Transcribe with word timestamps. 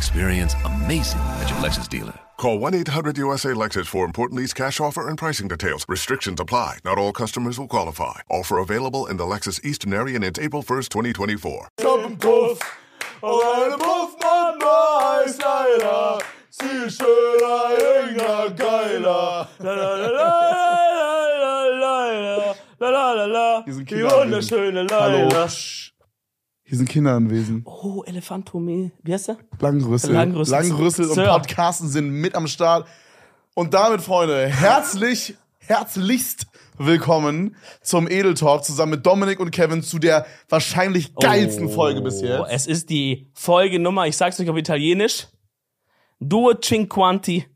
Experience 0.00 0.54
amazing 0.64 1.20
at 1.42 1.50
your 1.50 1.58
Lexus 1.58 1.86
dealer. 1.86 2.18
Call 2.38 2.58
1 2.58 2.72
800 2.72 3.18
USA 3.18 3.50
Lexus 3.50 3.86
for 3.86 4.06
important 4.06 4.40
lease 4.40 4.54
cash 4.54 4.80
offer 4.80 5.06
and 5.08 5.18
pricing 5.18 5.46
details. 5.46 5.84
Restrictions 5.88 6.40
apply. 6.40 6.78
Not 6.86 6.96
all 6.96 7.12
customers 7.12 7.58
will 7.58 7.68
qualify. 7.68 8.20
Offer 8.30 8.56
available 8.60 9.04
in 9.10 9.18
the 9.18 9.24
Lexus 9.24 9.62
Eastern 9.62 9.92
area 9.92 10.16
and 10.16 10.24
until 10.24 10.42
April 10.44 10.62
1st, 10.62 10.88
2024. 10.88 11.68
Diese 23.66 23.84
Kinder. 23.84 24.08
Die 24.08 24.16
wunderschöne 24.18 24.82
Leila. 24.82 25.00
Hallo. 25.02 25.28
Hier 26.70 26.78
sind 26.78 26.88
Kinder 26.88 27.16
anwesend. 27.16 27.66
Oh, 27.66 28.04
Elefant 28.06 28.48
Tomé. 28.48 28.92
Wie 29.02 29.12
heißt 29.12 29.26
der? 29.26 29.38
Langrüssel. 29.58 30.12
Langrüssel. 30.12 30.52
Langrüssel 30.52 31.06
und. 31.06 31.16
Podcasten 31.16 31.88
sind 31.88 32.10
mit 32.10 32.36
am 32.36 32.46
Start. 32.46 32.86
Und 33.54 33.74
damit, 33.74 34.02
Freunde, 34.02 34.46
herzlich, 34.46 35.34
herzlichst 35.58 36.46
willkommen 36.78 37.56
zum 37.82 38.06
Edel 38.08 38.34
Talk 38.34 38.64
zusammen 38.64 38.92
mit 38.92 39.04
Dominik 39.04 39.40
und 39.40 39.50
Kevin 39.50 39.82
zu 39.82 39.98
der 39.98 40.26
wahrscheinlich 40.48 41.16
geilsten 41.16 41.70
Folge 41.70 42.02
bis 42.02 42.20
jetzt. 42.20 42.38
Oh, 42.38 42.46
Es 42.48 42.68
ist 42.68 42.88
die 42.88 43.26
Folgenummer, 43.34 44.06
ich 44.06 44.16
sag's 44.16 44.38
euch 44.38 44.48
auf 44.48 44.56
Italienisch. 44.56 45.26
Due 46.20 46.56
cinquanti. 46.60 47.46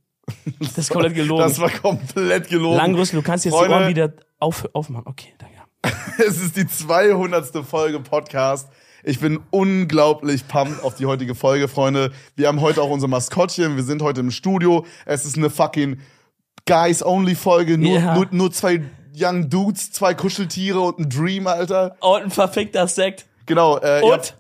Das 0.59 0.77
ist 0.77 0.91
komplett 0.91 1.15
gelogen. 1.15 1.41
Das 1.41 1.61
war 1.61 1.71
komplett 1.71 2.49
gelogen. 2.49 2.79
Langrüssel, 2.79 3.21
du 3.21 3.23
kannst 3.25 3.45
jetzt 3.45 3.55
die 3.55 3.59
Freunde, 3.59 3.77
Ohren 3.77 3.89
wieder 3.89 4.13
auf, 4.41 4.69
aufmachen. 4.73 5.07
Okay, 5.07 5.35
danke. 5.39 5.55
Es 6.19 6.43
ist 6.43 6.57
die 6.57 6.67
200. 6.67 7.65
Folge 7.65 8.01
Podcast. 8.01 8.69
Ich 9.07 9.21
bin 9.21 9.41
unglaublich 9.51 10.49
pumped 10.49 10.83
auf 10.83 10.95
die 10.95 11.05
heutige 11.07 11.35
Folge, 11.35 11.69
Freunde. 11.69 12.11
Wir 12.37 12.49
haben 12.49 12.61
heute 12.63 12.81
auch 12.83 12.89
unser 12.91 13.07
Maskottchen. 13.07 13.77
Wir 13.77 13.83
sind 13.85 14.01
heute 14.03 14.21
im 14.21 14.31
Studio. 14.31 14.87
Es 15.05 15.27
ist 15.27 15.37
eine 15.37 15.51
fucking 15.51 16.01
Guys-Only-Folge. 16.67 17.77
Nur, 17.77 17.99
Ja. 17.99 18.15
nur, 18.15 18.27
nur 18.31 18.51
zwei 18.51 18.83
Young 19.15 19.51
Dudes, 19.51 19.93
zwei 19.93 20.15
Kuscheltiere 20.15 20.81
und 20.81 20.99
ein 20.99 21.11
Dream, 21.11 21.47
Alter. 21.47 21.97
Und 22.01 22.23
ein 22.23 22.31
verfickter 22.31 22.87
Sekt. 22.89 23.27
Genau. 23.47 23.79
Äh, 23.79 24.01
Und 24.03 24.37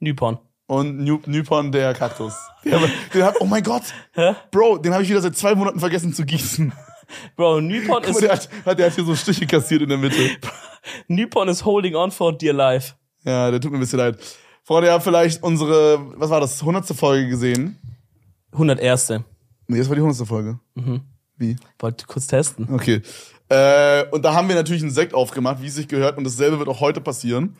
Nypon. 0.00 0.38
und 0.66 0.98
New, 0.98 1.18
Newpon, 1.24 1.72
der 1.72 1.94
Kaktus. 1.94 2.34
Hab, 2.70 2.82
den 3.14 3.22
hab, 3.22 3.40
oh 3.40 3.46
mein 3.46 3.62
Gott. 3.62 3.82
Hä? 4.12 4.34
Bro, 4.50 4.78
den 4.78 4.92
habe 4.92 5.02
ich 5.02 5.08
wieder 5.08 5.22
seit 5.22 5.36
zwei 5.36 5.54
Monaten 5.54 5.80
vergessen 5.80 6.12
zu 6.12 6.24
gießen. 6.26 6.72
Bro, 7.36 7.62
Nypon 7.62 8.04
ist, 8.04 8.20
der 8.20 8.32
hat, 8.32 8.48
hat, 8.66 8.78
der 8.78 8.86
hat 8.86 8.94
hier 8.94 9.04
so 9.04 9.16
Stiche 9.16 9.46
kassiert 9.46 9.80
in 9.80 9.88
der 9.88 9.96
Mitte. 9.98 10.36
Nypon 11.08 11.48
ist 11.48 11.64
holding 11.64 11.94
on 11.96 12.10
for 12.10 12.36
dear 12.36 12.52
life. 12.52 12.94
Ja, 13.24 13.50
der 13.50 13.60
tut 13.60 13.70
mir 13.72 13.78
ein 13.78 13.80
bisschen 13.80 13.98
leid. 13.98 14.18
Freunde, 14.64 14.88
ihr 14.88 14.92
habt 14.92 15.04
vielleicht 15.04 15.42
unsere, 15.42 15.98
was 16.20 16.30
war 16.30 16.40
das, 16.40 16.60
100. 16.60 16.86
Folge 16.88 17.28
gesehen. 17.28 17.78
101. 18.52 19.10
Nee, 19.66 19.78
das 19.78 19.88
war 19.88 19.96
die 19.96 20.02
100. 20.02 20.26
Folge. 20.26 20.58
Wie? 21.36 21.56
Wollte 21.78 22.06
kurz 22.06 22.26
testen. 22.26 22.68
Okay. 22.72 23.02
Äh, 23.48 24.04
und 24.10 24.24
da 24.24 24.34
haben 24.34 24.48
wir 24.48 24.54
natürlich 24.56 24.82
einen 24.82 24.90
Sekt 24.90 25.14
aufgemacht, 25.14 25.62
wie 25.62 25.66
es 25.68 25.74
sich 25.74 25.88
gehört. 25.88 26.18
Und 26.18 26.24
dasselbe 26.24 26.58
wird 26.58 26.68
auch 26.68 26.80
heute 26.80 27.00
passieren. 27.00 27.56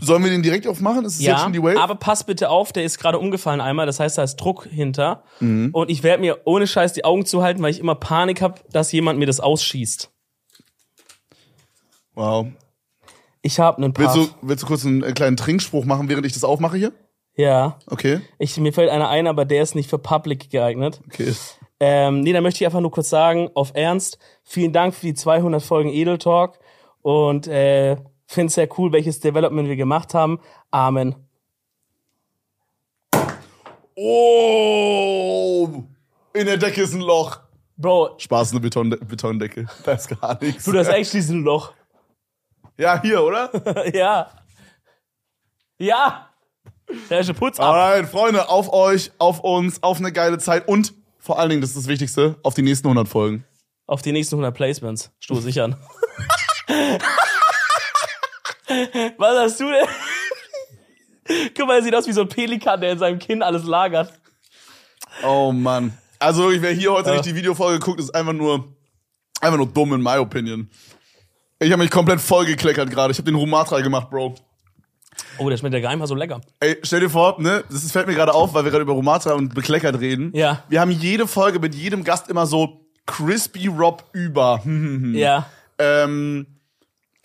Sollen 0.00 0.22
wir 0.22 0.30
den 0.30 0.42
direkt 0.42 0.66
aufmachen? 0.66 1.04
Ist 1.06 1.14
es 1.14 1.20
jetzt 1.20 1.28
Ja, 1.28 1.38
schon 1.38 1.52
die 1.54 1.62
Wave? 1.62 1.80
aber 1.80 1.94
pass 1.94 2.24
bitte 2.24 2.50
auf, 2.50 2.70
der 2.72 2.84
ist 2.84 2.98
gerade 2.98 3.18
umgefallen 3.18 3.62
einmal, 3.62 3.86
das 3.86 3.98
heißt, 3.98 4.18
da 4.18 4.22
ist 4.22 4.36
Druck 4.36 4.66
hinter. 4.66 5.24
Mhm. 5.40 5.70
Und 5.72 5.88
ich 5.90 6.02
werde 6.02 6.20
mir 6.20 6.42
ohne 6.44 6.66
Scheiß 6.66 6.92
die 6.92 7.04
Augen 7.06 7.24
zuhalten, 7.24 7.62
weil 7.62 7.70
ich 7.70 7.80
immer 7.80 7.94
Panik 7.94 8.42
habe, 8.42 8.60
dass 8.70 8.92
jemand 8.92 9.18
mir 9.18 9.24
das 9.26 9.40
ausschießt. 9.40 10.10
wow. 12.14 12.46
Ich 13.46 13.60
habe 13.60 13.76
einen 13.76 13.96
Willst 13.96 14.16
Puff. 14.16 14.34
du, 14.40 14.48
willst 14.48 14.64
du 14.64 14.66
kurz 14.66 14.84
einen, 14.84 15.04
äh, 15.04 15.12
kleinen 15.12 15.36
Trinkspruch 15.36 15.84
machen, 15.84 16.08
während 16.08 16.26
ich 16.26 16.32
das 16.32 16.42
aufmache 16.42 16.76
hier? 16.76 16.92
Ja. 17.36 17.78
Okay. 17.86 18.20
Ich, 18.40 18.56
mir 18.56 18.72
fällt 18.72 18.90
einer 18.90 19.08
ein, 19.08 19.28
aber 19.28 19.44
der 19.44 19.62
ist 19.62 19.76
nicht 19.76 19.88
für 19.88 19.98
Public 19.98 20.50
geeignet. 20.50 21.00
Okay. 21.06 21.32
Ähm, 21.78 22.22
nee, 22.22 22.32
da 22.32 22.40
möchte 22.40 22.64
ich 22.64 22.66
einfach 22.66 22.80
nur 22.80 22.90
kurz 22.90 23.08
sagen, 23.08 23.48
auf 23.54 23.70
Ernst, 23.74 24.18
vielen 24.42 24.72
Dank 24.72 24.96
für 24.96 25.06
die 25.06 25.14
200 25.14 25.62
Folgen 25.62 25.90
Edel 25.90 26.18
Talk 26.18 26.58
und 27.02 27.46
äh, 27.46 27.96
finde 28.26 28.52
sehr 28.52 28.68
cool, 28.78 28.90
welches 28.90 29.20
Development 29.20 29.68
wir 29.68 29.76
gemacht 29.76 30.12
haben. 30.12 30.40
Amen. 30.72 31.14
Oh! 33.94 35.84
In 36.34 36.46
der 36.46 36.56
Decke 36.56 36.82
ist 36.82 36.94
ein 36.94 37.00
Loch. 37.00 37.38
Bro, 37.76 38.16
Spaß, 38.18 38.50
eine 38.50 38.60
Beton 38.60 38.90
Betondecke. 38.90 39.66
Da 39.84 39.92
ist 39.92 40.08
gar 40.20 40.36
nichts. 40.42 40.64
du 40.64 40.72
das 40.72 40.88
echt 40.88 41.10
schließen 41.10 41.44
Loch. 41.44 41.72
Ja, 42.78 43.00
hier, 43.00 43.22
oder? 43.22 43.50
ja. 43.94 44.30
Ja. 45.78 46.30
Da 47.08 47.18
ist 47.18 47.34
Putz 47.34 47.58
ab. 47.58 47.74
Alright, 47.74 48.08
Freunde, 48.08 48.48
auf 48.48 48.72
euch, 48.72 49.10
auf 49.18 49.40
uns, 49.40 49.82
auf 49.82 49.98
eine 49.98 50.12
geile 50.12 50.38
Zeit 50.38 50.68
und 50.68 50.94
vor 51.18 51.38
allen 51.38 51.50
Dingen, 51.50 51.60
das 51.60 51.70
ist 51.70 51.78
das 51.78 51.88
Wichtigste, 51.88 52.36
auf 52.42 52.54
die 52.54 52.62
nächsten 52.62 52.86
100 52.86 53.08
Folgen. 53.08 53.44
Auf 53.86 54.02
die 54.02 54.12
nächsten 54.12 54.36
100 54.36 54.54
Placements. 54.54 55.10
Stoß 55.18 55.46
ich 55.46 55.60
an. 55.60 55.76
Was 59.18 59.38
hast 59.38 59.60
du 59.60 59.64
denn? 59.70 59.86
Guck 61.56 61.66
mal, 61.66 61.78
er 61.78 61.82
sieht 61.82 61.94
aus 61.94 62.06
wie 62.06 62.12
so 62.12 62.20
ein 62.22 62.28
Pelikan, 62.28 62.80
der 62.80 62.92
in 62.92 62.98
seinem 62.98 63.18
Kinn 63.18 63.42
alles 63.42 63.64
lagert. 63.64 64.12
Oh 65.24 65.50
Mann. 65.52 65.96
Also 66.18 66.42
wirklich, 66.44 66.62
wer 66.62 66.72
hier 66.72 66.92
heute 66.92 67.10
nicht 67.10 67.26
die 67.26 67.34
Videofolge 67.34 67.80
guckt, 67.80 68.00
ist 68.00 68.14
einfach 68.14 68.32
nur, 68.32 68.76
einfach 69.40 69.58
nur 69.58 69.66
dumm 69.66 69.94
in 69.94 70.02
my 70.02 70.18
opinion. 70.18 70.70
Ich 71.58 71.72
habe 71.72 71.82
mich 71.82 71.90
komplett 71.90 72.20
vollgekleckert 72.20 72.90
gerade. 72.90 73.12
Ich 73.12 73.18
habe 73.18 73.30
den 73.30 73.34
Rumatra 73.34 73.80
gemacht, 73.80 74.10
Bro. 74.10 74.34
Oh, 75.38 75.48
der 75.48 75.56
schmeckt 75.56 75.74
ja 75.74 75.80
gar 75.80 75.96
mal 75.96 76.06
so 76.06 76.14
lecker. 76.14 76.40
Ey, 76.60 76.76
stell 76.82 77.00
dir 77.00 77.08
vor, 77.08 77.40
ne, 77.40 77.64
das 77.70 77.90
fällt 77.90 78.06
mir 78.06 78.14
gerade 78.14 78.34
auf, 78.34 78.52
weil 78.52 78.64
wir 78.64 78.70
gerade 78.70 78.82
über 78.82 78.92
Rumatra 78.92 79.32
und 79.32 79.54
bekleckert 79.54 79.98
reden. 80.00 80.30
Ja. 80.34 80.62
Wir 80.68 80.80
haben 80.80 80.90
jede 80.90 81.26
Folge 81.26 81.58
mit 81.58 81.74
jedem 81.74 82.04
Gast 82.04 82.28
immer 82.28 82.46
so 82.46 82.86
Crispy 83.06 83.68
Rob 83.68 84.04
über. 84.12 84.62
Ja. 84.66 85.46
ähm, 85.78 86.46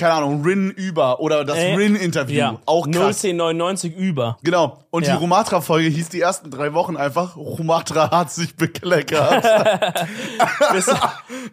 keine 0.01 0.13
Ahnung, 0.15 0.43
Rin 0.43 0.71
über 0.71 1.19
oder 1.19 1.45
das 1.45 1.57
Äh, 1.57 1.75
Rin-Interview. 1.75 2.35
Ja. 2.37 2.59
Auch 2.65 2.85
krass. 2.89 3.21
01099 3.23 3.95
über. 3.95 4.37
Genau. 4.43 4.79
Und 4.89 5.05
Ja. 5.05 5.13
die 5.13 5.19
Rumatra-Folge 5.19 5.87
hieß 5.89 6.09
die 6.09 6.19
ersten 6.19 6.51
drei 6.51 6.73
Wochen 6.73 6.97
einfach, 6.97 7.37
Rumatra 7.37 8.11
hat 8.11 8.31
sich 8.31 8.55
bekleckert. 8.55 9.43
Bis, 10.73 10.89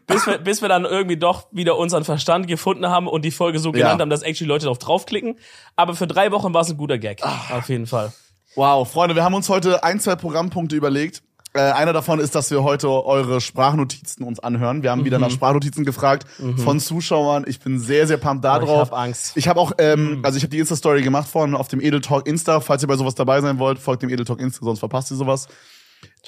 bis, 0.06 0.26
wir, 0.26 0.38
bis 0.38 0.62
wir 0.62 0.68
dann 0.68 0.84
irgendwie 0.84 1.16
doch 1.16 1.46
wieder 1.52 1.76
unseren 1.76 2.04
Verstand 2.04 2.46
gefunden 2.46 2.88
haben 2.88 3.06
und 3.06 3.24
die 3.24 3.30
Folge 3.30 3.58
so 3.58 3.72
genannt 3.72 3.98
Ja. 3.98 4.02
haben, 4.02 4.10
dass 4.10 4.22
actually 4.22 4.48
Leute 4.48 4.64
darauf 4.64 4.78
draufklicken. 4.78 5.38
Aber 5.76 5.94
für 5.94 6.06
drei 6.06 6.32
Wochen 6.32 6.54
war 6.54 6.62
es 6.62 6.70
ein 6.70 6.76
guter 6.76 6.98
Gag. 6.98 7.20
Ah. 7.22 7.56
Auf 7.58 7.68
jeden 7.68 7.86
Fall. 7.86 8.12
wow, 8.56 8.90
Freunde, 8.90 9.14
wir 9.14 9.22
haben 9.24 9.34
uns 9.34 9.48
heute 9.48 9.84
ein, 9.84 10.00
zwei 10.00 10.16
Programmpunkte 10.16 10.74
überlegt. 10.74 11.22
Äh, 11.58 11.72
einer 11.72 11.92
davon 11.92 12.20
ist, 12.20 12.36
dass 12.36 12.52
wir 12.52 12.62
heute 12.62 12.88
eure 12.88 13.40
Sprachnotizen 13.40 14.24
uns 14.24 14.38
anhören. 14.38 14.84
Wir 14.84 14.92
haben 14.92 15.04
wieder 15.04 15.18
Mhm. 15.18 15.24
nach 15.24 15.30
Sprachnotizen 15.32 15.84
gefragt 15.84 16.24
von 16.56 16.78
Zuschauern. 16.78 17.44
Ich 17.48 17.58
bin 17.58 17.80
sehr, 17.80 18.06
sehr 18.06 18.16
pumped 18.16 18.44
da 18.44 18.58
Oh, 18.58 18.60
ich 18.60 18.66
drauf. 18.66 18.90
hab 18.92 18.98
Angst. 18.98 19.34
Mhm. 19.34 19.40
Ich 19.40 19.48
habe 19.48 19.58
auch, 19.58 19.72
ähm, 19.78 20.20
also 20.22 20.36
ich 20.36 20.44
habe 20.44 20.50
die 20.50 20.60
Insta-Story 20.60 21.02
gemacht 21.02 21.28
vorhin 21.28 21.56
auf 21.56 21.66
dem 21.66 21.80
Edel 21.80 22.00
Talk 22.00 22.28
Insta. 22.28 22.60
Falls 22.60 22.82
ihr 22.82 22.86
bei 22.86 22.96
sowas 22.96 23.16
dabei 23.16 23.40
sein 23.40 23.58
wollt, 23.58 23.80
folgt 23.80 24.02
dem 24.02 24.10
Edel 24.10 24.24
Talk 24.24 24.40
Insta, 24.40 24.64
sonst 24.64 24.78
verpasst 24.78 25.10
ihr 25.10 25.16
sowas. 25.16 25.48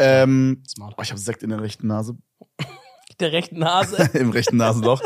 Ähm, 0.00 0.62
Smart. 0.68 0.94
oh, 0.98 1.02
ich 1.02 1.10
habe 1.10 1.20
Sekt 1.20 1.44
in 1.44 1.50
der 1.50 1.60
rechten 1.62 1.86
Nase. 1.86 2.16
Der 3.20 3.32
rechten 3.32 3.58
Nase. 3.60 4.10
Im 4.14 4.30
rechten 4.30 4.56
Nasenloch. 4.56 5.00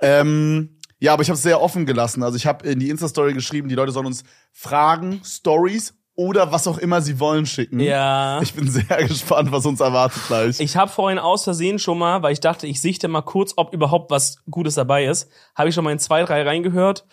ähm, 0.00 0.78
ja, 0.98 1.12
aber 1.14 1.22
ich 1.22 1.28
habe 1.30 1.36
es 1.36 1.42
sehr 1.42 1.60
offen 1.62 1.86
gelassen. 1.86 2.22
Also 2.22 2.36
ich 2.36 2.46
habe 2.46 2.66
in 2.68 2.78
die 2.80 2.90
Insta-Story 2.90 3.32
geschrieben, 3.34 3.68
die 3.68 3.74
Leute 3.74 3.92
sollen 3.92 4.06
uns 4.06 4.24
Fragen, 4.52 5.20
Stories 5.24 5.94
oder 6.14 6.52
was 6.52 6.68
auch 6.68 6.78
immer 6.78 7.00
sie 7.00 7.18
wollen 7.20 7.46
schicken. 7.46 7.80
ja. 7.80 8.40
Ich 8.42 8.54
bin 8.54 8.68
sehr 8.68 8.84
gespannt, 9.08 9.50
was 9.50 9.64
uns 9.64 9.80
erwartet 9.80 10.22
gleich. 10.26 10.60
Ich 10.60 10.76
habe 10.76 10.90
vorhin 10.90 11.18
aus 11.18 11.44
Versehen 11.44 11.78
schon 11.78 11.98
mal, 11.98 12.22
weil 12.22 12.32
ich 12.32 12.40
dachte, 12.40 12.66
ich 12.66 12.80
sichte 12.80 13.08
mal 13.08 13.22
kurz, 13.22 13.54
ob 13.56 13.72
überhaupt 13.72 14.10
was 14.10 14.36
Gutes 14.50 14.74
dabei 14.74 15.06
ist, 15.06 15.30
habe 15.54 15.68
ich 15.68 15.74
schon 15.74 15.84
mal 15.84 15.92
in 15.92 15.98
zwei, 15.98 16.22
drei 16.24 16.42
reingehört 16.42 17.06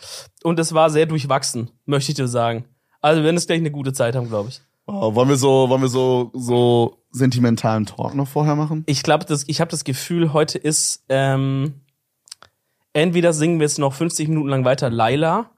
und 0.44 0.60
es 0.60 0.74
war 0.74 0.90
sehr 0.90 1.06
durchwachsen, 1.06 1.72
möchte 1.86 2.12
ich 2.12 2.16
dir 2.18 2.28
sagen. 2.28 2.66
Also 3.02 3.22
wir 3.22 3.26
werden 3.26 3.38
es 3.38 3.48
gleich 3.48 3.60
eine 3.60 3.72
gute 3.72 3.94
Zeit 3.94 4.16
haben, 4.16 4.28
glaube 4.28 4.50
ich. 4.50 4.62
oh, 4.86 5.16
wollen 5.16 5.30
wir 5.30 5.38
so, 5.38 5.70
wollen 5.70 5.82
wir 5.82 5.88
so, 5.88 6.32
so 6.34 6.98
sentimentalen 7.12 7.86
Talk 7.86 8.16
noch 8.16 8.28
vorher 8.28 8.56
machen? 8.56 8.84
Ich 8.86 9.04
glaube, 9.04 9.24
das, 9.26 9.46
ich 9.48 9.62
habe 9.62 9.72
das 9.72 9.86
Gefühl, 9.86 10.34
heute 10.34 10.58
ist 10.58 11.06
ähm, 11.08 11.82
entweder 12.92 13.32
singen 13.32 13.60
wir 13.60 13.66
jetzt 13.66 13.80
noch 13.80 13.94
50 13.94 14.28
Minuten 14.28 14.50
lang 14.50 14.66
weiter 14.66 14.90
Laila 14.90 15.52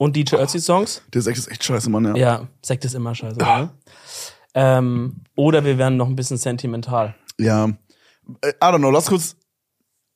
und 0.00 0.16
DJ 0.16 0.36
Ötzi 0.36 0.58
Songs. 0.60 1.02
Der 1.12 1.20
Sekt 1.20 1.36
ist 1.36 1.50
echt 1.50 1.62
scheiße, 1.62 1.90
Mann, 1.90 2.06
ja. 2.06 2.16
Ja, 2.16 2.48
Sekt 2.62 2.86
ist 2.86 2.94
immer 2.94 3.14
scheiße, 3.14 3.36
oder? 3.36 3.74
Ähm, 4.54 5.16
oder 5.36 5.62
wir 5.64 5.76
werden 5.76 5.98
noch 5.98 6.06
ein 6.08 6.16
bisschen 6.16 6.38
sentimental. 6.38 7.14
Ja. 7.38 7.66
Äh, 8.40 8.48
I 8.48 8.52
don't 8.62 8.78
know, 8.78 8.90
lass 8.90 9.06
kurz, 9.06 9.36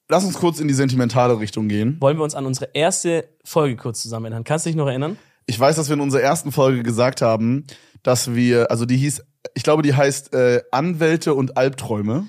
lass 0.08 0.25
uns 0.25 0.38
kurz 0.38 0.58
in 0.58 0.69
die 0.69 0.75
sentimentale 0.75 1.38
Richtung 1.38 1.69
gehen. 1.69 1.98
Wollen 2.00 2.16
wir 2.16 2.25
uns 2.25 2.34
an 2.34 2.46
unsere 2.46 2.70
erste 2.72 3.28
Folge 3.44 3.76
kurz 3.76 4.00
zusammen 4.00 4.25
erinnern? 4.26 4.44
Kannst 4.44 4.64
du 4.64 4.70
dich 4.70 4.76
noch 4.76 4.86
erinnern? 4.88 5.19
Ich 5.46 5.60
weiß, 5.60 5.76
dass 5.76 5.88
wir 5.88 5.94
in 5.94 6.00
unserer 6.00 6.22
ersten 6.22 6.50
Folge 6.50 6.82
gesagt 6.82 7.20
haben, 7.20 7.66
dass 8.02 8.34
wir, 8.34 8.70
also 8.70 8.86
die 8.86 8.96
hieß, 8.96 9.22
ich 9.54 9.62
glaube, 9.62 9.82
die 9.82 9.94
heißt 9.94 10.32
äh, 10.32 10.62
Anwälte 10.72 11.34
und 11.34 11.58
Albträume. 11.58 12.26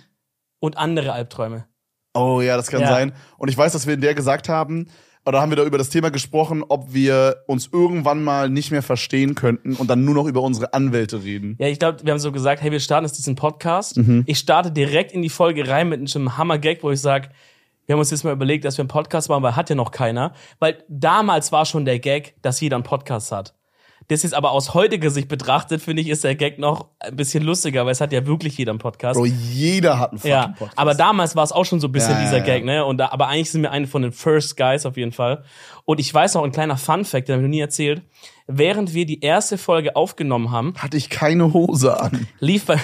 Und 0.59 0.77
andere 0.77 1.13
Albträume. 1.13 1.65
Oh 2.13 2.41
ja, 2.41 2.57
das 2.57 2.67
kann 2.67 2.81
Ja. 2.81 2.87
sein. 2.89 3.13
Und 3.37 3.47
ich 3.49 3.57
weiß, 3.57 3.71
dass 3.71 3.87
wir 3.87 3.93
in 3.93 4.01
der 4.01 4.13
gesagt 4.13 4.49
haben, 4.49 4.87
oder 5.25 5.41
haben 5.41 5.51
wir 5.51 5.55
da 5.55 5.63
über 5.63 5.77
das 5.77 5.89
Thema 5.89 6.11
gesprochen, 6.11 6.63
ob 6.67 6.93
wir 6.93 7.43
uns 7.47 7.69
irgendwann 7.71 8.23
mal 8.23 8.49
nicht 8.49 8.71
mehr 8.71 8.83
verstehen 8.83 9.35
könnten 9.35 9.75
und 9.75 9.89
dann 9.89 10.05
nur 10.05 10.13
noch 10.13 10.27
über 10.27 10.41
unsere 10.41 10.73
Anwälte 10.73 11.23
reden. 11.23 11.55
Ja, 11.59 11.67
ich 11.67 11.79
glaube, 11.79 11.99
wir 12.03 12.11
haben 12.11 12.19
so 12.19 12.31
gesagt, 12.31 12.61
hey, 12.61 12.71
wir 12.71 12.79
starten 12.79 13.05
jetzt 13.05 13.17
diesen 13.17 13.35
Podcast. 13.35 13.99
Ich 14.25 14.37
starte 14.37 14.71
direkt 14.71 15.11
in 15.11 15.21
die 15.21 15.29
Folge 15.29 15.67
rein 15.67 15.89
mit 15.89 16.15
einem 16.15 16.37
Hammer-Gag, 16.37 16.83
wo 16.83 16.91
ich 16.91 17.01
sage, 17.01 17.29
wir 17.85 17.93
haben 17.93 17.99
uns 17.99 18.11
jetzt 18.11 18.23
mal 18.23 18.33
überlegt, 18.33 18.65
dass 18.65 18.77
wir 18.77 18.83
einen 18.83 18.89
Podcast 18.89 19.29
machen, 19.29 19.43
weil 19.43 19.55
hat 19.55 19.69
ja 19.69 19.75
noch 19.75 19.91
keiner. 19.91 20.33
Weil 20.59 20.83
damals 20.87 21.51
war 21.51 21.65
schon 21.65 21.85
der 21.85 21.99
Gag, 21.99 22.35
dass 22.41 22.59
jeder 22.59 22.77
einen 22.77 22.83
Podcast 22.83 23.31
hat. 23.31 23.55
Das 24.07 24.23
ist 24.23 24.33
aber 24.33 24.51
aus 24.51 24.73
heutiger 24.73 25.09
Sicht 25.09 25.27
betrachtet, 25.27 25.81
finde 25.81 26.01
ich, 26.01 26.09
ist 26.09 26.23
der 26.23 26.35
Gag 26.35 26.59
noch 26.59 26.89
ein 26.99 27.15
bisschen 27.15 27.43
lustiger, 27.43 27.85
weil 27.85 27.91
es 27.91 28.01
hat 28.01 28.13
ja 28.13 28.25
wirklich 28.27 28.57
jeder 28.57 28.71
einen 28.71 28.79
Podcast. 28.79 29.17
Bro, 29.17 29.25
jeder 29.25 29.97
hat 29.99 30.11
einen 30.11 30.19
fucking 30.19 30.31
Ja, 30.31 30.47
Podcast. 30.49 30.77
aber 30.77 30.93
damals 30.93 31.35
war 31.35 31.43
es 31.43 31.51
auch 31.51 31.65
schon 31.65 31.79
so 31.79 31.87
ein 31.87 31.91
bisschen 31.91 32.11
Ja, 32.11 32.21
dieser 32.21 32.37
ja. 32.37 32.43
Gag, 32.43 32.65
ne? 32.65 32.85
Und 32.85 32.97
da, 32.97 33.09
aber 33.09 33.27
eigentlich 33.27 33.49
sind 33.51 33.63
wir 33.63 33.71
eine 33.71 33.87
von 33.87 34.03
den 34.03 34.11
First 34.11 34.57
Guys 34.57 34.85
auf 34.85 34.95
jeden 34.97 35.11
Fall. 35.11 35.43
Und 35.85 35.99
ich 35.99 36.13
weiß 36.13 36.35
noch 36.35 36.43
ein 36.43 36.51
kleiner 36.51 36.77
Fun 36.77 37.03
Fact, 37.05 37.27
den 37.29 37.33
habe 37.33 37.41
ich 37.43 37.47
noch 37.47 37.51
nie 37.55 37.59
erzählt. 37.61 38.01
Während 38.47 38.93
wir 38.93 39.05
die 39.07 39.21
erste 39.21 39.57
Folge 39.57 39.95
aufgenommen 39.95 40.51
haben, 40.51 40.75
hatte 40.77 40.97
ich 40.97 41.09
keine 41.09 41.53
Hose 41.53 41.99
an. 41.99 42.27
lief 42.39 42.65
bei, 42.65 42.79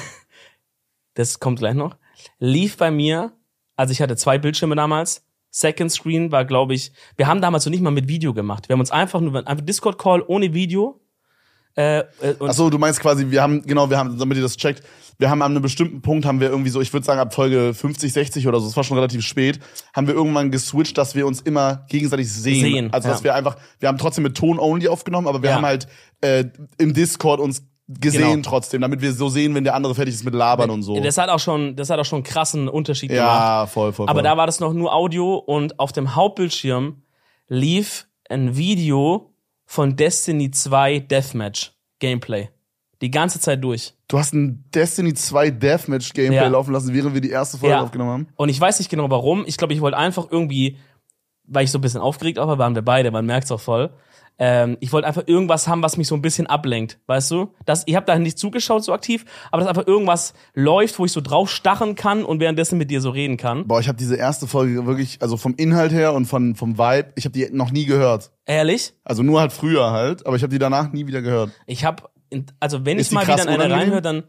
das 1.13 1.39
kommt 1.39 1.59
gleich 1.59 1.75
noch, 1.75 1.97
lief 2.39 2.77
bei 2.77 2.89
mir, 2.91 3.33
also 3.75 3.91
ich 3.91 4.01
hatte 4.01 4.15
zwei 4.15 4.38
Bildschirme 4.38 4.75
damals. 4.75 5.25
Second 5.53 5.91
Screen 5.91 6.31
war, 6.31 6.45
glaube 6.45 6.73
ich, 6.73 6.94
wir 7.18 7.27
haben 7.27 7.41
damals 7.41 7.65
so 7.65 7.69
nicht 7.69 7.81
mal 7.83 7.91
mit 7.91 8.07
Video 8.07 8.33
gemacht. 8.33 8.69
Wir 8.69 8.73
haben 8.73 8.79
uns 8.79 8.89
einfach 8.91 9.19
nur, 9.19 9.35
einfach 9.45 9.65
Discord-Call 9.65 10.23
ohne 10.25 10.53
Video. 10.53 11.00
Äh, 11.75 12.00
äh, 12.00 12.03
und 12.39 12.50
Ach 12.50 12.53
so, 12.53 12.69
du 12.69 12.77
meinst 12.77 13.00
quasi, 13.00 13.29
wir 13.29 13.41
haben, 13.41 13.62
genau, 13.63 13.89
wir 13.89 13.97
haben, 13.97 14.18
damit 14.18 14.38
ihr 14.38 14.44
das 14.44 14.57
checkt, 14.57 14.83
wir 15.19 15.29
haben 15.29 15.41
an 15.41 15.51
einem 15.51 15.62
bestimmten 15.62 16.01
Punkt, 16.01 16.25
haben 16.25 16.39
wir 16.39 16.50
irgendwie 16.50 16.69
so, 16.71 16.81
ich 16.81 16.91
würde 16.91 17.06
sagen, 17.06 17.19
ab 17.19 17.33
Folge 17.33 17.73
50, 17.73 18.12
60 18.12 18.47
oder 18.47 18.59
so, 18.59 18.68
es 18.68 18.75
war 18.75 18.83
schon 18.83 18.97
relativ 18.97 19.21
spät, 19.23 19.59
haben 19.95 20.07
wir 20.07 20.13
irgendwann 20.15 20.51
geswitcht, 20.51 20.97
dass 20.97 21.15
wir 21.15 21.27
uns 21.27 21.41
immer 21.41 21.85
gegenseitig 21.89 22.31
sehen. 22.31 22.62
Sehen, 22.62 22.94
also, 22.94 23.07
dass 23.07 23.19
ja. 23.19 23.25
wir 23.25 23.35
einfach, 23.35 23.56
wir 23.79 23.88
haben 23.88 23.97
trotzdem 23.97 24.23
mit 24.23 24.35
Ton-Only 24.35 24.88
aufgenommen, 24.88 25.27
aber 25.27 25.41
wir 25.44 25.51
Ja. 25.51 25.56
haben 25.57 25.65
halt 25.65 25.88
äh, 26.21 26.45
im 26.77 26.94
Discord 26.94 27.39
uns 27.39 27.63
gesehen 27.88 28.21
Genau. 28.41 28.50
trotzdem, 28.50 28.81
damit 28.81 29.01
wir 29.01 29.12
so 29.13 29.27
sehen, 29.29 29.53
wenn 29.53 29.63
der 29.65 29.75
andere 29.75 29.94
fertig 29.95 30.15
ist 30.15 30.23
mit 30.23 30.33
Labern 30.33 30.69
und 30.69 30.81
so. 30.81 30.97
das 31.01 31.18
hat 31.18 31.29
auch 31.29 31.39
schon, 31.39 31.75
das 31.75 31.89
hat 31.89 32.00
auch 32.00 32.06
schon 32.06 32.18
einen 32.18 32.23
krassen 32.23 32.68
Unterschied 32.69 33.09
gemacht. 33.09 33.25
ja, 33.27 33.68
voll, 33.68 33.91
voll, 33.91 34.06
voll. 34.06 34.09
Aber 34.09 34.21
da 34.21 34.38
war 34.38 34.45
das 34.45 34.59
noch 34.59 34.73
nur 34.73 34.94
Audio 34.94 35.35
und 35.35 35.77
auf 35.79 35.91
dem 35.91 36.15
Hauptbildschirm 36.15 37.03
lief 37.50 38.07
ein 38.29 38.56
Video 38.56 39.31
von 39.71 39.95
Destiny 39.95 40.51
2 40.51 41.00
Deathmatch 41.00 41.71
Gameplay. 42.00 42.50
Die 43.01 43.09
ganze 43.09 43.39
Zeit 43.39 43.63
durch. 43.63 43.94
du 44.09 44.19
hast 44.19 44.33
ein 44.33 44.65
Destiny 44.75 45.13
2 45.13 45.50
Deathmatch 45.51 46.12
Gameplay 46.12 46.35
Ja. 46.35 46.47
laufen 46.50 46.73
lassen, 46.73 46.94
während 46.94 47.13
wir 47.13 47.21
die 47.21 47.29
erste 47.29 47.57
Folge 47.57 47.75
Ja. 47.75 47.81
aufgenommen 47.81 48.12
haben. 48.12 48.27
Und 48.35 48.50
ich 48.50 48.59
weiß 48.59 48.79
nicht 48.79 48.89
genau 48.89 49.09
warum. 49.09 49.45
Ich 49.47 49.56
glaube, 49.56 49.73
ich 49.73 49.79
wollte 49.79 49.95
einfach 49.97 50.27
irgendwie, 50.29 50.75
weil 51.45 51.63
ich 51.63 51.71
so 51.71 51.77
ein 51.77 51.81
bisschen 51.81 52.01
aufgeregt 52.01 52.38
auch 52.38 52.47
war, 52.47 52.57
waren 52.57 52.75
wir 52.75 52.81
beide, 52.81 53.12
man 53.12 53.25
merkt's 53.25 53.50
auch 53.50 53.62
voll. 53.62 53.91
Ähm, 54.38 54.78
ich 54.80 54.92
wollte 54.92 55.07
einfach 55.07 55.24
irgendwas 55.28 55.68
haben, 55.68 55.83
was 55.83 55.98
mich 55.98 56.07
so 56.07 56.16
ein 56.16 56.22
bisschen 56.22 56.48
ablenkt, 56.48 57.00
weißt 57.06 57.30
du? 57.31 57.54
Das, 57.66 57.83
ich 57.86 57.95
habe 57.95 58.06
da 58.06 58.18
nicht 58.18 58.39
zugeschaut 58.39 58.83
so 58.83 58.94
aktiv, 58.94 59.25
aber 59.51 59.62
dass 59.62 59.69
einfach 59.69 59.86
irgendwas 59.86 60.33
läuft, 60.54 60.98
wo 60.98 61.06
ich 61.06 61.12
so 61.12 61.22
drauf 61.22 61.50
stachen 61.51 61.95
kann 61.95 62.24
und 62.24 62.39
währenddessen 62.39 62.78
mit 62.78 62.89
dir 62.89 63.01
so 63.01 63.12
reden 63.12 63.38
kann. 63.38 63.68
Boah, 63.68 63.80
ich 63.80 63.88
habe 63.88 63.98
diese 63.98 64.16
erste 64.16 64.48
Folge 64.48 64.86
wirklich, 64.88 65.22
also 65.22 65.38
vom 65.38 65.54
Inhalt 65.56 65.92
her 65.92 66.13
und 66.13 66.25
von, 66.25 66.56
vom 66.56 66.78
Vibe, 66.78 67.13
ich 67.16 67.25
habe 67.25 67.33
die 67.33 67.50
noch 67.51 67.72
nie 67.72 67.86
gehört. 67.86 68.31
Ehrlich? 68.45 68.94
Also 69.04 69.22
nur 69.22 69.39
halt 69.39 69.51
früher 69.51 69.92
halt, 69.92 70.25
aber 70.25 70.36
ich 70.36 70.44
habe 70.44 70.51
die 70.51 70.60
danach 70.60 70.92
nie 70.92 71.06
wieder 71.06 71.22
gehört. 71.22 71.51
Ich 71.68 71.86
habe, 71.86 72.04
also 72.60 72.86
wenn 72.86 72.98
Ist 72.98 73.07
ich 73.07 73.13
mal 73.13 73.28
wieder 73.28 73.44
in 73.44 73.50
eine 73.50 73.72
reinhöre, 73.72 74.01
dann, 74.01 74.24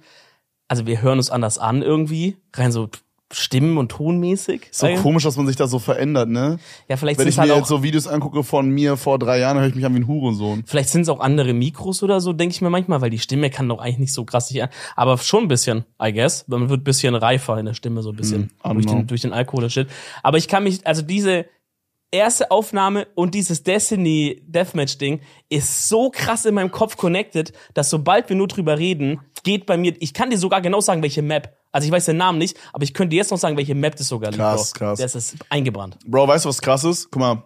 also 0.69 0.87
wir 0.87 1.01
hören 1.01 1.19
uns 1.19 1.31
anders 1.31 1.59
an 1.59 1.81
irgendwie, 1.81 2.37
rein 2.55 2.71
so 2.71 2.91
Stimmen- 3.33 3.79
und 3.79 3.91
Tonmäßig. 3.91 4.69
So 4.71 4.87
Weil- 4.87 4.97
komisch, 4.99 5.23
dass 5.25 5.37
man 5.37 5.47
sich 5.47 5.57
da 5.57 5.67
so 5.67 5.79
verändert, 5.79 6.29
ne? 6.29 6.59
Ja, 6.89 6.97
vielleicht 6.97 7.19
Wenn 7.19 7.29
ich 7.29 7.39
halt 7.39 7.49
mir 7.49 7.55
auch, 7.55 7.59
jetzt 7.59 7.69
so 7.69 7.83
Videos 7.83 8.07
angucke 8.07 8.45
von 8.45 8.69
mir 8.71 8.97
vor 8.97 9.19
drei 9.19 9.39
Jahren, 9.39 9.59
höre 9.59 9.67
ich 9.69 9.75
mich 9.75 9.85
an 9.87 9.95
wie 9.95 10.01
ein 10.01 10.07
Hurensohn. 10.07 10.65
vielleicht 10.67 10.91
sind 10.91 11.03
es 11.03 11.09
auch 11.09 11.21
andere 11.21 11.53
Mikros 11.55 12.03
oder 12.03 12.21
so, 12.21 12.33
denke 12.33 12.55
ich 12.55 12.61
mir 12.61 12.71
manchmal, 12.71 13.01
weil 13.01 13.11
die 13.11 13.19
Stimme 13.19 13.51
kann 13.51 13.69
doch 13.69 13.79
eigentlich 13.79 13.99
nicht 13.99 14.13
so 14.13 14.25
krass 14.25 14.49
sich 14.49 14.63
an, 14.63 14.69
aber 14.97 15.17
schon 15.19 15.45
ein 15.45 15.49
bisschen, 15.49 15.85
I 16.03 16.13
guess, 16.13 16.47
man 16.49 16.69
wird 16.69 16.83
ein 16.83 16.85
bisschen 16.85 17.15
reifer 17.15 17.59
in 17.59 17.67
der 17.67 17.75
Stimme 17.75 18.03
so 18.03 18.11
ein 18.11 18.17
bisschen 18.17 18.51
Hm, 18.63 18.75
durch, 18.75 18.87
den, 18.87 19.07
durch 19.07 19.21
den 19.23 19.33
Alkohol 19.33 19.65
und 19.65 19.71
Shit. 19.73 19.89
Aber 20.23 20.37
ich 20.39 20.49
kann 20.49 20.65
mich, 20.65 20.87
also 20.87 21.03
diese 21.03 21.47
erste 22.13 22.51
Aufnahme 22.51 23.09
und 23.15 23.35
dieses 23.35 23.63
Destiny 23.63 24.43
Deathmatch 24.47 24.99
Ding 24.99 25.21
ist 25.49 25.89
so 25.89 26.11
krass 26.11 26.45
in 26.45 26.55
meinem 26.55 26.71
Kopf 26.71 26.97
connected, 26.97 27.53
dass 27.75 27.91
sobald 27.91 28.29
wir 28.29 28.37
nur 28.37 28.49
drüber 28.49 28.79
reden, 28.79 29.21
geht 29.43 29.67
bei 29.67 29.77
mir, 29.77 29.95
ich 29.99 30.15
kann 30.15 30.31
dir 30.31 30.39
sogar 30.39 30.61
genau 30.61 30.81
sagen, 30.81 31.03
welche 31.03 31.23
Map. 31.23 31.57
Also 31.73 31.87
ich 31.87 31.93
weiß 31.93 32.05
den 32.05 32.19
Namen 32.19 32.39
nicht, 32.39 32.57
aber 32.73 32.85
ich 32.85 32.93
könnte 32.93 33.11
dir 33.11 33.17
jetzt 33.17 33.31
noch 33.31 33.39
sagen, 33.39 33.57
welche 33.57 33.75
Map 33.75 33.97
das 33.97 34.09
sogar 34.09 34.31
liegt. 34.31 34.41
Krass, 34.43 34.73
Bro. 34.73 34.79
krass. 34.79 34.99
Das 35.01 35.15
ist 35.15 35.37
eingebrannt. 35.49 35.99
Bro, 36.07 36.29
weißt 36.29 36.45
du, 36.45 36.51
was 36.51 36.61
krass 36.61 36.85
ist? 36.85 37.11
Guck 37.11 37.21
mal, 37.21 37.45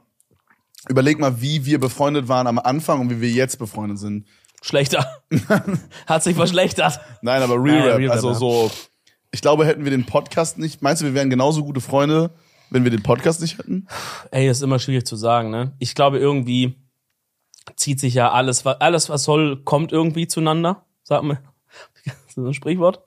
überleg 0.88 1.18
mal, 1.18 1.40
wie 1.40 1.64
wir 1.64 1.78
befreundet 1.78 2.28
waren 2.28 2.48
am 2.48 2.58
Anfang 2.58 3.00
und 3.00 3.10
wie 3.10 3.20
wir 3.20 3.30
jetzt 3.30 3.58
befreundet 3.58 3.98
sind. 3.98 4.26
Schlechter. 4.62 5.22
Hat 6.06 6.24
sich 6.24 6.34
verschlechtert. 6.34 7.00
Nein, 7.22 7.40
aber 7.40 7.62
Real 7.62 7.88
Rap, 7.88 8.10
also 8.10 8.34
so, 8.34 8.70
ich 9.30 9.40
glaube, 9.40 9.64
hätten 9.64 9.84
wir 9.84 9.92
den 9.92 10.06
Podcast 10.06 10.58
nicht, 10.58 10.82
meinst 10.82 11.02
du, 11.02 11.06
wir 11.06 11.14
wären 11.14 11.30
genauso 11.30 11.62
gute 11.62 11.80
Freunde, 11.80 12.34
wenn 12.70 12.84
wir 12.84 12.90
den 12.90 13.02
Podcast 13.02 13.40
nicht 13.40 13.58
hätten? 13.58 13.86
Ey, 14.30 14.46
das 14.46 14.58
ist 14.58 14.62
immer 14.62 14.78
schwierig 14.78 15.06
zu 15.06 15.16
sagen, 15.16 15.50
ne? 15.50 15.72
Ich 15.78 15.94
glaube, 15.94 16.18
irgendwie 16.18 16.76
zieht 17.74 18.00
sich 18.00 18.14
ja 18.14 18.30
alles, 18.30 18.66
alles, 18.66 19.08
was 19.08 19.24
soll, 19.24 19.62
kommt 19.64 19.92
irgendwie 19.92 20.26
zueinander. 20.28 20.84
Sag 21.02 21.22
mal. 21.22 21.38
Das 22.04 22.14
ist 22.28 22.34
so 22.36 22.46
ein 22.46 22.54
Sprichwort. 22.54 23.02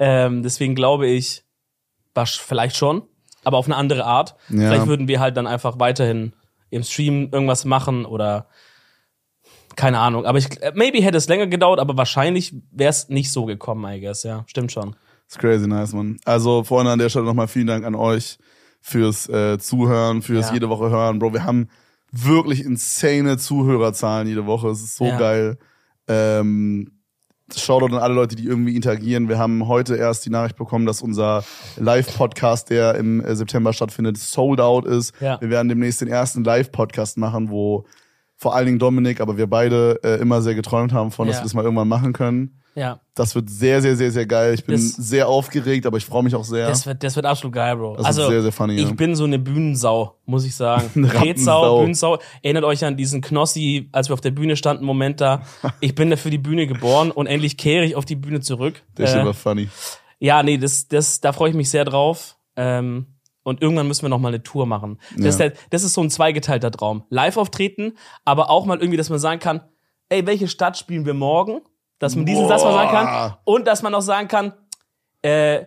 Ähm, 0.00 0.42
deswegen 0.42 0.74
glaube 0.74 1.06
ich, 1.06 1.44
vielleicht 2.26 2.76
schon, 2.76 3.02
aber 3.44 3.58
auf 3.58 3.66
eine 3.66 3.76
andere 3.76 4.04
Art. 4.04 4.34
Ja. 4.48 4.68
Vielleicht 4.68 4.86
würden 4.86 5.06
wir 5.06 5.20
halt 5.20 5.36
dann 5.36 5.46
einfach 5.46 5.78
weiterhin 5.78 6.32
im 6.70 6.82
Stream 6.82 7.28
irgendwas 7.30 7.64
machen 7.64 8.04
oder 8.04 8.48
keine 9.76 9.98
Ahnung. 10.00 10.26
Aber 10.26 10.38
ich, 10.38 10.60
äh, 10.62 10.72
maybe 10.74 11.02
hätte 11.02 11.16
es 11.16 11.28
länger 11.28 11.46
gedauert, 11.46 11.78
aber 11.78 11.96
wahrscheinlich 11.96 12.54
wäre 12.72 12.90
es 12.90 13.08
nicht 13.08 13.30
so 13.30 13.44
gekommen, 13.44 13.84
I 13.92 14.00
guess, 14.00 14.22
ja. 14.24 14.44
Stimmt 14.46 14.72
schon. 14.72 14.96
Ist 15.28 15.38
crazy 15.38 15.66
nice, 15.66 15.92
man. 15.92 16.18
Also 16.24 16.64
vorhin 16.64 16.88
an 16.88 16.98
der 16.98 17.08
Stelle 17.08 17.24
nochmal 17.24 17.48
vielen 17.48 17.66
Dank 17.66 17.84
an 17.84 17.94
euch 17.94 18.38
fürs 18.86 19.28
äh, 19.30 19.58
Zuhören, 19.58 20.20
fürs 20.20 20.48
Ja. 20.48 20.54
jede 20.54 20.68
Woche 20.68 20.90
hören. 20.90 21.18
Bro, 21.18 21.32
wir 21.32 21.44
haben 21.44 21.68
wirklich 22.12 22.62
insane 22.62 23.38
Zuhörerzahlen 23.38 24.28
jede 24.28 24.44
Woche. 24.44 24.68
Es 24.68 24.82
ist 24.82 24.96
so 24.96 25.06
Ja. 25.06 25.18
geil. 25.18 25.58
Ähm, 26.06 26.90
Shoutout 27.54 27.94
an 27.94 28.02
alle 28.02 28.14
Leute, 28.14 28.36
die 28.36 28.44
irgendwie 28.46 28.74
interagieren. 28.76 29.28
Wir 29.28 29.38
haben 29.38 29.68
heute 29.68 29.96
erst 29.96 30.24
die 30.26 30.30
Nachricht 30.30 30.56
bekommen, 30.56 30.84
dass 30.86 31.00
unser 31.02 31.44
Live-Podcast, 31.76 32.68
der 32.70 32.94
im 32.96 33.20
äh, 33.24 33.34
September 33.36 33.72
stattfindet, 33.72 34.16
sold 34.18 34.60
out 34.60 34.84
ist. 34.86 35.12
Ja. 35.20 35.40
Wir 35.40 35.48
werden 35.50 35.68
demnächst 35.68 36.00
den 36.02 36.08
ersten 36.08 36.42
Live-Podcast 36.44 37.16
machen, 37.18 37.48
wo 37.50 37.84
vor 38.36 38.54
allen 38.54 38.66
Dingen 38.66 38.78
Dominik, 38.78 39.20
aber 39.20 39.36
wir 39.38 39.46
beide 39.46 39.98
äh, 40.02 40.20
immer 40.20 40.42
sehr 40.42 40.54
geträumt 40.54 40.92
haben 40.92 41.10
von, 41.10 41.26
dass 41.26 41.36
Ja. 41.36 41.40
wir 41.42 41.44
das 41.44 41.54
mal 41.54 41.64
irgendwann 41.64 41.88
machen 41.88 42.12
können. 42.12 42.60
Ja. 42.76 43.00
Das 43.14 43.34
wird 43.36 43.48
sehr, 43.48 43.80
sehr, 43.80 43.96
sehr, 43.96 44.10
sehr 44.10 44.26
geil. 44.26 44.54
Ich 44.54 44.64
bin 44.64 44.74
Das- 44.74 44.94
sehr 44.96 45.28
aufgeregt, 45.28 45.86
aber 45.86 45.96
ich 45.96 46.04
freue 46.04 46.24
mich 46.24 46.34
auch 46.34 46.44
sehr. 46.44 46.66
Das 46.66 46.86
wird, 46.86 47.04
das 47.04 47.14
wird 47.14 47.24
absolut 47.24 47.54
geil, 47.54 47.76
Bro. 47.76 47.96
Das 47.98 48.06
also, 48.06 48.28
sehr, 48.28 48.42
sehr 48.42 48.50
funny, 48.52 48.74
ja. 48.80 48.88
ich 48.88 48.96
bin 48.96 49.14
so 49.14 49.22
eine 49.24 49.38
Bühnensau, 49.38 50.18
muss 50.26 50.44
ich 50.44 50.56
sagen. 50.56 51.04
Retsau. 51.04 51.78
Bühnensau. 51.80 52.18
Erinnert 52.42 52.64
euch 52.64 52.84
an 52.84 52.96
diesen 52.96 53.20
Knossi, 53.20 53.88
als 53.92 54.08
wir 54.08 54.14
auf 54.14 54.20
der 54.20 54.32
Bühne 54.32 54.56
standen, 54.56 54.84
Moment 54.84 55.20
da. 55.20 55.42
Ich 55.80 55.94
bin 55.94 56.10
da 56.10 56.16
für 56.16 56.30
die 56.30 56.38
Bühne 56.38 56.66
geboren 56.66 57.10
und 57.12 57.26
endlich 57.26 57.56
kehre 57.56 57.84
ich 57.84 57.94
auf 57.94 58.04
die 58.04 58.16
Bühne 58.16 58.40
zurück. 58.40 58.82
Der 58.98 59.06
Shit 59.06 59.16
Äh, 59.18 59.24
war 59.26 59.34
funny. 59.34 59.68
ja, 60.18 60.42
nee, 60.42 60.58
das, 60.58 60.88
das, 60.88 61.20
da 61.20 61.32
freue 61.32 61.50
ich 61.50 61.56
mich 61.56 61.70
sehr 61.70 61.84
drauf. 61.84 62.36
Ähm, 62.56 63.06
und 63.44 63.60
irgendwann 63.62 63.86
müssen 63.86 64.02
wir 64.02 64.08
noch 64.08 64.18
mal 64.18 64.28
eine 64.28 64.42
Tour 64.42 64.66
machen. 64.66 64.98
Das, 65.16 65.34
ist 65.34 65.38
Ja. 65.38 65.46
halt, 65.46 65.58
das 65.70 65.84
ist 65.84 65.94
so 65.94 66.00
ein 66.00 66.10
zweigeteilter 66.10 66.70
Traum. 66.70 67.04
Live 67.10 67.36
auftreten, 67.36 67.92
aber 68.24 68.48
auch 68.50 68.64
mal 68.66 68.78
irgendwie, 68.78 68.96
dass 68.96 69.10
man 69.10 69.18
sagen 69.18 69.38
kann, 69.38 69.60
ey, 70.08 70.26
welche 70.26 70.48
Stadt 70.48 70.76
spielen 70.78 71.04
wir 71.06 71.14
morgen? 71.14 71.60
Dass 72.04 72.16
man 72.16 72.26
diesen 72.26 72.46
Satz 72.48 72.62
mal 72.62 72.72
sagen 72.74 72.90
kann. 72.90 73.06
Boah. 73.06 73.38
Und 73.44 73.66
dass 73.66 73.82
man 73.82 73.94
auch 73.94 74.02
sagen 74.02 74.28
kann, 74.28 74.52
äh, 75.22 75.64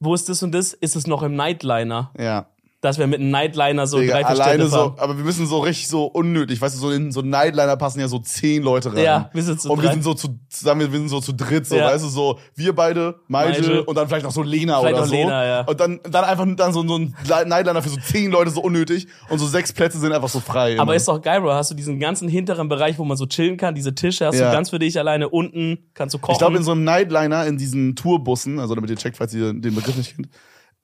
wo 0.00 0.12
ist 0.12 0.28
das 0.28 0.42
und 0.42 0.52
das? 0.52 0.72
Ist 0.72 0.96
es 0.96 1.06
noch 1.06 1.22
im 1.22 1.36
Nightliner? 1.36 2.10
Ja. 2.18 2.46
Dass 2.80 2.96
wir 2.96 3.08
mit 3.08 3.18
einem 3.18 3.30
Nightliner 3.32 3.88
so 3.88 3.98
Digga, 3.98 4.12
drei, 4.12 4.20
vier 4.20 4.28
alleine 4.28 4.52
Städte 4.52 4.68
so, 4.68 4.76
fahren. 4.76 4.94
aber 4.98 5.16
wir 5.18 5.24
müssen 5.24 5.48
so 5.48 5.58
richtig 5.58 5.88
so 5.88 6.04
unnötig, 6.04 6.60
weißt 6.60 6.76
du, 6.76 6.78
so 6.80 6.90
in 6.92 7.10
so 7.10 7.18
einen 7.22 7.30
Nightliner 7.30 7.76
passen 7.76 7.98
ja 7.98 8.06
so 8.06 8.20
zehn 8.20 8.62
Leute 8.62 8.94
rein. 8.94 9.02
Ja, 9.02 9.30
wir 9.32 9.42
sind 9.42 9.60
zu 9.60 9.68
Und 9.72 9.78
wir 9.82 9.86
drei. 9.88 9.94
sind 9.94 10.04
so 10.04 10.14
zu, 10.14 10.38
sagen 10.48 10.78
wir, 10.78 10.92
wir 10.92 10.98
sind 11.00 11.08
so 11.08 11.18
zu 11.20 11.32
dritt, 11.32 11.66
so, 11.66 11.74
Ja. 11.74 11.86
weißt 11.86 12.04
du, 12.04 12.08
so, 12.08 12.38
wir 12.54 12.72
beide, 12.76 13.16
Malte 13.26 13.62
Malte. 13.62 13.82
und 13.84 13.96
dann 13.96 14.06
vielleicht 14.06 14.24
noch 14.26 14.30
so 14.30 14.42
Lena 14.44 14.78
Vielleicht 14.78 14.94
oder 14.94 15.00
noch 15.02 15.08
so. 15.08 15.14
Lena, 15.16 15.44
ja. 15.44 15.60
Und 15.62 15.80
dann, 15.80 15.98
dann 16.08 16.24
einfach 16.24 16.46
dann 16.56 16.72
so, 16.72 16.86
so 16.86 16.98
ein 16.98 17.16
Nightliner 17.26 17.82
für 17.82 17.88
so 17.88 17.96
zehn 17.96 18.30
Leute 18.30 18.50
so 18.52 18.60
unnötig 18.60 19.08
und 19.28 19.40
so 19.40 19.46
sechs 19.48 19.72
Plätze 19.72 19.98
sind 19.98 20.12
einfach 20.12 20.28
so 20.28 20.38
frei. 20.38 20.74
Aber 20.74 20.82
immer. 20.92 20.94
ist 20.94 21.08
doch 21.08 21.20
geil, 21.20 21.40
Bro. 21.40 21.54
Hast 21.54 21.72
du 21.72 21.74
diesen 21.74 21.98
ganzen 21.98 22.28
hinteren 22.28 22.68
Bereich, 22.68 22.96
wo 23.00 23.04
man 23.04 23.16
so 23.16 23.26
chillen 23.26 23.56
kann, 23.56 23.74
diese 23.74 23.92
Tische 23.96 24.24
hast 24.26 24.38
Ja. 24.38 24.50
du 24.50 24.56
ganz 24.56 24.70
für 24.70 24.78
dich 24.78 24.96
alleine. 25.00 25.28
Unten 25.28 25.78
kannst 25.94 26.14
du 26.14 26.20
kochen. 26.20 26.34
Ich 26.34 26.38
glaube, 26.38 26.56
in 26.56 26.62
so 26.62 26.70
einem 26.70 26.84
Nightliner, 26.84 27.44
in 27.46 27.56
diesen 27.58 27.96
Tourbussen, 27.96 28.60
also 28.60 28.76
damit 28.76 28.88
ihr 28.90 28.96
checkt, 28.96 29.16
falls 29.16 29.34
ihr 29.34 29.52
den 29.52 29.74
Begriff 29.74 29.96
nicht 29.96 30.14
kennt, 30.14 30.28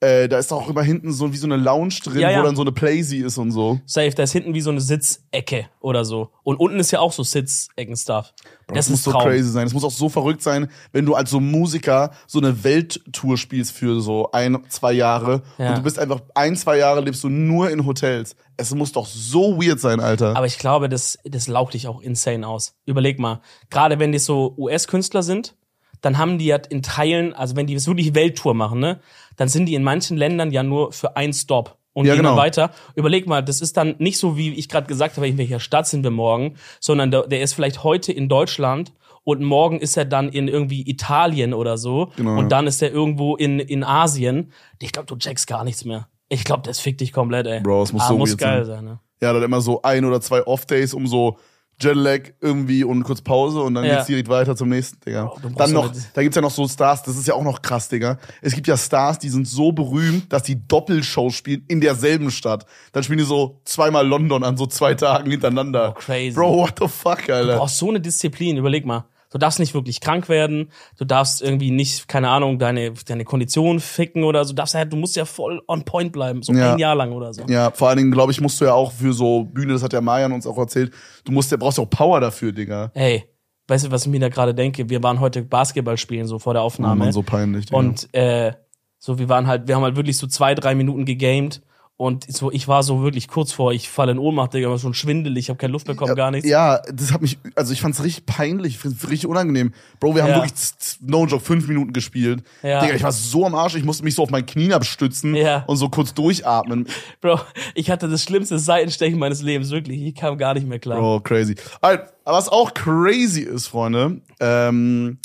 Äh, 0.05 0.29
da 0.29 0.37
ist 0.37 0.51
auch 0.53 0.69
immer 0.69 0.83
hinten 0.83 1.11
so 1.11 1.31
wie 1.33 1.37
so 1.37 1.47
eine 1.47 1.55
Lounge 1.57 1.95
drin, 2.03 2.19
Ja, 2.19 2.29
ja. 2.29 2.39
wo 2.39 2.43
dann 2.45 2.55
so 2.55 2.61
eine 2.61 2.71
Playsee 2.71 3.19
ist 3.21 3.37
und 3.37 3.51
so. 3.51 3.79
Safe, 3.85 4.11
da 4.11 4.23
ist 4.23 4.31
hinten 4.33 4.53
wie 4.53 4.61
so 4.61 4.69
eine 4.69 4.81
Sitzecke 4.81 5.67
oder 5.79 6.05
so. 6.05 6.29
Und 6.43 6.57
unten 6.57 6.79
ist 6.79 6.91
ja 6.91 6.99
auch 6.99 7.11
so 7.11 7.23
Sitzecken-Stuff. 7.23 8.33
Das, 8.67 8.75
Das 8.75 8.89
muss 8.89 9.03
so 9.03 9.11
crazy 9.11 9.49
sein. 9.49 9.67
Es 9.67 9.73
muss 9.73 9.83
auch 9.83 9.91
so 9.91 10.09
verrückt 10.09 10.41
sein, 10.41 10.67
wenn 10.91 11.05
du 11.05 11.15
als 11.15 11.29
so 11.29 11.39
Musiker 11.39 12.11
so 12.27 12.39
eine 12.39 12.63
Welttour 12.63 13.37
spielst 13.37 13.71
für 13.71 14.01
so 14.01 14.29
ein, 14.31 14.57
zwei 14.69 14.93
Jahre 14.93 15.43
Ja. 15.57 15.69
und 15.69 15.77
du 15.79 15.83
bist 15.83 15.99
einfach 15.99 16.21
ein, 16.33 16.55
zwei 16.55 16.77
Jahre 16.77 17.01
lebst 17.01 17.23
du 17.23 17.29
nur 17.29 17.69
in 17.69 17.85
Hotels. 17.85 18.35
Es 18.57 18.73
muss 18.73 18.91
doch 18.91 19.05
so 19.05 19.57
weird 19.61 19.79
sein, 19.79 19.99
Alter. 19.99 20.35
Aber 20.35 20.45
ich 20.45 20.57
glaube, 20.57 20.87
das, 20.89 21.17
das 21.25 21.47
laugt 21.47 21.73
dich 21.73 21.87
auch 21.87 22.01
insane 22.01 22.47
aus. 22.47 22.73
Überleg 22.85 23.19
mal. 23.19 23.41
Gerade 23.69 23.99
wenn 23.99 24.11
die 24.11 24.19
so 24.19 24.53
US-Künstler 24.57 25.23
sind, 25.23 25.55
dann 26.01 26.17
haben 26.17 26.37
die 26.37 26.45
ja 26.45 26.57
in 26.57 26.83
Teilen, 26.83 27.33
also 27.33 27.55
wenn 27.55 27.65
die 27.67 27.83
wirklich 27.85 28.13
Welttour 28.13 28.53
machen, 28.53 28.79
ne, 28.79 28.99
dann 29.37 29.47
sind 29.49 29.65
die 29.67 29.75
in 29.75 29.83
manchen 29.83 30.17
Ländern 30.17 30.51
ja 30.51 30.63
nur 30.63 30.91
für 30.91 31.15
einen 31.15 31.33
Stop 31.33 31.77
und 31.93 32.05
Ja, 32.05 32.13
gehen 32.13 32.23
genau. 32.23 32.31
dann 32.35 32.39
weiter. 32.39 32.71
Überleg 32.95 33.27
mal, 33.27 33.41
das 33.41 33.61
ist 33.61 33.77
dann 33.77 33.95
nicht 33.99 34.17
so, 34.17 34.37
wie 34.37 34.53
ich 34.53 34.67
gerade 34.69 34.87
gesagt 34.87 35.17
habe, 35.17 35.27
in 35.27 35.37
welcher 35.37 35.59
Stadt 35.59 35.87
sind 35.87 36.03
wir 36.03 36.11
morgen, 36.11 36.55
sondern 36.79 37.11
der, 37.11 37.27
der 37.27 37.41
ist 37.41 37.53
vielleicht 37.53 37.83
heute 37.83 38.11
in 38.11 38.27
Deutschland 38.29 38.93
und 39.23 39.41
morgen 39.43 39.79
ist 39.79 39.97
er 39.97 40.05
dann 40.05 40.29
in 40.29 40.47
irgendwie 40.47 40.87
Italien 40.89 41.53
oder 41.53 41.77
so 41.77 42.11
Genau. 42.15 42.37
und 42.37 42.49
dann 42.51 42.67
ist 42.67 42.81
er 42.81 42.91
irgendwo 42.91 43.35
in, 43.35 43.59
in 43.59 43.83
Asien. 43.83 44.51
Ich 44.81 44.91
glaube, 44.91 45.07
du 45.07 45.15
checkst 45.15 45.47
gar 45.47 45.63
nichts 45.63 45.83
mehr. 45.85 46.07
Ich 46.29 46.43
glaube, 46.43 46.63
das 46.63 46.79
fickt 46.79 47.01
dich 47.01 47.13
komplett, 47.13 47.47
ey. 47.47 47.61
Bro, 47.61 47.83
es 47.83 47.93
muss 47.93 48.03
ah, 48.03 48.07
so 48.09 48.17
muss 48.17 48.35
geil 48.37 48.65
sein. 48.65 48.75
sein, 48.77 48.85
ne? 48.85 48.99
ja, 49.21 49.31
dann 49.33 49.43
immer 49.43 49.61
so 49.61 49.81
ein 49.81 50.03
oder 50.05 50.19
zwei 50.21 50.43
Off-Days, 50.45 50.93
um 50.93 51.07
so 51.07 51.37
Jetlag 51.81 52.31
irgendwie 52.41 52.83
und 52.85 53.03
kurz 53.03 53.21
Pause 53.21 53.59
und 53.61 53.73
dann 53.75 53.83
Ja. 53.83 53.95
geht's 53.95 54.07
direkt 54.07 54.29
weiter 54.29 54.55
zum 54.55 54.69
nächsten, 54.69 54.99
Digga. 55.01 55.25
Bro, 55.25 55.39
du 55.41 55.49
brauchst 55.49 55.59
dann 55.59 55.71
noch, 55.73 55.91
da 56.13 56.21
gibt's 56.23 56.35
ja 56.35 56.41
noch 56.41 56.51
so 56.51 56.67
Stars, 56.67 57.03
das 57.03 57.17
ist 57.17 57.27
ja 57.27 57.33
auch 57.33 57.43
noch 57.43 57.61
krass, 57.61 57.89
Digga. 57.89 58.17
Es 58.41 58.53
gibt 58.53 58.67
ja 58.67 58.77
Stars, 58.77 59.19
die 59.19 59.29
sind 59.29 59.47
so 59.47 59.71
berühmt, 59.73 60.31
dass 60.31 60.43
die 60.43 60.65
Doppelshow 60.67 61.29
spielen 61.31 61.63
in 61.67 61.81
derselben 61.81 62.31
Stadt. 62.31 62.65
Dann 62.93 63.03
spielen 63.03 63.19
die 63.19 63.25
so 63.25 63.59
zweimal 63.65 64.07
London 64.07 64.43
an 64.43 64.55
so 64.55 64.65
zwei 64.67 64.93
Tagen 64.93 65.29
hintereinander. 65.31 65.95
Oh, 65.97 65.99
crazy. 65.99 66.33
Bro, 66.35 66.55
what 66.57 66.73
the 66.79 66.87
fuck, 66.87 67.25
Du 67.25 67.33
Alter. 67.33 67.57
brauchst 67.57 67.77
so 67.77 67.89
eine 67.89 67.99
Disziplin, 67.99 68.57
überleg 68.57 68.85
mal. 68.85 69.05
Du 69.35 69.39
darfst 69.39 69.59
nicht 69.59 69.73
wirklich 69.73 69.99
krank 69.99 70.29
werden, 70.29 70.71
du 70.97 71.03
darfst 71.03 71.41
irgendwie 71.41 71.69
nicht, 71.69 72.07
keine 72.07 72.29
Ahnung, 72.29 72.57
deine, 72.57 72.93
deine 72.93 73.25
Kondition 73.25 73.81
ficken 73.81 74.23
oder 74.23 74.45
so. 74.45 74.53
Du, 74.53 74.55
darfst 74.55 74.75
ja, 74.75 74.85
du 74.85 74.95
musst 74.95 75.17
ja 75.17 75.25
voll 75.25 75.61
on 75.67 75.83
point 75.83 76.13
bleiben, 76.13 76.41
so 76.41 76.53
Ja. 76.53 76.71
ein 76.71 76.79
Jahr 76.79 76.95
lang 76.95 77.11
oder 77.11 77.33
so. 77.33 77.43
Ja, 77.49 77.69
vor 77.71 77.89
allen 77.89 77.97
Dingen, 77.97 78.11
glaube 78.11 78.31
ich, 78.31 78.39
musst 78.39 78.61
du 78.61 78.65
ja 78.65 78.73
auch 78.73 78.93
für 78.93 79.11
so 79.11 79.43
Bühne, 79.43 79.73
das 79.73 79.83
hat 79.83 79.91
ja 79.91 79.99
Marian 79.99 80.31
uns 80.31 80.47
auch 80.47 80.57
erzählt, 80.57 80.93
du 81.25 81.33
musst 81.33 81.51
ja, 81.51 81.57
brauchst 81.57 81.77
ja 81.79 81.83
auch 81.83 81.89
Power 81.89 82.21
dafür, 82.21 82.53
Digga. 82.53 82.91
Ey, 82.93 83.25
weißt 83.67 83.87
du, 83.87 83.91
was 83.91 84.05
ich 84.05 84.07
mir 84.09 84.21
da 84.21 84.29
gerade 84.29 84.55
denke? 84.55 84.89
Wir 84.89 85.03
waren 85.03 85.19
heute 85.19 85.41
Basketball 85.41 85.97
spielen, 85.97 86.27
so 86.27 86.39
vor 86.39 86.53
der 86.53 86.61
Aufnahme. 86.61 87.03
Mann, 87.03 87.11
so 87.11 87.21
peinlich, 87.21 87.65
Digga. 87.65 87.77
und 87.77 88.07
äh, 88.15 88.53
so, 88.99 89.19
wir 89.19 89.27
waren 89.27 89.47
halt, 89.47 89.67
wir 89.67 89.75
haben 89.75 89.83
halt 89.83 89.97
wirklich 89.97 90.17
so 90.17 90.27
zwei, 90.27 90.55
drei 90.55 90.75
Minuten 90.75 91.03
gegamed. 91.03 91.61
Und 91.97 92.25
so, 92.29 92.51
ich 92.51 92.67
war 92.67 92.83
so 92.83 93.01
wirklich 93.03 93.29
kurz 93.29 93.53
vor, 93.53 93.71
ich 93.71 93.87
falle 93.89 94.11
in 94.11 94.19
Ohnmacht, 94.19 94.53
Digga, 94.53 94.69
war 94.69 94.77
schon 94.77 94.93
schwindelig, 94.93 95.45
ich 95.45 95.49
habe 95.49 95.57
keine 95.57 95.71
Luft 95.71 95.87
bekommen, 95.87 96.13
gar 96.13 96.29
nichts. 96.29 96.49
Ja, 96.49 96.81
das 96.93 97.13
hat 97.13 97.21
mich, 97.21 97.37
also 97.55 97.71
ich 97.71 97.79
fand's 97.79 98.03
richtig 98.03 98.25
peinlich, 98.25 98.83
richtig 98.83 99.27
unangenehm. 99.27 99.73
Bro, 100.01 100.13
wir 100.15 100.23
haben 100.23 100.31
Ja. 100.31 100.35
wirklich, 100.37 100.53
no 100.99 101.25
joke, 101.25 101.41
fünf 101.43 101.69
Minuten 101.69 101.93
gespielt. 101.93 102.43
Ja. 102.63 102.81
Digga, 102.81 102.95
ich 102.95 103.03
war 103.03 103.13
so 103.13 103.45
am 103.45 103.55
Arsch, 103.55 103.75
ich 103.75 103.85
musste 103.85 104.03
mich 104.03 104.13
so 104.13 104.23
auf 104.23 104.29
mein 104.29 104.45
Knie 104.45 104.73
abstützen 104.73 105.35
Ja. 105.35 105.63
und 105.67 105.77
so 105.77 105.87
kurz 105.87 106.13
durchatmen. 106.13 106.85
Bro, 107.21 107.39
ich 107.75 107.89
hatte 107.89 108.09
das 108.09 108.23
schlimmste 108.23 108.59
Seitenstechen 108.59 109.17
meines 109.17 109.41
Lebens, 109.41 109.71
wirklich. 109.71 110.01
Ich 110.01 110.15
kam 110.15 110.37
gar 110.37 110.53
nicht 110.53 110.67
mehr 110.67 110.79
klar. 110.79 110.99
Bro, 110.99 111.21
crazy. 111.21 111.55
Alright, 111.79 112.11
was 112.25 112.49
auch 112.49 112.73
crazy 112.73 113.41
ist, 113.43 113.67
Freunde, 113.67 114.19
ähm, 114.41 115.19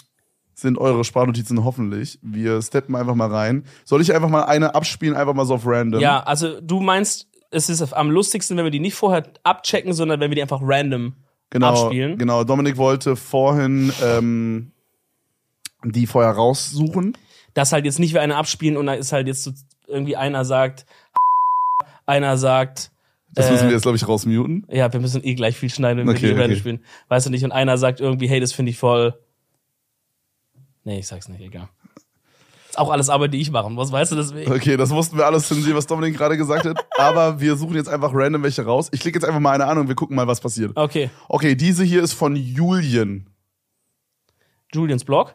sind 0.61 0.79
eure 0.79 1.05
Sprachnotizen 1.05 1.65
hoffentlich. 1.65 2.19
Wir 2.23 2.61
steppen 2.63 2.95
einfach 2.97 3.15
mal 3.15 3.31
rein. 3.31 3.65
Soll 3.85 4.01
ich 4.01 4.15
einfach 4.15 4.29
mal 4.29 4.43
eine 4.43 4.75
abspielen, 4.75 5.17
einfach 5.17 5.35
mal 5.35 5.45
so 5.47 5.55
auf 5.55 5.67
random? 5.67 6.01
Ja, 6.01 6.21
also 6.23 6.61
du 6.61 6.81
meinst, 6.81 7.29
es 7.51 7.69
ist 7.69 7.93
am 7.93 8.11
lustigsten, 8.11 8.57
wenn 8.57 8.65
wir 8.65 8.71
die 8.71 8.81
nicht 8.81 8.95
vorher 8.95 9.25
abchecken, 9.43 9.93
sondern 9.93 10.21
wenn 10.21 10.31
wir 10.31 10.37
die 10.37 10.43
einfach 10.43 10.61
random 10.63 11.15
genau, 11.51 11.69
abspielen. 11.69 12.19
Genau, 12.19 12.45
Dominik 12.45 12.77
wollte 12.77 13.17
vorhin 13.17 13.93
ähm, 14.03 14.73
die 15.85 16.07
vorher 16.07 16.33
raussuchen. 16.33 17.17
Dass 17.55 17.73
halt 17.73 17.85
jetzt 17.85 17.99
nicht 17.99 18.15
wir 18.15 18.23
eine 18.23 18.37
abspielen 18.37 18.77
und 18.77 18.87
da 18.87 18.95
ist 18.95 19.13
halt 19.13 19.27
jetzt 19.27 19.43
so 19.43 19.51
irgendwie 19.89 20.17
einer 20.17 20.45
sagt, 20.45 20.87
einer 22.07 22.37
sagt, 22.37 22.93
Das 23.35 23.49
Äh, 23.49 23.53
müssen 23.53 23.67
wir 23.67 23.73
jetzt, 23.75 23.83
glaube 23.83 23.97
ich, 23.97 24.07
rausmuten. 24.07 24.67
ja, 24.71 24.93
wir 24.93 25.01
müssen 25.01 25.25
eh 25.25 25.35
gleich 25.35 25.57
viel 25.57 25.71
schneiden, 25.71 25.99
wenn 25.99 26.07
wir 26.07 26.13
Okay, 26.15 26.27
die 26.27 26.33
random 26.33 26.51
okay. 26.53 26.57
spielen. 26.57 26.85
Weißt 27.09 27.27
du 27.27 27.31
nicht? 27.31 27.45
Und 27.45 27.53
einer 27.53 27.79
sagt 27.79 28.01
irgendwie, 28.01 28.29
hey, 28.29 28.39
das 28.41 28.53
finde 28.53 28.71
ich 28.71 28.79
voll. 28.79 29.15
Nee, 30.85 31.01
ich 31.01 31.07
sag's 31.07 31.29
nicht, 31.29 31.41
egal. 31.41 31.69
Ist 32.71 32.79
auch 32.79 32.91
alles 32.91 33.09
Arbeit, 33.09 33.35
die 33.35 33.41
ich 33.41 33.51
mache. 33.51 33.69
Was 33.77 33.91
weißt 33.91 34.13
du 34.13 34.17
deswegen? 34.17 34.53
Okay, 34.53 34.77
das 34.77 34.91
mussten 34.91 35.17
wir 35.17 35.27
alles 35.27 35.49
zensieren, 35.49 35.77
was 35.77 35.89
Dominik 35.89 36.17
gerade 36.17 36.37
gesagt 36.37 36.65
hat. 36.65 36.87
Aber 36.99 37.41
wir 37.41 37.57
suchen 37.57 37.75
jetzt 37.75 37.89
einfach 37.89 38.13
random 38.15 38.45
welche 38.45 38.65
raus. 38.65 38.89
Ich 38.93 39.01
klicke 39.01 39.19
jetzt 39.19 39.25
einfach 39.27 39.41
mal 39.41 39.53
eine 39.53 39.67
an 39.67 39.79
und 39.79 39.89
wir 39.89 39.97
gucken 39.97 40.15
mal, 40.15 40.29
was 40.29 40.41
passiert. 40.41 40.77
Okay. 40.77 41.11
Okay, 41.29 41.57
diese 41.57 41.83
hier 41.83 42.01
ist 42.01 42.13
von 42.13 42.37
Julien. 42.37 43.29
Julians 44.73 45.05
Blog. 45.05 45.35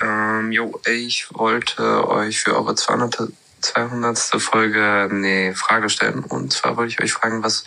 Ähm, 0.00 0.52
jo, 0.52 0.80
ich 0.86 1.26
wollte 1.34 2.08
euch 2.08 2.40
für 2.40 2.54
eure 2.54 2.76
200. 2.76 3.32
200. 3.62 4.18
Folge 4.40 5.08
eine 5.10 5.54
Frage 5.56 5.90
stellen. 5.90 6.22
Und 6.22 6.52
zwar 6.52 6.76
wollte 6.76 6.92
ich 6.92 7.02
euch 7.02 7.12
fragen, 7.12 7.42
was 7.42 7.64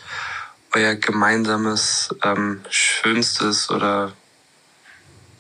euer 0.74 0.96
gemeinsames, 0.96 2.16
ähm, 2.24 2.62
schönstes 2.70 3.70
oder 3.70 4.14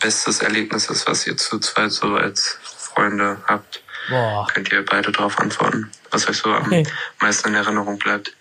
bestes 0.03 0.41
Erlebnis 0.41 0.89
ist, 0.89 1.07
was 1.07 1.25
ihr 1.25 1.38
zu 1.38 1.57
zweit 1.60 1.91
so 1.91 2.15
als 2.15 2.57
Freunde 2.63 3.38
habt. 3.48 3.81
Boah. 4.10 4.45
Könnt 4.53 4.72
ihr 4.72 4.83
beide 4.86 5.12
darauf 5.12 5.39
antworten, 5.39 5.89
was 6.12 6.27
euch 6.29 6.38
so 6.38 6.51
am 6.51 6.65
Okay. 6.67 6.86
meisten 7.22 7.48
in 7.50 7.55
Erinnerung 7.55 7.98
bleibt. 7.98 8.36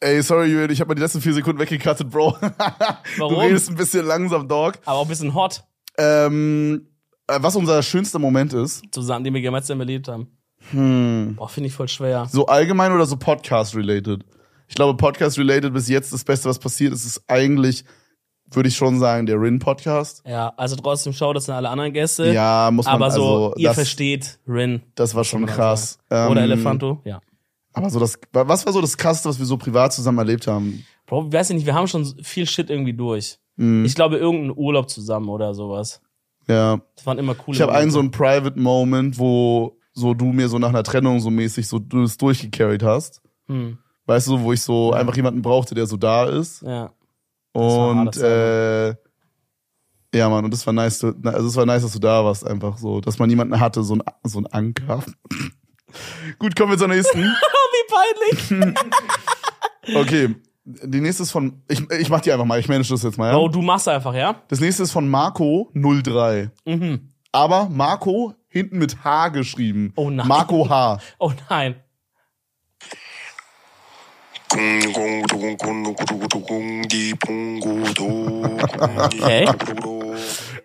Ey, 0.00 0.22
sorry, 0.22 0.46
Julien, 0.46 0.70
ich 0.70 0.80
habe 0.80 0.88
mal 0.88 0.94
die 0.94 1.02
letzten 1.02 1.20
vier 1.20 1.34
Sekunden 1.34 1.60
weggekattet, 1.60 2.08
Bro. 2.10 2.36
Warum? 3.18 3.34
Du 3.34 3.40
redest 3.40 3.68
ein 3.70 3.76
bisschen 3.76 4.04
langsam, 4.06 4.48
Dog. 4.48 4.74
Aber 4.84 4.98
auch 4.98 5.02
ein 5.04 5.08
bisschen 5.08 5.34
hot 5.34 5.62
Ähm, 5.98 6.88
äh, 7.28 7.38
was 7.40 7.54
unser 7.54 7.82
schönster 7.82 8.18
Moment 8.18 8.52
ist, 8.52 8.82
zusammen, 8.92 9.24
den 9.24 9.34
wir 9.34 9.40
gemeinsam 9.42 9.78
erlebt 9.80 10.08
haben. 10.08 10.26
Hm. 10.70 11.34
Boah, 11.36 11.48
finde 11.48 11.68
ich 11.68 11.74
voll 11.74 11.88
schwer. 11.88 12.28
so 12.30 12.46
allgemein 12.46 12.92
oder 12.92 13.06
so 13.06 13.16
Podcast-related? 13.16 14.24
Ich 14.68 14.74
glaube, 14.74 14.96
Podcast-related 14.96 15.72
bis 15.72 15.88
jetzt 15.88 16.12
das 16.12 16.24
Beste, 16.24 16.48
was 16.48 16.58
passiert 16.58 16.92
ist, 16.92 17.04
ist 17.04 17.22
eigentlich, 17.28 17.84
würde 18.56 18.68
ich 18.68 18.76
schon 18.76 18.98
sagen, 18.98 19.26
der 19.26 19.40
Rin-Podcast. 19.40 20.22
Ja, 20.26 20.52
also 20.56 20.76
trotzdem 20.76 21.12
schaut 21.12 21.36
das 21.36 21.48
an 21.48 21.56
alle 21.56 21.68
anderen 21.68 21.92
Gäste. 21.92 22.32
Ja, 22.32 22.70
muss 22.72 22.86
man 22.86 22.94
Aber 22.96 23.10
so, 23.10 23.22
also, 23.24 23.54
ihr 23.56 23.68
das, 23.68 23.74
versteht 23.76 24.38
Rin. 24.46 24.82
das 24.94 25.14
war 25.14 25.24
schon 25.24 25.46
krass. 25.46 25.98
sagen. 26.08 26.26
Ähm, 26.26 26.30
Oder 26.32 26.42
Elefanto, 26.42 27.00
ja. 27.04 27.20
Aber 27.72 27.88
so 27.90 27.98
das, 27.98 28.18
was 28.32 28.66
war 28.66 28.72
so 28.72 28.80
das 28.80 28.96
Krasseste, 28.96 29.28
was 29.28 29.38
wir 29.38 29.46
so 29.46 29.56
privat 29.56 29.92
zusammen 29.92 30.18
erlebt 30.18 30.46
haben? 30.46 30.84
Bro, 31.06 31.26
ich 31.28 31.32
weiß 31.32 31.50
nicht, 31.50 31.66
wir 31.66 31.74
haben 31.74 31.86
schon 31.88 32.04
viel 32.22 32.46
Shit 32.46 32.68
irgendwie 32.70 32.92
durch. 32.92 33.38
Mhm. 33.56 33.84
Ich 33.84 33.94
glaube, 33.94 34.16
irgendein 34.16 34.56
Urlaub 34.56 34.88
zusammen 34.90 35.28
oder 35.28 35.54
sowas. 35.54 36.00
Ja. 36.48 36.80
Das 36.96 37.06
waren 37.06 37.18
immer 37.18 37.34
coole 37.34 37.56
Ich 37.56 37.62
habe 37.62 37.72
einen 37.72 37.90
so 37.90 37.98
einen 37.98 38.10
Private 38.10 38.58
Moment, 38.58 39.18
wo 39.18 39.78
so 39.94 40.14
du 40.14 40.26
mir 40.26 40.48
so 40.48 40.58
nach 40.58 40.70
einer 40.70 40.82
Trennung 40.82 41.20
so 41.20 41.30
mäßig 41.30 41.66
so 41.68 41.78
du 41.78 42.02
es 42.02 42.16
durchgecarried 42.16 42.82
hast. 42.82 43.22
Hm, 43.46 43.78
Weißt 44.06 44.26
du, 44.28 44.40
wo 44.40 44.52
ich 44.52 44.60
so 44.62 44.92
einfach 44.92 45.14
jemanden 45.16 45.42
brauchte, 45.42 45.74
der 45.74 45.86
so 45.86 45.96
da 45.96 46.24
ist. 46.24 46.62
ja. 46.62 46.90
Und 47.52 48.16
äh, 48.16 48.94
ja, 50.14 50.28
Mann, 50.28 50.44
und 50.44 50.52
das 50.52 50.66
war 50.66 50.72
nice, 50.72 51.04
also 51.04 51.48
es 51.48 51.56
war 51.56 51.66
nice, 51.66 51.82
dass 51.82 51.92
du 51.92 51.98
da 51.98 52.24
warst, 52.24 52.46
einfach 52.46 52.76
so, 52.76 53.00
dass 53.00 53.18
man 53.18 53.30
jemanden 53.30 53.58
hatte, 53.58 53.82
so 53.82 53.94
ein, 53.94 54.02
so 54.24 54.38
ein 54.40 54.46
Anker. 54.46 55.02
Gut, 56.38 56.56
kommen 56.56 56.72
wir 56.72 56.78
zur 56.78 56.88
nächsten. 56.88 57.18
Wie 57.22 58.58
peinlich. 58.58 58.74
Okay, 59.96 60.36
die 60.64 61.00
nächste 61.00 61.24
ist 61.24 61.32
von, 61.32 61.60
ich, 61.66 61.82
ich 61.90 62.08
mach 62.08 62.20
die 62.20 62.30
einfach 62.30 62.44
mal, 62.44 62.60
ich 62.60 62.68
manage 62.68 62.90
das 62.90 63.02
jetzt 63.02 63.18
mal, 63.18 63.32
ja? 63.32 63.36
Oh, 63.36 63.48
du 63.48 63.60
machst 63.62 63.88
einfach, 63.88 64.14
ja? 64.14 64.36
Das 64.46 64.60
nächste 64.60 64.84
ist 64.84 64.92
von 64.92 65.10
Marco03. 65.10 66.50
Mhm. 66.64 67.08
Aber 67.32 67.68
Marco 67.68 68.34
hinten 68.46 68.78
mit 68.78 69.02
H 69.02 69.30
geschrieben. 69.30 69.92
Oh 69.96 70.08
nein. 70.08 70.28
Marco 70.28 70.68
H. 70.68 71.00
Oh 71.18 71.32
nein. 71.50 71.81
Okay. 78.98 79.48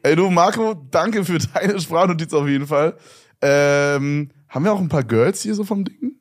Ey, 0.03 0.15
du 0.15 0.29
Marco, 0.29 0.74
danke 0.91 1.24
für 1.24 1.38
deine 1.38 1.79
Sprachnotiz 1.79 2.34
auf 2.34 2.48
jeden 2.48 2.67
Fall. 2.67 2.98
Ähm, 3.41 4.29
haben 4.50 4.65
wir 4.65 4.74
auch 4.74 4.79
ein 4.79 4.89
paar 4.89 5.03
Girls 5.03 5.41
hier 5.41 5.56
so 5.56 5.63
vom 5.63 5.86
Ding? 5.86 6.15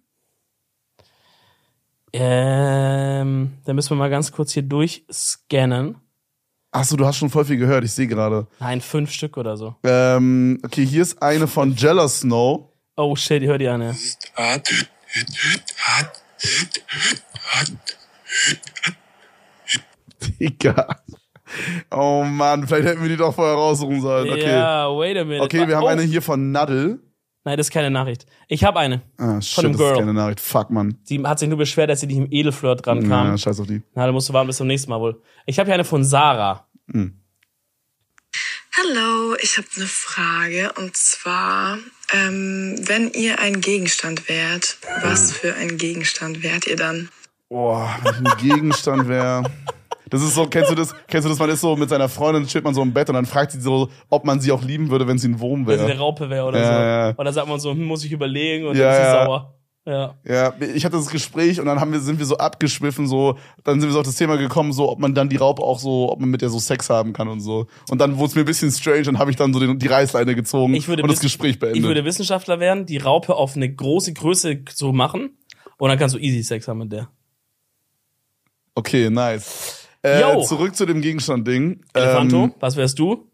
Ähm, 2.12 3.52
dann 3.64 3.76
müssen 3.76 3.90
wir 3.90 3.96
mal 3.96 4.10
ganz 4.10 4.32
kurz 4.32 4.52
hier 4.52 4.62
durchscannen. 4.62 5.96
Achso, 6.70 6.96
du 6.96 7.06
hast 7.06 7.16
schon 7.16 7.30
voll 7.30 7.44
viel 7.44 7.56
gehört, 7.56 7.84
ich 7.84 7.92
sehe 7.92 8.06
gerade. 8.06 8.46
Nein, 8.60 8.80
fünf 8.80 9.10
Stück 9.10 9.36
oder 9.36 9.56
so. 9.56 9.76
Ähm, 9.82 10.60
okay, 10.64 10.84
hier 10.84 11.02
ist 11.02 11.22
eine 11.22 11.46
von 11.46 11.74
Jella 11.74 12.08
Snow. 12.08 12.70
Oh 12.96 13.16
shit, 13.16 13.42
hör 13.42 13.58
die 13.58 13.68
eine. 13.68 13.96
Digga. 20.40 21.02
Oh 21.90 22.24
Mann, 22.24 22.66
vielleicht 22.66 22.88
hätten 22.88 23.02
wir 23.02 23.08
die 23.08 23.16
doch 23.16 23.34
vorher 23.34 23.54
raussuchen 23.54 24.00
sollen. 24.00 24.28
Okay. 24.28 24.50
Ja, 24.50 24.88
wait 24.88 25.16
a 25.16 25.24
minute. 25.24 25.44
Okay, 25.44 25.66
wir 25.66 25.76
haben 25.76 25.84
oh, 25.84 25.88
eine 25.88 26.02
hier 26.02 26.22
von 26.22 26.50
Nadel. 26.50 27.00
Nein, 27.44 27.56
das 27.56 27.68
ist 27.68 27.72
keine 27.72 27.90
Nachricht. 27.90 28.26
Ich 28.48 28.64
habe 28.64 28.80
eine. 28.80 29.02
Ah, 29.18 29.40
shit, 29.40 29.54
von 29.54 29.66
einem 29.66 29.72
das 29.74 29.80
ist 29.80 29.86
Girl. 29.86 29.98
keine 29.98 30.12
Nachricht. 30.12 30.40
Fuck, 30.40 30.70
Mann. 30.70 30.98
Sie 31.04 31.22
hat 31.24 31.38
sich 31.38 31.48
nur 31.48 31.58
beschwert, 31.58 31.88
dass 31.88 32.00
sie 32.00 32.08
nicht 32.08 32.16
im 32.16 32.26
Edelflirt 32.30 32.84
dran 32.84 33.08
kam. 33.08 33.28
Ja, 33.28 33.38
scheiß 33.38 33.60
auf 33.60 33.68
die. 33.68 33.82
Na, 33.94 34.04
da 34.04 34.12
musst 34.12 34.28
du 34.28 34.32
warten 34.32 34.48
bis 34.48 34.56
zum 34.56 34.66
nächsten 34.66 34.90
Mal 34.90 35.00
wohl. 35.00 35.22
Ich 35.46 35.58
habe 35.60 35.68
hier 35.68 35.74
eine 35.74 35.84
von 35.84 36.02
Sarah. 36.02 36.66
Hallo, 38.78 39.36
ich 39.40 39.56
habe 39.56 39.68
eine 39.76 39.86
Frage 39.86 40.72
und 40.76 40.96
zwar, 40.96 41.78
ähm, 42.12 42.76
wenn 42.86 43.10
ihr 43.12 43.38
ein 43.40 43.60
Gegenstand 43.60 44.28
wärt, 44.28 44.78
was 45.02 45.32
für 45.32 45.54
ein 45.54 45.76
Gegenstand 45.78 46.42
wärt 46.42 46.66
ihr 46.66 46.76
dann? 46.76 47.08
Boah, 47.48 47.94
wenn 48.02 48.24
ich 48.24 48.32
ein 48.32 48.38
Gegenstand 48.38 49.08
wäre. 49.08 49.42
Das 50.08 50.22
ist 50.22 50.34
so, 50.34 50.46
kennst 50.46 50.70
du 50.70 50.76
das? 50.76 50.94
Kennst 51.08 51.24
du 51.24 51.28
das? 51.30 51.38
Man 51.40 51.50
ist 51.50 51.60
so 51.60 51.74
mit 51.74 51.88
seiner 51.88 52.08
Freundin, 52.08 52.46
chillt 52.46 52.62
man 52.64 52.74
so 52.74 52.80
im 52.82 52.92
Bett 52.92 53.08
und 53.08 53.14
dann 53.16 53.26
fragt 53.26 53.50
sie 53.50 53.60
so, 53.60 53.90
ob 54.08 54.24
man 54.24 54.40
sie 54.40 54.52
auch 54.52 54.62
lieben 54.62 54.88
würde, 54.88 55.06
wenn 55.08 55.18
sie 55.18 55.28
ein 55.28 55.40
Wurm 55.40 55.66
Wenn 55.66 55.78
sie 55.78 55.84
eine 55.84 55.94
wäre. 55.94 55.98
Raupe 56.00 56.30
wäre 56.30 56.44
oder 56.46 56.60
Ja, 56.60 56.66
so. 56.66 56.72
ja. 56.72 57.08
Und 57.16 57.24
dann 57.24 57.34
sagt 57.34 57.48
man 57.48 57.58
so, 57.58 57.72
hm, 57.72 57.82
muss 57.84 58.04
ich 58.04 58.12
überlegen 58.12 58.66
und 58.68 58.76
Ja, 58.76 58.84
dann 58.84 58.92
ist 58.92 58.98
sie 58.98 59.02
ja. 59.16 59.24
sauer. 59.24 59.55
Ja. 59.86 60.16
Ja, 60.24 60.52
ich 60.60 60.84
hatte 60.84 60.96
das 60.96 61.10
Gespräch 61.10 61.60
und 61.60 61.66
dann 61.66 61.80
haben 61.80 61.92
wir, 61.92 62.00
sind 62.00 62.18
wir 62.18 62.26
so 62.26 62.38
abgeschwiffen, 62.38 63.06
so, 63.06 63.38
dann 63.62 63.80
sind 63.80 63.88
wir 63.88 63.92
so 63.92 64.00
auf 64.00 64.04
das 64.04 64.16
Thema 64.16 64.36
gekommen, 64.36 64.72
so, 64.72 64.90
ob 64.90 64.98
man 64.98 65.14
dann 65.14 65.28
die 65.28 65.36
Raupe 65.36 65.62
auch 65.62 65.78
so, 65.78 66.10
ob 66.10 66.18
man 66.18 66.28
mit 66.28 66.42
der 66.42 66.48
so 66.48 66.58
Sex 66.58 66.90
haben 66.90 67.12
kann 67.12 67.28
und 67.28 67.40
so. 67.40 67.68
Und 67.88 68.00
dann 68.00 68.16
wurde 68.18 68.30
es 68.30 68.34
mir 68.34 68.42
ein 68.42 68.46
bisschen 68.46 68.72
strange 68.72 69.08
und 69.08 69.18
habe 69.20 69.30
ich 69.30 69.36
dann 69.36 69.54
so 69.54 69.60
den, 69.60 69.78
die 69.78 69.86
Reißleine 69.86 70.34
gezogen 70.34 70.74
und 70.74 71.08
das 71.08 71.20
Gespräch 71.20 71.60
beendet. 71.60 71.78
Ich 71.78 71.84
würde 71.84 72.04
Wissenschaftler 72.04 72.58
werden, 72.58 72.84
die 72.84 72.98
Raupe 72.98 73.36
auf 73.36 73.54
eine 73.54 73.72
große 73.72 74.12
Größe 74.12 74.62
so 74.74 74.92
machen 74.92 75.38
und 75.78 75.88
dann 75.88 75.98
kannst 75.98 76.16
du 76.16 76.18
easy 76.18 76.42
Sex 76.42 76.66
haben 76.66 76.78
mit 76.78 76.90
der. 76.90 77.08
okay, 78.74 79.08
nice. 79.08 79.86
Äh, 80.02 80.42
zurück 80.42 80.74
zu 80.74 80.84
dem 80.86 81.00
Gegenstand-Ding. 81.00 81.84
Elefanto, 81.92 82.44
Ähm, 82.44 82.54
was 82.60 82.76
wärst 82.76 82.98
du? 82.98 83.28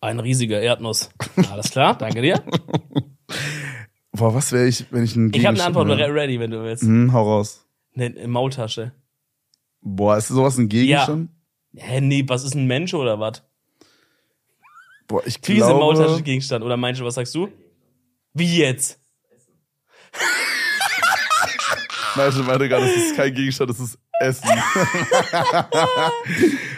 Ein 0.00 0.20
riesiger 0.20 0.60
Erdnuss. 0.60 1.10
Alles 1.50 1.70
klar, 1.70 1.96
danke 1.96 2.20
dir. 2.20 2.42
boah, 4.16 4.34
was 4.34 4.52
wäre 4.52 4.66
ich, 4.66 4.86
wenn 4.90 5.04
ich 5.04 5.16
ein 5.16 5.30
Gegenstand 5.30 5.36
Ich 5.36 5.46
habe 5.46 5.56
eine 5.56 5.64
Antwort 5.66 5.88
wäre? 5.98 6.10
re- 6.10 6.14
ready, 6.22 6.40
wenn 6.40 6.50
du 6.50 6.62
willst. 6.62 6.82
Hm, 6.82 7.12
hau 7.12 7.22
raus. 7.22 7.66
Eine 7.94 8.26
Maultasche. 8.28 8.92
Boah, 9.80 10.16
ist 10.16 10.28
sowas 10.28 10.58
ein 10.58 10.68
Gegenstand? 10.68 11.30
Hä, 11.74 12.00
nee, 12.00 12.24
was 12.26 12.44
ist 12.44 12.54
ein 12.54 12.66
Mensch 12.66 12.94
oder 12.94 13.20
was? 13.20 13.42
Boah, 15.06 15.22
ich 15.26 15.36
eine 15.46 15.56
glaube... 15.56 15.78
Maultasche 15.80 16.22
Gegenstand? 16.22 16.64
Oder 16.64 16.76
meinst 16.76 17.00
du, 17.00 17.04
was 17.04 17.14
sagst 17.14 17.34
du? 17.34 17.48
Wie 18.34 18.58
jetzt? 18.58 18.98
Nein, 22.16 22.30
ich 22.30 22.46
meinte 22.46 22.68
gerade, 22.68 22.86
das 22.86 22.96
ist 22.96 23.16
kein 23.16 23.34
Gegenstand, 23.34 23.70
das 23.70 23.80
ist 23.80 23.98
Essen. 24.20 24.48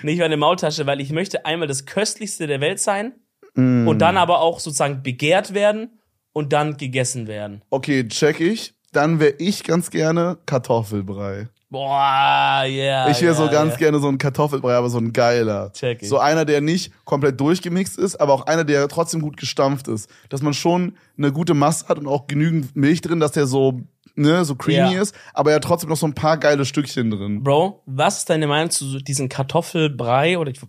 Nee, 0.02 0.12
ich 0.12 0.18
war 0.20 0.26
eine 0.26 0.36
Maultasche, 0.36 0.86
weil 0.86 1.00
ich 1.00 1.10
möchte 1.10 1.44
einmal 1.44 1.66
das 1.66 1.84
köstlichste 1.86 2.46
der 2.46 2.60
Welt 2.60 2.78
sein 2.80 3.14
Mm. 3.54 3.88
und 3.88 3.98
dann 3.98 4.16
aber 4.18 4.40
auch 4.40 4.60
sozusagen 4.60 5.02
begehrt 5.02 5.54
werden 5.54 5.97
und 6.38 6.52
dann 6.52 6.76
gegessen 6.76 7.26
werden. 7.26 7.62
Okay, 7.68 8.06
check 8.06 8.38
ich. 8.38 8.72
Dann 8.92 9.18
wäre 9.18 9.34
ich 9.38 9.64
ganz 9.64 9.90
gerne 9.90 10.38
Kartoffelbrei. 10.46 11.48
Boah, 11.68 12.62
yeah. 12.64 13.10
Ich 13.10 13.20
wäre 13.20 13.34
so 13.34 13.42
yeah, 13.42 13.52
ganz 13.52 13.72
yeah. 13.72 13.78
gerne 13.78 13.98
so 13.98 14.08
ein 14.08 14.18
Kartoffelbrei, 14.18 14.74
aber 14.74 14.88
so 14.88 14.98
ein 14.98 15.12
geiler. 15.12 15.72
Check 15.72 16.02
ich. 16.02 16.08
So 16.08 16.18
einer, 16.18 16.44
der 16.44 16.60
nicht 16.60 16.92
komplett 17.04 17.40
durchgemixt 17.40 17.98
ist, 17.98 18.16
aber 18.20 18.32
auch 18.32 18.46
einer, 18.46 18.64
der 18.64 18.86
trotzdem 18.88 19.20
gut 19.20 19.36
gestampft 19.36 19.88
ist. 19.88 20.08
Dass 20.28 20.40
man 20.40 20.54
schon 20.54 20.96
eine 21.18 21.32
gute 21.32 21.54
Masse 21.54 21.88
hat 21.88 21.98
und 21.98 22.06
auch 22.06 22.28
genügend 22.28 22.76
Milch 22.76 23.00
drin, 23.00 23.18
dass 23.18 23.32
der 23.32 23.46
so, 23.48 23.80
ne, 24.14 24.44
so 24.44 24.54
creamy 24.54 24.94
Ja. 24.94 25.02
ist, 25.02 25.14
aber 25.34 25.50
ja 25.50 25.58
trotzdem 25.58 25.90
noch 25.90 25.96
so 25.96 26.06
ein 26.06 26.14
paar 26.14 26.38
geile 26.38 26.64
Stückchen 26.64 27.10
drin. 27.10 27.42
Bro, 27.42 27.82
was 27.84 28.18
ist 28.18 28.30
deine 28.30 28.46
Meinung 28.46 28.70
zu 28.70 28.86
so 28.86 28.98
diesem 29.00 29.28
Kartoffelbrei 29.28 30.38
oder 30.38 30.52
ich, 30.52 30.60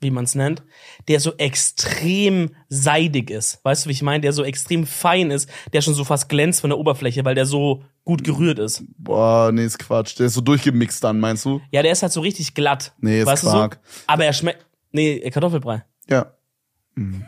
wie 0.00 0.10
man 0.10 0.24
es 0.24 0.34
nennt, 0.34 0.62
der 1.08 1.20
so 1.20 1.34
extrem 1.36 2.50
seidig 2.68 3.30
ist? 3.30 3.60
Weißt 3.64 3.84
du, 3.84 3.88
wie 3.88 3.92
ich 3.92 4.02
meine? 4.02 4.22
Der 4.22 4.32
so 4.32 4.42
extrem 4.44 4.86
fein 4.86 5.30
ist, 5.30 5.48
der 5.72 5.82
schon 5.82 5.94
so 5.94 6.04
fast 6.04 6.28
glänzt 6.28 6.60
von 6.62 6.70
der 6.70 6.78
Oberfläche, 6.78 7.24
weil 7.24 7.34
der 7.34 7.46
so 7.46 7.84
gut 8.04 8.24
gerührt 8.24 8.58
ist. 8.58 8.82
Boah, 8.98 9.50
nee, 9.52 9.64
ist 9.64 9.78
Quatsch. 9.78 10.18
Der 10.18 10.26
ist 10.26 10.34
so 10.34 10.40
durchgemixt 10.40 11.04
dann, 11.04 11.20
meinst 11.20 11.44
du? 11.44 11.60
Ja, 11.70 11.82
der 11.82 11.92
ist 11.92 12.02
halt 12.02 12.12
so 12.12 12.20
richtig 12.20 12.54
glatt. 12.54 12.92
Nee, 12.98 13.20
ist 13.20 13.26
weißt 13.26 13.42
Quark. 13.42 13.74
Du 13.82 13.90
so? 13.90 14.02
Aber 14.06 14.24
er 14.24 14.32
schmeckt. 14.32 14.66
Nee, 14.92 15.30
Kartoffelbrei. 15.30 15.84
Ja. 16.08 16.34
Mm. 16.94 17.22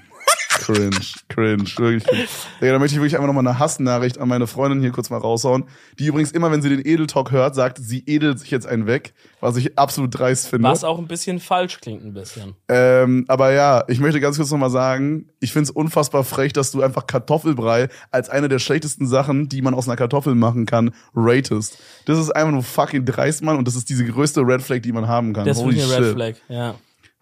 Cringe, 0.63 0.97
cringe, 1.29 1.65
wirklich 1.77 2.05
cringe. 2.05 2.27
Digga, 2.61 2.73
da 2.73 2.79
möchte 2.79 2.95
ich 2.95 3.01
wirklich 3.01 3.17
einfach 3.17 3.27
nochmal 3.27 3.47
eine 3.47 3.59
Hassnachricht 3.59 4.19
an 4.19 4.29
meine 4.29 4.47
Freundin 4.47 4.81
hier 4.81 4.93
kurz 4.93 5.11
mal 5.11 5.19
raushauen. 5.19 5.65
Die 5.99 6.07
übrigens 6.07 6.33
immer, 6.33 6.51
wenn 6.51 6.63
sie 6.63 6.69
den 6.69 6.87
Edeltalk 6.87 7.31
hört, 7.33 7.55
sagt, 7.55 7.79
sie 7.79 8.03
edelt 8.07 8.39
sich 8.39 8.51
jetzt 8.51 8.67
einen 8.67 8.87
weg, 8.87 9.13
was 9.41 9.57
ich 9.57 9.79
absolut 9.79 10.17
dreist 10.17 10.49
finde. 10.49 10.69
Was 10.69 10.85
auch 10.85 10.99
ein 10.99 11.09
bisschen 11.09 11.41
falsch 11.41 11.81
klingt, 11.81 12.05
ein 12.05 12.15
bisschen. 12.15 12.55
Ähm, 12.69 13.25
aber 13.29 13.53
ja, 13.53 13.85
ich 13.89 14.01
möchte 14.01 14.21
ganz 14.21 14.37
kurz 14.37 14.51
nochmal 14.51 14.71
sagen, 14.71 15.29
ich 15.41 15.53
finde 15.53 15.65
es 15.65 15.71
unfassbar 15.71 16.25
frech, 16.25 16.53
dass 16.53 16.71
du 16.71 16.83
einfach 16.83 17.07
Kartoffelbrei 17.07 17.89
als 18.11 18.31
eine 18.31 18.49
der 18.49 18.61
schlechtesten 18.61 19.07
Sachen, 19.07 19.49
die 19.49 19.63
man 19.63 19.75
aus 19.75 19.89
einer 19.89 19.97
Kartoffel 19.97 20.35
machen 20.35 20.67
kann, 20.67 20.93
ratest. 21.15 21.79
Das 22.05 22.19
ist 22.19 22.31
einfach 22.31 22.53
nur 22.53 22.63
fucking 22.63 23.05
dreist, 23.05 23.43
Mann, 23.43 23.57
und 23.57 23.67
das 23.67 23.75
ist 23.75 23.89
diese 23.89 24.05
größte 24.05 24.43
Red 24.43 24.63
Flag, 24.63 24.81
die 24.81 24.93
man 24.93 25.09
haben 25.09 25.33
kann. 25.33 25.45
Das 25.45 25.59
ist 25.59 25.65
Holy 25.65 25.77
wirklich 25.77 25.97
eine 25.97 26.07
shit. 26.07 26.17
Red 26.19 26.37
Flag, 26.37 26.57
ja. 26.57 26.75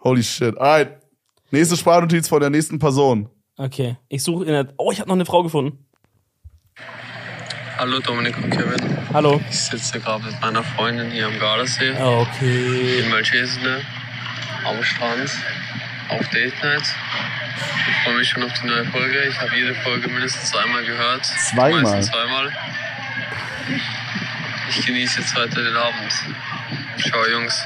Holy 0.02 0.22
shit. 0.22 0.58
Alright. 0.58 0.99
Nächste 1.50 1.76
Sprachnotiz 1.76 2.28
von 2.28 2.40
der 2.40 2.50
nächsten 2.50 2.78
Person. 2.78 3.28
Okay. 3.56 3.96
Ich 4.08 4.22
suche 4.22 4.44
in 4.44 4.52
der. 4.52 4.68
Oh, 4.78 4.92
ich 4.92 5.00
habe 5.00 5.08
noch 5.08 5.16
eine 5.16 5.26
Frau 5.26 5.42
gefunden. 5.42 5.84
Hallo 7.76 7.98
Dominik 7.98 8.36
und 8.36 8.50
Kevin. 8.50 8.98
Hallo. 9.12 9.40
Ich 9.50 9.58
sitze 9.58 9.98
gerade 10.00 10.24
mit 10.24 10.38
meiner 10.40 10.62
Freundin 10.62 11.10
hier 11.10 11.26
am 11.26 11.38
Gardasee 11.38 11.92
Okay. 11.98 13.00
in 13.00 13.08
Malchesine 13.10 13.80
am 14.66 14.82
Strand 14.84 15.30
auf 16.10 16.28
Date 16.28 16.52
Night. 16.62 16.82
Ich 16.82 18.04
freue 18.04 18.18
mich 18.18 18.28
schon 18.28 18.42
auf 18.42 18.52
die 18.62 18.66
neue 18.66 18.84
Folge. 18.86 19.22
Ich 19.28 19.40
habe 19.40 19.56
jede 19.56 19.74
Folge 19.76 20.08
mindestens 20.08 20.54
einmal 20.54 20.84
gehört. 20.84 21.24
Zweimal? 21.24 21.82
Meistens 21.82 22.06
zweimal. 22.10 22.52
Ich 24.68 24.86
genieße 24.86 25.20
jetzt 25.20 25.34
weiter 25.36 25.62
den 25.62 25.76
Abend. 25.76 26.12
Ciao 27.02 27.26
Jungs. 27.32 27.64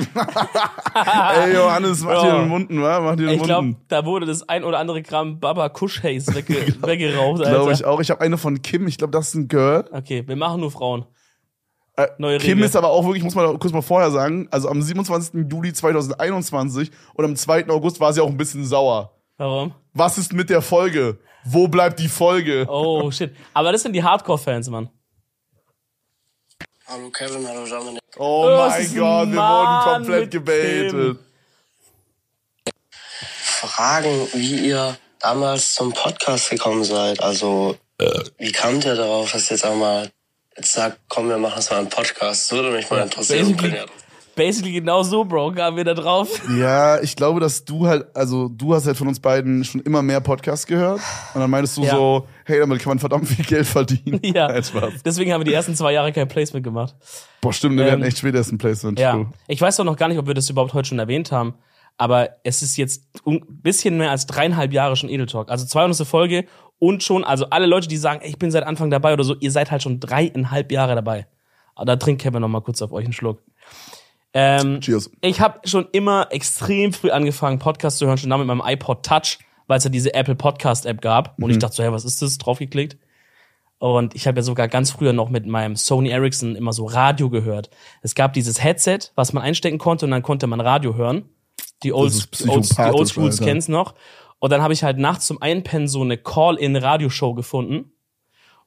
Ey, 1.44 1.54
Johannes, 1.54 2.02
mach 2.02 2.22
dir 2.22 2.32
den 2.32 2.48
Munden, 2.48 2.82
wa? 2.82 3.00
Mach 3.00 3.16
dir 3.16 3.26
den 3.26 3.36
Ich 3.36 3.42
glaube, 3.42 3.76
da 3.88 4.04
wurde 4.04 4.26
das 4.26 4.48
ein 4.48 4.64
oder 4.64 4.78
andere 4.78 5.02
Gramm 5.02 5.40
Baba 5.40 5.68
Kush 5.68 6.02
Haze 6.02 6.34
wegge 6.34 6.54
weggeraucht, 6.82 7.40
Alter. 7.40 7.50
Glaube 7.50 7.72
ich 7.72 7.84
auch. 7.84 8.00
Ich 8.00 8.10
habe 8.10 8.20
eine 8.20 8.38
von 8.38 8.62
Kim. 8.62 8.86
Ich 8.86 8.98
glaube, 8.98 9.12
das 9.12 9.28
ist 9.28 9.34
ein 9.34 9.48
Girl. 9.48 9.84
Okay, 9.92 10.24
wir 10.26 10.36
machen 10.36 10.60
nur 10.60 10.70
Frauen. 10.70 11.04
Äh, 11.96 12.08
Neue 12.18 12.38
Kim 12.38 12.52
Regel. 12.54 12.64
ist 12.64 12.76
aber 12.76 12.88
auch 12.88 13.04
wirklich, 13.04 13.22
muss 13.22 13.34
man 13.34 13.58
kurz 13.58 13.72
mal 13.72 13.82
vorher 13.82 14.10
sagen, 14.10 14.48
also 14.50 14.68
am 14.68 14.80
27. 14.80 15.50
Juli 15.50 15.72
2021 15.72 16.90
und 17.14 17.24
am 17.24 17.36
2. 17.36 17.68
August 17.68 18.00
war 18.00 18.12
sie 18.12 18.20
auch 18.20 18.28
ein 18.28 18.36
bisschen 18.36 18.64
sauer. 18.64 19.12
Warum? 19.36 19.72
Was 19.94 20.18
ist 20.18 20.32
mit 20.32 20.50
der 20.50 20.62
Folge? 20.62 21.18
Wo 21.44 21.68
bleibt 21.68 21.98
die 21.98 22.08
Folge? 22.08 22.66
Oh, 22.68 23.10
shit. 23.12 23.34
Aber 23.54 23.72
das 23.72 23.82
sind 23.82 23.94
die 23.94 24.02
Hardcore-Fans, 24.02 24.70
Mann. 24.70 24.90
Hallo 26.90 27.08
Kevin, 27.10 27.46
hallo 27.46 27.64
Dominik. 27.66 28.02
Oh 28.16 28.56
mein 28.56 28.94
Gott, 28.94 29.28
wir 29.28 29.36
Mann 29.36 29.86
wurden 29.86 29.94
komplett 29.94 30.30
gebaitet. 30.32 30.90
Kim. 30.90 31.18
Fragen, 33.22 34.28
wie 34.32 34.68
ihr 34.68 34.96
damals 35.20 35.74
zum 35.74 35.92
Podcast 35.92 36.50
gekommen 36.50 36.82
seid. 36.82 37.22
Also, 37.22 37.76
wie 38.38 38.50
kamt 38.52 38.84
ihr 38.86 38.96
darauf, 38.96 39.30
dass 39.32 39.50
ihr 39.50 39.56
jetzt 39.56 39.64
einmal 39.64 40.10
jetzt 40.56 40.72
sagt, 40.72 40.98
komm, 41.08 41.28
wir 41.28 41.38
machen 41.38 41.58
jetzt 41.58 41.70
mal 41.70 41.78
einen 41.78 41.88
Podcast? 41.90 42.50
Das 42.50 42.52
würde 42.52 42.70
mich 42.72 42.90
mal 42.90 43.02
interessieren. 43.02 43.56
basically- 43.56 43.86
Basically 44.36 44.72
genau 44.72 45.02
so, 45.02 45.24
Bro, 45.24 45.52
kamen 45.52 45.76
wir 45.76 45.84
da 45.84 45.94
drauf. 45.94 46.40
Ja, 46.56 47.00
ich 47.02 47.16
glaube, 47.16 47.40
dass 47.40 47.64
du 47.64 47.86
halt, 47.86 48.06
also 48.14 48.48
du 48.48 48.74
hast 48.74 48.86
halt 48.86 48.96
von 48.96 49.08
uns 49.08 49.20
beiden 49.20 49.64
schon 49.64 49.80
immer 49.82 50.02
mehr 50.02 50.20
Podcasts 50.20 50.66
gehört. 50.66 51.00
Und 51.34 51.40
dann 51.40 51.50
meintest 51.50 51.76
du 51.76 51.82
Ja. 51.82 51.90
so, 51.96 52.26
hey, 52.44 52.58
damit 52.60 52.80
kann 52.80 52.90
man 52.90 52.98
verdammt 52.98 53.28
viel 53.28 53.44
Geld 53.44 53.66
verdienen. 53.66 54.20
Ja. 54.34 54.48
Nein, 54.48 54.62
Spaß. 54.62 55.02
Deswegen 55.04 55.32
haben 55.32 55.40
wir 55.40 55.44
die 55.44 55.52
ersten 55.54 55.74
zwei 55.74 55.92
Jahre 55.92 56.12
kein 56.12 56.28
Placement 56.28 56.64
gemacht. 56.64 56.94
Boah, 57.40 57.52
stimmt, 57.52 57.76
wir 57.76 57.86
Ähm, 57.86 57.92
hatten 57.92 58.02
echt 58.04 58.18
spät 58.18 58.34
erst 58.34 58.52
ein 58.52 58.58
Placement. 58.58 58.98
Ja. 58.98 59.12
True. 59.12 59.26
Ich 59.48 59.60
weiß 59.60 59.76
doch 59.76 59.84
noch 59.84 59.96
gar 59.96 60.08
nicht, 60.08 60.18
ob 60.18 60.26
wir 60.26 60.34
das 60.34 60.48
überhaupt 60.48 60.72
heute 60.74 60.88
schon 60.88 60.98
erwähnt 60.98 61.32
haben. 61.32 61.54
Aber 61.98 62.30
es 62.44 62.62
ist 62.62 62.76
jetzt 62.78 63.04
ein 63.26 63.42
bisschen 63.48 63.98
mehr 63.98 64.10
als 64.10 64.26
dreieinhalb 64.26 64.72
Jahre 64.72 64.96
schon 64.96 65.10
Edel 65.10 65.26
Talk. 65.26 65.50
Also 65.50 65.66
200. 65.66 66.06
Folge 66.06 66.46
und 66.78 67.02
schon, 67.02 67.24
also 67.24 67.46
alle 67.50 67.66
Leute, 67.66 67.88
die 67.88 67.98
sagen, 67.98 68.20
ich 68.24 68.38
bin 68.38 68.50
seit 68.50 68.64
Anfang 68.64 68.88
dabei 68.90 69.12
oder 69.12 69.24
so, 69.24 69.34
ihr 69.38 69.50
seid 69.50 69.70
halt 69.70 69.82
schon 69.82 70.00
dreieinhalb 70.00 70.72
Jahre 70.72 70.94
dabei. 70.94 71.26
Aber 71.74 71.84
da 71.86 71.96
trinkt 71.96 72.22
Kevin 72.22 72.40
noch 72.40 72.48
mal 72.48 72.60
kurz 72.62 72.80
auf 72.80 72.92
euch 72.92 73.04
einen 73.04 73.12
Schluck. 73.12 73.42
Ähm, 74.32 74.80
Cheers. 74.80 75.10
ich 75.22 75.40
habe 75.40 75.66
schon 75.68 75.88
immer 75.92 76.28
extrem 76.30 76.92
früh 76.92 77.10
angefangen, 77.10 77.58
Podcasts 77.58 77.98
zu 77.98 78.06
hören, 78.06 78.18
schon 78.18 78.30
da 78.30 78.38
mit 78.38 78.46
meinem 78.46 78.62
iPod 78.64 79.04
Touch, 79.04 79.38
weil 79.66 79.78
es 79.78 79.84
ja 79.84 79.90
diese 79.90 80.14
Apple 80.14 80.36
Podcast 80.36 80.86
App 80.86 81.00
gab. 81.00 81.36
Und 81.40 81.50
ich 81.50 81.58
dachte 81.58 81.76
so, 81.76 81.82
hey, 81.82 81.92
was 81.92 82.04
ist 82.04 82.22
das? 82.22 82.38
Draufgeklickt. 82.38 82.96
Und 83.78 84.14
ich 84.14 84.26
habe 84.26 84.38
ja 84.38 84.42
sogar 84.42 84.68
ganz 84.68 84.90
früher 84.90 85.14
noch 85.14 85.30
mit 85.30 85.46
meinem 85.46 85.74
Sony 85.74 86.10
Ericsson 86.10 86.54
immer 86.54 86.74
so 86.74 86.84
Radio 86.84 87.30
gehört. 87.30 87.70
Es 88.02 88.14
gab 88.14 88.34
dieses 88.34 88.62
Headset, 88.62 88.98
was 89.14 89.32
man 89.32 89.42
einstecken 89.42 89.78
konnte 89.78 90.04
und 90.04 90.10
dann 90.10 90.22
konnte 90.22 90.46
man 90.46 90.60
Radio 90.60 90.96
hören. 90.96 91.30
Die 91.82 91.94
Old, 91.94 92.12
die 92.40 92.50
Alter. 92.50 93.44
kennen's 93.44 93.68
noch. 93.68 93.94
Und 94.38 94.50
dann 94.50 94.60
habe 94.60 94.74
ich 94.74 94.84
halt 94.84 94.98
nachts 94.98 95.26
zum 95.26 95.40
Einpennen 95.40 95.88
so 95.88 96.02
eine 96.02 96.18
Call-in-Radioshow 96.18 97.34
gefunden. 97.34 97.92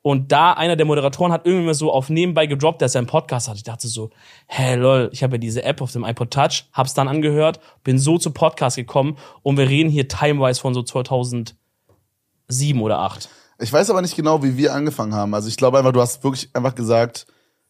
Und 0.03 0.33
da 0.33 0.51
einer 0.51 0.75
der 0.75 0.85
Moderatoren 0.85 1.31
hat 1.31 1.45
irgendwie 1.45 1.65
mal 1.65 1.73
so 1.73 1.91
auf 1.91 2.09
nebenbei 2.09 2.45
gedroppt, 2.45 2.81
dass 2.81 2.93
er 2.93 2.99
einen 2.99 3.07
Podcast 3.07 3.47
hat. 3.47 3.55
Ich 3.55 3.63
dachte 3.63 3.87
so, 3.87 4.09
hä, 4.47 4.75
lol, 4.75 5.09
ich 5.13 5.23
habe 5.23 5.35
ja 5.35 5.37
diese 5.37 5.63
App 5.63 5.81
auf 5.81 5.93
dem 5.93 6.03
iPod 6.03 6.29
Touch, 6.29 6.65
hab's 6.73 6.93
dann 6.93 7.07
angehört, 7.07 7.61
bin 7.85 7.97
so 7.97 8.17
zu 8.17 8.31
Podcast 8.31 8.75
gekommen 8.75 9.17
und 9.43 9.57
wir 9.57 9.69
reden 9.69 9.89
hier 9.89 10.09
timewise 10.09 10.59
von 10.59 10.73
so 10.73 10.83
2007 10.83 11.55
oder 12.81 12.99
8. 12.99 13.29
Ich 13.59 13.71
weiß 13.71 13.89
aber 13.89 14.01
nicht 14.01 14.17
genau, 14.17 14.43
wie 14.43 14.57
wir 14.57 14.73
angefangen 14.73 15.13
haben. 15.15 15.33
Also 15.33 15.47
ich 15.47 15.55
glaube 15.55 15.77
einfach, 15.77 15.93
du 15.93 16.01
hast 16.01 16.21
wirklich 16.21 16.49
einfach 16.53 16.75
gesagt, 16.75 17.25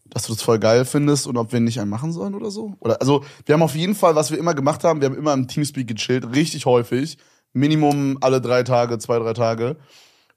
dass 0.09 0.25
du 0.25 0.33
das 0.33 0.41
voll 0.41 0.57
geil 0.57 0.85
findest 0.85 1.27
und 1.27 1.37
ob 1.37 1.53
wir 1.53 1.59
nicht 1.59 1.79
einen 1.79 1.91
machen 1.91 2.11
sollen 2.11 2.33
oder 2.33 2.49
so. 2.49 2.73
Oder 2.79 2.99
also 2.99 3.23
wir 3.45 3.53
haben 3.53 3.61
auf 3.61 3.75
jeden 3.75 3.93
Fall, 3.93 4.15
was 4.15 4.31
wir 4.31 4.39
immer 4.39 4.55
gemacht 4.55 4.83
haben, 4.83 5.01
wir 5.01 5.09
haben 5.09 5.17
immer 5.17 5.33
im 5.33 5.47
Teamspeak 5.47 5.87
gechillt, 5.87 6.33
richtig 6.33 6.65
häufig. 6.65 7.19
Minimum 7.53 8.17
alle 8.21 8.41
drei 8.41 8.63
Tage, 8.63 8.97
zwei, 8.97 9.19
drei 9.19 9.33
Tage. 9.33 9.77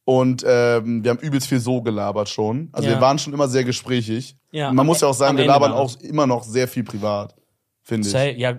Und 0.09 0.45
ähm, 0.47 1.03
wir 1.03 1.11
haben 1.11 1.19
übelst 1.19 1.49
viel 1.49 1.59
so 1.59 1.83
gelabert 1.83 2.29
schon. 2.29 2.69
Also 2.71 2.89
Ja. 2.89 2.95
wir 2.95 3.01
waren 3.01 3.19
schon 3.19 3.33
immer 3.33 3.49
sehr 3.49 3.65
gesprächig. 3.65 4.37
Ja, 4.53 4.69
Und 4.71 4.77
man 4.77 4.87
muss 4.87 5.01
ja 5.01 5.09
auch 5.09 5.15
sagen, 5.15 5.37
wir 5.37 5.43
Ende 5.43 5.53
labern 5.53 5.73
auch 5.73 5.97
immer 6.01 6.29
noch 6.29 6.45
sehr 6.45 6.69
viel 6.69 6.85
privat, 6.85 7.35
finde 7.83 8.07
ich. 8.09 8.39
Ja, 8.39 8.57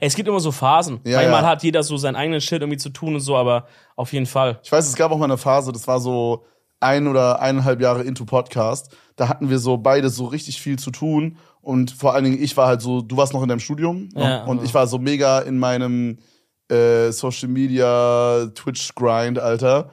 es 0.00 0.14
gibt 0.16 0.26
immer 0.26 0.40
so 0.40 0.52
Phasen. 0.52 1.00
Ja, 1.04 1.18
Manchmal 1.18 1.42
ja. 1.42 1.48
hat 1.50 1.62
jeder 1.62 1.82
so 1.82 1.98
seinen 1.98 2.16
eigenen 2.16 2.40
Shit 2.40 2.62
irgendwie 2.62 2.78
zu 2.78 2.88
tun 2.88 3.12
und 3.14 3.20
so, 3.20 3.36
aber 3.36 3.66
auf 3.94 4.10
jeden 4.14 4.24
Fall. 4.24 4.58
Ich 4.62 4.72
weiß, 4.72 4.88
es 4.88 4.96
gab 4.96 5.12
auch 5.12 5.18
mal 5.18 5.26
eine 5.26 5.36
Phase, 5.36 5.70
das 5.70 5.86
war 5.86 6.00
so 6.00 6.46
ein 6.80 7.06
oder 7.06 7.40
eineinhalb 7.42 7.82
Jahre 7.82 8.02
into 8.02 8.24
Podcast. 8.24 8.90
Da 9.16 9.28
hatten 9.28 9.50
wir 9.50 9.58
so 9.58 9.76
beide 9.76 10.08
so 10.08 10.24
richtig 10.24 10.62
viel 10.62 10.78
zu 10.78 10.90
tun. 10.90 11.36
Und 11.60 11.90
vor 11.90 12.14
allen 12.14 12.24
Dingen, 12.24 12.42
ich 12.42 12.56
war 12.56 12.68
halt 12.68 12.80
so, 12.80 13.02
du 13.02 13.18
warst 13.18 13.34
noch 13.34 13.42
in 13.42 13.48
deinem 13.50 13.60
Studium 13.60 14.08
noch, 14.14 14.22
Ja. 14.24 14.44
und 14.44 14.62
ich 14.64 14.72
war 14.72 14.86
so 14.86 14.98
mega 14.98 15.40
in 15.40 15.58
meinem 15.58 16.18
äh, 16.70 17.10
Social 17.12 17.48
Media, 17.48 18.46
Twitch-Grind, 18.54 19.38
Alter. 19.38 19.90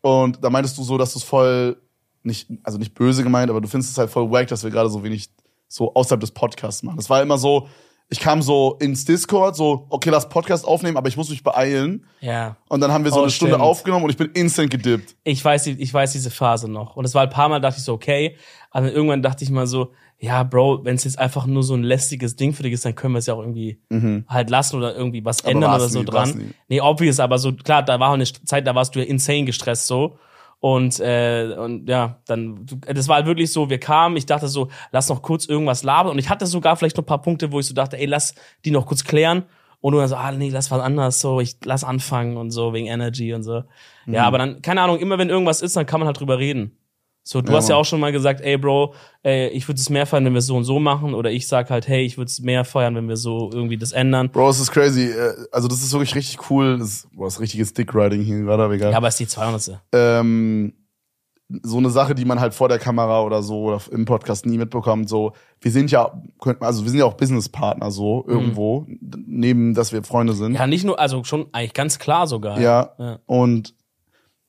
Und 0.00 0.42
da 0.42 0.50
meintest 0.50 0.78
du 0.78 0.82
so, 0.82 0.98
dass 0.98 1.12
du 1.12 1.18
es 1.18 1.24
voll, 1.24 1.80
nicht, 2.22 2.48
also 2.62 2.78
nicht 2.78 2.94
böse 2.94 3.22
gemeint, 3.22 3.50
aber 3.50 3.60
du 3.60 3.68
findest 3.68 3.92
es 3.92 3.98
halt 3.98 4.10
voll 4.10 4.30
wack, 4.30 4.48
dass 4.48 4.62
wir 4.62 4.70
gerade 4.70 4.90
so 4.90 5.02
wenig 5.02 5.30
so 5.68 5.94
außerhalb 5.94 6.20
des 6.20 6.30
Podcasts 6.30 6.82
machen. 6.82 6.98
Es 6.98 7.10
war 7.10 7.22
immer 7.22 7.38
so, 7.38 7.68
ich 8.10 8.20
kam 8.20 8.40
so 8.40 8.76
ins 8.80 9.04
Discord, 9.04 9.54
so, 9.54 9.86
okay, 9.90 10.08
lass 10.10 10.28
Podcast 10.28 10.66
aufnehmen, 10.66 10.96
aber 10.96 11.08
ich 11.08 11.16
muss 11.16 11.28
mich 11.28 11.42
beeilen. 11.42 12.06
Ja. 12.20 12.56
Und 12.68 12.80
dann 12.80 12.90
haben 12.90 13.04
wir 13.04 13.10
so 13.10 13.18
Oh, 13.18 13.22
eine 13.22 13.30
Stunde 13.30 13.54
stimmt. 13.54 13.64
aufgenommen 13.64 14.04
und 14.04 14.10
ich 14.10 14.16
bin 14.16 14.30
instant 14.32 14.70
gedippt. 14.70 15.14
Ich 15.24 15.44
weiß, 15.44 15.66
ich 15.66 15.92
weiß 15.94 16.12
diese 16.12 16.30
Phase 16.30 16.70
noch. 16.70 16.96
Und 16.96 17.04
es 17.04 17.14
war 17.14 17.22
ein 17.22 17.30
paar 17.30 17.48
Mal, 17.50 17.60
dachte 17.60 17.78
ich 17.78 17.84
so, 17.84 17.92
okay. 17.92 18.36
Aber 18.70 18.86
dann 18.86 18.94
irgendwann 18.94 19.22
dachte 19.22 19.44
ich 19.44 19.50
mal 19.50 19.66
so, 19.66 19.92
ja, 20.18 20.42
Bro, 20.42 20.84
wenn 20.84 20.96
es 20.96 21.04
jetzt 21.04 21.18
einfach 21.18 21.46
nur 21.46 21.62
so 21.62 21.74
ein 21.74 21.82
lästiges 21.82 22.34
Ding 22.34 22.52
für 22.54 22.62
dich 22.62 22.72
ist, 22.72 22.84
dann 22.84 22.94
können 22.94 23.14
wir 23.14 23.18
es 23.18 23.26
ja 23.26 23.34
auch 23.34 23.40
irgendwie 23.40 23.78
halt 24.26 24.48
lassen 24.50 24.76
oder 24.76 24.96
irgendwie 24.96 25.24
was 25.24 25.42
Aber 25.42 25.50
ändern 25.52 25.74
oder 25.74 25.88
so 25.88 25.98
nie, 26.00 26.04
dran. 26.06 26.54
Nee, 26.68 26.80
obvious, 26.80 27.20
aber 27.20 27.38
so, 27.38 27.52
klar, 27.52 27.82
da 27.82 28.00
war 28.00 28.08
auch 28.10 28.14
eine 28.14 28.24
Zeit, 28.24 28.66
da 28.66 28.74
warst 28.74 28.94
du 28.94 29.00
ja 29.00 29.04
insane 29.04 29.44
gestresst 29.44 29.86
so. 29.86 30.18
Und, 30.60 30.98
äh, 30.98 31.54
und 31.56 31.88
ja, 31.88 32.20
dann, 32.26 32.66
das 32.86 33.06
war 33.06 33.16
halt 33.16 33.26
wirklich 33.26 33.52
so, 33.52 33.70
wir 33.70 33.78
kamen, 33.78 34.16
ich 34.16 34.26
dachte 34.26 34.48
so, 34.48 34.68
lass 34.90 35.08
noch 35.08 35.22
kurz 35.22 35.46
irgendwas 35.46 35.84
labern. 35.84 36.12
Und 36.12 36.18
ich 36.18 36.28
hatte 36.28 36.46
sogar 36.46 36.76
vielleicht 36.76 36.96
noch 36.96 37.04
ein 37.04 37.06
paar 37.06 37.22
Punkte, 37.22 37.52
wo 37.52 37.60
ich 37.60 37.66
so 37.66 37.74
dachte, 37.74 37.96
ey, 37.96 38.06
lass 38.06 38.34
die 38.64 38.72
noch 38.72 38.86
kurz 38.86 39.04
klären. 39.04 39.44
Und 39.80 39.92
du 39.92 39.98
dann 39.98 40.08
so, 40.08 40.16
ah, 40.16 40.32
nee, 40.32 40.50
lass 40.50 40.72
was 40.72 40.80
anderes, 40.80 41.20
so, 41.20 41.40
ich 41.40 41.56
lass 41.64 41.84
anfangen 41.84 42.36
und 42.36 42.50
so, 42.50 42.72
wegen 42.72 42.88
Energy 42.88 43.32
und 43.32 43.44
so. 43.44 43.62
Mhm. 44.06 44.14
Ja, 44.14 44.24
aber 44.24 44.38
dann, 44.38 44.60
keine 44.60 44.82
Ahnung, 44.82 44.98
immer 44.98 45.18
wenn 45.18 45.30
irgendwas 45.30 45.62
ist, 45.62 45.76
dann 45.76 45.86
kann 45.86 46.00
man 46.00 46.08
halt 46.08 46.18
drüber 46.18 46.38
reden. 46.38 46.76
So, 47.30 47.42
du 47.42 47.52
Ja, 47.52 47.58
hast 47.58 47.68
ja 47.68 47.76
auch 47.76 47.84
schon 47.84 48.00
mal 48.00 48.10
gesagt, 48.10 48.40
ey 48.40 48.56
Bro, 48.56 48.94
ey, 49.22 49.48
ich 49.48 49.68
würde 49.68 49.78
es 49.78 49.90
mehr 49.90 50.06
feiern, 50.06 50.24
wenn 50.24 50.32
wir 50.32 50.38
es 50.38 50.46
so 50.46 50.56
und 50.56 50.64
so 50.64 50.78
machen. 50.80 51.12
Oder 51.12 51.30
ich 51.30 51.46
sag 51.46 51.68
halt, 51.68 51.86
hey, 51.86 52.02
ich 52.06 52.16
würde 52.16 52.30
es 52.30 52.40
mehr 52.40 52.64
feiern, 52.64 52.94
wenn 52.94 53.06
wir 53.06 53.18
so 53.18 53.50
irgendwie 53.52 53.76
das 53.76 53.92
ändern. 53.92 54.30
Bro, 54.30 54.48
es 54.48 54.60
ist 54.60 54.70
crazy. 54.70 55.10
Äh, 55.10 55.34
Also 55.52 55.68
das 55.68 55.82
ist 55.82 55.92
wirklich 55.92 56.14
richtig 56.14 56.50
cool. 56.50 56.78
Das 56.78 56.88
ist, 56.88 57.08
boah, 57.14 57.26
das 57.26 57.34
ist 57.34 57.40
richtiges 57.40 57.74
Dickriding 57.74 58.22
hier 58.22 58.40
gerade, 58.40 58.62
aber 58.62 58.72
egal. 58.72 58.92
Ja, 58.92 58.96
aber 58.96 59.08
es 59.08 59.14
ist 59.14 59.18
die 59.20 59.26
200. 59.26 59.78
ähm, 59.92 60.72
so 61.62 61.78
eine 61.78 61.88
Sache, 61.90 62.14
die 62.14 62.26
man 62.26 62.40
halt 62.40 62.52
vor 62.54 62.68
der 62.68 62.78
Kamera 62.78 63.22
oder 63.22 63.42
so 63.42 63.62
oder 63.64 63.80
im 63.90 64.04
Podcast 64.04 64.44
nie 64.46 64.58
mitbekommt. 64.58 65.08
So, 65.08 65.32
wir 65.60 65.70
sind 65.70 65.90
ja, 65.90 66.12
könnten- 66.40 66.62
also 66.64 66.82
wir 66.84 66.90
sind 66.90 66.98
ja 66.98 67.06
auch 67.06 67.14
Businesspartner 67.14 67.90
so 67.90 68.24
irgendwo, 68.28 68.84
d- 68.88 69.18
neben, 69.26 69.72
dass 69.74 69.92
wir 69.92 70.02
Freunde 70.02 70.34
sind. 70.34 70.50
Mhm. 70.52 70.56
Ja, 70.56 70.66
nicht 70.66 70.84
nur, 70.84 70.98
also 70.98 71.24
schon 71.24 71.46
eigentlich 71.52 71.72
ganz 71.74 71.98
klar 71.98 72.26
sogar. 72.26 72.60
Ja. 72.60 72.92
Ja. 72.98 73.18
Und 73.26 73.74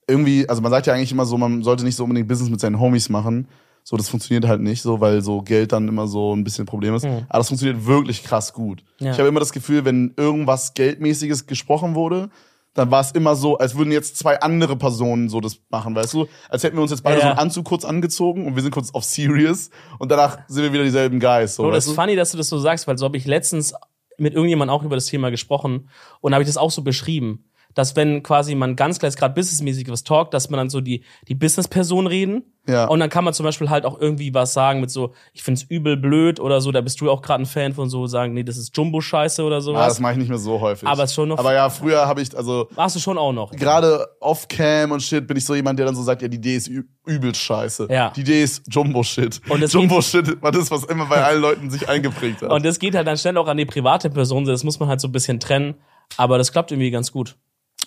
irgendwie, 0.10 0.48
also 0.50 0.62
man 0.62 0.72
sagt 0.72 0.88
ja 0.88 0.94
eigentlich 0.94 1.12
immer 1.12 1.26
so, 1.26 1.38
man 1.38 1.64
sollte 1.64 1.84
nicht 1.84 1.96
so 1.96 2.04
unbedingt 2.04 2.28
Business 2.28 2.50
mit 2.50 2.60
seinen 2.60 2.80
Homies 2.80 3.10
machen. 3.10 3.48
So, 3.84 3.98
das 3.98 4.10
funktioniert 4.10 4.46
halt 4.46 4.62
nicht 4.62 4.82
so, 4.82 5.00
weil 5.00 5.22
so 5.22 5.42
Geld 5.42 5.72
dann 5.72 5.88
immer 5.88 6.08
so 6.08 6.36
ein 6.36 6.44
bisschen 6.44 6.66
Problem 6.66 6.94
ist. 6.96 7.06
Aber 7.06 7.40
das 7.40 7.48
funktioniert 7.48 7.86
wirklich 7.86 8.24
krass 8.24 8.54
gut. 8.54 8.84
Mhm. 9.00 9.06
Ja. 9.06 9.12
Ich 9.14 9.20
habe 9.20 9.30
immer 9.30 9.40
das 9.40 9.54
Gefühl, 9.54 9.86
wenn 9.86 10.14
irgendwas 10.18 10.74
Geldmäßiges 10.74 11.48
gesprochen 11.48 11.96
wurde, 11.96 12.30
dann 12.74 12.92
war 12.92 13.02
es 13.02 13.12
immer 13.12 13.36
so, 13.36 13.58
als 13.58 13.76
würden 13.76 13.92
jetzt 13.92 14.18
zwei 14.18 14.40
andere 14.40 14.76
Personen 14.76 15.28
so 15.28 15.42
das 15.42 15.58
machen, 15.70 15.96
weißt 15.96 16.14
du? 16.14 16.28
Als 16.50 16.64
hätten 16.64 16.78
wir 16.78 16.82
uns 16.82 16.92
jetzt 16.92 17.02
beide 17.02 17.18
Ja, 17.18 17.24
so 17.24 17.30
einen 17.30 17.40
Anzug 17.40 17.66
kurz 17.66 17.84
angezogen 17.84 18.46
und 18.46 18.56
wir 18.56 18.62
sind 18.62 18.72
kurz 18.72 18.94
auf 18.94 19.04
serious 19.04 19.70
und 19.98 20.12
danach 20.12 20.40
sind 20.48 20.64
wir 20.64 20.72
wieder 20.72 20.84
dieselben 20.84 21.20
Guys. 21.20 21.56
So, 21.56 21.64
Bro, 21.64 21.72
das 21.72 21.88
ist 21.88 21.96
funny, 21.96 22.16
dass 22.16 22.32
du 22.32 22.38
das 22.38 22.48
so 22.48 22.60
sagst, 22.60 22.88
weil 22.88 22.98
so 22.98 23.06
habe 23.06 23.18
ich 23.18 23.26
letztens 23.26 23.74
mit 24.18 24.34
irgendjemandem 24.34 24.74
auch 24.76 24.84
über 24.84 24.96
das 24.96 25.08
Thema 25.08 25.32
gesprochen 25.32 25.90
und 26.22 26.34
habe 26.34 26.44
ich 26.44 26.50
das 26.50 26.58
auch 26.58 26.72
so 26.72 26.84
beschrieben, 26.84 27.46
dass 27.76 27.96
wenn 27.96 28.24
quasi 28.24 28.56
man 28.56 28.76
ganz 28.76 29.00
klar 29.00 29.12
gerade 29.12 29.34
businessmäßig 29.36 29.90
was 29.90 30.04
talkt, 30.04 30.34
dass 30.34 30.50
man 30.50 30.58
dann 30.58 30.70
so 30.70 30.82
die 30.82 31.04
die 31.28 31.36
Business-Person 31.36 32.08
reden 32.08 32.44
Ja. 32.68 32.86
und 32.86 33.00
dann 33.00 33.10
kann 33.10 33.24
man 33.24 33.34
zum 33.34 33.44
Beispiel 33.46 33.70
halt 33.70 33.86
auch 33.86 34.00
irgendwie 34.02 34.34
was 34.34 34.54
sagen 34.54 34.82
mit 34.82 34.90
so, 34.92 35.14
ich 35.34 35.44
find's 35.44 35.64
übel 35.64 35.96
blöd 35.96 36.40
oder 36.40 36.62
so, 36.62 36.72
da 36.72 36.82
bist 36.82 37.00
du 37.00 37.10
auch 37.12 37.22
gerade 37.22 37.44
ein 37.44 37.46
Fan 37.46 37.74
von 37.74 37.90
so 37.90 38.08
sagen, 38.08 38.34
nee, 38.34 38.44
das 38.44 38.58
ist 38.58 38.76
Jumbo-Scheiße 38.76 39.44
oder 39.44 39.58
Ah, 39.58 39.62
sowas. 39.62 39.88
das 39.88 40.00
mache 40.00 40.14
ich 40.14 40.18
nicht 40.20 40.30
mehr 40.30 40.38
so 40.40 40.60
häufig. 40.60 40.88
Aber 40.90 41.04
es 41.04 41.14
schon 41.14 41.30
noch- 41.30 41.38
Aber 41.38 41.54
ja, 41.54 41.70
früher 41.70 42.08
habe 42.08 42.22
ich, 42.22 42.36
also 42.36 42.68
Machst 42.76 42.96
du 42.96 43.00
schon 43.00 43.18
auch 43.18 43.32
noch. 43.34 43.52
gerade 43.52 44.08
off-cam 44.20 44.92
und 44.92 45.02
shit 45.02 45.26
bin 45.28 45.38
ich 45.38 45.46
so 45.46 45.54
jemand, 45.56 45.78
der 45.80 45.86
dann 45.86 45.96
so 45.96 46.02
sagt, 46.04 46.22
ja, 46.22 46.28
die 46.28 46.38
Idee 46.38 46.56
ist 46.56 46.68
ü- 46.70 46.84
übelst 47.06 47.40
scheiße. 47.42 47.88
Ja. 47.90 48.12
Die 48.16 48.22
Idee 48.22 48.44
ist 48.44 48.64
Jumbo-Shit. 48.74 49.42
Jumbo-Shit 49.48 50.42
war 50.42 50.52
das, 50.52 50.70
was 50.72 50.84
immer 50.86 51.06
bei 51.06 51.24
allen 51.24 51.42
Leuten 51.42 51.70
sich 51.70 51.88
eingeprägt 51.88 52.42
hat. 52.42 52.52
Und 52.52 52.66
das 52.66 52.80
geht 52.80 52.96
halt 52.96 53.08
dann 53.08 53.18
schnell 53.18 53.38
auch 53.38 53.48
an 53.48 53.58
die 53.58 53.66
private 53.66 54.10
Person, 54.10 54.46
das 54.46 54.64
muss 54.64 54.80
man 54.80 54.90
halt 54.90 55.00
so 55.02 55.08
ein 55.08 55.12
bisschen 55.12 55.40
trennen, 55.40 55.76
aber 56.18 56.38
das 56.38 56.52
klappt 56.52 56.72
irgendwie 56.72 56.92
ganz 56.92 57.12
gut. 57.12 57.36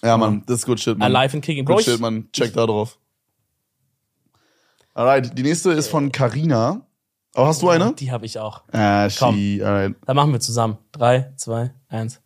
Ja, 0.05 0.17
Mann, 0.17 0.43
das 0.47 0.61
ist 0.61 0.67
gut 0.67 0.81
shit, 0.81 0.99
Mann. 0.99 1.15
Alive 1.15 1.35
and 1.35 1.45
kicking. 1.45 1.65
Bro, 1.65 1.77
Good 1.77 1.85
shit, 1.85 2.01
Mann. 2.01 2.29
Check 2.33 2.53
da 2.53 2.67
drauf. 2.67 2.99
Alright, 4.95 5.37
die 5.37 5.43
nächste 5.43 5.73
ist 5.73 5.89
von 5.89 6.13
Carina. 6.13 6.87
Oh, 7.35 7.47
hast 7.47 7.63
du 7.63 7.71
eine? 7.71 7.95
Die 7.95 8.13
habe 8.13 8.27
ich 8.27 8.39
auch. 8.39 8.63
Ah, 8.73 9.09
Komm. 9.19 9.35
she, 9.37 9.63
alright. 9.65 9.95
Dann 10.05 10.17
machen 10.17 10.33
wir 10.33 10.41
zusammen. 10.41 10.77
Drei, 10.93 11.33
zwei, 11.37 11.73
eins. 11.89 12.21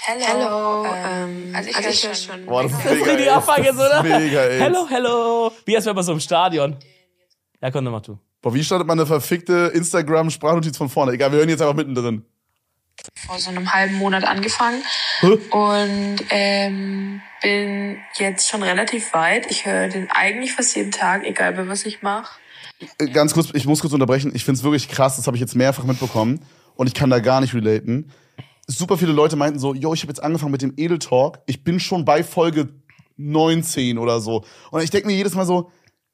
Hello, 0.00 0.84
ähm, 0.86 1.52
also 1.54 1.68
ich, 1.70 2.06
höre 2.06 2.14
schon. 2.14 2.46
Boah, 2.46 2.62
das 2.62 2.72
ist 2.72 2.84
Das 2.84 2.92
ist 2.92 2.98
mega, 3.00 3.10
richtig 3.10 3.26
ey. 3.26 3.32
Abfuck 3.32 3.58
jetzt, 3.58 3.74
oder? 3.74 3.88
Das 3.88 4.04
ist 4.04 4.18
mega, 4.18 4.40
ey. 4.40 4.58
Hello, 4.60 4.86
hello. 4.88 5.52
Wie 5.64 5.72
wäre 5.72 5.94
man 5.94 6.04
so 6.04 6.12
im 6.12 6.20
Stadion. 6.20 6.76
Ja, 7.60 7.70
komm, 7.70 7.84
dann 7.84 7.92
mach 7.92 8.02
du. 8.02 8.18
Boah, 8.40 8.54
wie 8.54 8.64
startet 8.64 8.86
man 8.86 8.98
eine 8.98 9.06
verfickte 9.06 9.70
Instagram-Sprachnotiz 9.74 10.76
von 10.76 10.88
vorne? 10.88 11.12
Egal, 11.12 11.32
wir 11.32 11.38
hören 11.38 11.48
jetzt 11.48 11.60
einfach 11.60 11.74
mittendrin. 11.74 12.24
Vor 13.26 13.38
so 13.38 13.50
einem 13.50 13.72
halben 13.72 13.94
Monat 13.96 14.24
angefangen 14.24 14.82
Hä? 15.20 15.38
und 15.50 16.16
ähm, 16.30 17.20
bin 17.42 17.98
jetzt 18.16 18.48
schon 18.48 18.62
relativ 18.62 19.12
weit. 19.12 19.50
Ich 19.50 19.66
höre 19.66 19.88
den 19.88 20.08
eigentlich 20.10 20.52
fast 20.52 20.74
jeden 20.76 20.92
Tag, 20.92 21.24
egal 21.24 21.52
bei 21.52 21.68
was 21.68 21.84
ich 21.84 22.02
mache. 22.02 22.38
Äh, 22.98 23.06
Ganz 23.06 23.34
kurz, 23.34 23.50
ich 23.54 23.66
muss 23.66 23.80
kurz 23.80 23.92
unterbrechen. 23.92 24.32
Ich 24.34 24.44
find's 24.44 24.62
wirklich 24.62 24.88
krass, 24.88 25.16
das 25.16 25.26
habe 25.26 25.36
ich 25.36 25.40
jetzt 25.40 25.56
mehrfach 25.56 25.84
mitbekommen 25.84 26.44
und 26.74 26.86
ich 26.86 26.94
kann 26.94 27.10
da 27.10 27.18
gar 27.18 27.40
nicht 27.40 27.54
relaten. 27.54 28.12
Super 28.66 28.98
viele 28.98 29.12
Leute 29.12 29.36
meinten 29.36 29.58
so, 29.58 29.74
yo, 29.74 29.94
ich 29.94 30.02
habe 30.02 30.10
jetzt 30.10 30.22
angefangen 30.22 30.52
mit 30.52 30.62
dem 30.62 30.74
Edel 30.76 30.98
Talk. 30.98 31.38
Ich 31.46 31.64
bin 31.64 31.80
schon 31.80 32.04
bei 32.04 32.22
Folge 32.22 32.68
19 33.16 33.98
oder 33.98 34.20
so. 34.20 34.44
Und 34.70 34.82
ich 34.82 34.90
denke 34.90 35.06
mir 35.06 35.14
jedes 35.14 35.34
Mal 35.34 35.46
so, 35.46 35.70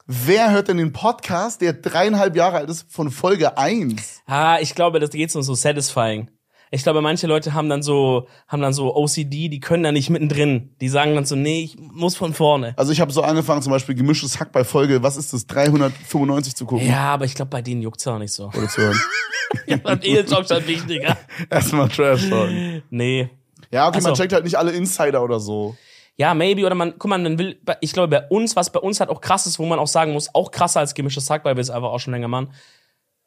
wer 0.07 0.51
hört 0.53 0.69
denn 0.69 0.77
den 0.77 0.93
Podcast, 0.93 1.61
der 1.61 1.73
dreieinhalb 1.73 2.37
Jahre 2.37 2.59
alt 2.59 2.71
ist, 2.71 2.91
von 2.91 3.11
Folge 3.11 3.59
1? 3.59 4.23
Ah, 4.27 4.59
ich 4.61 4.75
glaube, 4.75 5.01
das 5.01 5.11
geht 5.11 5.31
so 5.31 5.43
so 5.43 5.55
satisfying. 5.55 6.29
Ich 6.75 6.83
glaube, 6.83 7.01
manche 7.03 7.29
Leute 7.29 7.55
haben 7.55 7.69
dann 7.69 7.85
so, 7.85 8.27
haben 8.49 8.61
dann 8.61 8.73
so 8.73 8.97
OCD, 8.97 9.49
die 9.49 9.61
können 9.61 9.85
da 9.85 9.93
nicht 9.93 10.11
mittendrin. 10.11 10.75
Die 10.81 10.89
sagen 10.89 11.15
dann 11.15 11.25
so, 11.25 11.37
nee, 11.37 11.63
ich 11.63 11.79
muss 11.79 12.17
von 12.17 12.35
vorne. 12.35 12.75
Also 12.77 12.91
ich 12.91 13.01
habe 13.01 13.13
so 13.13 13.23
angefangen, 13.23 13.63
zum 13.63 13.71
Beispiel 13.71 13.95
gemischtes 13.95 14.41
Hack 14.41 14.51
bei 14.51 14.65
Folge, 14.65 15.01
was 15.01 15.17
ist 15.17 15.33
das, 15.33 15.47
395 15.47 16.57
zu 16.57 16.67
gucken 16.67 16.89
Ja, 16.89 17.15
aber 17.15 17.27
ich 17.27 17.35
glaube, 17.37 17.51
bei 17.51 17.63
denen 17.63 17.81
juckt's 17.81 18.05
auch 18.09 18.19
nicht 18.19 18.33
so. 18.33 18.49
oder 18.49 18.69
zu 18.69 18.83
hören. 18.83 19.01
ja, 19.67 19.77
beim 19.77 20.01
Ehetalk 20.03 20.49
schon 20.49 20.67
wichtiger. 20.67 21.17
Erstmal 21.51 21.89
Trash 21.89 22.29
talken. 22.29 22.83
Nee. 22.91 23.31
Ja, 23.71 23.87
okay, 23.87 24.01
man 24.01 24.13
Ach 24.13 24.17
so. 24.17 24.23
checkt 24.23 24.33
halt 24.33 24.43
nicht 24.45 24.59
alle 24.59 24.73
Insider 24.73 25.23
oder 25.23 25.39
so. 25.39 25.77
Ja, 26.17 26.35
maybe, 26.35 26.67
oder 26.67 26.75
man, 26.75 26.95
guck 26.99 27.09
mal, 27.09 27.19
man 27.19 27.39
will, 27.39 27.61
ich 27.81 27.93
glaube, 27.93 28.09
bei 28.09 28.29
uns, 28.29 28.57
was 28.57 28.71
bei 28.73 28.81
uns 28.81 28.99
halt 28.99 29.11
auch 29.11 29.21
krass 29.21 29.47
ist, 29.47 29.61
wo 29.61 29.67
man 29.67 29.79
auch 29.79 29.87
sagen 29.87 30.13
muss, 30.13 30.35
auch 30.35 30.51
krasser 30.51 30.81
als 30.81 30.95
gemischtes 30.95 31.31
Hack, 31.31 31.45
weil 31.45 31.57
wir 31.57 31.61
es 31.61 31.71
einfach 31.71 31.91
auch 31.91 32.01
schon 32.01 32.13
länger 32.13 32.29
machen, 32.29 32.51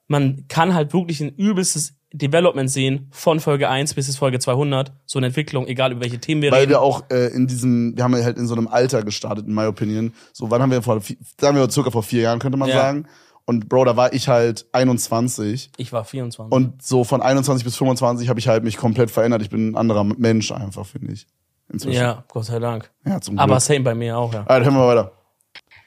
man 0.08 0.46
kann 0.48 0.74
halt 0.74 0.94
wirklich 0.94 1.22
ein 1.22 1.30
übelstes 1.36 1.97
Development 2.14 2.70
sehen 2.70 3.08
von 3.12 3.40
Folge 3.40 3.68
1 3.70 3.94
bis 3.94 4.08
bis 4.08 4.18
Folge 4.18 4.40
200, 4.40 4.94
so 5.06 5.20
eine 5.20 5.28
Entwicklung, 5.28 5.68
egal 5.68 5.92
über 5.92 6.02
welche 6.02 6.20
Themen 6.20 6.42
wir 6.42 6.52
Weil 6.52 6.62
reden. 6.62 6.70
wir 6.72 6.82
auch 6.82 7.04
äh, 7.10 7.28
in 7.28 7.48
diesem, 7.48 7.96
wir 7.98 8.04
haben 8.04 8.16
ja 8.16 8.24
halt 8.24 8.38
in 8.38 8.48
so 8.48 8.56
einem 8.56 8.68
Alter 8.68 9.04
gestartet, 9.04 9.46
in 9.48 9.54
my 9.54 9.66
opinion. 9.66 10.14
So, 10.34 10.50
wann 10.50 10.62
haben 10.62 10.72
wir 10.72 10.82
vor, 10.82 11.02
sagen 11.40 11.58
wir 11.58 11.70
circa 11.70 11.92
vor 11.92 12.04
vier 12.04 12.22
Jahren, 12.22 12.40
könnte 12.40 12.58
man 12.58 12.70
Ja. 12.70 12.76
sagen. 12.76 13.08
Und 13.46 13.70
Bro, 13.70 13.86
da 13.86 13.96
war 13.96 14.12
ich 14.14 14.28
halt 14.28 14.66
21. 14.74 15.72
ich 15.78 15.94
war 15.94 16.04
24. 16.04 16.52
Und 16.54 16.82
so 16.82 17.04
von 17.06 17.22
21 17.22 17.64
bis 17.64 17.76
25 17.78 18.28
habe 18.30 18.40
ich 18.40 18.48
halt 18.50 18.64
mich 18.66 18.76
komplett 18.78 19.10
verändert. 19.12 19.42
Ich 19.42 19.50
bin 19.50 19.70
ein 19.72 19.76
anderer 19.78 20.04
Mensch 20.04 20.52
einfach, 20.52 20.86
finde 20.86 21.14
ich. 21.14 21.28
Inzwischen. 21.72 22.00
ja, 22.02 22.24
Gott 22.30 22.46
sei 22.46 22.60
Dank. 22.60 22.90
ja 23.06 23.20
zum 23.22 23.36
Glück. 23.36 23.44
Aber 23.44 23.60
same 23.60 23.82
bei 23.82 23.96
mir 23.96 24.18
auch, 24.18 24.34
ja. 24.34 24.42
Alright, 24.48 24.64
hören 24.66 24.76
wir 24.76 24.88
weiter. 24.88 25.12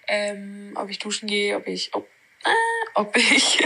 Ähm, 0.08 0.74
ob 0.80 0.90
ich 0.90 0.98
duschen 0.98 1.28
gehe, 1.28 1.56
ob 1.56 1.66
ich, 1.66 1.90
ob, 1.94 2.04
äh, 2.44 2.98
ob 3.00 3.16
ich 3.16 3.58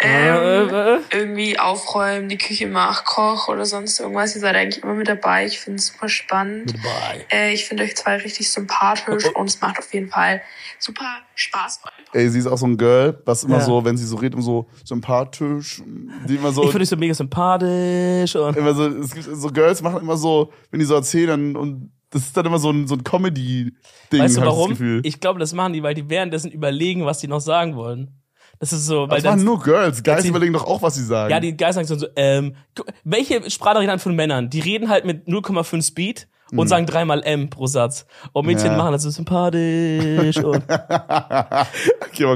Äh, 0.00 0.31
äh. 0.68 0.98
irgendwie 1.10 1.58
aufräumen, 1.58 2.28
die 2.28 2.38
Küche 2.38 2.66
macht, 2.66 3.04
Koch 3.04 3.48
oder 3.48 3.64
sonst 3.66 3.98
irgendwas. 4.00 4.34
Ihr 4.34 4.40
seid 4.40 4.56
eigentlich 4.56 4.82
immer 4.82 4.94
mit 4.94 5.08
dabei. 5.08 5.46
Ich 5.46 5.58
finde 5.58 5.78
es 5.78 5.86
super 5.86 6.08
spannend. 6.08 6.74
Dabei. 6.74 7.26
Äh, 7.30 7.52
ich 7.52 7.64
finde 7.66 7.84
euch 7.84 7.96
zwei 7.96 8.16
richtig 8.16 8.50
sympathisch 8.50 9.26
und 9.34 9.48
es 9.48 9.60
macht 9.60 9.78
auf 9.78 9.92
jeden 9.92 10.08
Fall 10.08 10.42
super 10.78 11.06
Spaß. 11.34 11.80
Ey, 12.12 12.28
sie 12.28 12.38
ist 12.38 12.46
auch 12.46 12.58
so 12.58 12.66
ein 12.66 12.76
Girl, 12.76 13.20
was 13.24 13.44
immer 13.44 13.58
Ja. 13.58 13.64
so, 13.64 13.84
wenn 13.84 13.96
sie 13.96 14.04
so 14.06 14.16
redet, 14.16 14.34
immer 14.34 14.42
so 14.42 14.68
sympathisch, 14.84 15.82
die 16.28 16.36
immer 16.36 16.52
so, 16.52 16.62
Ich 16.64 16.68
finde 16.70 16.80
dich 16.80 16.88
so 16.88 16.96
mega 16.96 17.14
sympathisch 17.14 18.36
und 18.36 18.56
immer 18.56 18.74
so, 18.74 18.86
es 18.86 19.14
gibt 19.14 19.26
so 19.32 19.48
Girls 19.48 19.82
machen 19.82 20.00
immer 20.00 20.16
so, 20.16 20.52
wenn 20.70 20.80
die 20.80 20.86
so 20.86 20.94
erzählen, 20.94 21.28
dann, 21.28 21.56
und 21.56 21.92
das 22.10 22.22
ist 22.22 22.36
dann 22.36 22.44
immer 22.44 22.58
so 22.58 22.70
ein, 22.70 22.86
so 22.86 22.94
ein 22.94 23.04
Comedy-Ding, 23.04 24.20
weißt 24.20 24.36
du 24.36 24.40
ich 24.40 24.46
warum? 24.46 24.70
Gefühl. 24.70 25.00
Ich 25.04 25.20
glaube, 25.20 25.40
das 25.40 25.54
machen 25.54 25.72
die, 25.72 25.82
weil 25.82 25.94
die 25.94 26.10
währenddessen 26.10 26.50
überlegen, 26.50 27.06
was 27.06 27.18
die 27.20 27.28
noch 27.28 27.40
sagen 27.40 27.74
wollen. 27.74 28.21
Das 28.62 28.72
ist 28.72 28.86
so, 28.86 29.08
weil 29.10 29.16
das 29.16 29.24
waren 29.24 29.38
dann, 29.38 29.44
nur 29.44 29.60
Girls. 29.60 30.04
Guys 30.04 30.22
sie- 30.22 30.28
überlegen 30.28 30.52
doch 30.52 30.64
auch, 30.64 30.82
was 30.82 30.94
sie 30.94 31.02
sagen. 31.04 31.32
ja, 31.32 31.40
die 31.40 31.56
Guys 31.56 31.74
sagen 31.74 31.88
so, 31.88 32.06
ähm, 32.14 32.54
welche 33.02 33.50
Sprachnachrichten 33.50 33.98
von 33.98 34.14
Männern? 34.14 34.50
Die 34.50 34.60
reden 34.60 34.88
halt 34.88 35.04
mit 35.04 35.26
0,5 35.26 35.82
Speed 35.84 36.28
und 36.54 36.68
sagen 36.68 36.86
dreimal 36.86 37.22
M 37.24 37.50
pro 37.50 37.66
Satz. 37.66 38.06
Und 38.32 38.46
Mädchen 38.46 38.66
Mhm. 38.68 38.72
Ja. 38.72 38.76
machen 38.78 38.92
das 38.92 39.02
so 39.02 39.10
sympathisch 39.10 40.36
und 40.44 40.62
okay, 40.62 40.68
mal 40.70 41.66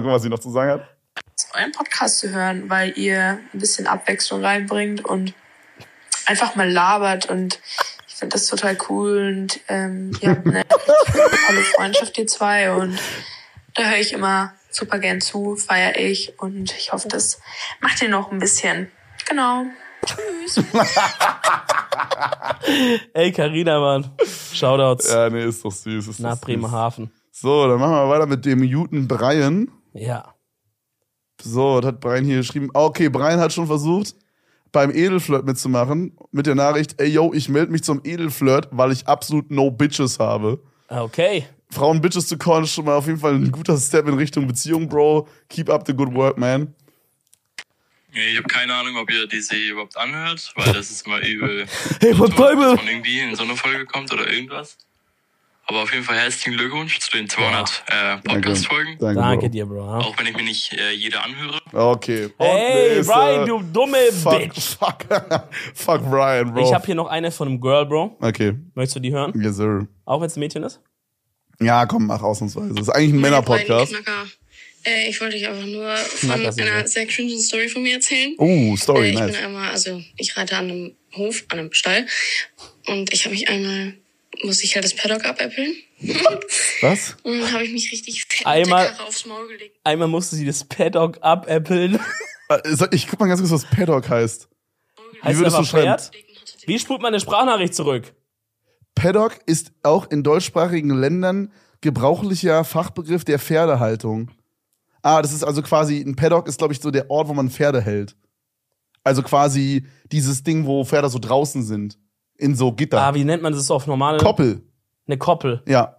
gucken, 0.00 0.10
was 0.10 0.22
sie 0.22 0.28
noch 0.28 0.40
zu 0.40 0.50
sagen 0.50 0.70
hat. 0.72 0.88
euren 1.54 1.70
Podcast 1.72 2.18
zu 2.18 2.30
hören, 2.30 2.68
weil 2.68 2.96
ihr 2.98 3.38
ein 3.54 3.58
bisschen 3.60 3.86
Abwechslung 3.86 4.42
reinbringt 4.44 5.04
und 5.04 5.32
einfach 6.26 6.56
mal 6.56 6.68
labert 6.68 7.26
und 7.30 7.60
ich 8.08 8.14
finde 8.16 8.32
das 8.34 8.46
total 8.46 8.76
cool 8.88 9.28
und 9.36 9.60
ähm, 9.68 10.10
ihr 10.20 10.30
habt 10.30 10.46
eine 10.46 10.62
tolle 11.46 11.60
Freundschaft, 11.76 12.18
ihr 12.18 12.26
zwei 12.26 12.72
und 12.72 12.98
da 13.74 13.84
höre 13.84 13.98
ich 13.98 14.12
immer 14.12 14.52
super 14.76 14.98
gern 14.98 15.20
zu, 15.20 15.56
feiere 15.56 15.98
ich 15.98 16.38
und 16.38 16.72
ich 16.76 16.92
hoffe, 16.92 17.08
das 17.08 17.40
macht 17.80 18.02
ihr 18.02 18.08
noch 18.08 18.30
ein 18.30 18.38
bisschen. 18.38 18.90
Genau. 19.28 19.64
Tschüss. 20.04 20.62
ey, 23.14 23.32
Carina, 23.32 23.80
Mann. 23.80 24.10
Shoutouts 24.52 25.10
Ja, 25.10 25.30
nee, 25.30 25.44
ist 25.44 25.64
doch 25.64 25.72
süß. 25.72 26.08
Ist 26.08 26.20
nach 26.20 26.34
süß. 26.34 26.40
Bremerhaven. 26.42 27.10
So, 27.32 27.66
dann 27.68 27.80
machen 27.80 27.94
wir 27.94 28.08
weiter 28.08 28.26
mit 28.26 28.44
dem 28.44 28.60
Newton 28.60 29.08
Brian. 29.08 29.70
Ja. 29.92 30.34
So, 31.42 31.80
das 31.80 31.88
hat 31.88 32.00
Brian 32.00 32.24
hier 32.24 32.38
geschrieben. 32.38 32.70
Ah, 32.74 32.84
Okay, 32.84 33.08
Brian 33.08 33.40
hat 33.40 33.52
schon 33.52 33.66
versucht, 33.66 34.14
beim 34.72 34.90
Edelflirt 34.90 35.44
mitzumachen. 35.44 36.16
Mit 36.30 36.46
der 36.46 36.54
Nachricht, 36.54 37.00
ey 37.00 37.08
yo, 37.08 37.32
ich 37.34 37.48
melde 37.48 37.72
mich 37.72 37.84
zum 37.84 38.00
Edelflirt, 38.04 38.68
weil 38.70 38.92
ich 38.92 39.06
absolut 39.06 39.50
no 39.50 39.70
Bitches 39.70 40.18
habe. 40.18 40.62
Okay. 40.88 41.46
Frauen 41.70 42.00
Bitches 42.00 42.26
zu 42.26 42.38
callen 42.38 42.64
ist 42.64 42.72
schon 42.72 42.85
mal 42.85 42.96
auf 42.96 43.07
jeden 43.07 43.18
Fall 43.18 43.35
ein 43.35 43.50
guter 43.50 43.76
Step 43.76 44.07
in 44.09 44.14
Richtung 44.14 44.46
Beziehung, 44.46 44.88
Bro. 44.88 45.29
Keep 45.48 45.68
up 45.68 45.87
the 45.87 45.92
good 45.94 46.14
work, 46.14 46.38
man. 46.38 46.74
Ich 48.12 48.37
habe 48.38 48.48
keine 48.48 48.72
Ahnung, 48.74 48.96
ob 48.96 49.11
ihr 49.11 49.26
die 49.26 49.40
Serie 49.40 49.72
überhaupt 49.72 49.96
anhört, 49.96 50.52
weil 50.57 50.72
das 50.72 50.90
ist 50.90 51.07
immer 51.07 51.18
übel. 51.20 51.66
Hey, 52.00 52.18
was 52.18 52.31
dass 52.31 52.37
Bible? 52.37 52.74
man 52.76 52.88
irgendwie 52.88 53.20
in 53.20 53.35
so 53.35 53.42
eine 53.42 53.57
Folge 53.57 53.85
kommt 53.85 54.11
oder 54.12 54.31
irgendwas. 54.33 54.79
Aber 55.68 55.83
auf 55.83 55.92
jeden 55.92 56.05
Fall 56.05 56.16
herzlichen 56.16 56.57
Glückwunsch 56.57 56.98
zu 57.00 57.11
den 57.11 57.29
200 57.29 57.85
äh, 57.88 58.16
Podcast-Folgen. 58.18 58.98
Danke, 59.00 59.20
Danke 59.20 59.46
Bro. 59.46 59.48
dir, 59.48 59.66
Bro. 59.66 59.85
ja. 59.85 59.98
Auch 60.07 60.16
wenn 60.18 60.26
ich 60.29 60.37
mir 60.37 60.44
nicht 60.44 60.72
äh, 60.74 60.92
jede 60.92 61.20
anhöre. 61.20 61.59
Okay. 61.72 62.26
Und 62.38 62.46
Hey, 62.46 62.94
nächste. 62.98 63.12
Brian, 63.12 63.46
du 63.46 63.62
dumme 63.64 63.98
fuck, 64.12 64.38
Bitch. 64.38 64.61
Fuck, 64.79 65.05
fuck 65.74 66.09
Brian, 66.09 66.55
Bro. 66.55 66.62
Ich 66.68 66.72
habe 66.72 66.87
hier 66.87 66.94
noch 66.94 67.09
eine 67.09 67.33
von 67.33 67.48
einem 67.48 67.61
Girl, 67.61 67.85
Bro. 67.85 68.16
okay, 68.20 68.55
Möchtest 68.74 68.96
du 68.96 69.00
die 69.00 69.12
hören? 69.12 69.33
yes, 69.42 69.57
sir. 69.57 69.88
Auch 70.05 70.20
wenn 70.20 70.29
es 70.29 70.37
ein 70.37 70.40
Mädchen 70.40 70.62
ist? 70.62 70.81
Ja, 71.60 71.86
komm, 71.86 72.06
mach 72.06 72.22
ausnahmsweise. 72.22 72.74
Das 72.74 72.82
ist 72.88 72.90
eigentlich 72.94 73.14
ein 73.14 73.20
Männer-Podcast. 73.20 73.94
Äh, 74.84 75.08
ich 75.08 75.20
wollte 75.20 75.36
euch 75.36 75.46
einfach 75.48 75.66
nur 75.66 75.96
von 75.96 76.30
einer 76.30 76.86
sehr 76.86 77.06
cringe 77.06 77.36
Story 77.40 77.68
von 77.68 77.82
mir 77.82 77.94
erzählen. 77.94 78.34
Oh, 78.38 78.76
Story, 78.76 79.06
äh, 79.08 79.10
ich 79.10 79.18
nice. 79.18 79.34
bin 79.36 79.44
einmal, 79.44 79.70
also 79.70 80.00
ich 80.16 80.36
reite 80.36 80.56
an 80.56 80.70
einem 80.70 80.94
Hof, 81.16 81.44
an 81.48 81.58
einem 81.58 81.72
Stall 81.72 82.06
und 82.86 83.12
ich 83.12 83.24
habe 83.24 83.34
mich 83.34 83.48
einmal, 83.48 83.94
musste 84.44 84.64
ich 84.64 84.74
halt 84.76 84.84
das 84.84 84.94
Paddock 84.94 85.24
abäppeln 85.24 85.74
Was? 86.82 87.16
und 87.22 87.40
dann 87.40 87.52
habe 87.52 87.64
ich 87.64 87.72
mich 87.72 87.90
richtig 87.90 88.26
fett 88.26 88.46
Einmal- 88.46 88.94
aufs 89.06 89.24
Maul 89.26 89.48
gelegt. 89.48 89.76
Einmal 89.82 90.08
musste 90.08 90.36
sie 90.36 90.44
das 90.46 90.62
Paddock 90.64 91.18
abäppeln. 91.22 91.98
Äh, 92.48 92.60
Ich 92.92 93.08
guck 93.08 93.18
mal 93.18 93.26
ganz 93.26 93.40
kurz, 93.40 93.50
was 93.50 93.64
Paddock 93.68 94.08
heißt. 94.08 94.46
Heißt 95.24 95.38
würdest 95.40 95.58
du 95.58 95.64
schreiben? 95.64 96.00
Wie 96.66 96.78
spult 96.78 97.02
man 97.02 97.08
eine 97.12 97.18
Sprachnachricht 97.18 97.74
zurück? 97.74 98.12
Paddock 98.96 99.38
ist 99.46 99.70
auch 99.85 100.11
in 100.11 100.24
deutschsprachigen 100.24 100.90
Ländern 100.90 101.52
gebrauchlicher 101.82 102.64
Fachbegriff 102.64 103.24
der 103.24 103.38
Pferdehaltung. 103.38 104.32
Ah, 105.02 105.22
das 105.22 105.32
ist 105.32 105.44
also 105.44 105.62
quasi, 105.62 106.00
ein 106.00 106.16
Paddock 106.16 106.48
ist, 106.48 106.59
glaube 106.59 106.72
ich, 106.74 106.80
so 106.80 106.90
der 106.90 107.09
Ort, 107.11 107.28
wo 107.28 107.35
man 107.35 107.48
Pferde 107.50 107.80
hält. 107.80 108.16
Also 109.04 109.22
quasi 109.22 109.87
dieses 110.11 110.42
Ding, 110.42 110.66
wo 110.66 110.82
Pferde 110.85 111.09
so 111.09 111.20
draußen 111.20 111.62
sind. 111.62 111.96
In 112.38 112.56
so 112.56 112.72
Gitter. 112.72 113.00
Ah, 113.00 113.14
wie 113.14 113.22
nennt 113.24 113.42
man 113.42 113.52
das 113.52 113.70
auf 113.70 113.87
normale? 113.87 114.18
Koppel. 114.18 114.62
Eine 115.06 115.16
Koppel. 115.16 115.62
Ja. 115.68 115.96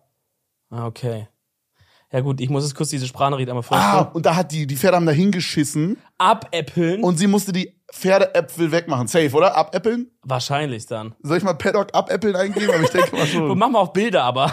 Ah, 0.69 0.86
okay. 0.88 1.27
Ja 2.12 2.19
gut, 2.21 2.41
ich 2.41 2.49
muss 2.49 2.63
jetzt 2.63 2.75
kurz 2.75 2.89
diese 2.89 3.07
Sprachnachricht 3.07 3.49
einmal 3.49 3.63
Ah, 3.69 3.93
vorstellen. 3.93 4.15
und 4.15 4.25
da 4.25 4.36
hat 4.36 4.51
die, 4.51 4.67
die 4.67 4.75
Pferde 4.75 4.97
haben 4.97 5.05
da 5.05 5.12
hingeschissen 5.13 5.97
Abäppeln? 6.17 7.03
und 7.03 7.17
sie 7.17 7.27
musste 7.27 7.51
die 7.53 7.76
Pferdeäpfel 7.93 8.71
wegmachen. 8.71 9.08
Safe, 9.08 9.32
oder? 9.34 9.56
Abäppeln? 9.56 10.12
Wahrscheinlich 10.23 10.86
dann. 10.88 11.15
Soll 11.23 11.38
ich 11.38 11.43
mal 11.43 11.54
Paddock 11.54 11.93
abäppeln 11.93 12.36
eingeben? 12.36 12.69
Aber 12.73 12.84
ich 12.84 12.89
denke 12.89 13.15
mal 13.15 13.26
schon. 13.26 13.58
mach 13.58 13.69
mal 13.69 13.80
auf 13.80 13.93
Bilder 13.93 14.23
aber. 14.23 14.52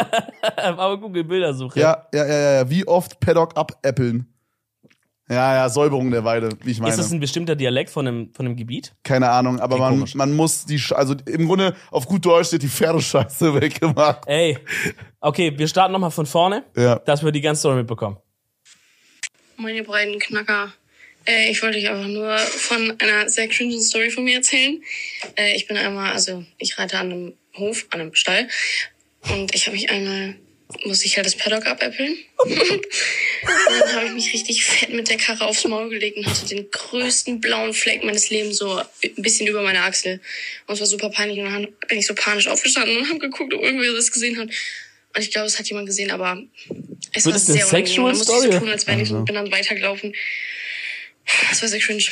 aber 0.56 0.98
Google 0.98 1.24
Bildersuche. 1.24 1.78
Ja, 1.78 2.06
ja, 2.12 2.26
ja, 2.26 2.34
ja, 2.34 2.52
ja. 2.54 2.70
Wie 2.70 2.86
oft 2.86 3.20
Paddock 3.20 3.56
abäppeln? 3.56 4.28
Ja, 5.30 5.54
ja, 5.54 5.68
Säuberung 5.70 6.10
der 6.10 6.22
Weide, 6.24 6.50
wie 6.64 6.72
ich 6.72 6.80
meine. 6.80 6.90
Ist 6.90 6.98
das 6.98 7.10
ein 7.10 7.18
bestimmter 7.20 7.56
Dialekt 7.56 7.88
von 7.88 8.06
einem, 8.06 8.34
von 8.34 8.44
einem 8.44 8.56
Gebiet? 8.56 8.94
Keine 9.04 9.30
Ahnung, 9.30 9.58
aber 9.58 9.76
Klingt 9.76 9.80
man, 9.80 9.98
komisch. 10.00 10.14
man 10.16 10.32
muss 10.36 10.66
die, 10.66 10.78
Sch- 10.78 10.92
also 10.92 11.14
im 11.26 11.46
Grunde 11.46 11.74
auf 11.90 12.06
gut 12.06 12.26
Deutsch 12.26 12.48
steht 12.48 12.62
die 12.62 12.68
Pferdescheiße 12.68 13.54
weggemacht. 13.60 14.24
Ey, 14.26 14.58
okay, 15.20 15.56
wir 15.56 15.66
starten 15.66 15.92
nochmal 15.92 16.10
von 16.10 16.26
vorne, 16.26 16.64
Ja. 16.76 16.96
dass 16.96 17.24
wir 17.24 17.32
die 17.32 17.40
ganze 17.40 17.60
Story 17.60 17.76
mitbekommen. 17.76 18.18
Meine 19.56 19.82
breiten 19.82 20.18
Knacker. 20.18 20.68
Äh, 21.26 21.50
ich 21.50 21.62
wollte 21.62 21.78
euch 21.78 21.88
einfach 21.88 22.08
nur 22.08 22.36
von 22.38 22.98
einer 23.00 23.28
sehr 23.28 23.48
cringe 23.48 23.80
Story 23.80 24.10
von 24.10 24.24
mir 24.24 24.36
erzählen. 24.36 24.82
Äh, 25.36 25.56
ich 25.56 25.66
bin 25.66 25.76
einmal, 25.76 26.12
also 26.12 26.44
ich 26.58 26.78
reite 26.78 26.98
an 26.98 27.12
einem 27.12 27.32
Hof, 27.56 27.86
an 27.90 28.00
einem 28.00 28.14
Stall 28.14 28.48
und 29.30 29.54
ich 29.54 29.66
habe 29.66 29.76
mich 29.76 29.90
einmal, 29.90 30.34
musste 30.84 31.06
ich 31.06 31.16
halt 31.16 31.26
das 31.26 31.36
Paddock 31.36 31.66
abäppeln. 31.66 32.18
und 32.38 32.56
dann 33.80 33.94
habe 33.94 34.06
ich 34.06 34.12
mich 34.12 34.32
richtig 34.34 34.64
fett 34.64 34.92
mit 34.92 35.08
der 35.08 35.16
Karre 35.16 35.46
aufs 35.46 35.64
Maul 35.64 35.88
gelegt 35.88 36.18
und 36.18 36.26
hatte 36.26 36.46
den 36.46 36.70
größten 36.70 37.40
blauen 37.40 37.72
Fleck 37.72 38.04
meines 38.04 38.30
Lebens 38.30 38.58
so 38.58 38.76
ein 38.76 38.86
bisschen 39.16 39.46
über 39.46 39.62
meine 39.62 39.82
Achsel. 39.82 40.20
Und 40.66 40.74
es 40.74 40.80
war 40.80 40.86
super 40.86 41.10
peinlich 41.10 41.38
und 41.38 41.46
dann 41.46 41.68
bin 41.88 41.98
ich 41.98 42.06
so 42.06 42.14
panisch 42.14 42.48
aufgestanden 42.48 42.98
und 42.98 43.08
habe 43.08 43.18
geguckt, 43.18 43.54
ob 43.54 43.62
irgendwer 43.62 43.92
das 43.92 44.12
gesehen 44.12 44.38
hat. 44.38 44.48
Und 45.16 45.22
ich 45.22 45.30
glaube, 45.30 45.46
es 45.46 45.58
hat 45.58 45.66
jemand 45.68 45.86
gesehen, 45.86 46.10
aber 46.10 46.42
es 47.12 47.24
Wird 47.24 47.34
war 47.34 47.40
sehr 47.40 47.66
sexual 47.66 48.12
unangenehm. 48.12 48.26
Da 48.26 48.32
musste 48.32 48.48
ich 48.48 48.52
so 48.52 48.58
tun, 48.58 48.68
als 48.68 48.86
wäre 48.86 49.00
ich 49.00 49.10
und 49.12 49.24
bin 49.24 49.34
dann 49.36 49.52
weitergelaufen. 49.52 50.14
Das 51.48 51.62
war 51.62 51.68
sehr 51.68 51.80
cringe. 51.80 52.02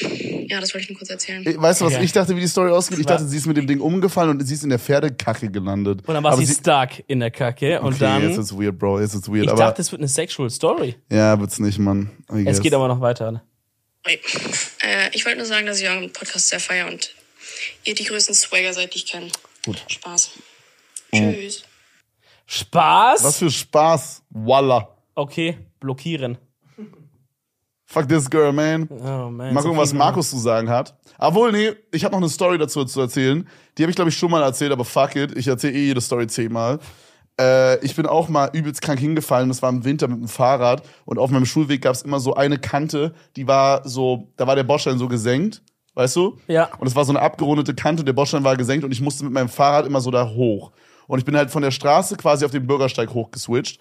Ja, 0.48 0.60
das 0.60 0.72
wollte 0.72 0.84
ich 0.84 0.88
nur 0.90 0.98
kurz 0.98 1.10
erzählen. 1.10 1.44
Äh, 1.46 1.60
Weißt 1.60 1.80
du, 1.80 1.84
was 1.84 1.94
Okay. 1.94 2.04
ich 2.04 2.12
dachte, 2.12 2.34
wie 2.34 2.40
die 2.40 2.46
Story 2.48 2.70
ausgeht? 2.70 2.98
Ich 2.98 3.06
dachte, 3.06 3.26
sie 3.28 3.36
ist 3.36 3.46
mit 3.46 3.56
dem 3.58 3.66
Ding 3.66 3.80
umgefallen 3.80 4.30
und 4.30 4.46
sie 4.46 4.54
ist 4.54 4.62
in 4.64 4.70
der 4.70 4.78
Pferdekacke 4.78 5.50
gelandet. 5.50 6.00
Und 6.06 6.14
dann 6.14 6.24
war 6.24 6.32
Aber 6.32 6.42
sie 6.44 6.52
stuck 6.52 7.02
in 7.08 7.20
der 7.20 7.30
Kacke 7.30 7.80
und 7.80 7.88
Okay, 7.94 7.98
dann. 8.00 8.22
jetzt 8.28 8.38
ist 8.38 8.52
weird, 8.58 8.78
Bro, 8.78 9.00
jetzt 9.00 9.14
ist 9.14 9.28
weird. 9.28 9.44
ich 9.44 9.50
aber 9.50 9.58
dachte, 9.58 9.82
es 9.82 9.92
wird 9.92 10.00
eine 10.00 10.08
sexual 10.08 10.48
Story. 10.50 10.94
ja, 11.10 11.38
wird's 11.38 11.58
nicht, 11.58 11.78
Mann. 11.78 12.10
I 12.32 12.46
Es 12.46 12.60
geht 12.60 12.72
aber 12.74 12.88
noch 12.88 13.00
weiter. 13.00 13.42
Äh, 14.04 14.16
ich 15.12 15.24
wollte 15.24 15.38
nur 15.38 15.46
sagen, 15.46 15.66
dass 15.66 15.80
ich 15.80 15.88
euren 15.88 16.12
Podcast 16.12 16.48
sehr 16.48 16.60
feier 16.60 16.88
und 16.88 17.14
ihr 17.84 17.94
die 17.94 18.04
größten 18.04 18.34
Swagger 18.34 18.72
seid, 18.72 18.94
die 18.94 18.98
ich 18.98 19.06
kenne. 19.06 19.28
Gut. 19.64 19.84
Spaß. 19.88 20.30
Tschüss. 21.14 21.64
Spaß? 22.46 23.24
Was 23.24 23.38
für 23.38 23.50
Spaß. 23.50 24.22
Walla. 24.30 24.88
Okay, 25.14 25.58
blockieren. 25.80 26.38
Fuck 27.92 28.08
this 28.08 28.30
girl, 28.30 28.52
man. 28.52 28.88
Oh 28.90 29.28
man. 29.28 29.52
Mal 29.52 29.62
gucken, 29.62 29.76
was 29.76 29.92
Markus 29.92 30.30
zu 30.30 30.38
sagen 30.38 30.70
hat. 30.70 30.94
Obwohl, 31.18 31.52
nee, 31.52 31.72
ich 31.90 32.04
habe 32.04 32.12
noch 32.12 32.22
eine 32.22 32.30
Story 32.30 32.56
dazu 32.56 32.86
zu 32.86 33.02
erzählen. 33.02 33.46
Die 33.76 33.82
habe 33.82 33.90
ich, 33.90 33.96
glaube 33.96 34.08
ich, 34.08 34.16
schon 34.16 34.30
mal 34.30 34.42
erzählt, 34.42 34.72
aber 34.72 34.86
fuck 34.86 35.14
it. 35.14 35.36
Ich 35.36 35.46
erzähle 35.46 35.74
eh 35.74 35.86
jede 35.88 36.00
Story 36.00 36.26
zehnmal. 36.26 36.78
Äh, 37.38 37.84
ich 37.84 37.94
bin 37.94 38.06
auch 38.06 38.30
mal 38.30 38.48
übelst 38.54 38.80
krank 38.80 38.98
hingefallen. 38.98 39.50
Das 39.50 39.60
war 39.60 39.68
im 39.68 39.84
Winter 39.84 40.08
mit 40.08 40.18
dem 40.18 40.28
Fahrrad. 40.28 40.82
Und 41.04 41.18
auf 41.18 41.30
meinem 41.30 41.44
Schulweg 41.44 41.82
gab 41.82 41.94
es 41.94 42.00
immer 42.00 42.18
so 42.18 42.34
eine 42.34 42.56
Kante, 42.56 43.12
die 43.36 43.46
war 43.46 43.86
so, 43.86 44.32
da 44.38 44.46
war 44.46 44.56
der 44.56 44.64
Bordstein 44.64 44.96
so 44.96 45.06
gesenkt. 45.06 45.60
Weißt 45.94 46.16
du? 46.16 46.38
Ja. 46.48 46.70
Und 46.78 46.86
es 46.86 46.96
war 46.96 47.04
so 47.04 47.12
eine 47.12 47.20
abgerundete 47.20 47.74
Kante, 47.74 48.04
der 48.04 48.14
Bordstein 48.14 48.42
war 48.42 48.56
gesenkt 48.56 48.86
und 48.86 48.92
ich 48.92 49.02
musste 49.02 49.24
mit 49.24 49.34
meinem 49.34 49.50
Fahrrad 49.50 49.84
immer 49.84 50.00
so 50.00 50.10
da 50.10 50.26
hoch. 50.26 50.72
Und 51.06 51.18
ich 51.18 51.26
bin 51.26 51.36
halt 51.36 51.50
von 51.50 51.60
der 51.60 51.72
Straße 51.72 52.16
quasi 52.16 52.46
auf 52.46 52.52
den 52.52 52.66
Bürgersteig 52.66 53.12
hochgeswitcht. 53.12 53.78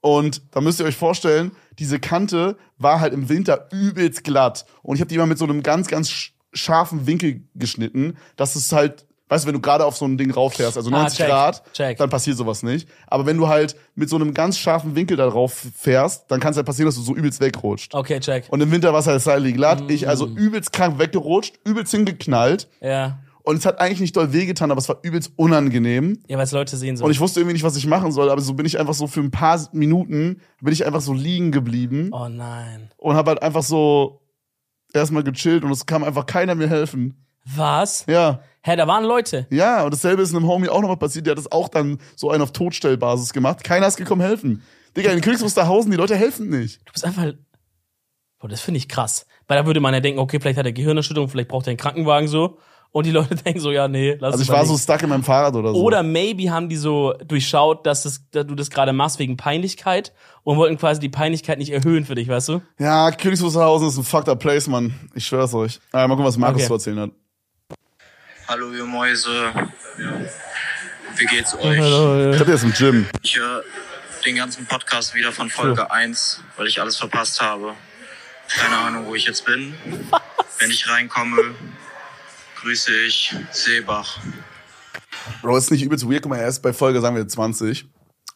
Und 0.00 0.42
da 0.52 0.60
müsst 0.60 0.80
ihr 0.80 0.86
euch 0.86 0.96
vorstellen, 0.96 1.52
diese 1.78 1.98
Kante 1.98 2.56
war 2.78 3.00
halt 3.00 3.12
im 3.12 3.28
Winter 3.28 3.68
übelst 3.72 4.24
glatt. 4.24 4.64
Und 4.82 4.96
ich 4.96 5.00
habe 5.00 5.08
die 5.08 5.14
immer 5.16 5.26
mit 5.26 5.38
so 5.38 5.44
einem 5.44 5.62
ganz, 5.62 5.88
ganz 5.88 6.08
sch- 6.10 6.30
scharfen 6.52 7.06
Winkel 7.06 7.42
geschnitten, 7.54 8.16
dass 8.36 8.56
es 8.56 8.72
halt 8.72 9.04
weißt 9.30 9.44
du, 9.44 9.48
wenn 9.48 9.54
du 9.56 9.60
gerade 9.60 9.84
auf 9.84 9.94
so 9.94 10.06
ein 10.06 10.16
Ding 10.16 10.30
rauffährst, 10.30 10.78
also 10.78 10.88
Ah, 10.88 11.00
90 11.02 11.18
check, 11.18 11.26
Grad, 11.28 11.62
check. 11.74 11.98
dann 11.98 12.08
passiert 12.08 12.38
sowas 12.38 12.62
nicht. 12.62 12.88
Aber 13.08 13.26
wenn 13.26 13.36
du 13.36 13.46
halt 13.46 13.76
mit 13.94 14.08
so 14.08 14.16
einem 14.16 14.32
ganz 14.32 14.56
scharfen 14.56 14.94
Winkel 14.96 15.18
da 15.18 15.28
drauf 15.28 15.66
fährst, 15.76 16.30
dann 16.30 16.40
kann 16.40 16.52
es 16.52 16.56
halt 16.56 16.64
passieren, 16.64 16.86
dass 16.86 16.94
du 16.94 17.02
so 17.02 17.14
übelst 17.14 17.38
wegrutscht. 17.42 17.94
Okay, 17.94 18.20
check. 18.20 18.46
Und 18.48 18.62
im 18.62 18.70
Winter 18.70 18.90
war 18.94 19.00
es 19.00 19.06
halt 19.06 19.20
slightly 19.20 19.52
glatt. 19.52 19.82
Ich 19.90 20.06
Mm. 20.06 20.08
also 20.08 20.26
übelst 20.28 20.72
krank 20.72 20.98
weggerutscht, 20.98 21.58
übelst 21.66 21.90
hingeknallt. 21.92 22.68
Ja. 22.80 23.18
Und 23.48 23.56
es 23.56 23.64
hat 23.64 23.80
eigentlich 23.80 24.00
nicht 24.00 24.14
doll 24.14 24.34
wehgetan, 24.34 24.70
aber 24.70 24.78
es 24.78 24.90
war 24.90 24.98
übelst 25.00 25.32
unangenehm. 25.36 26.18
Ja, 26.28 26.36
weil 26.36 26.44
es 26.44 26.52
Leute 26.52 26.76
sehen 26.76 26.98
so. 26.98 27.06
Und 27.06 27.10
ich 27.10 27.18
wusste 27.18 27.40
irgendwie 27.40 27.54
nicht, 27.54 27.62
was 27.62 27.76
ich 27.76 27.86
machen 27.86 28.12
soll, 28.12 28.28
aber 28.28 28.42
so 28.42 28.52
bin 28.52 28.66
ich 28.66 28.78
einfach 28.78 28.92
so 28.92 29.06
für 29.06 29.20
ein 29.20 29.30
paar 29.30 29.58
Minuten, 29.72 30.42
bin 30.60 30.70
ich 30.74 30.84
einfach 30.84 31.00
so 31.00 31.14
liegen 31.14 31.50
geblieben 31.50 32.10
oh 32.12 32.28
nein. 32.28 32.90
und 32.98 33.16
habe 33.16 33.30
halt 33.30 33.42
einfach 33.42 33.62
so 33.62 34.20
erstmal 34.92 35.22
gechillt 35.22 35.64
und 35.64 35.70
es 35.70 35.86
kam 35.86 36.04
einfach 36.04 36.26
keiner 36.26 36.54
mir 36.56 36.68
helfen. 36.68 37.24
Was? 37.46 38.04
Ja. 38.06 38.42
Hä, 38.60 38.76
da 38.76 38.86
waren 38.86 39.04
Leute. 39.04 39.46
Ja, 39.48 39.82
und 39.82 39.94
dasselbe 39.94 40.20
ist 40.20 40.34
einem 40.34 40.46
Homie 40.46 40.68
auch 40.68 40.82
nochmal 40.82 40.98
passiert, 40.98 41.24
der 41.24 41.30
hat 41.30 41.38
das 41.38 41.50
auch 41.50 41.70
dann 41.70 42.00
so 42.16 42.30
einen 42.30 42.42
auf 42.42 42.52
Todstellbasis 42.52 43.32
gemacht. 43.32 43.64
Keiner 43.64 43.86
ist 43.86 43.96
gekommen 43.96 44.20
helfen. 44.20 44.62
Digga, 44.94 45.10
in 45.10 45.22
Königs 45.22 45.40
Wusterhausen, 45.40 45.90
die 45.90 45.96
Leute 45.96 46.16
helfen 46.16 46.50
nicht. 46.50 46.86
Du 46.86 46.92
bist 46.92 47.06
einfach. 47.06 47.32
Boah, 48.40 48.48
das 48.48 48.60
finde 48.60 48.76
ich 48.76 48.90
krass. 48.90 49.24
Weil 49.46 49.58
da 49.58 49.64
würde 49.64 49.80
man 49.80 49.94
ja 49.94 50.00
denken, 50.00 50.20
okay, 50.20 50.38
vielleicht 50.38 50.58
hat 50.58 50.66
er 50.66 50.72
Gehirnerschütterung, 50.72 51.30
vielleicht 51.30 51.48
braucht 51.48 51.66
er 51.66 51.70
einen 51.70 51.78
Krankenwagen 51.78 52.28
so. 52.28 52.58
Und 52.90 53.04
die 53.04 53.10
Leute 53.10 53.34
denken 53.44 53.60
so, 53.60 53.70
ja, 53.70 53.86
nee, 53.86 54.16
lass 54.18 54.32
Also 54.32 54.42
ich 54.42 54.48
war 54.48 54.58
mal 54.58 54.66
so 54.66 54.78
stuck 54.78 55.02
in 55.02 55.08
meinem 55.10 55.22
Fahrrad 55.24 55.54
oder 55.54 55.72
so. 55.72 55.82
Oder 55.82 56.02
maybe 56.02 56.50
haben 56.50 56.68
die 56.68 56.76
so 56.76 57.12
durchschaut, 57.26 57.86
dass, 57.86 58.02
das, 58.04 58.22
dass 58.30 58.46
du 58.46 58.54
das 58.54 58.70
gerade 58.70 58.92
machst 58.92 59.18
wegen 59.18 59.36
Peinlichkeit 59.36 60.12
und 60.42 60.56
wollten 60.56 60.78
quasi 60.78 60.98
die 61.00 61.08
Peinlichkeit 61.10 61.58
nicht 61.58 61.70
erhöhen 61.70 62.04
für 62.06 62.14
dich, 62.14 62.28
weißt 62.28 62.48
du? 62.48 62.62
Ja, 62.78 63.10
Königs 63.10 63.42
Wusterhausen 63.42 63.88
ist 63.88 63.98
ein 63.98 64.04
fucked 64.04 64.28
up 64.28 64.38
place, 64.40 64.66
Mann. 64.68 64.94
Ich 65.14 65.26
schwör's 65.26 65.52
euch. 65.54 65.80
Ah, 65.92 66.06
mal 66.08 66.14
gucken, 66.14 66.24
was 66.24 66.38
Markus 66.38 66.62
Okay. 66.62 66.66
zu 66.68 66.72
erzählen 66.74 67.00
hat. 67.00 67.10
Hallo 68.48 68.72
ihr 68.72 68.84
Mäuse. 68.86 69.52
Wie 71.16 71.26
geht's 71.26 71.54
euch? 71.54 71.78
Ich 72.34 72.40
hatte 72.40 72.50
jetzt 72.50 72.64
im 72.64 72.72
Gym. 72.72 73.06
Ich 73.22 73.36
höre 73.36 73.62
den 74.24 74.36
ganzen 74.36 74.64
Podcast 74.66 75.14
wieder 75.14 75.32
von 75.32 75.50
Folge 75.50 75.90
1, 75.90 76.42
weil 76.56 76.66
ich 76.66 76.80
alles 76.80 76.96
verpasst 76.96 77.40
habe. 77.42 77.74
Keine 78.48 78.76
Ahnung, 78.76 79.06
wo 79.06 79.14
ich 79.14 79.26
jetzt 79.26 79.44
bin. 79.44 79.74
Wenn 80.58 80.70
ich 80.70 80.88
reinkomme, 80.88 81.36
grüße 82.62 82.92
ich 83.06 83.34
Seebach. 83.50 84.18
Bro, 85.42 85.56
ist 85.56 85.70
nicht 85.70 85.82
übelst 85.82 86.08
weird. 86.08 86.22
Guck 86.22 86.30
mal, 86.30 86.38
er 86.38 86.48
ist 86.48 86.60
bei 86.62 86.72
Folge, 86.72 87.00
sagen 87.00 87.16
wir, 87.16 87.26
20. 87.26 87.84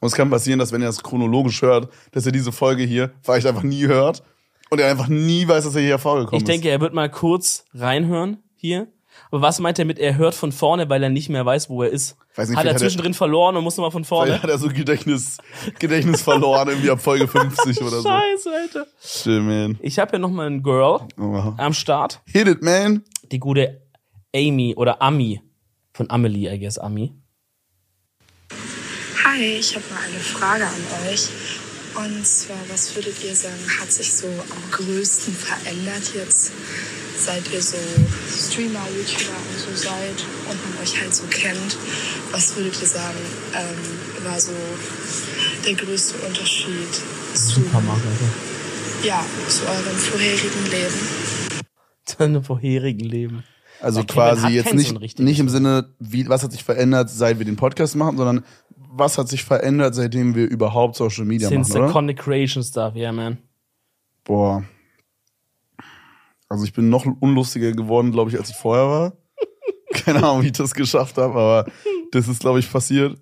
Und 0.00 0.08
es 0.08 0.14
kann 0.14 0.30
passieren, 0.30 0.58
dass 0.58 0.72
wenn 0.72 0.82
er 0.82 0.88
das 0.88 1.02
chronologisch 1.02 1.62
hört, 1.62 1.92
dass 2.12 2.26
er 2.26 2.32
diese 2.32 2.52
Folge 2.52 2.82
hier 2.82 3.12
vielleicht 3.22 3.46
einfach 3.46 3.62
nie 3.62 3.86
hört 3.86 4.22
und 4.70 4.80
er 4.80 4.90
einfach 4.90 5.08
nie 5.08 5.46
weiß, 5.46 5.64
dass 5.64 5.74
er 5.76 5.82
hier 5.82 5.98
vorgekommen 5.98 6.40
Ich 6.40 6.44
denke, 6.44 6.68
er 6.68 6.80
wird 6.80 6.92
mal 6.92 7.10
kurz 7.10 7.64
reinhören 7.74 8.38
hier. 8.56 8.88
Aber 9.30 9.42
was 9.42 9.58
meint 9.60 9.78
er 9.78 9.84
mit, 9.84 9.98
er 9.98 10.16
hört 10.16 10.34
von 10.34 10.52
vorne, 10.52 10.88
weil 10.88 11.02
er 11.02 11.10
nicht 11.10 11.28
mehr 11.28 11.44
weiß, 11.44 11.68
wo 11.68 11.82
er 11.82 11.90
ist? 11.90 12.16
Weiß 12.34 12.48
nicht, 12.48 12.56
hat 12.58 12.64
er 12.64 12.70
vielleicht 12.70 12.74
hat 12.74 12.74
er- 12.74 12.78
zwischendrin 12.78 13.14
verloren 13.14 13.56
und 13.56 13.62
muss 13.64 13.76
nochmal 13.76 13.90
von 13.90 14.02
ist. 14.02 14.08
vorne? 14.08 14.42
Hat 14.42 14.48
er 14.48 14.58
so 14.58 14.68
Gedächtnis, 14.68 15.36
Gedächtnis 15.78 16.22
verloren, 16.22 16.68
irgendwie 16.68 16.90
ab 16.90 17.00
Folge 17.00 17.28
50 17.28 17.80
oder 17.82 18.00
so. 18.00 18.08
Scheiße, 18.08 18.50
Alter. 18.50 18.86
Still, 19.02 19.40
man. 19.42 19.78
Ich 19.82 19.98
habe 19.98 20.12
ja 20.14 20.18
noch 20.18 20.30
mal 20.30 20.46
ein 20.46 20.62
Girl 20.62 21.00
Oh. 21.20 21.52
am 21.58 21.74
Start. 21.74 22.20
Hit 22.24 22.48
it, 22.48 22.62
man. 22.62 23.04
Die 23.30 23.38
gute 23.38 23.81
Amy 24.34 24.74
oder 24.76 25.02
Ami. 25.02 25.42
Von 25.92 26.10
Amelie, 26.10 26.48
I 26.48 26.58
guess, 26.58 26.78
Ami. 26.78 27.12
Hi, 29.24 29.44
ich 29.44 29.74
habe 29.74 29.84
mal 29.92 30.02
eine 30.02 30.20
Frage 30.20 30.64
an 30.64 31.08
euch. 31.08 31.28
Und 31.94 32.26
zwar, 32.26 32.56
was 32.68 32.96
würdet 32.96 33.22
ihr 33.22 33.34
sagen, 33.34 33.60
hat 33.78 33.92
sich 33.92 34.10
so 34.10 34.26
am 34.26 34.70
größten 34.70 35.34
verändert 35.34 36.14
jetzt, 36.14 36.52
seit 37.18 37.52
ihr 37.52 37.60
so 37.60 37.76
Streamer, 38.30 38.86
YouTuber 38.96 39.36
und 39.36 39.58
so 39.58 39.76
seid 39.76 40.24
und 40.48 40.70
man 40.70 40.82
euch 40.82 40.98
halt 40.98 41.14
so 41.14 41.24
kennt? 41.24 41.76
Was 42.30 42.56
würdet 42.56 42.80
ihr 42.80 42.88
sagen, 42.88 43.18
ähm, 43.54 44.24
war 44.24 44.40
so 44.40 44.52
der 45.66 45.74
größte 45.74 46.14
Unterschied 46.26 46.94
zu, 47.34 47.60
ja, 49.04 49.22
zu 49.48 49.66
eurem 49.66 49.98
vorherigen 49.98 50.70
Leben? 50.70 51.08
Seine 52.06 52.42
vorherigen 52.42 53.04
Leben. 53.04 53.44
Also 53.82 54.00
Kevin 54.04 54.14
quasi 54.14 54.46
jetzt 54.48 54.74
nicht, 54.74 55.18
nicht 55.18 55.40
im 55.40 55.48
Sinne, 55.48 55.92
wie, 55.98 56.28
was 56.28 56.44
hat 56.44 56.52
sich 56.52 56.62
verändert, 56.62 57.10
seit 57.10 57.38
wir 57.38 57.44
den 57.44 57.56
Podcast 57.56 57.96
machen, 57.96 58.16
sondern 58.16 58.44
was 58.76 59.18
hat 59.18 59.28
sich 59.28 59.42
verändert, 59.42 59.94
seitdem 59.94 60.36
wir 60.36 60.48
überhaupt 60.48 60.94
Social 60.94 61.24
Media 61.24 61.48
Since 61.48 61.70
machen, 61.70 61.72
the 61.72 61.78
oder? 61.78 61.92
Content 61.92 62.18
Creation 62.18 62.62
Stuff, 62.62 62.94
yeah, 62.94 63.10
man. 63.10 63.38
Boah. 64.22 64.64
Also 66.48 66.64
ich 66.64 66.72
bin 66.72 66.90
noch 66.90 67.06
unlustiger 67.20 67.72
geworden, 67.72 68.12
glaube 68.12 68.30
ich, 68.30 68.38
als 68.38 68.50
ich 68.50 68.56
vorher 68.56 68.86
war. 68.86 69.12
Keine 69.92 70.18
Ahnung, 70.18 70.42
wie 70.42 70.46
ich 70.46 70.52
das 70.52 70.74
geschafft 70.74 71.16
habe, 71.16 71.32
aber 71.32 71.66
das 72.12 72.28
ist, 72.28 72.40
glaube 72.40 72.60
ich, 72.60 72.70
passiert. 72.70 73.18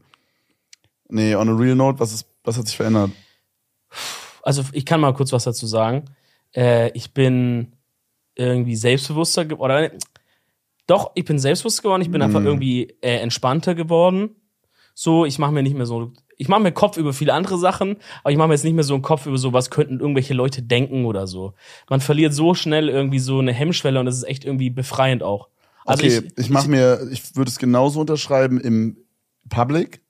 Nee, 1.08 1.34
on 1.34 1.48
a 1.48 1.52
real 1.52 1.74
note, 1.74 1.98
was, 1.98 2.12
ist, 2.12 2.26
was 2.44 2.58
hat 2.58 2.66
sich 2.66 2.76
verändert? 2.76 3.12
Also 4.42 4.64
ich 4.72 4.84
kann 4.84 5.00
mal 5.00 5.14
kurz 5.14 5.32
was 5.32 5.44
dazu 5.44 5.66
sagen. 5.66 6.04
Äh, 6.54 6.90
ich 6.90 7.14
bin 7.14 7.72
irgendwie 8.34 8.76
selbstbewusster 8.76 9.44
geworden. 9.44 9.90
Doch, 10.90 11.12
ich 11.14 11.24
bin 11.24 11.38
selbstbewusst 11.38 11.82
geworden. 11.82 12.02
Ich 12.02 12.10
bin 12.10 12.20
einfach 12.20 12.40
Mhm. 12.40 12.46
irgendwie 12.46 12.96
äh, 13.00 13.18
entspannter 13.18 13.76
geworden. 13.76 14.30
So, 14.92 15.24
ich 15.24 15.38
mache 15.38 15.52
mir 15.52 15.62
nicht 15.62 15.76
mehr 15.76 15.86
so. 15.86 16.12
Ich 16.36 16.48
mache 16.48 16.60
mir 16.60 16.72
Kopf 16.72 16.96
über 16.96 17.12
viele 17.12 17.32
andere 17.32 17.58
Sachen, 17.58 17.96
aber 18.24 18.32
ich 18.32 18.36
mache 18.36 18.48
mir 18.48 18.54
jetzt 18.54 18.64
nicht 18.64 18.74
mehr 18.74 18.82
so 18.82 18.94
einen 18.94 19.02
Kopf 19.02 19.26
über 19.26 19.38
so, 19.38 19.52
was 19.52 19.70
könnten 19.70 20.00
irgendwelche 20.00 20.34
Leute 20.34 20.62
denken 20.62 21.04
oder 21.04 21.28
so. 21.28 21.54
Man 21.88 22.00
verliert 22.00 22.34
so 22.34 22.54
schnell 22.54 22.88
irgendwie 22.88 23.20
so 23.20 23.38
eine 23.38 23.52
Hemmschwelle 23.52 24.00
und 24.00 24.06
das 24.06 24.16
ist 24.16 24.24
echt 24.24 24.44
irgendwie 24.44 24.70
befreiend 24.70 25.22
auch. 25.22 25.48
Also 25.84 26.04
okay, 26.04 26.28
ich, 26.36 26.46
ich 26.46 26.50
mache 26.50 26.68
mir, 26.68 27.08
ich 27.12 27.36
würde 27.36 27.50
es 27.50 27.58
genauso 27.58 28.00
unterschreiben 28.00 28.58
im 28.58 28.96
Public. 29.48 30.02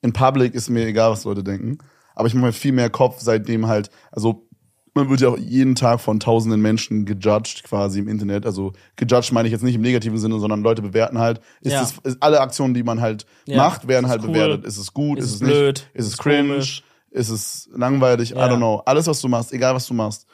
In 0.00 0.12
Public 0.12 0.54
ist 0.54 0.70
mir 0.70 0.86
egal, 0.86 1.10
was 1.10 1.24
Leute 1.24 1.42
denken. 1.42 1.78
Aber 2.14 2.28
ich 2.28 2.34
mache 2.34 2.46
mir 2.46 2.52
viel 2.52 2.72
mehr 2.72 2.90
Kopf, 2.90 3.16
seitdem 3.18 3.66
halt, 3.66 3.90
also 4.12 4.46
man 4.94 5.08
wird 5.08 5.20
ja 5.20 5.28
auch 5.28 5.38
jeden 5.38 5.74
Tag 5.74 6.00
von 6.00 6.18
tausenden 6.20 6.60
Menschen 6.60 7.04
gejudged 7.04 7.62
quasi 7.64 7.98
im 8.00 8.08
Internet. 8.08 8.44
Also 8.46 8.72
gejudged 8.96 9.32
meine 9.32 9.46
ich 9.48 9.52
jetzt 9.52 9.62
nicht 9.62 9.74
im 9.76 9.82
negativen 9.82 10.18
Sinne, 10.18 10.38
sondern 10.40 10.62
Leute 10.62 10.82
bewerten 10.82 11.18
halt. 11.18 11.40
Ist 11.60 11.72
Ja. 11.72 11.80
das, 11.80 11.94
ist 12.02 12.22
alle 12.22 12.40
Aktionen, 12.40 12.74
die 12.74 12.82
man 12.82 13.00
halt 13.00 13.24
Ja. 13.46 13.56
macht, 13.58 13.86
werden 13.88 14.08
halt 14.08 14.20
es 14.20 14.26
cool? 14.26 14.32
bewertet. 14.32 14.64
Ist 14.64 14.78
es 14.78 14.92
gut? 14.92 15.18
Ist 15.18 15.24
Ist, 15.26 15.30
es 15.30 15.34
es 15.36 15.42
nicht? 15.42 15.52
blöd? 15.52 15.90
Ist 15.94 16.06
es 16.06 16.12
es 16.14 16.18
cringe? 16.18 16.48
komisch? 16.48 16.82
Ist 17.10 17.28
es 17.30 17.68
langweilig? 17.74 18.30
Ja. 18.30 18.46
I 18.46 18.50
don't 18.50 18.56
know. 18.58 18.82
Alles, 18.86 19.06
was 19.06 19.20
du 19.20 19.28
machst, 19.28 19.52
egal 19.52 19.74
was 19.74 19.86
du 19.86 19.94
machst. 19.94 20.26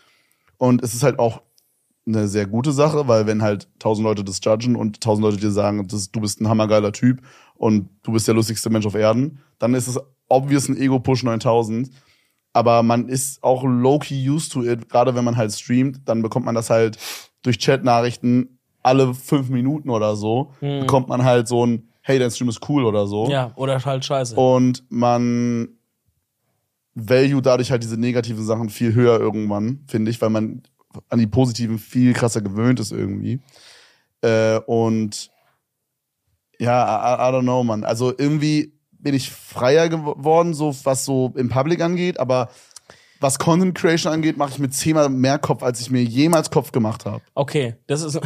Und 0.59 0.83
es 0.83 0.95
ist 0.95 1.03
halt 1.03 1.19
auch 1.19 1.43
eine 2.07 2.29
sehr 2.29 2.47
gute 2.47 2.71
Sache, 2.73 3.09
weil 3.09 3.27
wenn 3.27 3.43
halt 3.43 3.69
tausend 3.79 4.05
Leute 4.05 4.23
das 4.25 4.41
judgen 4.43 4.77
und 4.77 5.01
tausend 5.01 5.25
Leute 5.25 5.39
dir 5.39 5.51
sagen, 5.51 5.87
das, 5.89 6.11
du 6.13 6.21
bist 6.21 6.41
ein 6.41 6.49
hammergeiler 6.49 6.93
Typ 6.93 7.21
und 7.57 7.89
du 8.05 8.13
bist 8.13 8.29
der 8.29 8.35
lustigste 8.35 8.71
Mensch 8.71 8.87
auf 8.87 8.95
Erden, 8.95 9.41
dann 9.59 9.75
ist 9.75 9.89
es 9.89 9.99
obvious 10.29 10.69
ein 10.69 10.77
Ego-Push 10.77 11.25
9000. 11.25 11.91
Aber 12.57 12.83
man 12.83 13.09
ist 13.11 13.43
auch 13.45 13.63
low-key 13.65 14.29
used 14.31 14.51
to 14.53 14.63
it, 14.65 14.89
gerade 14.89 15.15
wenn 15.15 15.25
man 15.25 15.37
halt 15.37 15.53
streamt, 15.53 16.01
dann 16.09 16.23
bekommt 16.23 16.47
man 16.47 16.55
das 16.55 16.71
halt 16.71 16.97
durch 17.43 17.59
Chat-Nachrichten 17.59 18.59
alle 18.83 19.13
fünf 19.13 19.51
Minuten 19.51 19.91
oder 19.91 20.17
so, 20.17 20.53
Mhm. 20.63 20.81
bekommt 20.81 21.09
man 21.09 21.23
halt 21.23 21.49
so 21.49 21.67
ein, 21.67 21.89
hey, 22.01 22.19
dein 22.19 22.31
Stream 22.31 22.49
ist 22.49 22.67
cool 22.69 22.85
oder 22.87 23.07
so. 23.07 23.29
Ja, 23.29 23.53
oder 23.57 23.85
halt 23.85 24.05
scheiße. 24.07 24.37
Und 24.37 24.85
man 24.89 25.69
value 26.95 27.43
dadurch 27.43 27.71
halt 27.71 27.83
diese 27.83 27.99
negativen 28.01 28.43
Sachen 28.45 28.71
viel 28.71 28.95
höher 28.95 29.21
irgendwann, 29.21 29.85
finde 29.87 30.11
ich, 30.11 30.21
weil 30.23 30.31
man 30.31 30.63
an 31.11 31.19
die 31.19 31.27
positiven 31.27 31.79
viel 31.79 32.15
krasser 32.15 32.41
gewöhnt 32.41 32.81
ist 32.81 32.91
irgendwie. 32.91 33.41
Äh, 34.23 34.61
und 34.61 35.31
ja, 36.59 36.73
I, 36.87 37.29
I 37.31 37.35
don't 37.35 37.43
know, 37.43 37.63
man. 37.63 37.85
Also 37.85 38.15
irgendwie 38.17 38.73
bin 39.07 39.15
ich 39.15 39.31
freier 39.31 39.89
geworden, 39.89 40.53
so 40.53 40.75
was 40.83 41.05
so 41.05 41.33
im 41.37 41.49
Public 41.49 41.81
angeht, 41.81 42.19
aber 42.19 42.51
was 43.21 43.39
Content 43.39 43.79
Creation 43.79 44.13
angeht, 44.13 44.37
mache 44.37 44.51
ich 44.51 44.59
mir 44.59 44.69
zehnmal 44.69 45.09
mehr 45.09 45.39
Kopf, 45.39 45.63
als 45.63 45.81
ich 45.81 45.93
mir 45.93 46.03
jemals 46.03 46.51
Kopf 46.51 46.73
gemacht 46.73 47.07
habe. 47.07 47.23
Okay, 47.37 47.77
das 47.87 48.03
ist, 48.03 48.19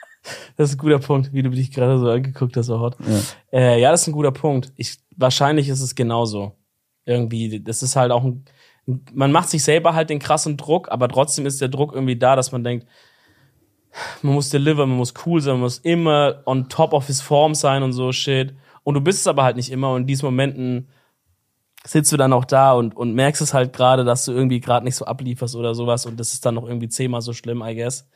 das 0.56 0.70
ist 0.70 0.76
ein 0.76 0.78
guter 0.78 1.00
Punkt, 1.00 1.34
wie 1.34 1.42
du 1.42 1.50
dich 1.50 1.70
gerade 1.70 1.98
so 1.98 2.08
angeguckt 2.08 2.56
hast, 2.56 2.70
Hot. 2.70 2.96
Ja. 3.06 3.58
Äh, 3.58 3.80
ja, 3.82 3.90
das 3.90 4.00
ist 4.00 4.06
ein 4.06 4.14
guter 4.14 4.32
Punkt. 4.32 4.72
Ich, 4.76 5.00
wahrscheinlich 5.18 5.68
ist 5.68 5.82
es 5.82 5.94
genauso. 5.94 6.52
Irgendwie, 7.04 7.60
das 7.60 7.82
ist 7.82 7.94
halt 7.94 8.10
auch 8.10 8.24
ein, 8.24 8.46
man 9.12 9.32
macht 9.32 9.50
sich 9.50 9.62
selber 9.62 9.94
halt 9.94 10.08
den 10.08 10.18
krassen 10.18 10.56
Druck, 10.56 10.90
aber 10.90 11.08
trotzdem 11.08 11.44
ist 11.44 11.60
der 11.60 11.68
Druck 11.68 11.92
irgendwie 11.92 12.16
da, 12.16 12.36
dass 12.36 12.52
man 12.52 12.64
denkt, 12.64 12.86
man 14.22 14.32
muss 14.32 14.48
deliver, 14.48 14.86
man 14.86 14.96
muss 14.96 15.12
cool 15.26 15.42
sein, 15.42 15.52
man 15.56 15.60
muss 15.60 15.76
immer 15.80 16.40
on 16.46 16.70
top 16.70 16.94
of 16.94 17.06
his 17.06 17.20
form 17.20 17.54
sein 17.54 17.82
und 17.82 17.92
so 17.92 18.12
shit. 18.12 18.54
Und 18.84 18.94
du 18.94 19.00
bist 19.00 19.20
es 19.20 19.26
aber 19.26 19.44
halt 19.44 19.56
nicht 19.56 19.70
immer 19.70 19.92
und 19.92 20.02
in 20.02 20.06
diesen 20.06 20.26
Momenten 20.26 20.88
sitzt 21.84 22.12
du 22.12 22.16
dann 22.16 22.32
auch 22.32 22.44
da 22.44 22.72
und, 22.72 22.96
und 22.96 23.14
merkst 23.14 23.42
es 23.42 23.54
halt 23.54 23.72
gerade, 23.72 24.04
dass 24.04 24.24
du 24.24 24.32
irgendwie 24.32 24.60
gerade 24.60 24.84
nicht 24.84 24.96
so 24.96 25.04
ablieferst 25.04 25.56
oder 25.56 25.74
sowas 25.74 26.06
und 26.06 26.18
das 26.18 26.32
ist 26.32 26.46
dann 26.46 26.54
noch 26.54 26.66
irgendwie 26.66 26.88
zehnmal 26.88 27.22
so 27.22 27.32
schlimm, 27.32 27.62
I 27.62 27.74
guess. 27.74 28.08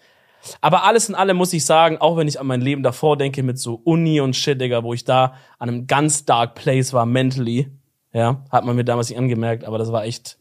Aber 0.61 0.85
alles 0.85 1.09
in 1.09 1.15
allem 1.15 1.37
muss 1.37 1.53
ich 1.53 1.65
sagen, 1.65 1.99
auch 1.99 2.17
wenn 2.17 2.29
ich 2.29 2.39
an 2.39 2.47
mein 2.47 2.61
Leben 2.61 2.83
davor 2.83 3.17
denke 3.17 3.43
mit 3.43 3.59
so 3.59 3.81
Uni 3.85 4.21
und 4.21 4.37
Shit, 4.37 4.61
Digga, 4.61 4.85
wo 4.85 4.93
ich 4.93 5.05
da 5.05 5.35
an 5.59 5.69
einem 5.69 5.87
ganz 5.87 6.25
dark 6.25 6.55
place 6.55 6.93
war, 6.93 7.07
mentally, 7.07 7.73
ja, 8.13 8.45
hat 8.51 8.65
man 8.65 8.77
mir 8.77 8.85
damals 8.85 9.09
nicht 9.09 9.19
angemerkt, 9.19 9.65
aber 9.65 9.79
das 9.79 9.91
war 9.91 10.05
echt 10.05 10.39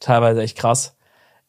teilweise 0.00 0.42
echt 0.42 0.56
krass. 0.56 0.96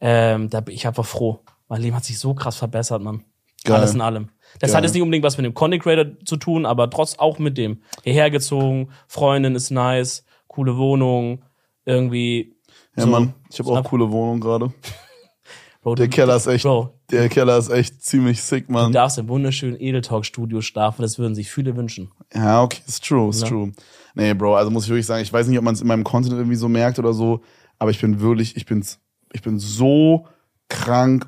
Ähm, 0.02 0.50
da 0.50 0.62
bin 0.62 0.74
ich 0.74 0.88
einfach 0.88 1.06
froh. 1.06 1.40
Mein 1.68 1.82
Leben 1.82 1.96
hat 1.96 2.06
sich 2.06 2.18
so 2.18 2.34
krass 2.34 2.56
verbessert, 2.56 3.02
Mann. 3.02 3.24
Geil. 3.64 3.78
Alles 3.78 3.94
in 3.94 4.02
allem. 4.02 4.30
Das 4.60 4.72
Geil. 4.72 4.78
hat 4.78 4.84
jetzt 4.84 4.94
nicht 4.94 5.04
unbedingt 5.04 5.24
was 5.24 5.38
mit 5.38 5.46
dem 5.46 5.54
Content 5.54 5.84
Creator 5.84 6.14
zu 6.26 6.38
tun, 6.38 6.66
aber 6.66 6.90
trotz 6.90 7.18
auch 7.20 7.40
mit 7.40 7.58
dem. 7.58 7.82
Hierher 8.04 8.32
gezogen, 8.32 8.90
Freundin 9.08 9.56
ist 9.56 9.70
nice, 9.70 10.26
coole 10.48 10.76
Wohnung, 10.78 11.44
irgendwie. 11.86 12.56
Ja, 12.98 13.04
so. 13.04 13.10
Mann, 13.10 13.34
ich 13.52 13.60
habe 13.60 13.70
auch 13.72 13.84
coole 13.84 14.10
Wohnung 14.12 14.40
gerade. 14.40 14.74
Bro, 15.82 15.96
Der 15.96 16.08
du- 16.08 16.12
Keller 16.16 16.36
ist 16.36 16.48
echt, 16.48 16.64
Bro, 16.66 16.94
der 17.10 17.30
Keller 17.30 17.58
ist 17.58 17.70
echt 17.70 18.04
ziemlich 18.04 18.42
sick, 18.42 18.68
du 18.68 18.74
Mann. 18.74 18.92
darfst 18.92 19.18
im 19.18 19.30
wunderschönen 19.30 19.80
Edeltalk-Studio 19.80 20.60
schlafen, 20.60 21.02
das 21.04 21.18
würden 21.18 21.36
sich 21.36 21.50
viele 21.50 21.78
wünschen. 21.78 22.12
Ja, 22.34 22.64
okay, 22.64 22.82
ist 22.86 23.06
true, 23.06 23.30
ist 23.30 23.44
Ja. 23.44 23.48
true. 23.48 23.72
Nee, 24.14 24.34
Bro, 24.34 24.56
also 24.56 24.70
muss 24.72 24.84
ich 24.84 24.90
wirklich 24.90 25.06
sagen, 25.06 25.24
ich 25.24 25.32
weiß 25.32 25.48
nicht, 25.48 25.58
ob 25.58 25.64
man 25.64 25.74
es 25.76 25.80
in 25.82 25.88
meinem 25.88 26.04
Content 26.04 26.34
irgendwie 26.34 26.58
so 26.58 26.68
merkt 26.68 27.00
oder 27.00 27.14
so, 27.14 27.40
aber 27.78 27.92
ich 27.92 28.02
bin 28.02 28.20
wirklich, 28.20 28.58
ich 28.58 28.66
bin, 28.66 28.84
ich 29.32 29.42
bin 29.42 29.58
so 29.58 30.28
krank 30.68 31.28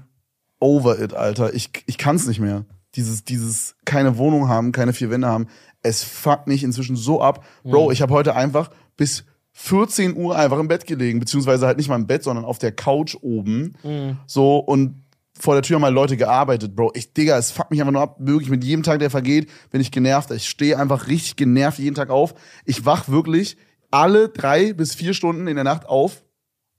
over 0.59 0.99
it, 0.99 1.13
Alter. 1.13 1.53
Ich, 1.53 1.69
ich 1.85 1.97
kann's 1.97 2.27
nicht 2.27 2.41
mehr. 2.41 2.65
Dieses, 2.95 3.23
dieses 3.23 3.75
keine 3.85 4.17
Wohnung 4.17 4.49
haben, 4.49 4.71
keine 4.71 4.93
vier 4.93 5.09
Wände 5.09 5.27
haben, 5.27 5.47
es 5.81 6.03
fuckt 6.03 6.47
mich 6.47 6.63
inzwischen 6.63 6.95
so 6.95 7.21
ab. 7.21 7.43
Bro, 7.63 7.85
Mhm. 7.87 7.91
ich 7.91 8.01
habe 8.01 8.13
heute 8.13 8.35
einfach 8.35 8.69
bis 8.97 9.23
14 9.53 10.15
Uhr 10.15 10.35
einfach 10.37 10.59
im 10.59 10.67
Bett 10.67 10.85
gelegen, 10.85 11.19
beziehungsweise 11.19 11.65
halt 11.67 11.77
nicht 11.77 11.89
mal 11.89 11.95
im 11.95 12.07
Bett, 12.07 12.23
sondern 12.23 12.45
auf 12.45 12.57
der 12.57 12.71
Couch 12.71 13.15
oben. 13.21 13.73
Mhm. 13.83 14.17
So, 14.27 14.57
und 14.57 15.03
vor 15.39 15.55
der 15.55 15.63
Tür 15.63 15.75
haben 15.77 15.83
halt 15.83 15.95
Leute 15.95 16.17
gearbeitet, 16.17 16.75
Bro. 16.75 16.91
Ich, 16.93 17.13
Digga, 17.13 17.37
es 17.37 17.51
fuckt 17.51 17.71
mich 17.71 17.79
einfach 17.81 17.93
nur 17.93 18.01
ab. 18.01 18.15
Wirklich, 18.19 18.49
mit 18.49 18.63
jedem 18.63 18.83
Tag, 18.83 18.99
der 18.99 19.09
vergeht, 19.09 19.49
bin 19.71 19.81
ich 19.81 19.91
genervt. 19.91 20.29
Ich 20.31 20.47
stehe 20.49 20.77
einfach 20.77 21.07
richtig 21.07 21.35
genervt 21.35 21.79
jeden 21.79 21.95
Tag 21.95 22.09
auf. 22.09 22.33
Ich 22.65 22.85
wach 22.85 23.09
wirklich 23.09 23.57
alle 23.89 24.29
drei 24.29 24.73
bis 24.73 24.93
vier 24.93 25.13
Stunden 25.13 25.47
in 25.47 25.55
der 25.55 25.63
Nacht 25.63 25.85
auf 25.87 26.23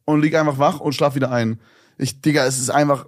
und 0.04 0.20
lieg 0.22 0.34
einfach 0.34 0.58
wach 0.58 0.80
und 0.80 0.94
schlaf 0.94 1.14
wieder 1.14 1.30
ein. 1.32 1.60
Ich, 1.98 2.20
Digga, 2.22 2.44
es 2.46 2.58
ist 2.58 2.70
einfach. 2.70 3.06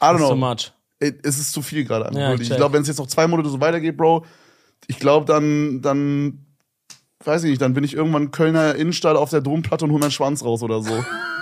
I 0.00 0.04
don't 0.04 0.12
It's 0.14 0.18
know. 0.18 0.28
so 0.28 0.36
much. 0.36 0.72
It- 1.00 1.20
Es 1.24 1.38
ist 1.38 1.52
zu 1.52 1.62
viel 1.62 1.84
gerade. 1.84 2.16
Ja, 2.18 2.32
ich 2.34 2.40
ich 2.42 2.56
glaube, 2.56 2.74
wenn 2.74 2.82
es 2.82 2.88
jetzt 2.88 2.98
noch 2.98 3.06
zwei 3.06 3.26
Monate 3.26 3.48
so 3.48 3.60
weitergeht, 3.60 3.96
Bro, 3.96 4.24
ich 4.86 4.98
glaube, 4.98 5.26
dann, 5.26 5.82
dann, 5.82 6.46
weiß 7.24 7.44
ich 7.44 7.50
nicht, 7.50 7.62
dann 7.62 7.74
bin 7.74 7.84
ich 7.84 7.94
irgendwann 7.94 8.30
Kölner 8.30 8.74
Innenstadt 8.74 9.16
auf 9.16 9.30
der 9.30 9.40
Domplatte 9.40 9.84
und 9.84 9.92
hol 9.92 9.98
meinen 10.00 10.10
Schwanz 10.10 10.44
raus 10.44 10.62
oder 10.62 10.80
so. 10.82 10.92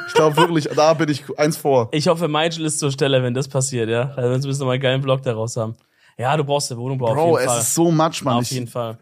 Ich 0.09 0.15
glaube 0.15 0.37
wirklich, 0.39 0.69
da 0.75 0.95
bin 0.95 1.09
ich 1.09 1.25
eins 1.39 1.57
vor. 1.57 1.89
Ich 1.93 2.09
hoffe, 2.09 2.27
Michael 2.29 2.65
ist 2.65 2.79
zur 2.79 2.91
Stelle, 2.91 3.23
wenn 3.23 3.35
das 3.35 3.49
passiert, 3.49 3.89
ja. 3.89 4.11
Also, 4.17 4.33
sonst 4.33 4.47
müssen 4.47 4.61
wir 4.63 4.67
mal 4.67 4.73
einen 4.73 4.83
geilen 4.83 5.03
Vlog 5.03 5.23
daraus 5.23 5.57
haben. 5.57 5.75
Ja, 6.19 6.37
du 6.37 6.45
brauchst 6.45 6.71
eine 6.71 6.81
Wohnung, 6.81 6.99
Bro, 6.99 7.15
Bro, 7.15 7.39
es 7.39 7.45
Fall. 7.47 7.61
ist 7.61 7.75
so 7.75 7.91
much, 7.91 8.23
Mann. 8.23 8.37
auf 8.39 8.45
jeden 8.51 8.69
Fall. 8.69 8.99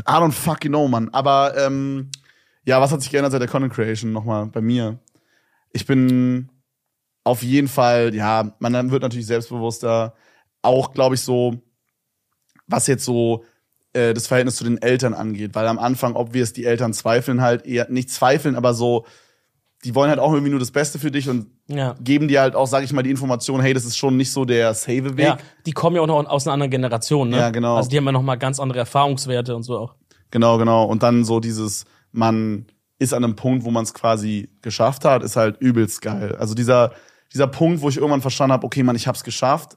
I 0.00 0.12
don't 0.12 0.32
fucking 0.32 0.70
know, 0.72 0.88
Mann. 0.88 1.08
Aber 1.12 1.54
ähm, 1.56 2.10
ja, 2.64 2.80
was 2.80 2.90
hat 2.90 3.00
sich 3.02 3.10
geändert 3.10 3.32
seit 3.32 3.42
der 3.42 3.48
Content 3.48 3.72
Creation 3.72 4.12
nochmal 4.12 4.46
bei 4.46 4.60
mir? 4.60 4.98
Ich 5.72 5.86
bin 5.86 6.48
auf 7.24 7.42
jeden 7.42 7.68
Fall, 7.68 8.14
ja, 8.14 8.54
man 8.58 8.90
wird 8.90 9.02
natürlich 9.02 9.26
selbstbewusster. 9.26 10.14
Auch, 10.62 10.92
glaube 10.92 11.14
ich, 11.14 11.22
so, 11.22 11.56
was 12.66 12.86
jetzt 12.86 13.04
so 13.04 13.44
äh, 13.94 14.12
das 14.14 14.26
Verhältnis 14.26 14.56
zu 14.56 14.64
den 14.64 14.80
Eltern 14.80 15.14
angeht. 15.14 15.54
Weil 15.54 15.66
am 15.66 15.78
Anfang, 15.78 16.16
obvious, 16.16 16.52
die 16.52 16.64
Eltern 16.64 16.92
zweifeln 16.92 17.40
halt 17.40 17.66
eher, 17.66 17.88
nicht 17.90 18.10
zweifeln, 18.10 18.56
aber 18.56 18.74
so, 18.74 19.06
die 19.84 19.94
wollen 19.94 20.10
halt 20.10 20.18
auch 20.20 20.32
irgendwie 20.32 20.50
nur 20.50 20.60
das 20.60 20.70
Beste 20.70 20.98
für 20.98 21.10
dich 21.10 21.28
und 21.28 21.46
Ja. 21.66 21.94
geben 22.00 22.28
dir 22.28 22.40
halt 22.40 22.54
auch, 22.54 22.66
sag 22.66 22.84
ich 22.84 22.92
mal, 22.92 23.02
die 23.02 23.10
Information, 23.10 23.60
hey, 23.60 23.74
das 23.74 23.84
ist 23.84 23.96
schon 23.96 24.16
nicht 24.16 24.32
so 24.32 24.44
der 24.44 24.74
safe 24.74 25.16
Weg. 25.16 25.26
Ja, 25.26 25.38
die 25.66 25.72
kommen 25.72 25.96
ja 25.96 26.02
auch 26.02 26.06
noch 26.06 26.26
aus 26.26 26.46
einer 26.46 26.54
anderen 26.54 26.70
Generation, 26.70 27.28
ne? 27.30 27.38
Ja, 27.38 27.50
genau. 27.50 27.76
Also 27.76 27.90
die 27.90 27.96
haben 27.98 28.06
ja 28.06 28.12
noch 28.12 28.22
mal 28.22 28.36
ganz 28.36 28.60
andere 28.60 28.80
Erfahrungswerte 28.80 29.54
und 29.54 29.62
so 29.62 29.78
auch. 29.78 29.94
Genau, 30.30 30.58
genau. 30.58 30.84
Und 30.84 31.02
dann 31.02 31.24
so 31.24 31.40
dieses, 31.40 31.84
man 32.12 32.66
ist 32.98 33.12
an 33.12 33.24
einem 33.24 33.36
Punkt, 33.36 33.64
wo 33.64 33.70
man 33.70 33.84
es 33.84 33.92
quasi 33.92 34.48
geschafft 34.62 35.04
hat, 35.04 35.22
ist 35.22 35.36
halt 35.36 35.60
übelst 35.60 36.00
geil. 36.00 36.34
Also 36.36 36.54
dieser, 36.54 36.92
dieser 37.34 37.48
Punkt, 37.48 37.82
wo 37.82 37.88
ich 37.88 37.96
irgendwann 37.96 38.22
verstanden 38.22 38.52
habe, 38.52 38.64
okay, 38.64 38.82
Mann, 38.82 38.96
ich 38.96 39.08
hab's 39.08 39.24
geschafft, 39.24 39.76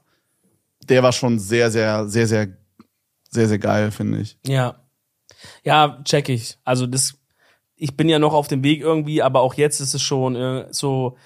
der 0.88 1.02
war 1.02 1.12
schon 1.12 1.38
sehr, 1.38 1.70
sehr, 1.70 2.08
sehr, 2.08 2.26
sehr, 2.26 2.48
sehr, 3.28 3.48
sehr 3.48 3.58
geil, 3.58 3.90
finde 3.90 4.20
ich. 4.20 4.38
Ja. 4.46 4.76
Ja, 5.64 6.00
check 6.04 6.28
ich. 6.28 6.58
Also 6.64 6.86
das, 6.86 7.18
ich 7.76 7.96
bin 7.96 8.08
ja 8.08 8.18
noch 8.18 8.32
auf 8.32 8.48
dem 8.48 8.62
Weg 8.62 8.80
irgendwie, 8.80 9.22
aber 9.22 9.40
auch 9.40 9.54
jetzt 9.54 9.80
ist 9.80 9.94
es 9.94 10.02
schon 10.02 10.36
äh, 10.36 10.66
so, 10.70 11.16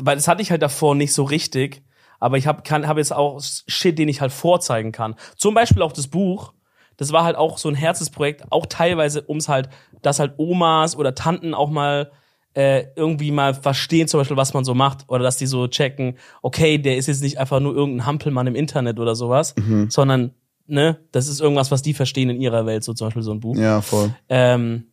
weil 0.00 0.16
das 0.16 0.28
hatte 0.28 0.42
ich 0.42 0.50
halt 0.50 0.62
davor 0.62 0.94
nicht 0.94 1.12
so 1.12 1.24
richtig, 1.24 1.82
aber 2.20 2.36
ich 2.36 2.46
habe 2.46 2.62
habe 2.70 3.00
jetzt 3.00 3.12
auch 3.12 3.40
Shit, 3.40 3.98
den 3.98 4.08
ich 4.08 4.20
halt 4.20 4.32
vorzeigen 4.32 4.92
kann. 4.92 5.14
Zum 5.36 5.54
Beispiel 5.54 5.82
auch 5.82 5.92
das 5.92 6.08
Buch. 6.08 6.52
Das 6.96 7.12
war 7.12 7.22
halt 7.22 7.36
auch 7.36 7.58
so 7.58 7.68
ein 7.68 7.76
Herzensprojekt, 7.76 8.50
auch 8.50 8.66
teilweise 8.66 9.24
ums 9.28 9.48
halt, 9.48 9.68
dass 10.02 10.18
halt 10.18 10.34
Omas 10.36 10.96
oder 10.96 11.14
Tanten 11.14 11.54
auch 11.54 11.70
mal 11.70 12.10
äh, 12.54 12.86
irgendwie 12.96 13.30
mal 13.30 13.54
verstehen, 13.54 14.08
zum 14.08 14.18
Beispiel, 14.20 14.36
was 14.36 14.54
man 14.54 14.64
so 14.64 14.74
macht, 14.74 15.04
oder 15.08 15.22
dass 15.22 15.36
die 15.36 15.46
so 15.46 15.68
checken, 15.68 16.16
okay, 16.42 16.78
der 16.78 16.96
ist 16.96 17.06
jetzt 17.06 17.22
nicht 17.22 17.38
einfach 17.38 17.60
nur 17.60 17.74
irgendein 17.74 18.06
Hampelmann 18.06 18.46
im 18.46 18.54
Internet 18.54 18.98
oder 18.98 19.14
sowas, 19.14 19.54
Mhm. 19.56 19.90
sondern 19.90 20.32
ne, 20.66 20.98
das 21.12 21.28
ist 21.28 21.40
irgendwas, 21.40 21.70
was 21.70 21.82
die 21.82 21.94
verstehen 21.94 22.30
in 22.30 22.40
ihrer 22.40 22.66
Welt, 22.66 22.84
so 22.84 22.94
zum 22.94 23.06
Beispiel 23.08 23.22
so 23.22 23.32
ein 23.32 23.40
Buch. 23.40 23.56
Ja, 23.56 23.80
voll. 23.80 24.14
Ähm, 24.28 24.88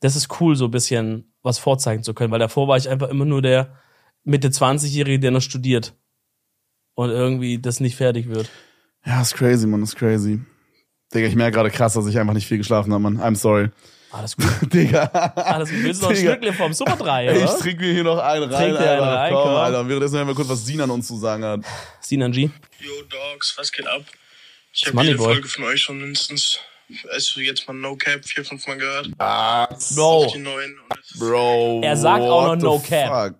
das 0.00 0.16
ist 0.16 0.40
cool, 0.40 0.54
so 0.56 0.66
ein 0.66 0.70
bisschen 0.70 1.32
was 1.42 1.58
vorzeigen 1.58 2.02
zu 2.02 2.14
können, 2.14 2.30
weil 2.32 2.38
davor 2.38 2.68
war 2.68 2.76
ich 2.76 2.88
einfach 2.88 3.08
immer 3.08 3.24
nur 3.24 3.42
der 3.42 3.72
Mitte 4.24 4.48
20-Jährige, 4.48 5.18
der 5.20 5.30
noch 5.30 5.40
studiert 5.40 5.94
und 6.94 7.10
irgendwie 7.10 7.58
das 7.58 7.80
nicht 7.80 7.96
fertig 7.96 8.28
wird. 8.28 8.50
Ja, 9.06 9.22
ist 9.22 9.34
crazy, 9.34 9.66
Mann, 9.66 9.82
ist 9.82 9.96
crazy. 9.96 10.40
Digga, 11.14 11.26
ich 11.26 11.36
merke 11.36 11.56
gerade 11.56 11.70
krass, 11.70 11.94
dass 11.94 12.06
ich 12.06 12.18
einfach 12.18 12.34
nicht 12.34 12.46
viel 12.46 12.58
geschlafen 12.58 12.92
habe, 12.92 13.02
Mann. 13.02 13.18
I'm 13.18 13.36
sorry. 13.36 13.70
Alles 14.10 14.36
gut. 14.36 14.46
Digga. 14.72 15.04
Alles 15.04 15.70
gut. 15.70 15.82
Willst 15.82 16.00
du 16.02 16.06
noch 16.06 16.10
ein. 16.12 16.16
Stückle 16.16 16.52
vom 16.52 16.72
Super 16.72 16.96
3, 16.96 17.26
Ey, 17.26 17.36
oder? 17.42 17.44
ich 17.54 17.60
trinke 17.60 17.82
mir 17.84 17.92
hier 17.92 18.04
noch 18.04 18.18
einen 18.18 18.44
rein, 18.50 18.64
Trink 18.64 18.78
dir 18.78 18.90
einen 18.90 19.00
Alter. 19.02 19.16
rein, 19.16 19.32
komm, 19.34 19.42
komm. 19.42 19.54
Alter. 19.54 19.88
Währenddessen 19.88 20.16
hören 20.16 20.28
wir 20.28 20.34
kurz, 20.34 20.48
was 20.48 20.64
Sinan 20.66 20.90
uns 20.90 21.06
zu 21.06 21.16
sagen 21.18 21.44
hat. 21.44 21.60
Sinan 22.00 22.32
G. 22.32 22.48
Yo, 22.80 22.90
Dogs, 23.08 23.54
was 23.58 23.70
geht 23.70 23.86
ab? 23.86 24.02
Ich 24.72 24.86
habe 24.86 25.02
jede 25.02 25.16
Moneyboy. 25.16 25.34
Folge 25.34 25.48
von 25.48 25.64
euch 25.64 25.80
schon 25.82 25.98
mindestens, 26.00 26.58
also 27.12 27.40
jetzt 27.40 27.66
mal 27.68 27.74
No 27.74 27.96
Cap, 27.96 28.24
vier, 28.24 28.44
fünf 28.44 28.66
Mal 28.66 28.78
gehört. 28.78 29.10
Ah, 29.18 29.66
Bro. 29.94 30.32
Bro. 31.18 31.80
Er 31.82 31.96
sagt 31.96 32.22
auch 32.22 32.46
noch 32.46 32.56
No 32.56 32.78
Cap. 32.78 33.32
fuck? 33.32 33.38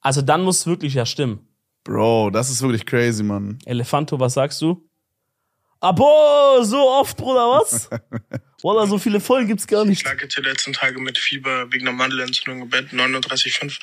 Also 0.00 0.22
dann 0.22 0.42
muss 0.42 0.58
es 0.60 0.66
wirklich 0.66 0.94
ja 0.94 1.06
stimmen. 1.06 1.48
Bro, 1.82 2.30
das 2.30 2.50
ist 2.50 2.62
wirklich 2.62 2.84
crazy, 2.86 3.22
Mann. 3.22 3.58
Elefanto, 3.64 4.18
was 4.20 4.34
sagst 4.34 4.60
du? 4.62 4.88
Abo, 5.84 6.62
so 6.62 6.88
oft, 6.88 7.14
Bruder, 7.18 7.60
was? 7.60 7.90
Wallah, 8.62 8.86
so 8.86 8.98
viele 8.98 9.20
Folgen 9.20 9.48
gibt's 9.48 9.66
gar 9.66 9.84
nicht. 9.84 9.98
Ich 10.00 10.04
lag 10.10 10.18
jetzt 10.22 10.34
die 10.34 10.40
letzten 10.40 10.72
Tage 10.72 10.98
mit 10.98 11.18
Fieber 11.18 11.70
wegen 11.70 11.86
einer 11.86 11.94
Mandelentzündung 11.94 12.62
im 12.62 12.70
Bett, 12.70 12.88
39,5. 12.90 13.78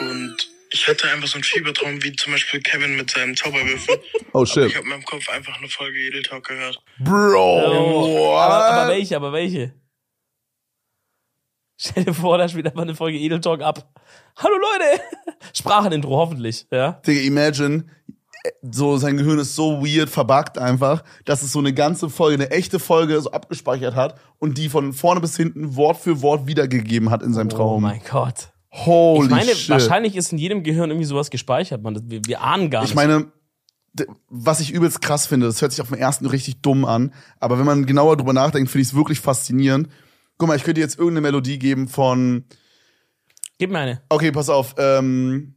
Und 0.00 0.36
ich 0.70 0.86
hatte 0.86 1.08
einfach 1.10 1.26
so 1.26 1.36
einen 1.36 1.44
Fiebertraum, 1.44 2.02
wie 2.02 2.12
zum 2.14 2.32
Beispiel 2.34 2.60
Kevin 2.60 2.96
mit 2.96 3.10
seinem 3.10 3.34
Zauberwürfel. 3.34 3.98
Oh, 4.34 4.40
Aber 4.40 4.46
shit. 4.46 4.66
ich 4.66 4.74
habe 4.76 4.84
in 4.84 4.90
meinem 4.90 5.04
Kopf 5.06 5.26
einfach 5.30 5.56
eine 5.56 5.68
Folge 5.68 5.98
Edel 5.98 6.22
Talk 6.22 6.48
gehört. 6.48 6.78
Bro, 6.98 7.62
Oh, 7.64 8.36
aber, 8.36 8.66
aber 8.66 8.88
welche, 8.92 9.16
aber 9.16 9.32
welche? 9.32 9.72
Stell 11.80 12.04
dir 12.04 12.12
vor, 12.14 12.36
da 12.36 12.46
spielt 12.46 12.66
einfach 12.66 12.82
eine 12.82 12.94
Folge 12.94 13.16
Edel 13.18 13.40
Talk 13.40 13.62
ab. 13.62 13.88
Hallo 14.36 14.56
Leute! 14.58 15.00
Sprachenintro, 15.54 16.14
hoffentlich, 16.14 16.66
ja? 16.70 17.00
Digga, 17.06 17.20
imagine, 17.22 17.84
so 18.62 18.96
sein 18.98 19.16
Gehirn 19.16 19.38
ist 19.38 19.54
so 19.54 19.82
weird 19.84 20.10
verbuggt 20.10 20.58
einfach, 20.58 21.02
dass 21.24 21.42
es 21.42 21.52
so 21.52 21.58
eine 21.60 21.72
ganze 21.72 22.10
Folge, 22.10 22.34
eine 22.42 22.50
echte 22.50 22.78
Folge 22.78 23.20
so 23.20 23.30
abgespeichert 23.30 23.94
hat 23.94 24.18
und 24.38 24.58
die 24.58 24.68
von 24.68 24.92
vorne 24.92 25.20
bis 25.20 25.36
hinten 25.36 25.76
Wort 25.76 25.96
für 25.98 26.20
Wort 26.22 26.46
wiedergegeben 26.46 27.10
hat 27.10 27.22
in 27.22 27.32
seinem 27.32 27.48
Oh 27.52 27.56
Traum. 27.56 27.82
mein 27.82 28.00
Gott. 28.10 28.50
Holy 28.70 29.26
ich 29.26 29.30
meine, 29.30 29.54
shit. 29.54 29.70
wahrscheinlich 29.70 30.16
ist 30.16 30.32
in 30.32 30.38
jedem 30.38 30.62
Gehirn 30.62 30.90
irgendwie 30.90 31.06
sowas 31.06 31.30
gespeichert, 31.30 31.82
man. 31.82 31.98
Wir, 32.10 32.20
wir 32.26 32.40
ahnen 32.42 32.70
gar 32.70 32.80
nicht. 32.80 32.90
Ich 32.90 32.96
meine, 32.96 33.26
was 34.28 34.58
ich 34.60 34.72
übelst 34.72 35.00
krass 35.00 35.26
finde, 35.26 35.46
das 35.46 35.62
hört 35.62 35.70
sich 35.70 35.80
auf 35.80 35.88
den 35.88 35.98
ersten 35.98 36.26
richtig 36.26 36.60
dumm 36.60 36.84
an, 36.84 37.14
aber 37.38 37.58
wenn 37.58 37.66
man 37.66 37.86
genauer 37.86 38.16
drüber 38.16 38.32
nachdenkt, 38.32 38.68
finde 38.70 38.82
ich 38.82 38.88
es 38.88 38.94
wirklich 38.94 39.20
faszinierend. 39.20 39.88
Guck 40.36 40.48
mal, 40.48 40.56
ich 40.56 40.64
könnte 40.64 40.80
jetzt 40.80 40.98
irgendeine 40.98 41.20
Melodie 41.20 41.60
geben 41.60 41.86
von, 41.86 42.44
Gib 43.58 43.70
mir 43.70 43.78
eine. 43.78 44.02
okay, 44.08 44.32
pass 44.32 44.48
auf, 44.48 44.74
ähm, 44.78 45.53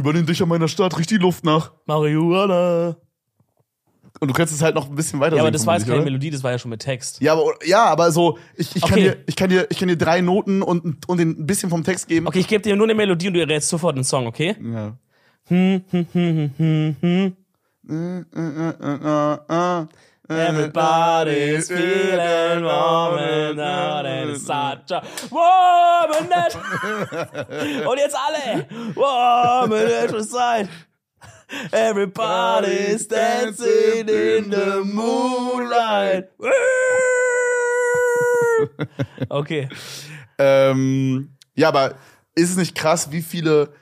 über 0.00 0.12
den 0.12 0.26
Dächern 0.26 0.48
meiner 0.48 0.68
Stadt 0.68 0.98
riecht 0.98 1.10
die 1.10 1.18
Luft 1.18 1.44
nach. 1.44 1.72
Marihuana. 1.86 2.96
Und 4.18 4.28
du 4.28 4.34
kannst 4.34 4.52
es 4.52 4.60
halt 4.60 4.74
noch 4.74 4.88
ein 4.88 4.94
bisschen 4.94 5.20
weiter 5.20 5.36
Ja, 5.36 5.42
aber 5.42 5.50
das 5.50 5.66
war 5.66 5.76
jetzt 5.76 5.84
keine 5.86 5.96
oder? 5.96 6.04
Melodie, 6.04 6.30
das 6.30 6.42
war 6.42 6.50
ja 6.50 6.58
schon 6.58 6.70
mit 6.70 6.80
Text. 6.80 7.20
Ja, 7.20 7.32
aber, 7.32 7.44
ja, 7.64 7.84
aber 7.84 8.10
so, 8.10 8.38
ich, 8.56 8.74
ich, 8.74 8.82
kann 8.82 8.92
Okay. 8.92 9.02
dir, 9.02 9.16
ich, 9.26 9.36
kann 9.36 9.48
dir, 9.48 9.66
ich 9.70 9.78
kann 9.78 9.88
dir 9.88 9.96
drei 9.96 10.20
Noten 10.20 10.62
und, 10.62 11.08
und 11.08 11.20
ein 11.20 11.46
bisschen 11.46 11.70
vom 11.70 11.84
Text 11.84 12.08
geben. 12.08 12.26
Okay, 12.26 12.40
ich 12.40 12.48
gebe 12.48 12.62
dir 12.62 12.76
nur 12.76 12.86
eine 12.86 12.94
Melodie 12.94 13.28
und 13.28 13.34
du 13.34 13.46
rätst 13.46 13.68
sofort 13.68 13.94
einen 13.94 14.04
Song, 14.04 14.26
okay? 14.26 14.56
Ja. 14.60 14.96
Hm, 15.46 15.82
hm, 15.90 16.06
hm, 16.12 16.50
hm, 16.56 16.96
hm, 17.00 17.36
hm. 17.88 19.86
Everybody's 20.30 21.66
feeling 21.68 22.64
out 22.64 24.06
and 24.06 24.30
it's 24.30 24.46
such 24.46 24.92
a 24.92 25.02
and 26.18 26.30
natural. 26.30 27.86
Und 27.88 27.98
jetzt 27.98 28.16
alle. 28.16 28.66
Warm 28.94 29.72
and 29.72 29.88
natural 29.88 30.22
side. 30.24 30.68
Everybody's 31.72 33.08
dancing 33.08 34.08
in 34.08 34.50
the 34.50 34.84
moonlight. 34.84 36.28
Okay. 39.28 39.68
Ähm, 40.38 41.36
ja, 41.54 41.68
aber 41.68 41.96
ist 42.34 42.50
es 42.50 42.56
nicht 42.56 42.74
krass, 42.76 43.10
wie 43.10 43.22
viele 43.22 43.72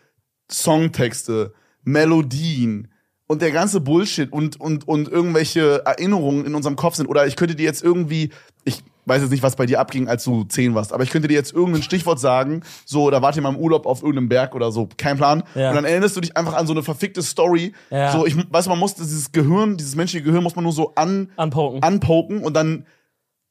Songtexte, 0.51 1.53
Melodien 1.82 2.88
und 3.29 3.43
der 3.43 3.53
ganze 3.53 3.81
Bullshit 3.81 4.33
und, 4.33 4.61
und, 4.61 4.89
und 4.89 5.09
irgendwelche 5.09 5.83
Erinnerungen 5.85 6.45
in 6.47 6.55
unserem 6.55 6.76
Kopf 6.76 6.97
sind. 6.97 7.07
Oder 7.07 7.26
ich 7.26 7.37
könnte 7.37 7.55
dir 7.55 7.64
jetzt 7.64 7.85
irgendwie, 7.85 8.31
ich 8.64 8.83
weiß 9.05 9.22
jetzt 9.22 9.31
nicht, 9.31 9.43
was 9.43 9.55
bei 9.55 9.66
dir 9.66 9.81
abging, 9.81 10.09
als 10.09 10.24
du 10.24 10.45
zehn 10.45 10.74
warst, 10.74 10.93
aber 10.93 11.03
ich 11.03 11.11
könnte 11.11 11.29
dir 11.29 11.35
jetzt 11.35 11.53
irgendein 11.53 11.83
Stichwort 11.83 12.18
sagen, 12.18 12.62
so, 12.87 13.11
da 13.11 13.22
wart 13.22 13.37
ihr 13.37 13.43
mal 13.43 13.51
im 13.51 13.57
Urlaub 13.57 13.87
auf 13.87 14.03
irgendeinem 14.03 14.31
Berg 14.31 14.55
oder 14.55 14.72
so, 14.72 14.89
kein 14.97 15.18
Plan. 15.18 15.45
Ja. 15.55 15.68
Und 15.68 15.76
dann 15.76 15.85
erinnerst 15.85 16.16
du 16.16 16.20
dich 16.20 16.37
einfach 16.37 16.55
an 16.55 16.66
so 16.66 16.72
eine 16.72 16.83
verfickte 16.83 17.22
Story. 17.22 17.74
Ja. 17.91 18.12
So, 18.12 18.26
ich 18.26 18.35
weiß, 18.51 18.66
man 18.68 18.79
muss 18.79 18.95
dieses 18.95 19.31
Gehirn, 19.31 19.76
dieses 19.76 19.95
menschliche 19.95 20.24
Gehirn 20.24 20.43
muss 20.43 20.57
man 20.57 20.64
nur 20.64 20.72
so 20.72 20.93
an, 20.95 21.31
Anpoken. 21.37 21.83
anpoken 21.83 22.43
und 22.43 22.55
dann 22.55 22.87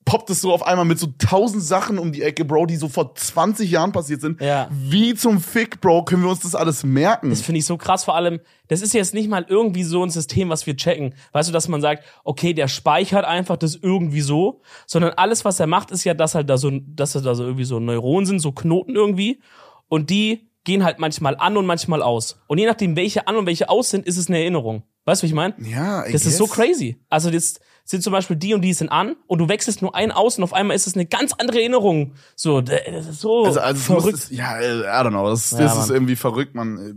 poppt 0.07 0.29
es 0.29 0.39
so 0.39 0.53
auf 0.53 0.65
einmal 0.65 0.85
mit 0.85 0.97
so 0.99 1.07
tausend 1.17 1.61
Sachen 1.61 1.99
um 1.99 2.13
die 2.13 2.21
Ecke, 2.21 2.45
Bro, 2.45 2.67
die 2.67 2.77
so 2.77 2.87
vor 2.87 3.13
20 3.13 3.69
Jahren 3.69 3.91
passiert 3.91 4.21
sind. 4.21 4.39
Ja. 4.39 4.69
Wie 4.71 5.13
zum 5.15 5.41
Fick, 5.41 5.81
Bro, 5.81 6.05
können 6.05 6.23
wir 6.23 6.29
uns 6.29 6.39
das 6.39 6.55
alles 6.55 6.85
merken? 6.85 7.29
Das 7.29 7.41
finde 7.41 7.59
ich 7.59 7.65
so 7.65 7.75
krass. 7.75 8.05
Vor 8.05 8.15
allem, 8.15 8.39
das 8.69 8.81
ist 8.81 8.93
jetzt 8.93 9.13
nicht 9.13 9.29
mal 9.29 9.45
irgendwie 9.49 9.83
so 9.83 10.01
ein 10.05 10.09
System, 10.09 10.47
was 10.47 10.65
wir 10.65 10.77
checken. 10.77 11.13
Weißt 11.33 11.49
du, 11.49 11.53
dass 11.53 11.67
man 11.67 11.81
sagt, 11.81 12.05
okay, 12.23 12.53
der 12.53 12.69
speichert 12.69 13.25
einfach 13.25 13.57
das 13.57 13.75
irgendwie 13.75 14.21
so, 14.21 14.61
sondern 14.85 15.11
alles, 15.17 15.43
was 15.43 15.59
er 15.59 15.67
macht, 15.67 15.91
ist 15.91 16.05
ja, 16.05 16.13
dass 16.13 16.35
halt 16.35 16.49
da 16.49 16.57
so, 16.57 16.71
dass 16.71 17.11
da 17.11 17.35
so 17.35 17.43
irgendwie 17.43 17.65
so 17.65 17.81
Neuronen 17.81 18.25
sind, 18.25 18.39
so 18.39 18.53
Knoten 18.53 18.95
irgendwie. 18.95 19.41
Und 19.89 20.09
die 20.09 20.47
gehen 20.63 20.85
halt 20.85 20.99
manchmal 20.99 21.35
an 21.35 21.57
und 21.57 21.65
manchmal 21.65 22.01
aus. 22.01 22.39
Und 22.47 22.59
je 22.59 22.65
nachdem, 22.65 22.95
welche 22.95 23.27
an 23.27 23.35
und 23.35 23.45
welche 23.45 23.67
aus 23.67 23.89
sind, 23.89 24.05
ist 24.05 24.15
es 24.15 24.29
eine 24.29 24.39
Erinnerung. 24.39 24.83
Weißt 25.03 25.21
du, 25.21 25.23
wie 25.23 25.29
ich 25.29 25.35
meine? 25.35 25.53
ja, 25.69 26.05
I 26.07 26.13
Das 26.13 26.25
ist 26.25 26.37
so 26.37 26.45
guess. 26.45 26.55
crazy. 26.55 26.97
Also 27.09 27.29
das 27.29 27.59
sind 27.89 28.03
zum 28.03 28.11
Beispiel 28.11 28.35
die 28.35 28.53
und 28.53 28.61
die 28.61 28.73
sind 28.73 28.89
an 28.89 29.15
und 29.27 29.39
du 29.39 29.47
wechselst 29.49 29.81
nur 29.81 29.95
einen 29.95 30.11
aus 30.11 30.37
und 30.37 30.43
auf 30.43 30.53
einmal 30.53 30.75
ist 30.75 30.85
es 30.87 30.93
eine 30.95 31.05
ganz 31.05 31.31
andere 31.37 31.59
Erinnerung. 31.59 32.13
So, 32.35 32.59
das 32.61 32.81
ist 33.07 33.21
so 33.21 33.45
Also, 33.45 33.59
also 33.61 33.93
muss, 33.93 34.03
verrückt. 34.03 34.17
es, 34.19 34.29
ja, 34.29 34.59
äh, 34.59 34.81
I 34.81 34.83
don't 35.05 35.09
know. 35.11 35.29
Das, 35.29 35.51
Ja, 35.51 35.59
das 35.59 35.71
ist 35.73 35.79
Mann. 35.87 35.89
irgendwie 35.95 36.15
verrückt, 36.17 36.53
man. 36.53 36.77
Äh, 36.77 36.93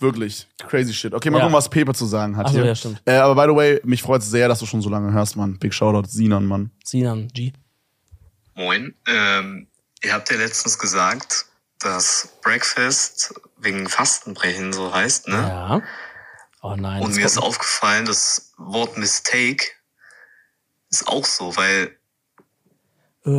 Wirklich. 0.00 0.48
Crazy 0.66 0.92
shit. 0.92 1.14
Okay, 1.14 1.30
mal 1.30 1.38
Ja. 1.38 1.44
gucken, 1.44 1.56
was 1.56 1.68
Pepe 1.68 1.94
zu 1.94 2.06
sagen 2.06 2.36
hat 2.36 2.46
Ach 2.46 2.50
so, 2.50 2.56
hier. 2.58 2.66
ja, 2.66 2.74
stimmt. 2.74 3.00
Äh, 3.04 3.18
aber 3.18 3.36
by 3.40 3.48
the 3.52 3.56
way, 3.56 3.80
mich 3.84 4.02
freut 4.02 4.20
es 4.22 4.28
sehr, 4.30 4.48
dass 4.48 4.58
du 4.58 4.66
schon 4.66 4.82
so 4.82 4.90
lange 4.90 5.12
hörst, 5.12 5.36
Mann. 5.36 5.58
Big 5.60 5.72
Shoutout, 5.72 6.08
Sinan, 6.08 6.44
Mann. 6.46 6.72
Sinan, 6.84 7.28
G. 7.28 7.52
Moin. 8.54 8.94
Ähm, 9.06 9.68
ihr 10.02 10.12
habt 10.12 10.28
ja 10.30 10.36
letztens 10.38 10.76
gesagt, 10.80 11.46
dass 11.78 12.30
Breakfast 12.42 13.32
wegen 13.58 13.88
Fastenbrechen 13.88 14.72
so 14.72 14.92
heißt, 14.92 15.28
ne? 15.28 15.36
Ja. 15.36 15.82
Oh 16.62 16.74
nein. 16.76 17.00
Und 17.02 17.14
mir 17.14 17.24
ist 17.26 17.38
aufgefallen, 17.38 18.04
das 18.04 18.52
Wort 18.56 18.96
Mistake 18.98 19.64
ist 20.92 21.08
auch 21.08 21.24
so, 21.24 21.56
weil 21.56 21.96
Äh, 23.24 23.30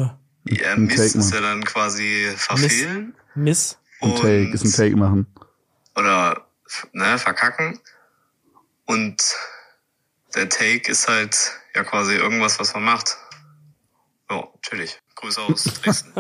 ja, 0.45 0.75
Take, 0.75 0.95
ist 0.95 1.33
ja 1.33 1.39
dann 1.41 1.63
quasi 1.63 2.27
verfehlen 2.35 3.15
Miss. 3.35 3.77
Ein 4.01 4.15
Take, 4.15 4.51
ist 4.53 4.65
ein 4.65 4.71
Take 4.73 4.95
machen. 4.97 5.27
oder 5.95 6.45
ne, 6.91 7.17
verkacken. 7.17 7.79
Und 8.85 9.15
der 10.35 10.49
Take 10.49 10.91
ist 10.91 11.07
halt 11.07 11.37
ja 11.75 11.83
quasi 11.83 12.15
irgendwas, 12.15 12.59
was 12.59 12.73
man 12.73 12.83
macht. 12.83 13.17
Ja, 14.29 14.43
natürlich. 14.55 14.99
Grüße 15.15 15.41
aus 15.41 15.63
Dresden. 15.83 16.11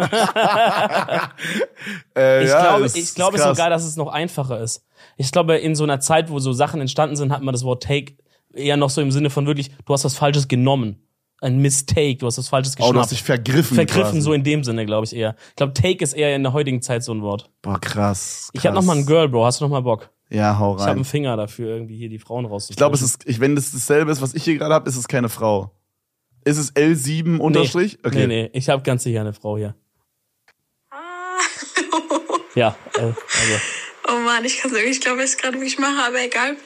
Äh, 2.15 2.43
Ich 2.43 2.49
ja, 2.49 2.61
glaube, 2.61 2.85
ist- 2.85 2.95
ich 2.95 3.15
glaube 3.15 3.37
ist 3.37 3.43
krass. 3.43 3.57
sogar, 3.57 3.69
dass 3.69 3.83
es 3.83 3.95
noch 3.95 4.07
einfacher 4.07 4.61
ist. 4.61 4.85
Ich 5.17 5.31
glaube, 5.31 5.57
in 5.57 5.75
so 5.75 5.83
einer 5.83 5.99
Zeit, 5.99 6.29
wo 6.29 6.39
so 6.39 6.53
Sachen 6.53 6.79
entstanden 6.79 7.15
sind, 7.15 7.31
hat 7.33 7.41
man 7.41 7.53
das 7.53 7.63
Wort 7.63 7.83
Take 7.83 8.15
eher 8.53 8.77
noch 8.77 8.89
so 8.89 9.01
im 9.01 9.11
Sinne 9.11 9.29
von 9.29 9.45
wirklich, 9.47 9.71
du 9.85 9.93
hast 9.93 10.05
was 10.05 10.15
Falsches 10.15 10.47
genommen. 10.47 11.05
Ein 11.43 11.57
Mistake, 11.59 12.15
du 12.19 12.25
hast 12.27 12.37
was 12.37 12.47
Falsches 12.47 12.73
Oh, 12.75 12.77
du 12.77 12.83
geschnappt. 12.83 13.03
hast 13.03 13.11
dich 13.11 13.23
vergriffen. 13.23 13.75
Vergriffen, 13.75 14.03
quasi. 14.11 14.21
so 14.21 14.31
in 14.33 14.43
dem 14.43 14.63
Sinne, 14.63 14.85
glaube 14.85 15.05
ich 15.05 15.13
eher. 15.15 15.35
Ich 15.49 15.55
glaube, 15.57 15.73
Take 15.73 16.01
ist 16.03 16.13
eher 16.13 16.35
in 16.35 16.43
der 16.43 16.53
heutigen 16.53 16.81
Zeit 16.81 17.03
so 17.03 17.13
ein 17.13 17.21
Wort. 17.21 17.49
Boah, 17.61 17.79
krass. 17.81 18.49
Ich 18.53 18.65
habe 18.65 18.75
krass. 18.75 18.85
noch 18.85 18.93
mal 18.93 18.99
ein 18.99 19.05
Girl, 19.05 19.27
Bro. 19.27 19.45
Hast 19.45 19.59
du 19.59 19.65
noch 19.65 19.71
mal 19.71 19.81
Bock? 19.81 20.09
Ja, 20.29 20.57
hau 20.57 20.75
Ich 20.75 20.79
habe 20.79 20.91
rein. 20.91 20.95
einen 20.97 21.05
Finger 21.05 21.35
dafür, 21.35 21.67
irgendwie 21.75 21.97
hier 21.97 22.07
die 22.09 22.17
Frauen 22.19 22.45
rauszukriegen. 22.45 22.73
Ich 22.73 22.77
glaube, 22.77 22.95
es 22.95 23.01
ist, 23.01 23.27
ich, 23.27 23.39
wenn 23.41 23.55
das 23.55 23.71
dasselbe 23.73 24.11
ist, 24.11 24.21
was 24.21 24.33
ich 24.33 24.43
hier 24.43 24.57
gerade 24.57 24.73
habe, 24.73 24.87
ist 24.89 24.95
es 24.95 25.07
keine 25.07 25.27
Frau. 25.29 25.71
Ist 26.45 26.57
es 26.57 26.73
L7 26.75 27.37
Unterstrich? 27.39 27.99
Nee, 28.05 28.11
nee, 28.11 28.27
nee. 28.27 28.49
Ich 28.53 28.69
habe 28.69 28.81
ganz 28.83 29.03
sicher 29.03 29.19
eine 29.21 29.33
Frau 29.33 29.57
hier. 29.57 29.75
Ja, 32.55 32.75
äh, 32.97 33.01
also. 33.01 33.13
Oh 34.07 34.17
Mann, 34.19 34.43
ich 34.43 34.59
kann 34.59 34.71
es 34.71 34.77
ich 34.77 34.99
glaube, 35.01 35.21
was 35.23 35.33
ich 35.33 35.37
gerade 35.41 35.53
wirklich 35.55 35.79
mache, 35.79 36.03
aber 36.05 36.19
egal. 36.21 36.57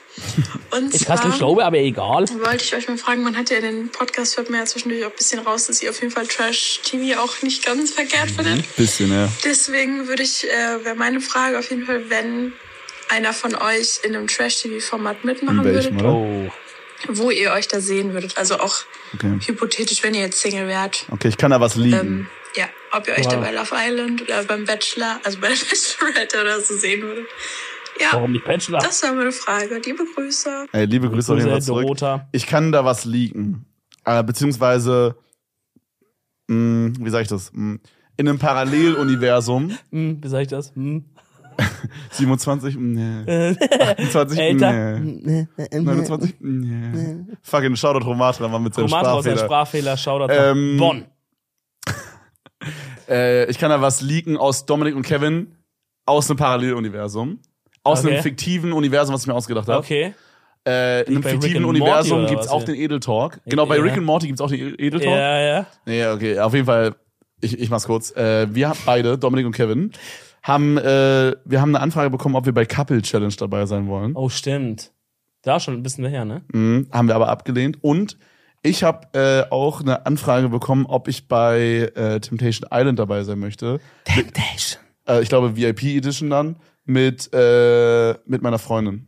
Und 0.72 0.94
Ich 0.94 1.06
kann 1.06 1.18
zwar 1.18 1.28
nicht 1.28 1.38
glauben, 1.38 1.62
aber 1.62 1.78
egal. 1.78 2.26
wollte 2.28 2.64
ich 2.64 2.76
euch 2.76 2.88
mal 2.88 2.98
fragen, 2.98 3.22
man 3.24 3.38
hat 3.38 3.50
ja 3.52 3.58
in 3.58 3.64
den 3.64 3.90
Podcast, 3.90 4.38
hört 4.38 4.50
man 4.50 4.60
ja 4.62 4.66
zwischendurch 4.66 5.06
auch 5.06 5.12
ein 5.12 5.16
bisschen 5.18 5.40
raus, 5.40 5.68
dass 5.68 5.82
ihr 5.82 5.90
auf 5.92 6.02
jeden 6.02 6.12
Fall 6.12 6.26
Trash-TV 6.28 7.20
auch 7.22 7.42
nicht 7.44 7.64
ganz 7.66 7.92
verkehrt 7.92 8.32
findet. 8.32 8.76
Bisschen, 8.76 9.12
ja. 9.12 9.30
Deswegen 9.44 10.08
würde 10.08 10.24
ich, 10.24 10.46
äh, 10.50 10.84
wäre 10.84 10.96
meine 10.96 11.22
Frage 11.22 11.60
auf 11.60 11.70
jeden 11.70 11.86
Fall, 11.86 12.10
wenn 12.10 12.54
einer 13.10 13.34
von 13.34 13.56
euch 13.56 14.00
in 14.04 14.16
einem 14.16 14.28
Trash-TV-Format 14.28 15.24
mitmachen 15.24 15.64
welchem, 15.64 15.94
würdet, 15.96 16.02
oder? 16.02 16.14
Oh. 16.14 16.52
wo 17.10 17.30
ihr 17.30 17.52
euch 17.52 17.68
da 17.68 17.80
sehen 17.80 18.14
würdet. 18.14 18.38
Also 18.38 18.60
auch 18.60 18.78
Okay. 19.14 19.40
hypothetisch, 19.46 20.02
wenn 20.04 20.14
ihr 20.16 20.22
jetzt 20.22 20.42
Single 20.42 20.68
wärt. 20.68 21.06
Okay, 21.12 21.30
ich 21.30 21.38
kann 21.38 21.52
da 21.52 21.62
was 21.62 21.76
liegen. 21.76 21.98
Ähm, 21.98 22.28
ja, 22.58 22.66
ob 22.92 23.08
ihr 23.08 23.14
euch 23.14 23.28
da 23.28 23.38
Wow. 23.38 23.42
bei 23.46 23.52
Love 23.52 23.72
Island 23.76 24.22
oder 24.24 24.44
beim 24.44 24.66
Bachelor, 24.66 25.20
also 25.24 25.40
bei 25.40 25.48
der 25.50 25.56
Bachelorette 25.70 26.42
oder 26.42 26.60
so 26.60 26.76
sehen 26.76 27.02
würdet. 27.04 27.26
Ja, 28.00 28.10
Warum 28.14 28.32
nicht 28.32 28.46
Bachelor? 28.46 28.80
das 28.80 29.02
war 29.04 29.14
meine 29.14 29.32
Frage. 29.32 29.82
Liebe 29.84 30.04
Grüße. 30.16 30.68
Ey, 30.72 30.86
liebe 30.86 31.10
Grüße 31.10 31.32
auf 31.32 31.38
jeden 31.40 31.50
Fall 31.50 31.58
Grüße, 31.60 31.68
zurück. 31.68 31.84
Dorota. 31.84 32.28
Ich 32.32 32.46
kann 32.46 32.72
da 32.72 32.84
was 32.86 33.06
liegen. 33.06 33.66
Äh, 34.06 34.24
beziehungsweise, 34.24 35.16
mh, 36.48 36.94
wie 37.00 37.10
sag 37.10 37.22
ich 37.24 37.28
das? 37.28 37.52
Mh, 37.54 37.78
in 38.18 38.28
einem 38.28 38.40
Paralleluniversum, 38.40 39.78
Hm, 39.92 40.20
wie 40.24 40.28
sag 40.28 40.42
ich 40.42 40.48
das? 40.48 40.72
Hm. 40.76 41.06
27, 42.12 42.76
nee. 42.78 43.56
28, 43.98 44.40
Älter? 44.40 45.00
nee. 45.00 45.48
29, 45.72 46.36
nee. 46.40 47.26
Fucking 47.42 47.76
Shoutout 47.76 48.06
Romatra 48.06 48.48
mal 48.48 48.60
mit 48.60 48.76
seinem 48.76 48.86
Roman 48.86 49.06
aus 49.08 49.24
der 49.24 49.38
Sprachfehler. 49.38 49.98
Sprachfehler, 49.98 50.28
Shoutout 50.28 50.34
Ähm, 50.34 50.78
Bonn. 50.78 51.06
Äh, 53.10 53.50
ich 53.50 53.58
kann 53.58 53.70
da 53.70 53.82
was 53.82 54.02
leaken 54.02 54.38
aus 54.38 54.66
Dominik 54.66 54.96
und 54.96 55.04
Kevin 55.04 55.56
aus 56.06 56.30
einem 56.30 56.38
Paralleluniversum. 56.38 57.40
Aus 57.84 58.00
Okay. 58.04 58.14
einem 58.14 58.24
fiktiven 58.24 58.74
Universum, 58.74 59.14
was 59.16 59.22
ich 59.22 59.28
mir 59.28 59.34
ausgedacht 59.36 59.68
habe. 59.68 59.80
Okay. 59.80 60.14
Äh, 60.68 61.04
in 61.04 61.16
einem 61.16 61.24
fiktiven 61.24 61.64
Universum 61.64 62.26
gibt's 62.28 62.48
was 62.48 62.52
auch 62.52 62.64
den 62.64 62.76
Edel 62.76 63.00
Talk. 63.00 63.40
Genau, 63.46 63.66
bei 63.66 63.78
Ja. 63.78 63.84
Rick 63.84 63.94
and 63.94 64.06
Morty 64.06 64.28
gibt's 64.28 64.42
auch 64.42 64.50
den 64.50 64.76
Edel 64.78 65.00
Talk. 65.00 65.10
Ja, 65.10 65.40
ja. 65.40 65.66
Nee, 65.86 66.06
okay, 66.08 66.40
auf 66.40 66.54
jeden 66.54 66.66
Fall, 66.66 66.96
ich, 67.40 67.58
ich 67.58 67.70
mach's 67.70 67.86
kurz. 67.86 68.12
Äh, 68.18 68.54
wir 68.54 68.74
beide, 68.86 69.18
Dominik 69.18 69.46
und 69.46 69.54
Kevin, 69.54 69.94
haben, 70.44 70.78
äh, 70.78 71.34
wir 71.46 71.62
haben 71.62 71.74
eine 71.74 71.80
Anfrage 71.82 72.10
bekommen, 72.10 72.36
ob 72.36 72.46
wir 72.46 72.54
bei 72.54 72.66
Couple 72.66 73.02
Challenge 73.02 73.34
dabei 73.38 73.66
sein 73.66 73.88
wollen. 73.88 74.14
Oh, 74.16 74.28
stimmt. 74.28 74.92
Da 75.44 75.60
schon 75.62 75.76
ein 75.76 75.84
bisschen 75.84 76.06
her, 76.06 76.26
ne? 76.26 76.42
Mhm, 76.52 76.88
haben 76.92 77.08
wir 77.08 77.16
aber 77.16 77.30
abgelehnt. 77.30 77.78
Und 77.82 78.18
ich 78.64 78.84
habe 78.84 79.08
äh, 79.14 79.52
auch 79.52 79.82
eine 79.82 80.06
Anfrage 80.06 80.50
bekommen, 80.50 80.86
ob 80.86 81.08
ich 81.08 81.28
bei 81.28 81.92
äh, 81.96 82.20
Temptation 82.20 82.70
Island 82.72 83.00
dabei 83.00 83.24
sein 83.24 83.40
möchte. 83.40 83.80
Temptation. 84.06 84.82
Äh, 85.08 85.22
ich 85.22 85.30
glaube 85.30 85.56
VIP 85.56 85.84
Edition 85.84 86.30
dann 86.30 86.58
mit 86.86 87.30
äh, 87.34 88.16
mit 88.26 88.42
meiner 88.42 88.60
Freundin. 88.60 89.08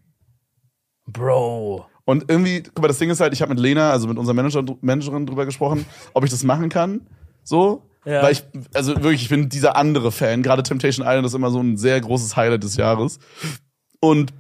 Bro. 1.07 1.85
Und 2.05 2.25
irgendwie, 2.27 2.63
guck 2.63 2.81
mal, 2.81 2.87
das 2.87 2.97
Ding 2.97 3.09
ist 3.11 3.19
halt, 3.19 3.33
ich 3.33 3.41
habe 3.41 3.53
mit 3.53 3.59
Lena, 3.61 3.91
also 3.91 4.07
mit 4.07 4.17
unserer 4.17 4.33
Manager, 4.33 4.63
Managerin 4.81 5.27
drüber 5.27 5.45
gesprochen, 5.45 5.85
ob 6.13 6.23
ich 6.23 6.31
das 6.31 6.43
machen 6.43 6.69
kann. 6.69 7.07
So. 7.43 7.83
Ja. 8.05 8.23
Weil 8.23 8.31
ich, 8.31 8.43
also 8.73 8.95
wirklich, 9.03 9.21
ich 9.21 9.29
bin 9.29 9.49
dieser 9.49 9.75
andere 9.75 10.11
Fan. 10.11 10.41
Gerade 10.41 10.63
Temptation 10.63 11.05
Island 11.05 11.27
ist 11.27 11.35
immer 11.35 11.51
so 11.51 11.59
ein 11.59 11.77
sehr 11.77 12.01
großes 12.01 12.35
Highlight 12.35 12.63
des 12.63 12.77
Jahres. 12.77 13.19
Und 13.99 14.33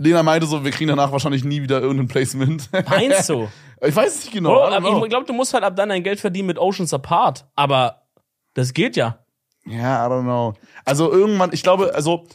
Lena 0.00 0.22
meinte 0.22 0.46
so, 0.46 0.64
wir 0.64 0.70
kriegen 0.70 0.88
danach 0.88 1.12
wahrscheinlich 1.12 1.44
nie 1.44 1.60
wieder 1.60 1.80
irgendein 1.80 2.08
Placement. 2.08 2.70
Meinst 2.88 3.28
du? 3.28 3.48
ich 3.82 3.94
weiß 3.94 4.14
es 4.14 4.24
nicht 4.24 4.32
genau. 4.32 4.54
Bro, 4.54 4.64
aber 4.68 5.02
ich 5.02 5.10
glaube, 5.10 5.26
du 5.26 5.34
musst 5.34 5.52
halt 5.52 5.62
ab 5.62 5.76
dann 5.76 5.90
dein 5.90 6.02
Geld 6.02 6.18
verdienen 6.18 6.46
mit 6.46 6.58
Oceans 6.58 6.94
Apart. 6.94 7.46
Aber 7.54 8.06
das 8.54 8.72
geht 8.72 8.96
ja. 8.96 9.18
Ja, 9.66 10.06
I 10.06 10.10
don't 10.10 10.22
know. 10.22 10.54
Also 10.86 11.12
irgendwann, 11.12 11.52
ich 11.52 11.62
glaube, 11.62 11.94
also 11.94 12.26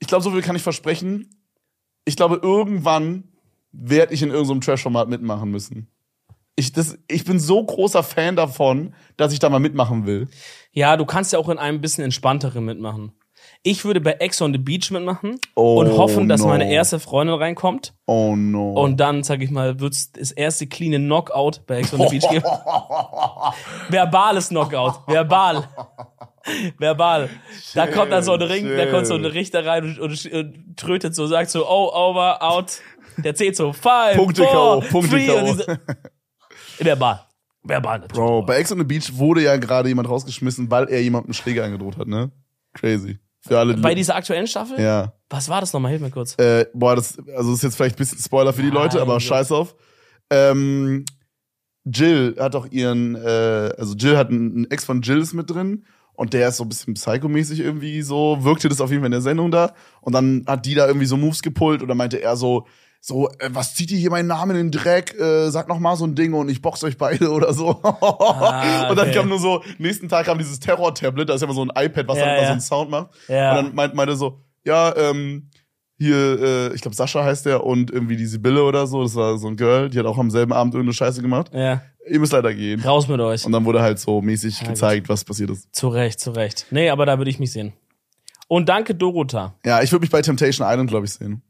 ich 0.00 0.08
glaube, 0.08 0.24
so 0.24 0.32
viel 0.32 0.42
kann 0.42 0.56
ich 0.56 0.64
versprechen. 0.64 1.30
Ich 2.04 2.16
glaube, 2.16 2.40
irgendwann 2.42 3.28
werde 3.70 4.12
ich 4.14 4.22
in 4.22 4.30
irgendeinem 4.30 4.60
Trash-Format 4.60 5.08
mitmachen 5.08 5.48
müssen. 5.48 5.86
Ich, 6.56 6.72
das, 6.72 6.98
ich 7.06 7.24
bin 7.24 7.38
so 7.38 7.64
großer 7.64 8.02
Fan 8.02 8.34
davon, 8.34 8.94
dass 9.16 9.32
ich 9.32 9.38
da 9.38 9.48
mal 9.48 9.60
mitmachen 9.60 10.06
will. 10.06 10.28
Ja, 10.72 10.96
du 10.96 11.06
kannst 11.06 11.32
ja 11.32 11.38
auch 11.38 11.48
in 11.48 11.58
einem 11.58 11.80
bisschen 11.80 12.02
entspannteren 12.02 12.64
mitmachen. 12.64 13.12
Ich 13.64 13.84
würde 13.84 14.00
bei 14.00 14.12
Ex 14.14 14.42
on 14.42 14.52
the 14.52 14.58
Beach 14.58 14.90
mitmachen 14.90 15.38
Oh, 15.54 15.78
und 15.78 15.96
hoffen, 15.96 16.28
dass 16.28 16.40
no. 16.40 16.48
meine 16.48 16.70
erste 16.72 16.98
Freundin 16.98 17.36
reinkommt. 17.36 17.94
Oh 18.06 18.34
no. 18.34 18.72
Und 18.72 18.98
dann, 18.98 19.22
sag 19.22 19.40
ich 19.40 19.52
mal, 19.52 19.78
wird's 19.78 20.10
das 20.10 20.32
erste 20.32 20.66
cleane 20.66 20.98
Knockout 20.98 21.60
bei 21.66 21.78
Ex 21.78 21.94
on 21.94 22.00
the 22.00 22.06
Beach 22.08 22.28
geben. 22.28 22.44
Verbales 23.88 24.48
Knockout. 24.48 25.06
Verbal. 25.06 25.68
Verbal. 26.78 27.30
Da 27.74 27.86
kommt 27.86 28.10
dann 28.10 28.24
so 28.24 28.32
ein 28.32 28.42
Ring, 28.42 28.68
da 28.76 28.86
kommt 28.90 29.06
so 29.06 29.14
ein 29.14 29.24
Richter 29.24 29.64
rein 29.64 29.84
und, 29.84 29.98
und, 30.00 30.32
und 30.32 30.76
trötet 30.76 31.14
so, 31.14 31.28
sagt 31.28 31.50
so, 31.50 31.64
oh, 31.68 31.92
over, 31.94 32.42
out. 32.42 32.80
Der 33.18 33.36
zählt 33.36 33.54
so, 33.54 33.72
five, 33.72 34.16
Punkte 34.16 34.42
four, 34.44 34.80
Punkte 34.80 35.10
three. 35.10 35.30
Und 35.30 35.46
diese, 35.46 35.80
verbal. 36.78 37.20
Verbal 37.62 38.00
natürlich. 38.00 38.20
Bro, 38.20 38.42
bei 38.42 38.56
Ex 38.56 38.72
on 38.72 38.78
the 38.78 38.84
Beach 38.84 39.16
wurde 39.16 39.42
ja 39.42 39.56
gerade 39.56 39.88
jemand 39.88 40.08
rausgeschmissen, 40.08 40.68
weil 40.68 40.88
er 40.88 41.00
jemandem 41.00 41.32
Schläge 41.32 41.62
angedroht 41.62 41.96
hat, 41.96 42.08
ne? 42.08 42.32
Crazy. 42.72 43.20
Für 43.46 43.58
alle, 43.58 43.76
Bei 43.76 43.94
dieser 43.94 44.14
aktuellen 44.14 44.46
Staffel? 44.46 44.80
Ja. 44.80 45.12
Was 45.28 45.48
war 45.48 45.60
das 45.60 45.72
nochmal? 45.72 45.90
Hilf 45.90 46.02
mir 46.02 46.10
kurz. 46.10 46.38
Äh, 46.38 46.66
boah, 46.74 46.94
das, 46.94 47.18
also 47.18 47.50
das 47.50 47.58
ist 47.58 47.62
jetzt 47.62 47.76
vielleicht 47.76 47.96
ein 47.96 47.98
bisschen 47.98 48.18
Spoiler 48.18 48.52
für 48.52 48.62
die 48.62 48.70
Leute, 48.70 49.00
aber 49.00 49.14
Gott. 49.14 49.22
scheiß 49.22 49.50
auf. 49.50 49.74
Ähm, 50.30 51.04
Jill 51.84 52.36
hat 52.38 52.54
auch 52.54 52.66
ihren, 52.70 53.16
äh, 53.16 53.72
also 53.76 53.94
Jill 53.94 54.16
hat 54.16 54.30
einen, 54.30 54.52
einen 54.54 54.70
Ex 54.70 54.84
von 54.84 55.02
Jill 55.02 55.20
ist 55.20 55.34
mit 55.34 55.50
drin 55.50 55.84
und 56.14 56.32
der 56.32 56.48
ist 56.48 56.58
so 56.58 56.64
ein 56.64 56.68
bisschen 56.68 56.94
psychomäßig 56.94 57.58
irgendwie 57.58 58.02
so, 58.02 58.38
wirkte 58.42 58.68
das 58.68 58.80
auf 58.80 58.90
jeden 58.90 59.02
Fall 59.02 59.08
in 59.08 59.12
der 59.12 59.20
Sendung 59.20 59.50
da 59.50 59.74
und 60.00 60.12
dann 60.14 60.44
hat 60.46 60.64
die 60.64 60.74
da 60.74 60.86
irgendwie 60.86 61.06
so 61.06 61.16
Moves 61.16 61.42
gepullt 61.42 61.82
und 61.82 61.88
dann 61.88 61.96
meinte 61.96 62.22
er 62.22 62.36
so, 62.36 62.66
so, 63.04 63.28
äh, 63.40 63.48
was 63.50 63.74
zieht 63.74 63.90
ihr 63.90 63.98
hier 63.98 64.10
meinen 64.10 64.28
Namen 64.28 64.56
in 64.56 64.70
den 64.70 64.80
Dreck? 64.80 65.18
Äh, 65.18 65.50
sag 65.50 65.68
noch 65.68 65.80
mal 65.80 65.96
so 65.96 66.04
ein 66.06 66.14
Ding 66.14 66.34
und 66.34 66.48
ich 66.48 66.62
box 66.62 66.84
euch 66.84 66.96
beide 66.96 67.30
oder 67.32 67.52
so. 67.52 67.80
Ah, 67.82 68.88
Und 68.90 68.96
dann 68.96 69.10
kam 69.10 69.28
nur 69.28 69.40
so, 69.40 69.62
nächsten 69.78 70.08
Tag 70.08 70.26
kam 70.26 70.38
dieses 70.38 70.60
Terror-Tablet, 70.60 71.28
da 71.28 71.34
ist 71.34 71.40
ja 71.40 71.46
immer 71.46 71.54
so 71.54 71.64
ein 71.64 71.70
iPad, 71.74 72.06
was 72.06 72.18
Ja, 72.18 72.24
dann 72.26 72.32
immer 72.34 72.42
ja. 72.42 72.46
so 72.46 72.52
einen 72.52 72.60
Sound 72.60 72.90
macht. 72.90 73.10
Ja. 73.26 73.50
Und 73.58 73.64
dann 73.66 73.74
meint, 73.74 73.94
meinte 73.94 74.14
so, 74.14 74.40
ja, 74.64 74.94
ähm, 74.96 75.50
hier, 75.98 76.16
äh, 76.70 76.74
ich 76.74 76.80
glaube 76.80 76.94
Sascha 76.94 77.24
heißt 77.24 77.44
der 77.46 77.64
und 77.64 77.90
irgendwie 77.90 78.16
die 78.16 78.26
Sibylle 78.26 78.62
oder 78.62 78.86
so, 78.86 79.02
das 79.02 79.16
war 79.16 79.36
so 79.36 79.48
ein 79.48 79.56
Girl, 79.56 79.90
die 79.90 79.98
hat 79.98 80.06
auch 80.06 80.18
am 80.18 80.30
selben 80.30 80.52
Abend 80.52 80.74
irgendeine 80.74 80.94
Scheiße 80.94 81.22
gemacht. 81.22 81.50
Ja. 81.52 81.82
Ihr 82.08 82.20
müsst 82.20 82.32
leider 82.32 82.54
gehen. 82.54 82.80
Raus 82.82 83.08
mit 83.08 83.20
euch. 83.20 83.44
Und 83.44 83.52
dann 83.52 83.64
wurde 83.64 83.80
halt 83.82 83.98
so 83.98 84.20
mäßig 84.22 84.60
Ja, 84.60 84.68
gezeigt, 84.68 85.08
was 85.08 85.24
passiert 85.24 85.50
ist. 85.50 85.74
Zu 85.74 85.88
Recht, 85.88 86.18
zu 86.20 86.30
Recht. 86.32 86.66
Nee, 86.70 86.90
aber 86.90 87.04
da 87.06 87.18
würde 87.18 87.30
ich 87.30 87.38
mich 87.40 87.52
sehen. 87.52 87.72
Und 88.48 88.68
danke, 88.68 88.94
Dorota. 88.94 89.54
Ja, 89.64 89.82
ich 89.82 89.90
würde 89.92 90.02
mich 90.02 90.10
bei 90.10 90.20
Temptation 90.22 90.66
Island, 90.68 90.90
glaube 90.90 91.06
ich, 91.06 91.12
sehen. 91.12 91.42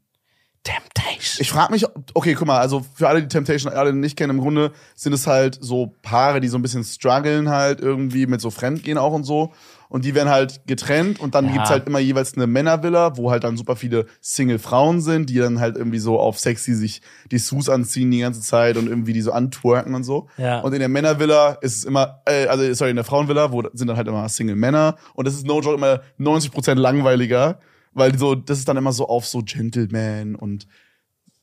Temptation. 0.63 1.41
Ich 1.41 1.51
frage 1.51 1.73
mich, 1.73 1.85
okay, 2.13 2.33
guck 2.35 2.47
mal, 2.47 2.59
also 2.59 2.85
für 2.95 3.09
alle, 3.09 3.21
die 3.21 3.27
Temptation 3.27 3.71
Island 3.73 3.99
nicht 3.99 4.15
kennen, 4.17 4.31
im 4.37 4.39
Grunde 4.41 4.71
sind 4.95 5.11
es 5.13 5.27
halt 5.27 5.57
so 5.61 5.95
Paare, 6.01 6.39
die 6.39 6.47
so 6.47 6.57
ein 6.57 6.61
bisschen 6.61 6.83
strugglen 6.83 7.49
halt 7.49 7.81
irgendwie 7.81 8.27
mit 8.27 8.39
so 8.41 8.49
Fremdgehen 8.49 8.97
auch 8.97 9.11
und 9.13 9.23
so. 9.25 9.51
Und 9.89 10.05
die 10.05 10.15
werden 10.15 10.29
halt 10.29 10.61
getrennt 10.65 11.19
und 11.19 11.35
dann 11.35 11.45
Ja. 11.47 11.51
gibt's 11.53 11.69
halt 11.69 11.85
immer 11.85 11.99
jeweils 11.99 12.33
eine 12.35 12.47
Männervilla, 12.47 13.15
wo 13.17 13.29
halt 13.29 13.43
dann 13.43 13.57
super 13.57 13.75
viele 13.75 14.07
Single-Frauen 14.21 15.01
sind, 15.01 15.29
die 15.29 15.37
dann 15.37 15.59
halt 15.59 15.75
irgendwie 15.77 15.99
so 15.99 16.19
auf 16.19 16.39
sexy 16.39 16.73
sich 16.73 17.01
die 17.29 17.37
Sus 17.37 17.69
anziehen 17.69 18.09
die 18.09 18.19
ganze 18.21 18.41
Zeit 18.41 18.77
und 18.77 18.87
irgendwie 18.87 19.13
die 19.13 19.21
so 19.21 19.31
antwerken 19.33 19.93
und 19.93 20.03
so. 20.03 20.29
Ja. 20.37 20.61
Und 20.61 20.73
in 20.73 20.79
der 20.79 20.89
Männervilla 20.89 21.57
ist 21.61 21.77
es 21.77 21.83
immer, 21.83 22.21
äh, 22.25 22.47
also 22.47 22.73
sorry, 22.73 22.89
in 22.89 22.95
der 22.95 23.05
Frauenvilla, 23.05 23.51
wo 23.51 23.61
sind 23.73 23.87
dann 23.87 23.97
halt 23.97 24.07
immer 24.07 24.27
Single-Männer 24.27 24.95
und 25.13 25.27
das 25.27 25.35
ist 25.35 25.45
no 25.45 25.59
joke 25.61 25.75
immer 25.75 26.01
90% 26.19 26.73
langweiliger, 26.75 27.59
weil 27.93 28.17
so, 28.17 28.35
das 28.35 28.59
ist 28.59 28.67
dann 28.67 28.77
immer 28.77 28.91
so 28.93 29.07
auf 29.07 29.25
so 29.25 29.41
Gentleman 29.43 30.35
und 30.35 30.67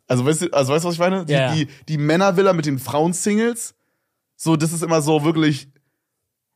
also 0.09 0.25
weißt 0.27 0.43
du, 0.43 0.51
also 0.53 0.73
weißt 0.73 0.85
du, 0.85 0.89
was 0.89 0.95
ich 0.95 1.01
meine? 1.01 1.25
Die, 1.25 1.33
Ja. 1.33 1.55
die, 1.55 1.69
die 1.89 1.97
Männervilla 1.99 2.53
mit 2.53 2.67
den 2.67 2.79
Frauensingles, 2.81 3.75
so, 4.37 4.57
das 4.57 4.73
ist 4.73 4.83
immer 4.83 5.01
so 5.03 5.23
wirklich, 5.25 5.69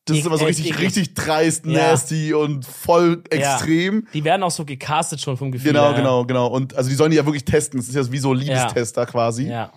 das 0.06 0.16
ist 0.16 0.22
Ik- 0.22 0.26
immer 0.26 0.38
so 0.38 0.44
richtig, 0.46 0.66
eklig. 0.70 0.86
richtig 0.86 1.14
dreist, 1.14 1.64
Ja. 1.66 1.90
nasty 1.90 2.34
und 2.34 2.64
voll 2.66 3.22
extrem. 3.30 4.00
Ja. 4.00 4.10
Die 4.12 4.24
werden 4.24 4.42
auch 4.42 4.50
so 4.50 4.64
gecastet 4.64 5.20
schon 5.20 5.36
vom 5.36 5.52
Gefühl. 5.52 5.72
Genau, 5.72 5.88
her. 5.90 5.94
genau, 5.94 6.24
genau. 6.24 6.46
Und 6.48 6.74
also 6.74 6.90
die 6.90 6.96
sollen 6.96 7.10
die 7.12 7.16
ja 7.16 7.24
wirklich 7.24 7.44
testen. 7.44 7.78
Das 7.78 7.88
ist 7.88 7.94
ja 7.94 8.10
wie 8.12 8.18
so 8.18 8.32
Liebestester 8.34 9.06
quasi. 9.06 9.44
Ja. 9.48 9.72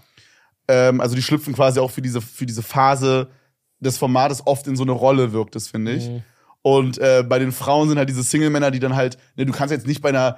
Ähm, 0.67 0.99
also 0.99 1.15
die 1.15 1.21
schlüpfen 1.21 1.53
quasi 1.53 1.79
auch 1.79 1.91
für 1.91 2.01
diese, 2.01 2.19
für 2.19 2.45
diese 2.45 2.63
Phase 2.63 3.29
des 3.79 3.97
Formates 3.99 4.41
oft 4.47 4.65
in 4.67 4.75
so 4.75 4.83
eine 4.83 4.91
Rolle 4.91 5.31
wirkt 5.33 5.55
es, 5.55 5.67
finde 5.67 5.93
ich. 5.93 6.09
Mhm. 6.09 6.23
Und 6.67 6.97
äh, 6.97 7.23
bei 7.25 7.39
den 7.39 7.53
Frauen 7.53 7.87
sind 7.87 7.97
halt 7.97 8.09
diese 8.09 8.23
Single-Männer, 8.23 8.71
die 8.71 8.79
dann 8.79 8.93
halt, 8.93 9.17
ne, 9.37 9.45
du 9.45 9.53
kannst 9.53 9.71
jetzt 9.71 9.87
nicht 9.87 10.01
bei 10.01 10.09
einer, 10.09 10.37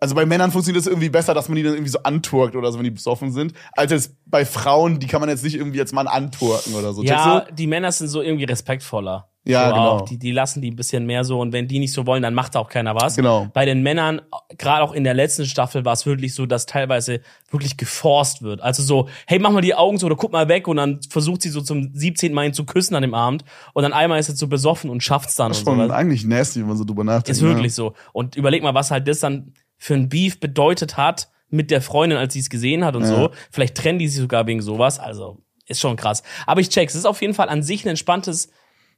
also 0.00 0.14
bei 0.14 0.24
Männern 0.24 0.52
funktioniert 0.52 0.80
das 0.80 0.86
irgendwie 0.86 1.08
besser, 1.08 1.34
dass 1.34 1.48
man 1.48 1.56
die 1.56 1.64
dann 1.64 1.72
irgendwie 1.72 1.90
so 1.90 1.98
antwerkt 2.04 2.54
oder 2.54 2.70
so, 2.70 2.78
wenn 2.78 2.84
die 2.84 2.92
besoffen 2.92 3.32
sind, 3.32 3.54
als 3.72 3.90
jetzt 3.90 4.14
bei 4.24 4.44
Frauen, 4.44 5.00
die 5.00 5.08
kann 5.08 5.18
man 5.18 5.28
jetzt 5.28 5.42
nicht 5.42 5.56
irgendwie 5.56 5.78
jetzt 5.78 5.92
mal 5.92 6.06
antwerken 6.06 6.76
oder 6.76 6.92
so. 6.92 7.02
Ja, 7.02 7.44
die 7.50 7.66
Männer 7.66 7.90
sind 7.90 8.06
so 8.06 8.22
irgendwie 8.22 8.44
respektvoller. 8.44 9.28
Ja, 9.46 9.68
so 9.68 9.74
genau. 9.74 9.88
Auch. 9.90 10.02
Die, 10.08 10.18
die 10.18 10.32
lassen 10.32 10.62
die 10.62 10.70
ein 10.70 10.76
bisschen 10.76 11.04
mehr 11.04 11.22
so 11.24 11.38
und 11.40 11.52
wenn 11.52 11.68
die 11.68 11.78
nicht 11.78 11.92
so 11.92 12.06
wollen, 12.06 12.22
dann 12.22 12.32
macht 12.34 12.56
auch 12.56 12.68
keiner 12.68 12.94
was. 12.94 13.16
Genau. 13.16 13.48
Bei 13.52 13.66
den 13.66 13.82
Männern, 13.82 14.22
gerade 14.56 14.82
auch 14.82 14.92
in 14.92 15.04
der 15.04 15.12
letzten 15.14 15.44
Staffel, 15.44 15.84
war 15.84 15.92
es 15.92 16.06
wirklich 16.06 16.34
so, 16.34 16.46
dass 16.46 16.64
teilweise 16.66 17.20
wirklich 17.50 17.76
geforst 17.76 18.42
wird. 18.42 18.62
Also 18.62 18.82
so, 18.82 19.08
hey, 19.26 19.38
mach 19.38 19.50
mal 19.50 19.60
die 19.60 19.74
Augen 19.74 19.98
so 19.98 20.06
oder 20.06 20.16
guck 20.16 20.32
mal 20.32 20.48
weg 20.48 20.66
und 20.66 20.78
dann 20.78 21.00
versucht 21.10 21.42
sie 21.42 21.50
so 21.50 21.60
zum 21.60 21.90
17. 21.94 22.32
Mal 22.32 22.46
ihn 22.46 22.54
zu 22.54 22.64
küssen 22.64 22.94
an 22.94 23.02
dem 23.02 23.12
Abend 23.14 23.44
und 23.74 23.82
dann 23.82 23.92
einmal 23.92 24.18
ist 24.18 24.30
er 24.30 24.36
so 24.36 24.46
besoffen 24.48 24.88
und 24.88 25.02
schafft's 25.02 25.34
dann 25.36 25.48
und 25.48 25.54
Schon 25.56 25.64
sowas. 25.76 25.90
eigentlich 25.90 26.24
nasty, 26.24 26.60
wenn 26.60 26.68
man 26.68 26.76
so 26.78 26.84
drüber 26.84 27.04
nachdenkt. 27.04 27.28
Ist 27.28 27.42
wirklich 27.42 27.74
so. 27.74 27.92
Und 28.14 28.36
überleg 28.36 28.62
mal, 28.62 28.74
was 28.74 28.90
halt 28.90 29.06
das 29.08 29.20
dann 29.20 29.52
für 29.76 29.92
ein 29.94 30.08
Beef 30.08 30.40
bedeutet 30.40 30.96
hat 30.96 31.28
mit 31.50 31.70
der 31.70 31.82
Freundin, 31.82 32.18
als 32.18 32.32
sie 32.32 32.40
es 32.40 32.48
gesehen 32.48 32.82
hat 32.84 32.96
und 32.96 33.02
Ja. 33.02 33.08
so. 33.08 33.30
Vielleicht 33.50 33.76
trennen 33.76 33.98
die 33.98 34.08
sich 34.08 34.20
sogar 34.22 34.46
wegen 34.46 34.62
sowas. 34.62 34.98
Also 34.98 35.42
ist 35.66 35.80
schon 35.80 35.96
krass. 35.96 36.22
Aber 36.46 36.60
ich 36.60 36.68
check's. 36.70 36.94
Es 36.94 37.00
ist 37.00 37.04
auf 37.06 37.20
jeden 37.20 37.34
Fall 37.34 37.48
an 37.50 37.62
sich 37.62 37.84
ein 37.84 37.88
entspanntes 37.90 38.50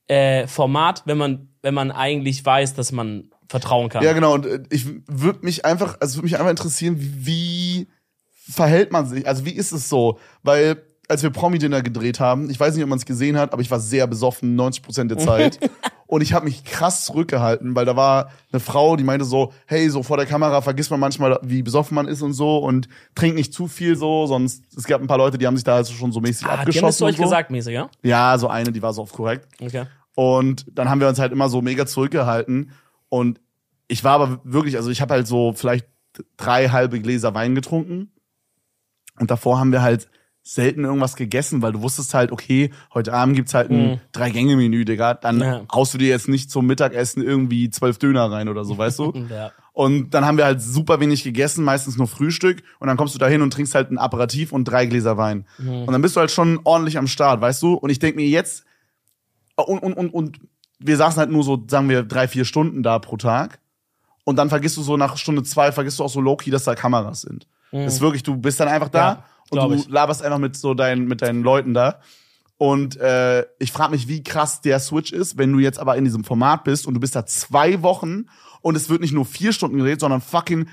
äh, 0.08 0.46
Format, 0.46 1.02
wenn 1.06 1.18
man, 1.18 1.48
wenn 1.62 1.74
man 1.74 1.90
eigentlich 1.90 2.44
weiß, 2.44 2.74
dass 2.74 2.92
man 2.92 3.30
vertrauen 3.48 3.88
kann. 3.88 4.02
Ja, 4.02 4.12
genau. 4.12 4.34
Und 4.34 4.46
äh, 4.46 4.62
ich 4.70 4.86
würde 5.06 5.40
mich 5.42 5.64
einfach, 5.64 5.98
also 6.00 6.16
würde 6.16 6.26
mich 6.26 6.36
einfach 6.36 6.50
interessieren, 6.50 6.96
wie, 6.98 7.88
wie 8.46 8.52
verhält 8.52 8.92
man 8.92 9.06
sich? 9.06 9.26
Also 9.26 9.44
wie 9.44 9.52
ist 9.52 9.72
es 9.72 9.88
so? 9.88 10.18
Weil 10.42 10.82
als 11.08 11.22
wir 11.22 11.30
Promi-Dinner 11.30 11.82
gedreht 11.82 12.20
haben, 12.20 12.50
ich 12.50 12.58
weiß 12.58 12.74
nicht, 12.74 12.82
ob 12.82 12.88
man 12.88 12.98
es 12.98 13.06
gesehen 13.06 13.36
hat, 13.38 13.52
aber 13.52 13.62
ich 13.62 13.70
war 13.70 13.80
sehr 13.80 14.06
besoffen, 14.06 14.58
90% 14.58 15.04
der 15.08 15.18
Zeit. 15.18 15.58
und 16.06 16.20
ich 16.20 16.32
habe 16.32 16.44
mich 16.46 16.64
krass 16.64 17.04
zurückgehalten, 17.04 17.74
weil 17.76 17.84
da 17.84 17.96
war 17.96 18.30
eine 18.52 18.60
Frau, 18.60 18.96
die 18.96 19.04
meinte 19.04 19.24
so, 19.24 19.52
hey, 19.66 19.88
so 19.88 20.02
vor 20.02 20.16
der 20.16 20.26
Kamera 20.26 20.60
vergisst 20.60 20.90
man 20.90 21.00
manchmal, 21.00 21.38
wie 21.42 21.62
besoffen 21.62 21.94
man 21.94 22.08
ist 22.08 22.22
und 22.22 22.32
so 22.32 22.58
und 22.58 22.88
trinkt 23.14 23.36
nicht 23.36 23.52
zu 23.52 23.68
viel 23.68 23.96
so, 23.96 24.26
sonst, 24.26 24.64
es 24.76 24.84
gab 24.84 25.00
ein 25.00 25.06
paar 25.06 25.18
Leute, 25.18 25.38
die 25.38 25.46
haben 25.46 25.56
sich 25.56 25.64
da 25.64 25.76
also 25.76 25.92
schon 25.92 26.12
so 26.12 26.20
mäßig 26.20 26.46
Ah, 26.46 26.48
die 26.48 26.52
haben 26.52 26.60
abgeschossen. 26.60 26.98
zu 26.98 27.04
euch 27.04 27.16
so. 27.16 27.22
gesagt, 27.22 27.50
mäßig, 27.50 27.74
ja? 27.74 27.88
Ja, 28.02 28.36
so 28.38 28.48
eine, 28.48 28.72
die 28.72 28.82
war 28.82 28.92
so 28.92 29.02
oft 29.02 29.14
korrekt. 29.14 29.48
Okay. 29.60 29.86
Und 30.14 30.66
dann 30.72 30.88
haben 30.88 31.00
wir 31.00 31.08
uns 31.08 31.18
halt 31.18 31.32
immer 31.32 31.48
so 31.48 31.60
mega 31.60 31.86
zurückgehalten. 31.86 32.72
Und 33.08 33.40
ich 33.86 34.02
war 34.02 34.14
aber 34.14 34.40
wirklich, 34.44 34.76
also 34.76 34.90
ich 34.90 35.00
habe 35.00 35.14
halt 35.14 35.26
so 35.26 35.52
vielleicht 35.52 35.86
drei 36.36 36.68
halbe 36.70 37.00
Gläser 37.00 37.34
Wein 37.34 37.54
getrunken. 37.54 38.10
Und 39.20 39.30
davor 39.30 39.58
haben 39.58 39.72
wir 39.72 39.82
halt 39.82 40.08
selten 40.48 40.84
irgendwas 40.84 41.16
gegessen, 41.16 41.60
weil 41.60 41.72
du 41.72 41.82
wusstest 41.82 42.14
halt, 42.14 42.30
okay, 42.30 42.70
heute 42.94 43.12
Abend 43.12 43.34
gibt's 43.34 43.52
halt 43.52 43.68
ein 43.70 43.90
Mhm. 43.94 44.00
Drei-Gänge-Menü, 44.12 44.84
Digga. 44.84 45.14
Dann 45.14 45.40
Ja. 45.40 45.62
haust 45.74 45.92
du 45.92 45.98
dir 45.98 46.06
jetzt 46.08 46.28
nicht 46.28 46.52
zum 46.52 46.66
Mittagessen 46.66 47.20
irgendwie 47.20 47.68
zwölf 47.68 47.98
Döner 47.98 48.30
rein 48.30 48.48
oder 48.48 48.64
so, 48.64 48.78
weißt 48.78 48.98
du? 49.00 49.12
Ja. 49.30 49.50
Und 49.72 50.10
dann 50.14 50.24
haben 50.24 50.38
wir 50.38 50.44
halt 50.44 50.62
super 50.62 51.00
wenig 51.00 51.24
gegessen, 51.24 51.64
meistens 51.64 51.98
nur 51.98 52.06
Frühstück. 52.06 52.62
Und 52.78 52.86
dann 52.86 52.96
kommst 52.96 53.14
du 53.14 53.18
da 53.18 53.26
hin 53.26 53.42
und 53.42 53.52
trinkst 53.52 53.74
halt 53.74 53.90
ein 53.90 53.98
Aperitif 53.98 54.52
und 54.52 54.64
drei 54.64 54.86
Gläser 54.86 55.16
Wein. 55.18 55.46
Mhm. 55.58 55.82
Und 55.82 55.92
dann 55.92 56.00
bist 56.00 56.14
du 56.16 56.20
halt 56.20 56.30
schon 56.30 56.60
ordentlich 56.64 56.96
am 56.96 57.08
Start, 57.08 57.40
weißt 57.40 57.60
du? 57.62 57.74
Und 57.74 57.90
ich 57.90 57.98
denk 57.98 58.14
mir 58.16 58.26
jetzt, 58.26 58.64
und, 59.56 59.80
und, 59.82 59.94
und, 59.94 60.14
und 60.14 60.38
wir 60.78 60.96
saßen 60.96 61.18
halt 61.18 61.30
nur 61.30 61.42
so, 61.42 61.62
sagen 61.68 61.88
wir, 61.88 62.04
drei, 62.04 62.28
vier 62.28 62.44
Stunden 62.44 62.82
da 62.82 62.98
pro 63.00 63.16
Tag. 63.16 63.58
Und 64.24 64.36
dann 64.36 64.48
vergisst 64.48 64.76
du 64.76 64.82
so 64.82 64.96
nach 64.96 65.16
Stunde 65.16 65.42
zwei, 65.42 65.72
vergisst 65.72 65.98
du 65.98 66.04
auch 66.04 66.08
so 66.10 66.20
low-key, 66.20 66.50
dass 66.50 66.64
da 66.64 66.74
Kameras 66.74 67.22
sind. 67.22 67.46
Das 67.72 67.94
ist 67.94 68.00
wirklich, 68.00 68.22
du 68.22 68.36
bist 68.36 68.60
dann 68.60 68.68
einfach 68.68 68.88
da 68.88 68.98
Ja, 69.08 69.24
glaub 69.50 69.70
und 69.70 69.78
ich. 69.78 69.86
du 69.86 69.92
laberst 69.92 70.22
einfach 70.22 70.38
mit 70.38 70.56
so 70.56 70.74
deinen, 70.74 71.06
mit 71.06 71.22
deinen 71.22 71.42
Leuten 71.42 71.74
da. 71.74 72.00
Und 72.58 72.96
äh, 72.96 73.44
ich 73.58 73.70
frage 73.72 73.90
mich, 73.92 74.08
wie 74.08 74.22
krass 74.22 74.60
der 74.62 74.80
Switch 74.80 75.12
ist, 75.12 75.36
wenn 75.36 75.52
du 75.52 75.58
jetzt 75.58 75.78
aber 75.78 75.96
in 75.96 76.04
diesem 76.04 76.24
Format 76.24 76.64
bist 76.64 76.86
und 76.86 76.94
du 76.94 77.00
bist 77.00 77.14
da 77.14 77.26
zwei 77.26 77.82
Wochen 77.82 78.26
und 78.62 78.76
es 78.76 78.88
wird 78.88 79.02
nicht 79.02 79.12
nur 79.12 79.26
vier 79.26 79.52
Stunden 79.52 79.76
gedreht, 79.76 80.00
sondern 80.00 80.20
fucking 80.22 80.68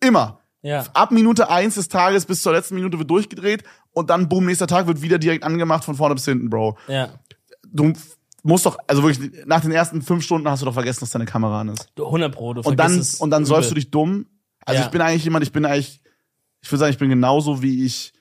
immer. 0.00 0.40
Ja. 0.62 0.84
Ab 0.94 1.10
Minute 1.10 1.50
eins 1.50 1.74
des 1.74 1.88
Tages 1.88 2.26
bis 2.26 2.42
zur 2.42 2.52
letzten 2.52 2.76
Minute 2.76 2.98
wird 2.98 3.10
durchgedreht 3.10 3.64
und 3.92 4.10
dann, 4.10 4.28
boom, 4.28 4.46
nächster 4.46 4.66
Tag 4.66 4.86
wird 4.86 5.02
wieder 5.02 5.18
direkt 5.18 5.42
angemacht 5.44 5.84
von 5.84 5.94
vorne 5.96 6.14
bis 6.14 6.24
hinten, 6.24 6.48
Bro. 6.50 6.76
Ja. 6.88 7.10
Du 7.68 7.92
musst 8.42 8.64
doch, 8.66 8.78
also 8.86 9.02
wirklich, 9.02 9.44
nach 9.46 9.60
den 9.60 9.72
ersten 9.72 10.02
fünf 10.02 10.22
Stunden 10.24 10.48
hast 10.48 10.62
du 10.62 10.66
doch 10.66 10.74
vergessen, 10.74 11.00
dass 11.00 11.10
deine 11.10 11.24
Kamera 11.24 11.60
an 11.60 11.68
ist. 11.70 11.88
Du, 11.96 12.06
100 12.06 12.32
Pro, 12.32 12.54
du 12.54 12.60
Und 12.62 12.78
dann, 12.78 13.04
und 13.18 13.30
dann 13.30 13.42
übel. 13.42 13.48
säufst 13.48 13.70
du 13.70 13.74
dich 13.74 13.90
dumm. 13.90 14.26
Also 14.64 14.80
Ja. 14.80 14.86
ich 14.86 14.92
bin 14.92 15.00
eigentlich 15.00 15.24
jemand, 15.24 15.44
ich 15.44 15.52
bin 15.52 15.64
eigentlich, 15.64 16.02
ich 16.66 16.72
würde 16.72 16.80
sagen, 16.80 16.90
ich 16.92 16.98
bin 16.98 17.08
genauso, 17.08 17.62
wie 17.62 17.84
ich 17.84 18.12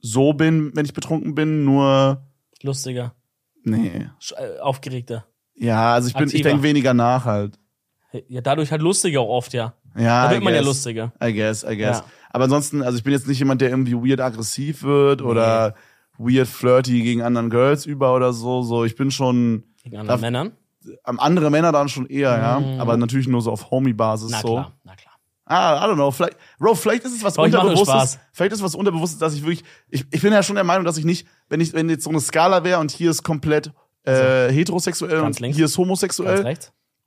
so 0.00 0.32
bin, 0.32 0.72
wenn 0.74 0.84
ich 0.84 0.92
betrunken 0.92 1.36
bin, 1.36 1.64
nur, 1.64 2.20
Lustiger. 2.62 3.14
nee. 3.62 4.08
Äh, 4.36 4.58
Aufgeregter. 4.60 5.24
Ja, 5.54 5.94
also 5.94 6.08
ich 6.08 6.14
bin, 6.14 6.24
ich 6.24 6.34
Aktiver. 6.34 6.48
denke 6.48 6.62
weniger 6.64 6.94
nach 6.94 7.24
halt. 7.24 7.58
Ja, 8.28 8.40
dadurch 8.40 8.72
halt 8.72 8.82
lustiger 8.82 9.20
auch 9.20 9.28
oft, 9.28 9.52
ja. 9.54 9.74
Ja, 9.96 10.24
Da 10.24 10.30
I 10.30 10.34
wird 10.34 10.44
man 10.44 10.54
ja 10.54 10.60
lustiger. 10.62 11.12
I 11.22 11.32
guess, 11.32 11.62
I 11.62 11.76
guess. 11.76 11.98
Ja. 11.98 12.04
Aber 12.30 12.44
ansonsten, 12.44 12.82
also 12.82 12.98
ich 12.98 13.04
bin 13.04 13.12
jetzt 13.12 13.28
nicht 13.28 13.38
jemand, 13.38 13.60
der 13.60 13.70
irgendwie 13.70 13.94
weird 13.94 14.20
aggressiv 14.20 14.82
wird 14.82 15.22
oder 15.22 15.74
weird 16.18 16.48
flirty 16.48 17.02
gegen 17.02 17.22
anderen 17.22 17.50
Girls 17.50 17.86
über 17.86 18.14
oder 18.16 18.32
so. 18.32 18.62
So, 18.62 18.84
ich 18.84 18.96
bin 18.96 19.10
schon 19.12 19.62
Gegen 19.84 19.96
andere 19.98 20.16
Da- 20.16 20.20
Männern. 20.20 20.52
am 21.04 21.20
andere 21.20 21.50
Männer 21.50 21.70
dann 21.72 21.88
schon 21.88 22.06
eher, 22.06 22.36
ja. 22.36 22.58
Mhm. 22.58 22.80
Aber 22.80 22.96
natürlich 22.96 23.28
nur 23.28 23.40
so 23.42 23.52
auf 23.52 23.70
Homie-Basis 23.70 24.30
Na 24.32 24.40
so. 24.40 24.48
klar, 24.48 24.72
na 24.84 24.96
klar. 24.96 25.11
Ah, 25.52 25.84
I 25.84 25.88
don't 25.90 25.94
know. 25.96 26.10
Vielleicht, 26.10 26.36
Bro, 26.58 26.74
vielleicht 26.76 27.04
ist 27.04 27.14
es 27.16 27.22
was 27.22 27.34
Bro, 27.34 27.44
Unterbewusstes. 27.44 28.18
Vielleicht 28.32 28.52
ist 28.52 28.58
es 28.60 28.64
was 28.64 28.74
Unterbewusstes, 28.74 29.18
dass 29.18 29.34
ich 29.34 29.42
wirklich. 29.42 29.62
Ich, 29.88 30.04
ich 30.10 30.20
bin 30.22 30.32
ja 30.32 30.42
schon 30.42 30.54
der 30.56 30.64
Meinung, 30.64 30.84
dass 30.84 30.96
ich 30.96 31.04
nicht, 31.04 31.26
wenn 31.48 31.60
ich, 31.60 31.72
wenn 31.74 31.88
jetzt 31.90 32.04
so 32.04 32.10
eine 32.10 32.20
Skala 32.20 32.64
wäre 32.64 32.78
und 32.80 32.90
hier 32.90 33.10
ist 33.10 33.22
komplett 33.22 33.72
äh, 34.04 34.50
heterosexuell 34.52 35.20
und 35.20 35.36
hier 35.54 35.64
ist 35.66 35.78
homosexuell 35.78 36.38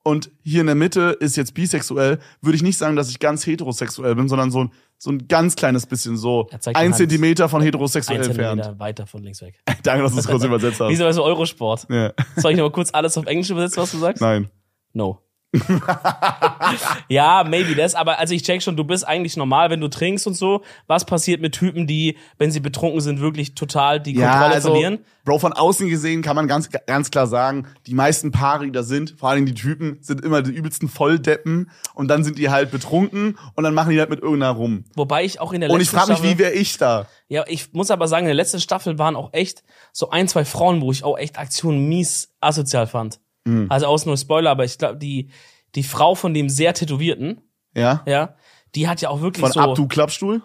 und 0.04 0.30
hier 0.44 0.62
in 0.62 0.68
der 0.68 0.76
Mitte 0.76 1.18
ist 1.20 1.36
jetzt 1.36 1.54
bisexuell, 1.56 2.20
würde 2.42 2.56
ich 2.56 2.62
nicht 2.64 2.78
sagen, 2.78 2.96
dass 2.96 3.10
ich 3.10 3.20
ganz 3.20 3.46
heterosexuell 3.46 4.14
bin, 4.16 4.30
sondern 4.30 4.52
so, 4.52 4.66
ein- 4.66 4.72
so 4.98 5.10
ein 5.12 5.28
ganz 5.28 5.56
kleines 5.56 5.88
bisschen 5.88 6.16
so 6.16 6.48
ein. 6.74 6.94
Zentimeter 6.94 7.50
von 7.50 7.62
heterosexuell 7.62 8.20
Ein 8.20 8.26
entfernt. 8.26 8.62
Zentimeter 8.64 8.80
weiter 8.80 9.08
von 9.08 9.24
links 9.24 9.42
weg. 9.42 9.60
Danke, 9.84 10.04
dass 10.04 10.14
du 10.14 10.20
es 10.20 10.28
kurz 10.28 10.44
übersetzt 10.46 10.80
hast. 10.80 10.90
Wie 10.90 10.96
so 10.96 11.04
bei 11.04 11.12
so 11.12 11.24
Eurosport. 11.24 11.88
Ja. 11.90 12.14
Soll 12.38 12.52
ich 12.52 12.58
noch 12.58 12.66
mal 12.66 12.72
kurz 12.72 12.92
alles 12.94 13.18
auf 13.18 13.26
Englisch 13.26 13.50
übersetzen, 13.50 13.82
was 13.82 13.92
du 13.92 13.98
sagst? 13.98 14.22
Nein. 14.22 14.50
No. 14.94 15.20
ja, 17.10 17.44
maybe 17.44 17.76
das, 17.76 17.96
aber 17.96 18.20
also 18.20 18.34
ich 18.34 18.44
check 18.44 18.62
schon, 18.62 18.76
du 18.76 18.84
bist 18.84 19.08
eigentlich 19.08 19.38
normal, 19.38 19.70
wenn 19.70 19.82
du 19.82 19.88
trinkst 19.88 20.28
und 20.28 20.36
so. 20.36 20.64
Was 20.88 21.06
passiert 21.06 21.42
mit 21.42 21.54
Typen, 21.54 21.88
die, 21.88 22.18
wenn 22.38 22.52
sie 22.52 22.60
betrunken 22.60 23.02
sind, 23.02 23.20
wirklich 23.20 23.56
total 23.56 24.00
die 24.00 24.14
Kontrolle 24.14 24.54
also, 24.54 24.70
verlieren? 24.70 25.00
Bro, 25.26 25.40
von 25.40 25.54
außen 25.54 25.90
gesehen 25.90 26.22
kann 26.22 26.36
man 26.36 26.48
ganz, 26.48 26.70
ganz 26.70 27.10
klar 27.10 27.26
sagen, 27.26 27.68
die 27.88 27.96
meisten 27.96 28.32
Paare, 28.32 28.66
die 28.66 28.72
da 28.72 28.84
sind, 28.84 29.16
vor 29.18 29.30
allem 29.30 29.48
die 29.48 29.56
Typen, 29.56 29.98
sind 30.02 30.22
immer 30.24 30.44
die 30.44 30.52
übelsten 30.52 30.88
Volldeppen 30.88 31.72
und 31.96 32.10
dann 32.10 32.24
sind 32.24 32.38
die 32.38 32.50
halt 32.50 32.70
betrunken 32.70 33.38
und 33.56 33.64
dann 33.64 33.74
machen 33.74 33.90
die 33.90 34.00
halt 34.00 34.12
mit 34.12 34.22
irgendeiner 34.22 34.52
rum. 34.52 34.86
Wobei 34.96 35.26
ich 35.26 35.40
auch 35.40 35.52
in 35.52 35.62
der 35.62 35.72
Und 35.72 35.80
letzten 35.80 35.96
ich 35.96 36.00
frage 36.00 36.12
mich, 36.12 36.20
Staffel, 36.20 36.36
wie 36.36 36.40
wäre 36.40 36.54
ich 36.54 36.78
da? 36.78 37.08
Ja, 37.28 37.44
ich 37.48 37.74
muss 37.74 37.90
aber 37.90 38.08
sagen, 38.08 38.26
in 38.26 38.28
der 38.28 38.36
letzten 38.36 38.60
Staffel 38.60 39.00
waren 39.00 39.16
auch 39.16 39.34
echt 39.34 39.64
so 39.92 40.12
ein, 40.12 40.28
zwei 40.28 40.46
Frauen, 40.46 40.82
wo 40.82 40.92
ich 40.92 41.04
auch 41.04 41.18
echt 41.18 41.40
Aktionen 41.40 41.88
mies 41.88 42.36
asozial 42.40 42.86
fand. 42.86 43.20
Mhm. 43.46 43.68
Also 43.70 43.86
aus 43.88 44.06
nur 44.06 44.18
Spoiler, 44.18 44.52
aber 44.52 44.66
ich 44.66 44.78
glaube, 44.78 44.98
die, 44.98 45.30
die 45.76 45.84
Frau 45.84 46.16
von 46.16 46.34
dem 46.34 46.50
sehr 46.50 46.74
Tätowierten, 46.74 47.42
Ja? 47.76 48.04
ja, 48.06 48.36
die 48.76 48.88
hat 48.88 49.02
ja 49.02 49.10
auch 49.10 49.22
wirklich 49.22 49.42
Von 49.42 49.52
so. 49.52 49.60
Abdu 49.60 49.88
Klappstuhl? 49.88 50.42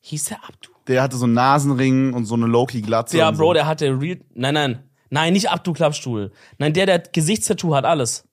Hieß 0.00 0.24
der 0.26 0.44
Abdu? 0.44 0.70
Der 0.86 1.02
hatte 1.02 1.16
so 1.16 1.24
einen 1.24 1.34
Nasenring 1.34 2.12
und 2.12 2.26
so 2.26 2.34
eine 2.34 2.46
Loki-Glatze. 2.46 3.16
Ja, 3.16 3.30
Bro, 3.30 3.48
so. 3.48 3.52
der 3.54 3.66
hatte 3.66 3.86
real. 4.00 4.20
Nein, 4.34 4.54
nein. 4.54 4.90
Nein, 5.10 5.32
nicht 5.32 5.50
Abdu 5.50 5.72
Klappstuhl. 5.72 6.32
Nein, 6.58 6.72
der, 6.74 6.86
der 6.86 6.98
Gesichtstattoo 6.98 7.74
hat 7.74 7.84
alles. 7.84 8.28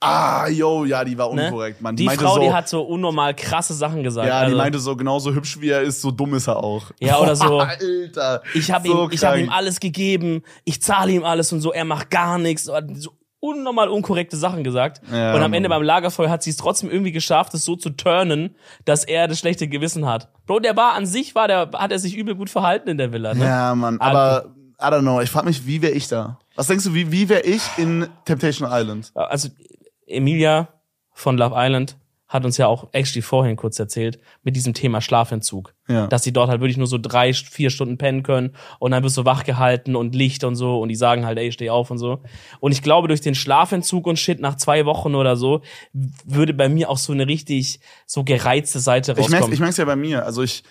Ah, 0.00 0.48
yo, 0.48 0.84
ja, 0.84 1.04
die 1.04 1.16
war 1.16 1.32
Ne? 1.32 1.44
unkorrekt, 1.44 1.80
Mann. 1.80 1.96
Die 1.96 2.04
meinte 2.04 2.24
Frau, 2.24 2.34
so, 2.34 2.40
die 2.40 2.52
hat 2.52 2.68
so 2.68 2.82
unnormal 2.82 3.34
krasse 3.34 3.74
Sachen 3.74 4.02
gesagt. 4.02 4.26
Ja, 4.28 4.40
also, 4.40 4.50
die 4.52 4.56
meinte 4.58 4.78
so, 4.78 4.96
genauso 4.96 5.32
hübsch 5.32 5.60
wie 5.60 5.70
er 5.70 5.82
ist, 5.82 6.00
so 6.00 6.10
dumm 6.10 6.34
ist 6.34 6.48
er 6.48 6.56
auch. 6.56 6.90
Ja, 7.00 7.18
oder 7.18 7.36
so. 7.36 7.60
Alter. 7.60 8.42
Ich 8.54 8.70
habe 8.70 8.88
so 8.88 9.04
ihm, 9.04 9.10
ich 9.12 9.24
hab 9.24 9.36
ihm 9.36 9.50
alles 9.50 9.80
gegeben, 9.80 10.42
ich 10.64 10.82
zahle 10.82 11.12
ihm 11.12 11.24
alles 11.24 11.52
und 11.52 11.60
so, 11.60 11.72
er 11.72 11.84
macht 11.84 12.10
gar 12.10 12.38
nichts. 12.38 12.64
So 12.64 13.12
unnormal 13.40 13.88
unkorrekte 13.88 14.36
Sachen 14.36 14.62
gesagt. 14.62 15.00
Ja, 15.12 15.34
und 15.34 15.42
am 15.42 15.52
Ende 15.52 15.68
beim 15.68 15.82
Lagerfeuer 15.82 16.30
hat 16.30 16.44
sie 16.44 16.50
es 16.50 16.56
trotzdem 16.56 16.90
irgendwie 16.90 17.10
geschafft, 17.10 17.52
es 17.54 17.64
so 17.64 17.74
zu 17.74 17.90
turnen, 17.90 18.54
dass 18.84 19.02
er 19.02 19.26
das 19.26 19.40
schlechte 19.40 19.66
Gewissen 19.66 20.06
hat. 20.06 20.28
Bro, 20.46 20.60
der 20.60 20.76
war 20.76 20.92
an 20.92 21.06
sich, 21.06 21.34
war 21.34 21.48
der, 21.48 21.70
hat 21.74 21.90
er 21.90 21.98
sich 21.98 22.16
übel 22.16 22.36
gut 22.36 22.50
verhalten 22.50 22.88
in 22.88 22.98
der 22.98 23.12
Villa. 23.12 23.34
Ne? 23.34 23.44
Ja, 23.44 23.74
Mann, 23.74 24.00
aber 24.00 24.46
I 24.80 24.84
don't 24.84 25.00
know. 25.00 25.20
Ich 25.20 25.30
frage 25.30 25.46
mich, 25.46 25.66
wie 25.66 25.82
wäre 25.82 25.92
ich 25.92 26.06
da? 26.06 26.38
Was 26.54 26.68
denkst 26.68 26.84
du, 26.84 26.94
wie, 26.94 27.10
wie 27.10 27.28
wäre 27.28 27.42
ich 27.42 27.62
in 27.78 28.06
Temptation 28.24 28.68
Island? 28.70 29.10
Also 29.14 29.48
Emilia 30.06 30.68
von 31.12 31.36
Love 31.36 31.54
Island 31.56 31.96
hat 32.32 32.46
uns 32.46 32.56
ja 32.56 32.66
auch 32.66 32.88
actually 32.92 33.20
vorhin 33.20 33.56
kurz 33.56 33.78
erzählt 33.78 34.18
mit 34.42 34.56
diesem 34.56 34.72
Thema 34.72 35.02
Schlafentzug. 35.02 35.74
Ja. 35.86 36.06
Dass 36.06 36.22
sie 36.22 36.32
dort 36.32 36.48
halt 36.48 36.62
wirklich 36.62 36.78
nur 36.78 36.86
so 36.86 36.96
drei, 36.96 37.34
vier 37.34 37.68
Stunden 37.68 37.98
pennen 37.98 38.22
können 38.22 38.54
und 38.78 38.92
dann 38.92 39.02
wirst 39.04 39.18
du 39.18 39.26
wach 39.26 39.44
gehalten 39.44 39.94
und 39.96 40.14
Licht 40.14 40.42
und 40.42 40.56
so 40.56 40.80
und 40.80 40.88
die 40.88 40.94
sagen 40.94 41.26
halt, 41.26 41.36
ey, 41.36 41.52
steh 41.52 41.68
auf 41.68 41.90
und 41.90 41.98
so. 41.98 42.22
Und 42.60 42.72
ich 42.72 42.82
glaube, 42.82 43.08
durch 43.08 43.20
den 43.20 43.34
Schlafentzug 43.34 44.06
und 44.06 44.18
Shit 44.18 44.40
nach 44.40 44.56
zwei 44.56 44.86
Wochen 44.86 45.14
oder 45.14 45.36
so 45.36 45.60
würde 46.24 46.54
bei 46.54 46.70
mir 46.70 46.88
auch 46.88 46.96
so 46.96 47.12
eine 47.12 47.26
richtig 47.28 47.80
so 48.06 48.24
gereizte 48.24 48.80
Seite 48.80 49.12
Ich 49.12 49.18
merk's, 49.18 49.32
rauskommen. 49.32 49.52
ich 49.52 49.60
merk's 49.60 49.76
ja 49.76 49.84
bei 49.84 49.96
mir. 49.96 50.24
Also 50.24 50.42
ich, 50.42 50.62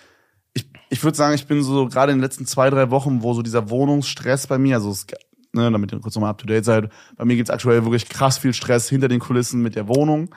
ich, 0.54 0.66
ich 0.90 1.04
würde 1.04 1.16
sagen, 1.16 1.36
ich 1.36 1.46
bin 1.46 1.62
so 1.62 1.86
gerade 1.86 2.10
in 2.10 2.18
den 2.18 2.24
letzten 2.24 2.44
zwei, 2.44 2.70
drei 2.70 2.90
Wochen, 2.90 3.22
wo 3.22 3.34
so 3.34 3.42
dieser 3.42 3.70
Wohnungsstress 3.70 4.48
bei 4.48 4.58
mir, 4.58 4.76
also 4.76 4.90
es, 4.90 5.06
ne, 5.52 5.70
damit 5.70 5.92
ihr 5.92 6.00
kurz 6.00 6.14
nochmal 6.14 6.30
up 6.30 6.38
to 6.38 6.46
date 6.46 6.64
seid, 6.64 6.90
bei 7.16 7.24
mir 7.24 7.36
gibt's 7.36 7.50
aktuell 7.50 7.84
wirklich 7.84 8.08
krass 8.08 8.38
viel 8.38 8.54
Stress 8.54 8.88
hinter 8.88 9.08
den 9.08 9.20
Kulissen 9.20 9.62
mit 9.62 9.76
der 9.76 9.88
Wohnung. 9.88 10.34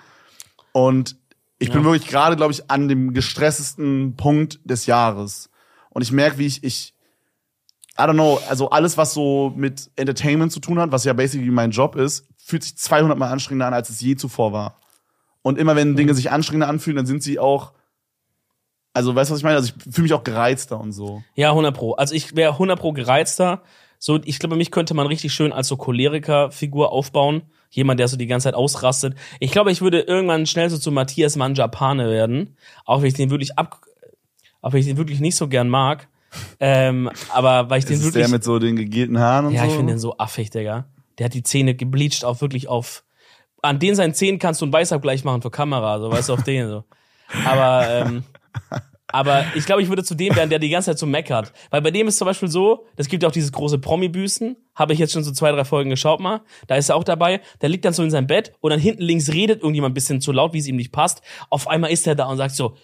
Und 0.72 1.16
ich 1.58 1.70
bin 1.72 1.80
Ja. 1.80 1.86
wirklich 1.86 2.08
gerade, 2.10 2.36
glaube 2.36 2.52
ich, 2.54 2.70
an 2.70 2.88
dem 2.88 3.14
gestresstesten 3.14 4.16
Punkt 4.18 4.60
des 4.64 4.86
Jahres. 4.86 5.50
Und 5.90 6.02
ich 6.02 6.12
merke, 6.12 6.38
wie 6.38 6.46
ich, 6.46 6.64
ich, 6.64 6.94
I 7.98 8.02
don't 8.02 8.14
know, 8.14 8.40
also 8.50 8.70
alles, 8.72 8.98
was 8.98 9.14
so 9.14 9.54
mit 9.56 9.90
Entertainment 9.96 10.52
zu 10.52 10.60
tun 10.60 10.80
hat, 10.80 10.92
was 10.92 11.06
ja 11.06 11.14
basically 11.14 11.50
mein 11.50 11.72
Job 11.72 11.96
ist, 11.96 12.28
fühlt 12.38 12.64
sich 12.64 12.78
200 12.78 13.18
Mal 13.18 13.30
anstrengender 13.32 13.68
an, 13.68 13.74
als 13.74 13.90
es 13.90 14.02
je 14.02 14.18
zuvor 14.18 14.52
war. 14.52 14.82
Und 15.42 15.58
immer 15.58 15.76
wenn 15.78 15.96
Dinge 15.96 16.14
sich 16.14 16.30
anstrengender 16.32 16.68
anfühlen, 16.68 16.98
dann 16.98 17.06
sind 17.06 17.24
sie 17.24 17.40
auch, 17.40 17.72
also 18.94 19.16
weißt 19.16 19.30
du, 19.30 19.34
was 19.34 19.40
ich 19.40 19.44
meine? 19.44 19.56
Also 19.58 19.72
ich 19.76 19.94
fühle 19.94 20.04
mich 20.04 20.14
auch 20.14 20.24
gereizter 20.24 20.80
und 20.80 20.92
so. 20.92 21.24
Ja, 21.36 21.50
100 21.52 21.74
pro. 21.76 21.94
Also 21.94 22.14
ich 22.14 22.36
wäre 22.36 22.52
100 22.54 22.78
pro 22.80 22.92
gereizter. 22.94 23.62
So, 24.06 24.20
ich 24.24 24.38
glaube, 24.38 24.56
mich 24.56 24.70
könnte 24.70 24.94
man 24.94 25.08
richtig 25.08 25.34
schön 25.34 25.52
als 25.52 25.68
so 25.68 25.78
Choleriker-Figur 25.78 26.92
aufbauen. 26.92 27.42
Jemand, 27.72 28.00
der 28.00 28.08
so 28.08 28.18
die 28.18 28.28
ganze 28.28 28.44
Zeit 28.44 28.54
ausrastet. 28.54 29.16
Ich 29.40 29.50
glaube, 29.50 29.72
ich 29.72 29.82
würde 29.82 30.02
irgendwann 30.02 30.46
schnell 30.46 30.70
so 30.70 30.78
zu 30.78 30.92
Matthias 30.92 31.36
Manjapane 31.38 32.08
werden. 32.08 32.56
Auch 32.86 33.02
wenn 33.02 33.08
ich 33.08 33.16
den 33.16 33.32
wirklich 33.32 33.58
ab, 33.58 33.82
auch 34.62 34.74
wenn 34.74 34.82
ich 34.82 34.86
den 34.86 34.98
wirklich 34.98 35.22
nicht 35.22 35.36
so 35.36 35.48
gern 35.48 35.70
mag. 35.70 36.08
Ähm, 36.60 37.10
aber 37.34 37.72
weil 37.72 37.80
ich 37.80 37.86
den 37.86 37.96
ist 37.96 38.04
wirklich. 38.04 38.26
der 38.26 38.30
mit 38.30 38.44
so 38.44 38.60
den 38.60 38.76
gegelten 38.76 39.18
Haaren 39.18 39.48
und 39.48 39.54
ja, 39.54 39.62
so. 39.62 39.70
ich 39.70 39.74
finde 39.74 39.94
den 39.94 40.00
so 40.00 40.16
affig, 40.20 40.52
Digga. 40.52 40.86
Der 41.18 41.26
hat 41.26 41.34
die 41.34 41.42
Zähne 41.42 41.74
gebleached 41.74 42.26
auf 42.26 42.42
wirklich 42.42 42.68
auf. 42.68 43.04
An 43.64 43.80
den 43.80 43.96
seinen 43.96 44.14
Zähnen 44.14 44.38
kannst 44.38 44.62
du 44.62 44.66
einen 44.66 44.74
Weißabgleich 44.74 45.24
machen 45.24 45.42
für 45.42 45.50
Kamera, 45.50 46.00
so 46.00 46.12
weißt 46.12 46.30
du, 46.30 46.34
auf 46.34 46.44
den 46.44 46.68
so. 46.68 46.84
Aber, 47.44 47.90
ähm, 47.90 48.24
aber 49.12 49.46
ich 49.56 49.66
glaube, 49.66 49.82
ich 49.82 49.90
würde 49.90 50.04
zu 50.04 50.16
dem 50.16 50.36
werden, 50.36 50.50
der 50.50 50.60
die 50.60 50.70
ganze 50.70 50.92
Zeit 50.92 51.00
so 51.00 51.06
meckert. 51.06 51.54
Weil 51.70 51.82
bei 51.82 51.92
dem 51.92 52.08
ist 52.08 52.18
zum 52.18 52.26
Beispiel 52.26 52.50
so, 52.50 52.86
das 52.96 53.08
gibt 53.08 53.24
ja 53.24 53.30
auch 53.30 53.34
dieses 53.34 53.52
große 53.52 53.78
Promi-Büßen, 53.78 54.56
habe 54.74 54.94
ich 54.94 55.00
jetzt 55.00 55.14
schon 55.14 55.24
so 55.24 55.32
zwei, 55.32 55.52
drei 55.52 55.64
Folgen 55.64 55.90
geschaut 55.90 56.20
mal. 56.20 56.42
Da 56.68 56.76
ist 56.76 56.90
er 56.90 56.96
auch 56.96 57.04
dabei. 57.04 57.42
Der 57.62 57.70
liegt 57.70 57.86
dann 57.86 57.94
so 57.94 58.04
in 58.04 58.10
seinem 58.10 58.28
Bett 58.28 58.54
und 58.62 58.72
dann 58.72 58.80
hinten 58.80 59.04
links 59.04 59.32
redet 59.32 59.62
irgendjemand 59.62 59.92
ein 59.92 59.94
bisschen 59.94 60.22
zu 60.22 60.32
laut, 60.32 60.54
wie 60.54 60.60
es 60.60 60.68
ihm 60.68 60.76
nicht 60.76 60.92
passt. 60.92 61.22
Auf 61.50 61.68
einmal 61.68 61.92
ist 61.92 62.08
er 62.08 62.16
da 62.16 62.26
und 62.26 62.38
sagt 62.38 62.56
so, 62.56 62.76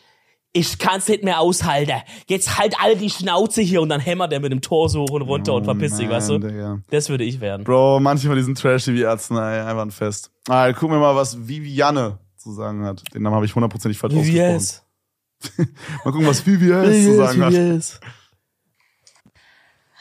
ich 0.53 0.77
kann's 0.79 1.07
nicht 1.07 1.23
mehr 1.23 1.39
aushalten. 1.39 2.01
Jetzt 2.27 2.57
halt 2.57 2.75
alle 2.81 2.97
die 2.97 3.09
Schnauze 3.09 3.61
hier 3.61 3.81
und 3.81 3.89
dann 3.89 4.01
hämmert 4.01 4.33
er 4.33 4.41
mit 4.41 4.51
dem 4.51 4.61
Torso 4.61 5.01
hoch 5.01 5.11
und 5.11 5.21
runter 5.23 5.53
und 5.53 5.63
verpisst 5.63 5.97
sich, 5.97 6.09
weißt 6.09 6.29
du? 6.29 6.33
Oh 6.35 6.37
Digga. 6.39 6.79
Das 6.89 7.09
würde 7.09 7.23
ich 7.23 7.39
werden. 7.39 7.63
Bro, 7.63 8.01
manche 8.01 8.27
von 8.27 8.35
diesen 8.35 8.55
Trash-TV-Arznei, 8.55 9.63
einfach 9.63 9.81
ein 9.83 9.91
Fest. 9.91 10.29
Ah, 10.49 10.71
gucken 10.73 10.97
wir 10.97 10.99
mal, 10.99 11.15
was 11.15 11.47
Viviane 11.47 12.19
zu 12.35 12.51
sagen 12.51 12.85
hat. 12.85 13.01
Den 13.13 13.23
Namen 13.23 13.35
habe 13.35 13.45
ich 13.45 13.55
hundertprozentig 13.55 13.97
falsch 13.97 14.13
VVS. 14.13 14.27
ausgesprochen. 14.27 14.90
Mal 16.05 16.11
gucken, 16.11 16.27
was 16.27 16.41
VVS 16.41 17.05
zu 17.05 17.15
sagen 17.15 17.43
hat. 17.45 17.53
VVS. 17.53 17.99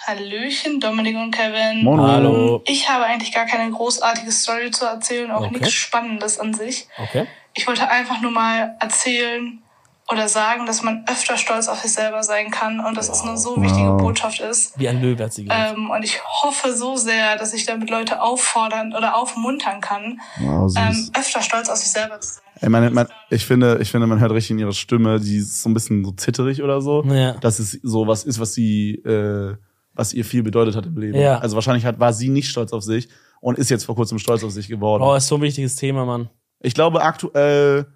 Hallöchen, 0.07 0.80
Dominik 0.80 1.16
und 1.16 1.30
Kevin. 1.30 1.84
Moin. 1.84 2.01
Hallo. 2.01 2.62
Ich 2.66 2.88
habe 2.88 3.05
eigentlich 3.05 3.32
gar 3.32 3.45
keine 3.47 3.70
großartige 3.70 4.32
Story 4.32 4.70
zu 4.70 4.86
erzählen, 4.86 5.30
auch 5.30 5.43
Okay. 5.43 5.51
nichts 5.53 5.72
Spannendes 5.72 6.38
an 6.38 6.55
sich. 6.55 6.88
Okay. 6.97 7.26
Ich 7.55 7.66
wollte 7.66 7.86
einfach 7.88 8.20
nur 8.22 8.30
mal 8.30 8.76
erzählen 8.80 9.62
oder 10.11 10.26
sagen, 10.28 10.66
dass 10.66 10.82
man 10.82 11.05
öfter 11.09 11.36
stolz 11.36 11.68
auf 11.68 11.80
sich 11.80 11.93
selber 11.93 12.22
sein 12.22 12.51
kann 12.51 12.80
und 12.80 12.97
dass 12.97 13.09
es 13.09 13.20
eine 13.20 13.36
so 13.36 13.61
wichtige 13.62 13.91
Wow. 13.91 14.01
Botschaft 14.01 14.41
ist. 14.41 14.76
Wie 14.78 14.88
ein 14.88 15.01
Löwe 15.03 15.22
hat 15.24 15.32
sie 15.34 15.45
gesagt. 15.45 15.76
Ähm, 15.76 15.91
und 15.91 16.03
ich 16.03 16.20
hoffe 16.24 16.74
so 16.74 16.97
sehr, 16.97 17.36
dass 17.36 17.53
ich 17.53 17.66
damit 17.66 17.91
Leute 17.91 18.22
auffordern 18.22 18.95
oder 18.97 19.14
aufmuntern 19.16 19.80
kann, 19.80 20.20
Wow, 20.38 20.72
ähm, 20.76 21.11
öfter 21.16 21.43
stolz 21.43 21.68
auf 21.68 21.76
sich 21.76 21.93
selber 21.93 22.20
zu 22.20 22.34
sein. 22.34 22.43
Ey, 22.61 22.69
meine, 22.69 22.91
mein, 22.91 23.07
ich 23.31 23.47
finde, 23.47 23.79
ich 23.81 23.91
finde, 23.91 24.07
man 24.07 24.21
hört 24.21 24.33
richtig 24.33 24.53
in 24.53 24.59
ihrer 24.59 24.73
Stimme, 24.73 25.19
die 25.19 25.39
ist 25.39 25.63
so 25.63 25.71
ein 25.71 25.75
bisschen 25.75 26.05
so 26.05 26.13
zitterig 26.13 26.63
oder 26.63 26.81
so. 26.83 27.03
Ja. 27.05 27.33
Dass 27.35 27.59
es 27.59 27.73
so 27.83 28.07
was 28.07 28.25
ist, 28.25 28.39
was 28.39 28.53
sie, 28.53 28.97
äh, 28.97 29.57
was 29.95 30.13
ihr 30.13 30.25
viel 30.25 30.43
bedeutet 30.43 30.77
hat 30.77 30.87
im 30.87 30.97
Leben. 30.97 31.19
Ja. 31.19 31.39
Also 31.39 31.55
wahrscheinlich 31.55 31.87
hat, 31.87 31.99
war 31.99 32.13
sie 32.13 32.29
nicht 32.29 32.49
stolz 32.49 32.73
auf 32.73 32.83
sich 32.83 33.09
und 33.41 33.59
ist 33.59 33.71
jetzt 33.71 33.85
vor 33.85 33.97
kurzem 33.97 34.19
stolz 34.19 34.45
auf 34.45 34.51
sich 34.51 34.69
geworden. 34.69 35.03
Boah, 35.03 35.17
ist 35.17 35.27
so 35.27 35.37
ein 35.37 35.43
wichtiges 35.43 35.77
Thema, 35.77 36.05
Mann. 36.05 36.29
Ich 36.61 36.75
glaube, 36.75 37.03
aktuell 37.03 37.87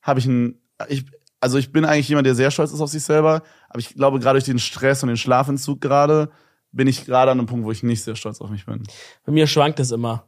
habe 0.00 0.20
ich 0.20 0.26
ein, 0.26 0.58
ich, 0.88 1.04
also 1.40 1.58
ich 1.58 1.72
bin 1.72 1.84
eigentlich 1.84 2.08
jemand, 2.08 2.26
der 2.26 2.34
sehr 2.34 2.50
stolz 2.50 2.72
ist 2.72 2.80
auf 2.80 2.88
sich 2.88 3.02
selber, 3.02 3.42
aber 3.68 3.78
ich 3.78 3.94
glaube, 3.94 4.18
gerade 4.18 4.38
durch 4.38 4.46
den 4.46 4.58
Stress 4.58 5.02
und 5.02 5.08
den 5.08 5.18
Schlafentzug 5.18 5.80
gerade, 5.80 6.30
bin 6.72 6.88
ich 6.88 7.04
gerade 7.04 7.30
an 7.30 7.38
einem 7.38 7.46
Punkt, 7.46 7.66
wo 7.66 7.70
ich 7.70 7.82
nicht 7.82 8.02
sehr 8.02 8.16
stolz 8.16 8.40
auf 8.40 8.50
mich 8.50 8.66
bin. 8.66 8.82
Bei 9.24 9.32
mir 9.32 9.46
schwankt 9.46 9.78
es 9.78 9.90
immer. 9.90 10.26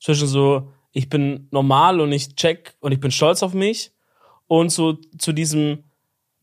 Zwischen 0.00 0.28
so, 0.28 0.70
ich 0.98 1.08
bin 1.08 1.46
normal 1.52 2.00
und 2.00 2.10
ich 2.12 2.34
check 2.34 2.74
und 2.80 2.90
ich 2.92 2.98
bin 3.00 3.10
stolz 3.12 3.42
auf 3.44 3.54
mich 3.54 3.92
und 4.48 4.70
so 4.72 4.94
zu 5.16 5.32
diesem, 5.32 5.84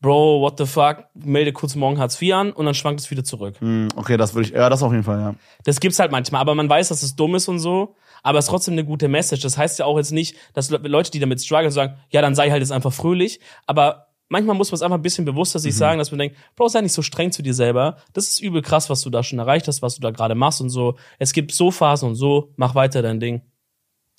Bro, 0.00 0.40
what 0.40 0.58
the 0.58 0.66
fuck, 0.66 1.04
melde 1.14 1.52
kurz 1.52 1.74
morgen 1.74 1.98
Hartz 1.98 2.20
IV 2.20 2.32
an 2.34 2.52
und 2.52 2.64
dann 2.66 2.74
schwankt 2.74 3.00
es 3.00 3.10
wieder 3.10 3.22
zurück. 3.24 3.56
Hm, 3.60 3.88
okay, 3.96 4.16
das 4.16 4.34
würde 4.34 4.48
ich, 4.48 4.54
ja, 4.54 4.68
das 4.70 4.82
auf 4.82 4.92
jeden 4.92 5.04
Fall, 5.04 5.18
ja. 5.20 5.34
Das 5.64 5.80
gibt's 5.80 5.98
halt 5.98 6.10
manchmal, 6.10 6.40
aber 6.40 6.54
man 6.54 6.68
weiß, 6.70 6.88
dass 6.88 7.02
es 7.02 7.16
dumm 7.16 7.34
ist 7.34 7.48
und 7.48 7.58
so, 7.58 7.96
aber 8.22 8.38
es 8.38 8.46
ist 8.46 8.50
trotzdem 8.50 8.72
eine 8.72 8.84
gute 8.84 9.08
Message. 9.08 9.42
Das 9.42 9.58
heißt 9.58 9.78
ja 9.78 9.84
auch 9.84 9.98
jetzt 9.98 10.12
nicht, 10.12 10.36
dass 10.54 10.70
Le- 10.70 10.78
Leute, 10.88 11.10
die 11.10 11.18
damit 11.18 11.42
strugglen, 11.42 11.70
sagen, 11.70 11.96
ja, 12.10 12.22
dann 12.22 12.34
sei 12.34 12.50
halt 12.50 12.60
jetzt 12.60 12.72
einfach 12.72 12.92
fröhlich, 12.92 13.40
aber 13.66 14.06
manchmal 14.28 14.56
muss 14.56 14.70
man 14.70 14.76
es 14.76 14.82
einfach 14.82 14.98
ein 14.98 15.02
bisschen 15.02 15.24
bewusster 15.24 15.58
sich 15.58 15.74
sagen, 15.76 15.98
dass 15.98 16.10
man 16.10 16.18
denkt, 16.18 16.36
Bro, 16.56 16.68
sei 16.68 16.80
nicht 16.80 16.92
so 16.92 17.02
streng 17.02 17.30
zu 17.32 17.42
dir 17.42 17.54
selber. 17.54 17.96
Das 18.12 18.28
ist 18.28 18.40
übel 18.40 18.62
krass, 18.62 18.88
was 18.90 19.02
du 19.02 19.10
da 19.10 19.22
schon 19.22 19.38
erreicht 19.38 19.68
hast, 19.68 19.82
was 19.82 19.94
du 19.96 20.00
da 20.00 20.10
gerade 20.10 20.34
machst 20.34 20.60
und 20.60 20.70
so. 20.70 20.96
Es 21.18 21.32
gibt 21.32 21.52
so 21.52 21.70
Phasen 21.70 22.08
und 22.10 22.14
so, 22.16 22.52
mach 22.56 22.74
weiter 22.74 23.02
dein 23.02 23.20
Ding. 23.20 23.42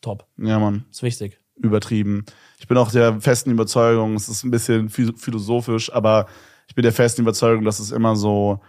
Top. 0.01 0.25
Ja, 0.37 0.59
Mann. 0.59 0.85
Ist 0.91 1.03
wichtig. 1.03 1.39
übertrieben. 1.55 2.25
Ich 2.59 2.67
bin 2.67 2.77
auch 2.77 2.91
der 2.91 3.19
festen 3.21 3.51
Überzeugung, 3.51 4.15
es 4.15 4.29
ist 4.29 4.43
ein 4.43 4.51
bisschen 4.51 4.89
phi- 4.89 5.17
philosophisch, 5.17 5.91
aber 5.91 6.27
ich 6.67 6.75
bin 6.75 6.83
der 6.83 6.93
festen 6.93 7.21
Überzeugung, 7.21 7.63
dass 7.65 7.79
es 7.79 7.91
immer 7.91 8.15
so 8.15 8.59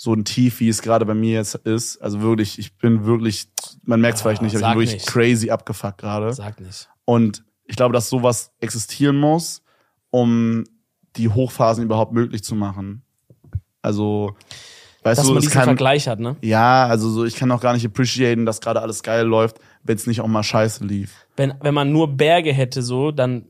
so 0.00 0.14
ein 0.14 0.24
Tief, 0.24 0.60
wie 0.60 0.68
es 0.68 0.80
gerade 0.80 1.04
bei 1.04 1.14
mir 1.14 1.32
jetzt 1.34 1.56
ist. 1.56 1.98
Also 1.98 2.20
wirklich, 2.20 2.60
ich 2.60 2.76
bin 2.78 3.04
wirklich, 3.04 3.48
man 3.82 4.00
merkt 4.00 4.16
es 4.18 4.22
vielleicht 4.22 4.42
nicht, 4.42 4.54
aber 4.54 4.60
ich 4.66 4.70
bin 4.70 4.78
wirklich 4.78 4.92
nicht. 4.94 5.06
crazy 5.08 5.50
abgefuckt 5.50 5.98
gerade. 5.98 6.32
Sag 6.32 6.60
nicht. 6.60 6.88
Und 7.04 7.42
ich 7.64 7.74
glaube, 7.74 7.92
dass 7.94 8.08
sowas 8.08 8.52
existieren 8.60 9.16
muss, 9.16 9.60
um 10.10 10.62
die 11.16 11.28
Hochphasen 11.28 11.82
überhaupt 11.82 12.12
möglich 12.12 12.44
zu 12.44 12.54
machen. 12.54 13.02
Also, 13.82 14.36
weißt 15.02 15.18
Dass 15.18 15.26
du, 15.26 15.32
man 15.32 15.38
es 15.38 15.44
diesen 15.46 15.54
kann, 15.54 15.64
Vergleich 15.64 16.06
hat, 16.08 16.20
ne? 16.20 16.36
ja, 16.42 16.86
also 16.86 17.10
so, 17.10 17.24
ich 17.24 17.34
kann 17.34 17.50
auch 17.50 17.60
gar 17.60 17.72
nicht 17.72 17.84
appreciaten, 17.84 18.46
dass 18.46 18.60
gerade 18.60 18.80
alles 18.80 19.02
geil 19.02 19.26
läuft, 19.26 19.58
wenn 19.82 19.96
es 19.96 20.06
nicht 20.06 20.20
auch 20.20 20.26
mal 20.26 20.42
scheiße 20.42 20.84
lief. 20.84 21.26
Wenn, 21.36 21.54
wenn 21.60 21.74
man 21.74 21.92
nur 21.92 22.08
Berge 22.16 22.52
hätte, 22.52 22.82
so, 22.82 23.10
dann 23.10 23.46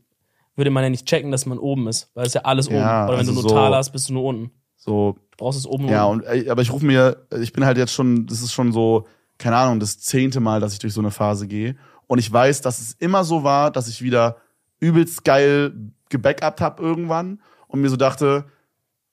würde 0.56 0.70
man 0.70 0.82
ja 0.82 0.90
nicht 0.90 1.06
checken, 1.06 1.30
dass 1.30 1.46
man 1.46 1.58
oben 1.58 1.86
ist, 1.88 2.10
weil 2.14 2.26
es 2.26 2.34
ja 2.34 2.42
alles 2.42 2.66
Ja, 2.68 2.72
oben. 2.72 3.08
Oder 3.08 3.12
wenn 3.12 3.18
also 3.18 3.32
du 3.32 3.40
nur 3.40 3.48
so- 3.50 3.54
Tal 3.54 3.74
hast, 3.74 3.90
bist 3.92 4.08
du 4.08 4.12
nur 4.14 4.24
unten. 4.24 4.50
So, 4.76 5.16
Du 5.32 5.44
brauchst 5.44 5.58
es 5.58 5.66
oben 5.66 5.84
und 5.84 5.90
ja, 5.90 6.04
und 6.04 6.24
äh, 6.24 6.48
aber 6.50 6.62
ich 6.62 6.72
rufe 6.72 6.84
mir, 6.84 7.26
ich 7.40 7.52
bin 7.52 7.64
halt 7.64 7.78
jetzt 7.78 7.92
schon, 7.92 8.26
das 8.26 8.42
ist 8.42 8.52
schon 8.52 8.72
so, 8.72 9.06
keine 9.38 9.56
Ahnung, 9.56 9.78
das 9.80 9.98
zehnte 10.00 10.40
Mal, 10.40 10.60
dass 10.60 10.72
ich 10.72 10.78
durch 10.80 10.92
so 10.92 11.00
eine 11.00 11.10
Phase 11.12 11.46
gehe. 11.46 11.76
Und 12.08 12.18
ich 12.18 12.32
weiß, 12.32 12.60
dass 12.62 12.80
es 12.80 12.92
immer 12.94 13.22
so 13.22 13.44
war, 13.44 13.70
dass 13.70 13.86
ich 13.88 14.02
wieder 14.02 14.36
übelst 14.80 15.24
geil 15.24 15.72
gebackupt 16.08 16.60
hab 16.60 16.80
irgendwann 16.80 17.40
und 17.68 17.80
mir 17.80 17.88
so 17.90 17.96
dachte, 17.96 18.46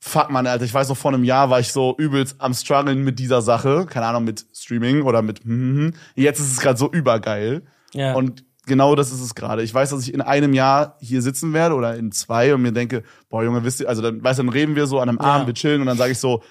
fuck 0.07 0.29
man, 0.29 0.45
Alter, 0.45 0.63
ich 0.65 0.73
weiß 0.73 0.89
noch, 0.89 0.97
vor 0.97 1.11
einem 1.13 1.23
Jahr 1.23 1.49
war 1.49 1.59
ich 1.59 1.71
so 1.71 1.95
übelst 1.97 2.35
am 2.39 2.53
struggeln 2.53 3.03
mit 3.03 3.17
dieser 3.17 3.41
Sache, 3.41 3.85
keine 3.89 4.05
Ahnung, 4.05 4.23
mit 4.23 4.45
Streaming 4.53 5.01
oder 5.01 5.21
mit 5.21 5.43
hm, 5.43 5.49
hm, 5.49 5.77
hm. 5.77 5.93
Jetzt 6.15 6.39
ist 6.39 6.51
es 6.51 6.59
gerade 6.59 6.77
so 6.77 6.91
übergeil. 6.91 7.63
Ja. 7.93 8.13
Und 8.13 8.43
genau 8.67 8.93
das 8.95 9.11
ist 9.11 9.21
es 9.21 9.33
gerade. 9.35 9.63
Ich 9.63 9.73
weiß, 9.73 9.89
dass 9.89 10.01
ich 10.07 10.13
in 10.13 10.21
einem 10.21 10.53
Jahr 10.53 10.97
hier 10.99 11.21
sitzen 11.21 11.53
werde 11.53 11.73
oder 11.75 11.95
in 11.95 12.11
zwei 12.11 12.53
und 12.53 12.61
mir 12.61 12.71
denke, 12.71 13.03
boah, 13.29 13.43
Junge, 13.43 13.63
wisst 13.63 13.79
ihr, 13.81 13.89
also 13.89 14.01
dann, 14.01 14.23
weißt 14.23 14.37
du, 14.39 14.43
dann 14.43 14.53
reden 14.53 14.75
wir 14.75 14.85
so 14.87 14.99
an 14.99 15.09
einem 15.09 15.17
Ja. 15.19 15.25
Abend, 15.25 15.47
wir 15.47 15.53
chillen 15.55 15.81
und 15.81 15.87
dann 15.87 15.97
sage 15.97 16.11
ich 16.11 16.19
so, 16.19 16.43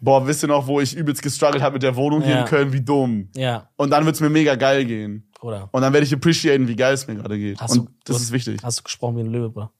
boah, 0.00 0.26
wisst 0.26 0.42
ihr 0.42 0.48
noch, 0.48 0.66
wo 0.66 0.80
ich 0.80 0.96
übelst 0.96 1.22
gestruggelt 1.22 1.62
habe 1.62 1.74
mit 1.74 1.82
der 1.84 1.94
Wohnung 1.96 2.22
hier 2.22 2.34
Ja. 2.34 2.40
in 2.40 2.46
Köln, 2.46 2.72
wie 2.72 2.80
dumm. 2.80 3.28
Ja, 3.36 3.68
Und 3.76 3.90
dann 3.90 4.06
wird's 4.06 4.20
mir 4.20 4.30
mega 4.30 4.54
geil 4.56 4.84
gehen. 4.84 5.28
Bruder. 5.38 5.68
Und 5.70 5.82
dann 5.82 5.92
werde 5.92 6.04
ich 6.04 6.12
appreciaten, 6.12 6.66
wie 6.66 6.74
geil 6.76 6.94
es 6.94 7.06
mir 7.06 7.14
gerade 7.14 7.38
geht. 7.38 7.60
Hast 7.60 7.78
und 7.78 7.86
du- 7.86 7.92
das 8.12 8.20
ist 8.20 8.32
wichtig. 8.32 8.60
Hast 8.64 8.80
du 8.80 8.82
gesprochen 8.82 9.16
wie 9.16 9.20
ein 9.20 9.26
Löwe, 9.26 9.50
Bruder. 9.50 9.70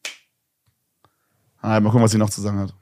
Ah, 1.60 1.80
mal 1.80 1.90
gucken, 1.90 2.02
was 2.02 2.12
sie 2.12 2.18
noch 2.18 2.30
zu 2.30 2.40
sagen 2.40 2.60
hat. 2.60 2.74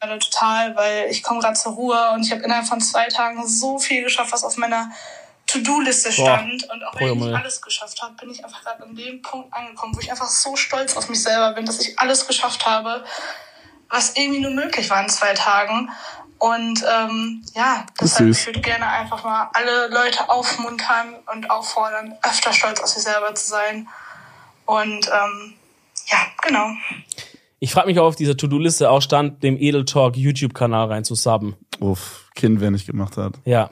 Gerade 0.00 0.18
total, 0.18 0.76
weil 0.76 1.06
ich 1.10 1.22
komme 1.22 1.40
gerade 1.40 1.58
zur 1.58 1.72
Ruhe 1.72 2.10
und 2.12 2.24
ich 2.24 2.30
habe 2.30 2.42
innerhalb 2.42 2.66
von 2.66 2.80
zwei 2.80 3.08
Tagen 3.08 3.46
so 3.46 3.78
viel 3.78 4.04
geschafft, 4.04 4.32
was 4.32 4.44
auf 4.44 4.56
meiner 4.56 4.90
To-Do-Liste 5.46 6.10
Boah, 6.10 6.36
stand. 6.36 6.70
Und 6.70 6.84
auch 6.84 6.94
wenn 6.94 7.14
ich 7.14 7.24
nicht 7.24 7.34
alles 7.34 7.62
geschafft 7.62 8.00
habe, 8.02 8.14
bin 8.14 8.30
ich 8.30 8.44
einfach 8.44 8.62
gerade 8.62 8.82
an 8.82 8.94
dem 8.94 9.22
Punkt 9.22 9.52
angekommen, 9.52 9.94
wo 9.96 10.00
ich 10.00 10.10
einfach 10.10 10.28
so 10.28 10.56
stolz 10.56 10.96
auf 10.96 11.08
mich 11.08 11.22
selber 11.22 11.52
bin, 11.52 11.66
dass 11.66 11.80
ich 11.80 11.98
alles 11.98 12.26
geschafft 12.26 12.66
habe, 12.66 13.04
was 13.88 14.16
irgendwie 14.16 14.40
nur 14.40 14.52
möglich 14.52 14.88
war 14.90 15.02
in 15.02 15.08
zwei 15.08 15.34
Tagen. 15.34 15.90
Und 16.38 16.84
ähm, 16.88 17.44
ja, 17.54 17.84
deshalb 18.00 18.30
ich 18.30 18.46
würde 18.46 18.60
gerne 18.60 18.86
einfach 18.86 19.24
mal 19.24 19.50
alle 19.54 19.88
Leute 19.88 20.28
aufmuntern 20.30 21.16
und 21.32 21.50
auffordern, 21.50 22.16
öfter 22.22 22.52
stolz 22.52 22.80
auf 22.80 22.88
sich 22.88 23.02
selber 23.02 23.34
zu 23.34 23.48
sein. 23.48 23.88
Und 24.64 25.08
ähm, 25.08 25.54
ja, 26.06 26.18
genau. 26.42 26.70
Ich 27.60 27.72
frage 27.72 27.88
mich, 27.88 27.98
ob 27.98 28.04
auf 28.06 28.16
dieser 28.16 28.36
To-Do-Liste 28.36 28.90
auch 28.90 29.02
stand, 29.02 29.42
dem 29.42 29.56
Edel 29.58 29.84
Talk 29.84 30.16
YouTube-Kanal 30.16 30.88
reinzusubben. 30.88 31.56
Uff, 31.80 32.28
Kind, 32.34 32.60
wer 32.60 32.70
nicht 32.70 32.86
gemacht 32.86 33.16
hat. 33.16 33.34
Ja. 33.44 33.70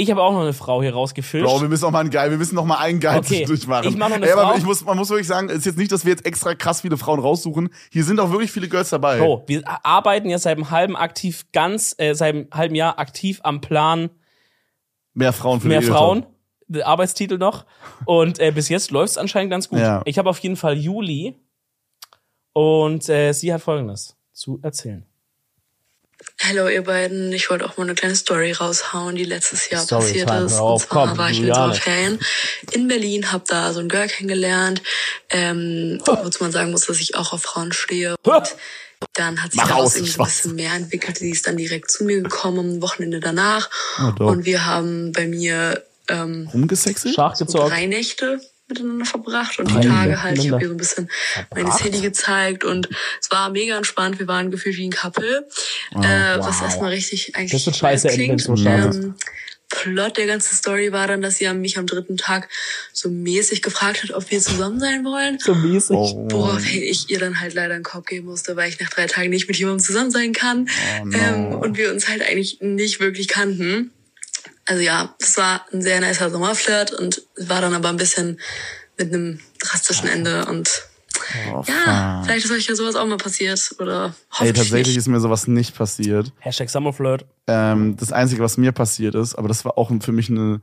Ich 0.00 0.12
habe 0.12 0.22
auch 0.22 0.32
noch 0.32 0.42
eine 0.42 0.52
Frau 0.52 0.80
hier 0.80 0.92
rausgefischt. 0.92 1.44
Bro, 1.44 1.60
wir 1.60 1.68
müssen 1.68 1.82
noch 1.82 1.90
mal 1.90 2.00
einen 2.00 2.10
Geil, 2.10 2.30
wir 2.30 2.38
müssen 2.38 2.54
noch 2.54 2.64
mal 2.64 2.76
einen 2.78 3.00
Geil 3.00 3.18
Okay, 3.18 3.44
durchmachen. 3.44 3.88
ich 3.88 3.96
mach 3.96 4.08
noch 4.08 4.14
eine 4.16 4.26
Ey, 4.26 4.32
aber 4.32 4.42
Frau. 4.50 4.56
ich 4.56 4.64
muss, 4.64 4.84
man 4.84 4.96
muss 4.96 5.10
wirklich 5.10 5.26
sagen, 5.26 5.48
es 5.48 5.56
ist 5.58 5.66
jetzt 5.66 5.78
nicht, 5.78 5.90
dass 5.90 6.04
wir 6.04 6.10
jetzt 6.12 6.24
extra 6.24 6.54
krass 6.54 6.82
viele 6.82 6.96
Frauen 6.96 7.18
raussuchen. 7.18 7.70
Hier 7.90 8.04
sind 8.04 8.20
auch 8.20 8.30
wirklich 8.30 8.52
viele 8.52 8.68
Girls 8.68 8.90
dabei. 8.90 9.18
Bro, 9.18 9.42
wir 9.48 9.62
arbeiten 9.84 10.30
jetzt 10.30 10.42
seit 10.42 10.56
einem 10.56 10.70
halben 10.70 10.94
aktiv 10.96 11.46
ganz, 11.52 11.96
äh, 11.98 12.14
seit 12.14 12.32
einem 12.34 12.46
halben 12.52 12.76
Jahr 12.76 13.00
aktiv 13.00 13.40
am 13.42 13.60
Plan 13.60 14.10
Mehr 15.14 15.32
Frauen 15.32 15.60
für 15.60 15.66
mehr 15.66 15.82
Frauen. 15.82 16.26
Arbeitstitel 16.84 17.38
noch. 17.38 17.64
Und 18.04 18.38
äh, 18.38 18.52
bis 18.52 18.68
jetzt 18.68 18.92
läuft 18.92 19.10
es 19.12 19.18
anscheinend 19.18 19.50
ganz 19.50 19.68
gut. 19.68 19.80
Ja. 19.80 20.02
Ich 20.04 20.16
habe 20.18 20.30
auf 20.30 20.38
jeden 20.38 20.54
Fall 20.56 20.76
Juli 20.76 21.34
und 22.58 23.08
äh, 23.08 23.32
sie 23.32 23.52
hat 23.52 23.62
folgendes 23.62 24.16
zu 24.32 24.58
erzählen. 24.62 25.06
Hallo 26.42 26.66
ihr 26.66 26.82
beiden, 26.82 27.32
ich 27.32 27.48
wollte 27.50 27.64
auch 27.64 27.76
mal 27.76 27.84
eine 27.84 27.94
kleine 27.94 28.16
Story 28.16 28.50
raushauen, 28.50 29.14
die 29.14 29.24
letztes 29.24 29.70
Jahr 29.70 29.82
Storytime, 29.84 30.26
passiert 30.26 30.44
ist. 30.46 30.54
hör 30.54 30.62
auf, 30.62 30.82
und 30.82 30.88
zwar 30.88 31.06
komm, 31.06 31.18
war 31.18 31.30
ich 31.30 31.40
mit. 31.40 31.54
Sommerferien 31.54 32.18
in 32.72 32.88
Berlin, 32.88 33.30
hab 33.30 33.44
da 33.44 33.72
so 33.72 33.78
ein 33.78 33.88
Girl 33.88 34.08
kennengelernt, 34.08 34.82
ähm, 35.30 36.00
wozu 36.04 36.42
man 36.42 36.50
sagen 36.50 36.72
muss, 36.72 36.86
dass 36.86 36.98
ich 36.98 37.14
auch 37.14 37.32
auf 37.32 37.42
Frauen 37.42 37.70
stehe. 37.70 38.16
Und 38.24 38.56
dann 39.14 39.40
hat 39.40 39.52
sich 39.52 39.60
Mach 39.60 39.68
daraus 39.68 39.94
irgendwie 39.94 40.20
ein 40.20 40.24
bisschen 40.24 40.54
mehr 40.56 40.72
entwickelt. 40.74 41.18
Sie 41.18 41.30
ist 41.30 41.46
dann 41.46 41.56
direkt 41.56 41.92
zu 41.92 42.02
mir 42.02 42.20
gekommen 42.22 42.58
am 42.58 42.82
Wochenende 42.82 43.20
danach. 43.20 43.70
Oh, 44.00 44.24
und 44.24 44.44
wir 44.44 44.66
haben 44.66 45.12
bei 45.12 45.28
mir 45.28 45.84
ähm, 46.08 46.48
Rumgesexelt? 46.52 47.14
So 47.36 47.68
drei 47.68 47.86
Nächte 47.86 48.40
miteinander 48.68 49.04
verbracht 49.04 49.58
und 49.58 49.70
die 49.70 49.86
Tage 49.86 50.22
halt, 50.22 50.38
ich 50.38 50.50
habe 50.50 50.62
ihr 50.62 50.68
so 50.68 50.74
ein 50.74 50.78
bisschen 50.78 51.10
meine? 51.54 51.74
Handy 51.78 52.00
gezeigt 52.00 52.64
und 52.64 52.88
es 53.20 53.30
war 53.30 53.50
mega 53.50 53.76
entspannt. 53.76 54.18
Wir 54.18 54.28
waren 54.28 54.50
gefühlt 54.50 54.76
wie 54.76 54.86
ein 54.86 54.92
Couple. 54.92 55.48
Oh, 55.94 56.00
äh, 56.00 56.38
Was 56.38 56.56
wow. 56.56 56.62
erstmal 56.62 56.90
richtig 56.90 57.34
eigentlich 57.36 57.52
Das 57.52 57.66
wird 57.66 57.76
scheiße 57.76 58.08
enden, 58.10 58.38
startet. 58.38 58.94
ähm, 58.94 59.14
Plot 59.70 60.16
der 60.16 60.26
ganzen 60.26 60.54
Story 60.54 60.92
war 60.92 61.06
dann, 61.06 61.20
dass 61.20 61.36
sie 61.36 61.52
mich 61.52 61.76
am 61.76 61.86
dritten 61.86 62.16
Tag 62.16 62.48
so 62.92 63.10
mäßig 63.10 63.60
gefragt 63.60 64.02
hat, 64.02 64.12
ob 64.12 64.30
wir 64.30 64.40
zusammen 64.40 64.80
sein 64.80 65.04
wollen. 65.04 65.38
So 65.38 65.54
mäßig. 65.54 65.96
Oh. 65.96 66.26
Worauf 66.30 66.66
ich 66.72 67.10
ihr 67.10 67.18
dann 67.18 67.40
halt 67.40 67.54
leider 67.54 67.74
einen 67.74 67.84
Korb 67.84 68.06
geben 68.06 68.26
musste, 68.26 68.56
weil 68.56 68.70
ich 68.70 68.80
nach 68.80 68.88
drei 68.88 69.06
Tagen 69.06 69.30
nicht 69.30 69.46
mit 69.46 69.58
jemandem 69.58 69.84
zusammen 69.84 70.10
sein 70.10 70.32
kann. 70.32 70.68
Oh, 71.02 71.04
no. 71.04 71.18
ähm, 71.18 71.46
und 71.52 71.76
wir 71.76 71.92
uns 71.92 72.08
halt 72.08 72.22
eigentlich 72.22 72.58
nicht 72.60 73.00
wirklich 73.00 73.28
kannten. 73.28 73.92
Also 74.68 74.82
ja, 74.82 75.14
es 75.20 75.36
war 75.36 75.64
ein 75.72 75.82
sehr 75.82 76.00
nicer 76.00 76.30
Sommerflirt 76.30 76.92
und 76.92 77.22
war 77.38 77.60
dann 77.60 77.74
aber 77.74 77.88
ein 77.88 77.96
bisschen 77.96 78.38
mit 78.98 79.12
einem 79.12 79.40
drastischen 79.60 80.08
Ende 80.08 80.44
und 80.46 80.84
Oh, 81.52 81.62
ja, 81.66 82.18
fuck. 82.18 82.26
vielleicht 82.26 82.44
ist 82.44 82.52
euch 82.52 82.66
ja 82.68 82.74
sowas 82.76 82.94
auch 82.94 83.06
mal 83.06 83.16
passiert 83.16 83.74
oder 83.80 84.06
Ey, 84.06 84.12
hoffentlich 84.30 84.56
tatsächlich 84.56 84.88
nicht. 84.88 84.96
ist 84.98 85.08
mir 85.08 85.20
sowas 85.20 85.46
nicht 85.48 85.74
passiert. 85.74 86.32
Hashtag 86.38 86.70
Summerflirt. 86.70 87.26
Ähm, 87.46 87.96
das 87.96 88.12
Einzige, 88.12 88.42
was 88.42 88.56
mir 88.56 88.72
passiert 88.72 89.14
ist, 89.14 89.34
aber 89.34 89.48
das 89.48 89.64
war 89.64 89.76
auch 89.78 89.90
für 90.00 90.12
mich 90.12 90.30
eine, 90.30 90.60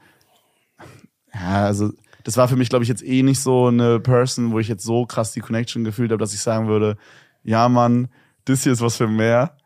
ja, 1.33 1.65
also 1.65 1.91
das 2.23 2.37
war 2.37 2.47
für 2.47 2.55
mich, 2.55 2.69
glaube 2.69 2.83
ich, 2.83 2.89
jetzt 2.89 3.03
eh 3.03 3.21
nicht 3.21 3.41
so 3.41 3.67
eine 3.67 3.99
Person, 3.99 4.51
wo 4.51 4.59
ich 4.59 4.67
jetzt 4.67 4.83
so 4.83 5.05
krass 5.05 5.33
die 5.33 5.41
Connection 5.41 5.83
gefühlt 5.83 6.11
habe, 6.11 6.19
dass 6.19 6.33
ich 6.33 6.39
sagen 6.39 6.67
würde, 6.67 6.97
ja, 7.43 7.67
Mann, 7.69 8.07
das 8.45 8.63
hier 8.63 8.71
ist 8.71 8.81
was 8.81 8.97
für 8.97 9.07
mehr. 9.07 9.57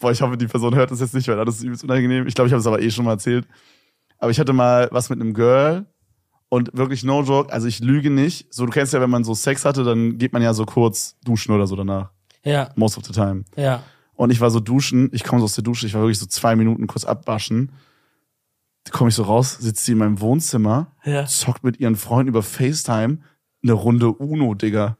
Boah, 0.00 0.10
ich 0.10 0.20
hoffe, 0.22 0.36
die 0.36 0.46
Person 0.46 0.74
hört 0.74 0.90
das 0.90 1.00
jetzt 1.00 1.14
nicht, 1.14 1.28
weil 1.28 1.44
das 1.44 1.56
ist 1.56 1.62
übelst 1.64 1.84
unangenehm. 1.84 2.26
Ich 2.26 2.34
glaube, 2.34 2.48
ich 2.48 2.52
habe 2.52 2.60
es 2.60 2.66
aber 2.66 2.80
eh 2.80 2.90
schon 2.90 3.04
mal 3.04 3.12
erzählt. 3.12 3.46
Aber 4.20 4.30
ich 4.30 4.38
hatte 4.38 4.52
mal 4.52 4.88
was 4.92 5.10
mit 5.10 5.20
einem 5.20 5.34
Girl 5.34 5.86
und 6.48 6.70
wirklich 6.76 7.02
no 7.04 7.22
joke, 7.22 7.52
also 7.52 7.66
ich 7.66 7.80
lüge 7.80 8.10
nicht. 8.10 8.52
So, 8.54 8.66
du 8.66 8.70
kennst 8.72 8.92
ja, 8.92 9.00
wenn 9.00 9.10
man 9.10 9.24
so 9.24 9.34
Sex 9.34 9.64
hatte, 9.64 9.82
dann 9.82 10.18
geht 10.18 10.32
man 10.32 10.42
ja 10.42 10.54
so 10.54 10.64
kurz 10.66 11.16
duschen 11.24 11.52
oder 11.54 11.66
so 11.66 11.74
danach. 11.76 12.10
Ja, 12.44 12.70
Most 12.76 12.96
of 12.98 13.04
the 13.04 13.12
time. 13.12 13.44
ja. 13.56 13.82
Und 14.14 14.30
ich 14.30 14.40
war 14.42 14.50
so 14.50 14.60
duschen, 14.60 15.08
ich 15.12 15.24
komme 15.24 15.40
so 15.40 15.44
aus 15.46 15.54
der 15.54 15.64
Dusche, 15.64 15.86
ich 15.86 15.94
war 15.94 16.02
wirklich 16.02 16.18
so 16.18 16.26
zwei 16.26 16.54
Minuten 16.54 16.86
kurz 16.86 17.06
abwaschen. 17.06 17.72
Da 18.84 18.90
komme 18.92 19.08
ich 19.08 19.14
so 19.14 19.22
raus, 19.22 19.56
sitzt 19.58 19.84
sie 19.86 19.92
in 19.92 19.98
meinem 19.98 20.20
Wohnzimmer, 20.20 20.92
Ja. 21.04 21.24
zockt 21.24 21.64
mit 21.64 21.80
ihren 21.80 21.96
Freunden 21.96 22.28
über 22.28 22.42
FaceTime 22.42 23.18
eine 23.62 23.72
Runde 23.72 24.08
Uno, 24.12 24.52
Digga. 24.54 24.98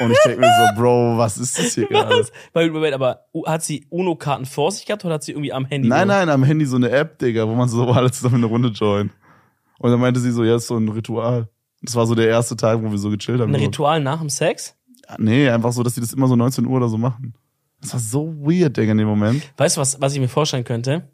Und 0.00 0.12
ich 0.12 0.18
denke 0.24 0.40
mir 0.40 0.46
so, 0.46 0.80
Bro, 0.80 1.18
was 1.18 1.38
ist 1.38 1.58
das 1.58 1.74
hier 1.74 1.86
gerade? 1.88 2.26
Weil, 2.52 2.70
Moment, 2.70 2.94
aber 2.94 3.26
hat 3.46 3.62
sie 3.62 3.86
UNO-Karten 3.90 4.46
vor 4.46 4.72
sich 4.72 4.86
gehabt 4.86 5.04
oder 5.04 5.14
hat 5.14 5.22
sie 5.22 5.32
irgendwie 5.32 5.52
am 5.52 5.64
Handy? 5.64 5.88
Nein, 5.88 6.08
nein, 6.08 6.28
am 6.28 6.42
Handy 6.42 6.66
so 6.66 6.76
eine 6.76 6.90
App, 6.90 7.18
Digga, 7.18 7.46
wo 7.46 7.54
man 7.54 7.68
so 7.68 7.84
alle 7.90 8.10
zusammen 8.10 8.36
eine 8.36 8.46
Runde 8.46 8.68
joint. 8.68 9.12
Und 9.78 9.90
dann 9.90 10.00
meinte 10.00 10.20
sie 10.20 10.32
so, 10.32 10.44
ja, 10.44 10.56
ist 10.56 10.66
so 10.66 10.76
ein 10.76 10.88
Ritual. 10.88 11.48
Das 11.82 11.94
war 11.94 12.06
so 12.06 12.14
der 12.14 12.28
erste 12.28 12.56
Tag, 12.56 12.82
wo 12.82 12.90
wir 12.90 12.98
so 12.98 13.10
gechillt 13.10 13.40
haben. 13.40 13.54
Ein. 13.54 13.60
Ritual 13.60 14.00
nach 14.00 14.20
dem 14.20 14.28
Sex? 14.28 14.76
Nee, 15.18 15.48
einfach 15.48 15.72
so, 15.72 15.82
dass 15.82 15.94
sie 15.94 16.00
das 16.00 16.12
immer 16.12 16.28
so 16.28 16.36
19 16.36 16.66
Uhr 16.66 16.76
oder 16.76 16.88
so 16.88 16.98
machen. 16.98 17.34
Das 17.80 17.94
war 17.94 18.00
so 18.00 18.34
weird, 18.40 18.76
Digga, 18.76 18.92
in 18.92 18.98
dem 18.98 19.08
Moment. 19.08 19.42
Weißt 19.56 19.76
du, 19.76 19.80
was, 19.80 20.00
was 20.00 20.12
ich 20.14 20.20
mir 20.20 20.28
vorstellen 20.28 20.64
könnte? 20.64 21.08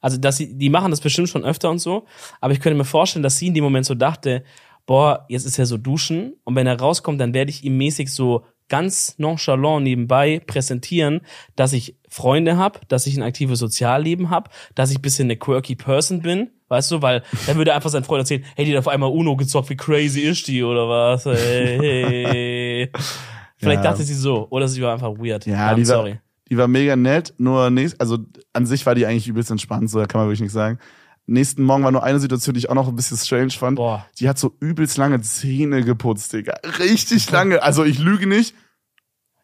Also, 0.00 0.18
dass 0.18 0.36
sie, 0.36 0.56
die 0.56 0.68
machen 0.68 0.90
das 0.90 1.00
bestimmt 1.00 1.30
schon 1.30 1.44
öfter 1.44 1.70
und 1.70 1.78
so, 1.78 2.04
aber 2.40 2.52
ich 2.52 2.60
könnte 2.60 2.76
mir 2.76 2.84
vorstellen, 2.84 3.22
dass 3.22 3.38
sie 3.38 3.46
in 3.46 3.54
dem 3.54 3.64
Moment 3.64 3.86
so 3.86 3.94
dachte, 3.94 4.44
boah, 4.86 5.24
jetzt 5.28 5.46
ist 5.46 5.58
er 5.58 5.66
so 5.66 5.76
duschen 5.78 6.34
und 6.44 6.54
wenn 6.56 6.66
er 6.66 6.78
rauskommt, 6.78 7.20
dann 7.20 7.34
werde 7.34 7.50
ich 7.50 7.64
ihm 7.64 7.76
mäßig 7.76 8.12
so 8.12 8.44
ganz 8.68 9.16
nonchalant 9.18 9.84
nebenbei 9.84 10.40
präsentieren, 10.46 11.20
dass 11.54 11.72
ich 11.74 11.96
Freunde 12.08 12.56
habe, 12.56 12.80
dass 12.88 13.06
ich 13.06 13.16
ein 13.16 13.22
aktives 13.22 13.58
Sozialleben 13.58 14.30
habe, 14.30 14.50
dass 14.74 14.90
ich 14.90 15.02
bisschen 15.02 15.26
eine 15.26 15.36
quirky 15.36 15.76
Person 15.76 16.22
bin, 16.22 16.50
weißt 16.68 16.90
du, 16.92 17.02
weil 17.02 17.22
dann 17.46 17.56
würde 17.58 17.74
einfach 17.74 17.90
sein 17.90 18.04
Freund 18.04 18.20
erzählen, 18.20 18.44
hey, 18.56 18.64
die 18.64 18.72
hat 18.72 18.78
auf 18.78 18.88
einmal 18.88 19.10
Uno 19.10 19.36
gezockt, 19.36 19.68
wie 19.68 19.76
crazy 19.76 20.20
ist 20.20 20.48
die 20.48 20.62
oder 20.62 20.88
was? 20.88 21.24
Hey, 21.26 21.78
hey. 21.78 22.90
Vielleicht 23.58 23.84
Ja. 23.84 23.90
dachte 23.90 24.02
sie 24.02 24.14
so, 24.14 24.46
oder 24.50 24.66
sie 24.66 24.82
war 24.82 24.94
einfach 24.94 25.12
weird. 25.18 25.46
Ja, 25.46 25.70
I'm 25.72 25.76
die 25.76 25.88
war, 25.88 25.96
sorry. 25.96 26.18
die 26.50 26.56
war 26.56 26.66
mega 26.68 26.96
nett, 26.96 27.34
nur 27.38 27.68
nächst, 27.70 28.00
also 28.00 28.18
an 28.54 28.64
sich 28.66 28.84
war 28.86 28.94
die 28.94 29.04
eigentlich 29.06 29.28
übelst 29.28 29.50
entspannt, 29.50 29.90
so 29.90 29.98
da 29.98 30.06
kann 30.06 30.20
man 30.20 30.28
wirklich 30.28 30.40
nichts 30.40 30.54
sagen. 30.54 30.78
Nächsten 31.26 31.62
Morgen 31.62 31.84
war 31.84 31.90
nur 31.92 32.02
eine 32.02 32.20
Situation, 32.20 32.54
die 32.54 32.58
ich 32.58 32.68
auch 32.68 32.74
noch 32.74 32.88
ein 32.88 32.96
bisschen 32.96 33.16
strange 33.16 33.50
fand. 33.50 33.76
Boah. 33.76 34.06
Die 34.18 34.28
hat 34.28 34.38
so 34.38 34.54
übelst 34.60 34.98
lange 34.98 35.20
Zähne 35.22 35.82
geputzt, 35.82 36.32
Digga. 36.32 36.54
Richtig 36.78 37.30
lange. 37.30 37.62
Also 37.62 37.82
ich 37.84 37.98
lüge 37.98 38.26
nicht. 38.26 38.54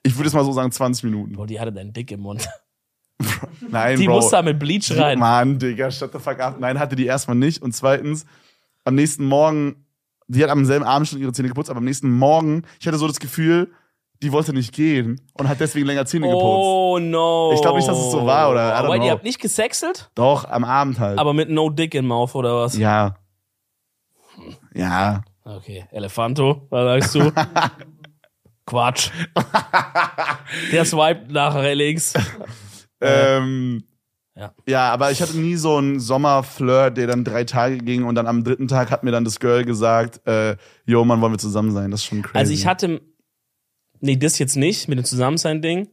Ich 0.03 0.17
würde 0.17 0.25
jetzt 0.29 0.35
mal 0.35 0.45
so 0.45 0.53
sagen 0.53 0.71
20 0.73 1.05
Minuten. 1.05 1.33
Boah, 1.37 1.47
die 1.47 1.59
hatte 1.59 1.73
deinen 1.73 1.93
Dick 1.93 2.11
im 2.11 2.21
Mund. 2.21 2.47
Nein, 3.71 3.99
Die 3.99 4.07
Bro. 4.07 4.17
muss 4.17 4.31
da 4.31 4.43
mit 4.43 4.59
Bleach 4.59 4.91
rein. 4.97 5.19
Mann, 5.19 5.59
Digga, 5.59 5.91
shut 5.91 6.13
the 6.13 6.19
fuck 6.19 6.41
up. 6.41 6.61
Nein, 6.61 6.79
hatte 6.79 6.97
die 6.97 7.07
erstmal 7.07 7.37
nicht. 7.37 7.63
Und 7.63 7.73
zweitens, 7.75 8.27
am 8.85 8.95
nächsten 8.95 9.25
Morgen, 9.25 9.87
die 10.29 10.43
hat 10.43 10.51
am 10.51 10.65
selben 10.65 10.85
Abend 10.85 11.09
schon 11.09 11.19
ihre 11.21 11.33
Zähne 11.33 11.49
geputzt, 11.49 11.71
aber 11.71 11.79
am 11.79 11.85
nächsten 11.85 12.11
Morgen, 12.11 12.63
ich 12.79 12.87
hatte 12.87 12.99
so 12.99 13.07
das 13.07 13.21
Gefühl, 13.21 13.73
die 14.23 14.33
wollte 14.33 14.53
nicht 14.53 14.75
gehen 14.75 15.21
und 15.35 15.49
hat 15.49 15.61
deswegen 15.61 15.87
länger 15.87 16.05
Zähne 16.07 16.27
geputzt. 16.27 16.45
Oh 16.45 16.99
no. 17.01 17.53
Ich 17.55 17.61
glaub 17.63 17.77
nicht, 17.77 17.89
dass 17.89 17.99
es 17.99 18.11
so 18.13 18.27
war, 18.27 18.51
oder? 18.51 18.69
I 18.69 18.73
don't 18.73 18.85
Aber 18.85 18.97
know. 18.97 19.05
ihr 19.07 19.11
habt 19.13 19.25
nicht 19.25 19.41
gesexelt, 19.41 20.11
Doch, 20.15 20.45
am 20.49 20.65
Abend 20.65 20.99
halt. 21.01 21.19
aber 21.19 21.33
mit 21.33 21.49
no 21.51 21.71
dick 21.71 21.95
in 21.95 22.07
mouth 22.07 22.35
oder 22.35 22.57
was? 22.57 22.77
ja. 22.77 23.17
Ja. 24.75 25.23
Okay, 25.45 25.87
Elefanto, 25.91 26.67
was 26.71 27.03
sagst 27.03 27.15
du? 27.15 27.33
Quatsch. 28.67 29.11
Der 30.73 30.85
swiped 30.85 31.31
nachher 31.31 31.75
links. 31.75 32.15
Ähm, 33.03 33.83
Ja. 34.37 34.53
ja, 34.67 34.93
aber 34.93 35.11
ich 35.11 35.23
hatte 35.23 35.35
nie 35.39 35.57
so 35.57 35.79
einen 35.79 36.01
Sommerflirt, 36.01 36.99
der 36.99 37.07
dann 37.07 37.25
drei 37.25 37.45
Tage 37.45 37.79
ging 37.79 38.05
und 38.05 38.15
dann 38.15 38.27
am 38.27 38.45
dritten 38.45 38.69
Tag 38.69 38.91
hat 38.91 39.03
mir 39.05 39.11
dann 39.11 39.25
das 39.25 39.41
Girl 39.41 39.65
gesagt, 39.65 40.21
äh, 40.27 40.57
yo, 40.85 41.03
Mann, 41.07 41.23
wollen 41.23 41.33
wir 41.33 41.39
zusammen 41.39 41.71
sein? 41.73 41.91
Das 41.91 42.01
ist 42.01 42.07
schon 42.07 42.21
crazy. 42.21 42.37
Also 42.37 42.53
ich 42.53 42.67
hatte, 42.67 43.01
nee, 44.01 44.17
das 44.17 44.39
jetzt 44.39 44.57
nicht 44.57 44.89
mit 44.89 44.99
dem 44.99 45.05
Zusammensein-Ding, 45.05 45.89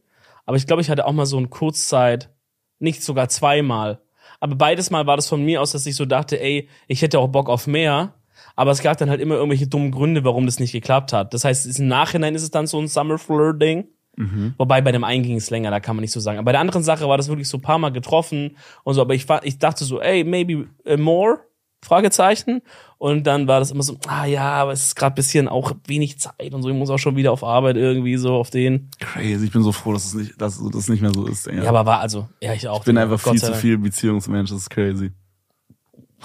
aber 0.46 0.56
ich 0.56 0.66
glaube, 0.66 0.82
ich 0.82 0.90
hatte 0.90 1.06
auch 1.06 1.12
mal 1.12 1.26
so 1.26 1.38
ein 1.38 1.50
Kurzzeit, 1.50 2.30
nicht 2.78 3.02
sogar 3.02 3.28
zweimal. 3.28 4.00
Aber 4.40 4.54
beides 4.54 4.90
Mal 4.90 5.06
war 5.06 5.16
das 5.16 5.28
von 5.28 5.44
mir 5.44 5.60
aus, 5.60 5.72
dass 5.72 5.86
ich 5.86 5.96
so 5.96 6.04
dachte, 6.04 6.40
ey, 6.40 6.68
ich 6.86 7.02
hätte 7.02 7.18
auch 7.18 7.28
Bock 7.28 7.48
auf 7.48 7.66
mehr. 7.66 8.14
Aber 8.54 8.70
es 8.70 8.82
gab 8.82 8.96
dann 8.98 9.10
halt 9.10 9.20
immer 9.20 9.34
irgendwelche 9.34 9.66
dummen 9.66 9.90
Gründe, 9.90 10.24
warum 10.24 10.46
das 10.46 10.60
nicht 10.60 10.72
geklappt 10.72 11.12
hat. 11.12 11.34
Das 11.34 11.44
heißt, 11.44 11.78
im 11.78 11.88
Nachhinein 11.88 12.34
ist 12.34 12.42
es 12.42 12.50
dann 12.50 12.66
so 12.66 12.78
ein 12.80 12.88
Summer 12.88 13.18
Flirt-Ding. 13.18 13.88
Mhm. 14.16 14.54
Wobei 14.58 14.80
bei 14.80 14.90
dem 14.90 15.04
einen 15.04 15.22
ging 15.22 15.36
es 15.36 15.50
länger, 15.50 15.70
da 15.70 15.80
kann 15.80 15.94
man 15.94 16.00
nicht 16.00 16.12
so 16.12 16.18
sagen. 16.18 16.38
Aber 16.38 16.46
bei 16.46 16.52
der 16.52 16.60
anderen 16.60 16.82
Sache 16.82 17.08
war 17.08 17.16
das 17.16 17.28
wirklich 17.28 17.48
so 17.48 17.58
ein 17.58 17.62
paar 17.62 17.78
Mal 17.78 17.90
getroffen 17.90 18.56
und 18.84 18.94
so. 18.94 19.00
Aber 19.00 19.14
ich, 19.14 19.28
war, 19.28 19.44
ich 19.44 19.58
dachte 19.58 19.84
so, 19.84 20.00
ey, 20.00 20.24
maybe 20.24 20.68
äh, 20.84 20.96
more? 20.96 21.40
Fragezeichen. 21.82 22.62
Und 22.98 23.26
dann 23.28 23.46
war 23.46 23.60
das 23.60 23.70
immer 23.70 23.84
so, 23.84 23.96
ah 24.08 24.26
ja, 24.26 24.50
aber 24.50 24.72
es 24.72 24.82
ist 24.82 24.96
gerade 24.96 25.14
bisschen 25.14 25.46
auch 25.46 25.72
wenig 25.86 26.18
Zeit 26.18 26.52
und 26.52 26.62
so. 26.62 26.68
Ich 26.68 26.74
muss 26.74 26.90
auch 26.90 26.98
schon 26.98 27.14
wieder 27.16 27.30
auf 27.32 27.44
Arbeit 27.44 27.76
irgendwie 27.76 28.16
so 28.16 28.34
auf 28.34 28.50
den. 28.50 28.90
Crazy, 28.98 29.44
ich 29.44 29.52
bin 29.52 29.62
so 29.62 29.70
froh, 29.72 29.92
dass 29.92 30.06
es 30.06 30.14
nicht, 30.14 30.40
dass 30.40 30.60
das 30.72 30.88
nicht 30.88 31.00
mehr 31.00 31.12
so 31.14 31.26
ist. 31.26 31.46
Digga. 31.46 31.62
Ja, 31.62 31.68
aber 31.68 31.86
war 31.86 32.00
also, 32.00 32.28
ja, 32.42 32.52
ich 32.54 32.66
auch. 32.66 32.80
ich 32.80 32.84
bin 32.86 32.98
einfach 32.98 33.22
Gott 33.22 33.34
viel 33.34 33.42
zu 33.42 33.54
viel 33.54 33.78
Beziehungsmensch, 33.78 34.50
das 34.50 34.62
ist 34.62 34.70
crazy. 34.70 35.12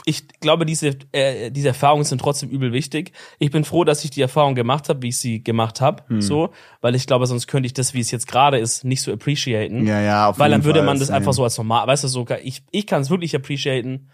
ich 0.05 0.27
glaube, 0.39 0.65
diese, 0.65 0.97
äh, 1.11 1.51
diese 1.51 1.67
Erfahrungen 1.67 2.03
sind 2.03 2.19
trotzdem 2.19 2.49
übel 2.49 2.73
wichtig. 2.73 3.11
Ich 3.37 3.51
bin 3.51 3.63
froh, 3.63 3.83
dass 3.83 4.03
ich 4.03 4.09
die 4.09 4.21
Erfahrung 4.21 4.55
gemacht 4.55 4.89
habe, 4.89 5.03
wie 5.03 5.09
ich 5.09 5.17
sie 5.17 5.43
gemacht 5.43 5.79
habe, 5.81 6.03
Hm. 6.07 6.21
so, 6.21 6.49
weil 6.81 6.95
ich 6.95 7.05
glaube, 7.05 7.27
sonst 7.27 7.45
könnte 7.45 7.67
ich 7.67 7.73
das, 7.73 7.93
wie 7.93 7.99
es 7.99 8.09
jetzt 8.09 8.27
gerade 8.27 8.57
ist, 8.57 8.83
nicht 8.83 9.03
so 9.03 9.13
appreciaten. 9.13 9.85
Ja, 9.85 10.01
ja, 10.01 10.29
auf 10.29 10.39
Weil 10.39 10.49
jeden 10.49 10.61
dann 10.61 10.65
würde 10.65 10.79
Fall, 10.79 10.87
man 10.87 10.99
das 10.99 11.11
einfach 11.11 11.33
so 11.33 11.43
als 11.43 11.55
normal, 11.59 11.85
weißt 11.85 12.03
du, 12.05 12.07
so, 12.07 12.25
ich, 12.43 12.63
ich 12.71 12.87
kann 12.87 13.03
es 13.03 13.11
wirklich 13.11 13.35
appreciaten. 13.35 14.09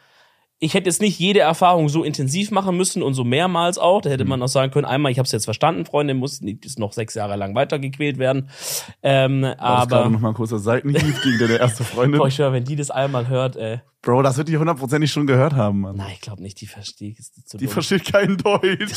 Ich 0.61 0.73
hätte 0.73 0.89
jetzt 0.89 0.99
nicht 0.99 1.17
jede 1.17 1.39
Erfahrung 1.39 1.87
so 1.87 2.03
intensiv 2.03 2.51
machen 2.51 2.75
müssen 2.75 3.01
und 3.01 3.13
so 3.13 3.23
mehrmals 3.23 3.77
auch. 3.77 4.01
Da 4.01 4.09
hätte 4.09 4.25
man 4.25 4.43
auch 4.43 4.49
sagen 4.49 4.73
können, 4.73 4.85
einmal, 4.85 5.09
ich 5.09 5.17
habe 5.17 5.25
es 5.25 5.31
jetzt 5.31 5.45
verstanden, 5.45 5.85
Freunde, 5.85 6.13
muss 6.13 6.41
nicht 6.41 6.65
ist 6.65 6.77
noch 6.77 6.91
sechs 6.91 7.13
Jahre 7.13 7.37
lang 7.37 7.55
weitergequält 7.55 8.17
werden. 8.17 8.49
Ähm, 9.01 9.43
War 9.43 9.55
das 9.55 9.87
gerade 9.87 10.03
aber, 10.03 10.09
noch 10.09 10.19
mal 10.19 10.29
ein 10.29 10.33
kurzer 10.33 10.59
Seitenhieb 10.59 11.21
gegen 11.23 11.39
deine 11.39 11.59
erste 11.59 11.85
Freundin? 11.85 12.17
boah, 12.19 12.27
ich 12.27 12.35
schwör, 12.35 12.51
wenn 12.51 12.65
die 12.65 12.75
das 12.75 12.91
einmal 12.91 13.29
hört, 13.29 13.55
ey. 13.55 13.79
Bro, 14.01 14.21
das 14.21 14.37
wird 14.37 14.49
die 14.49 14.57
hundertprozentig 14.57 15.11
schon 15.11 15.27
gehört 15.27 15.53
haben, 15.53 15.81
Mann. 15.81 15.95
Nein, 15.95 16.11
ich 16.13 16.21
glaube 16.21 16.41
nicht, 16.41 16.59
die 16.59 16.67
versteht 16.67 17.17
Die 17.53 17.57
dumm. 17.57 17.67
versteht 17.69 18.11
kein 18.11 18.37
Deutsch. 18.37 18.69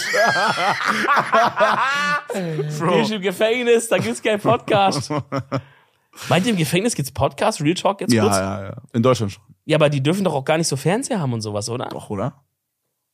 Die 2.34 3.00
ist 3.00 3.12
im 3.12 3.22
Gefängnis, 3.22 3.88
da 3.88 3.98
gibt's 3.98 4.22
keinen 4.22 4.40
Podcast. 4.40 5.10
Meint 6.28 6.46
ihr, 6.46 6.52
im 6.52 6.58
Gefängnis 6.58 6.94
gibt's 6.94 7.10
Podcast? 7.10 7.60
Real 7.60 7.74
Talk 7.74 8.00
jetzt 8.00 8.12
ja, 8.12 8.22
kurz? 8.22 8.36
ja, 8.36 8.64
ja. 8.64 8.76
In 8.92 9.02
Deutschland 9.02 9.32
schon. 9.32 9.42
Ja, 9.64 9.76
aber 9.76 9.88
die 9.88 10.02
dürfen 10.02 10.24
doch 10.24 10.34
auch 10.34 10.44
gar 10.44 10.58
nicht 10.58 10.68
so 10.68 10.76
Fernseher 10.76 11.20
haben 11.20 11.32
und 11.32 11.40
sowas, 11.40 11.68
oder? 11.68 11.86
Doch, 11.86 12.10
oder? 12.10 12.42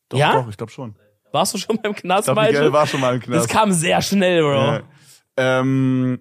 Doch, 0.09 0.19
Ja? 0.19 0.33
doch, 0.41 0.49
ich 0.49 0.57
glaube 0.57 0.73
schon. 0.73 0.97
Warst 1.33 1.53
du 1.53 1.59
schon 1.59 1.79
beim 1.83 1.95
Knast, 1.95 2.29
Ich? 2.29 2.35
Miguel 2.35 2.73
war 2.73 2.87
schon 2.87 3.01
mal 3.01 3.15
im 3.15 3.21
Das 3.21 3.29
Knast. 3.29 3.49
kam 3.51 3.73
sehr 3.73 4.01
schnell, 4.01 4.41
Bro. 4.43 4.55
Ja. 4.55 4.81
Ähm, 5.37 6.21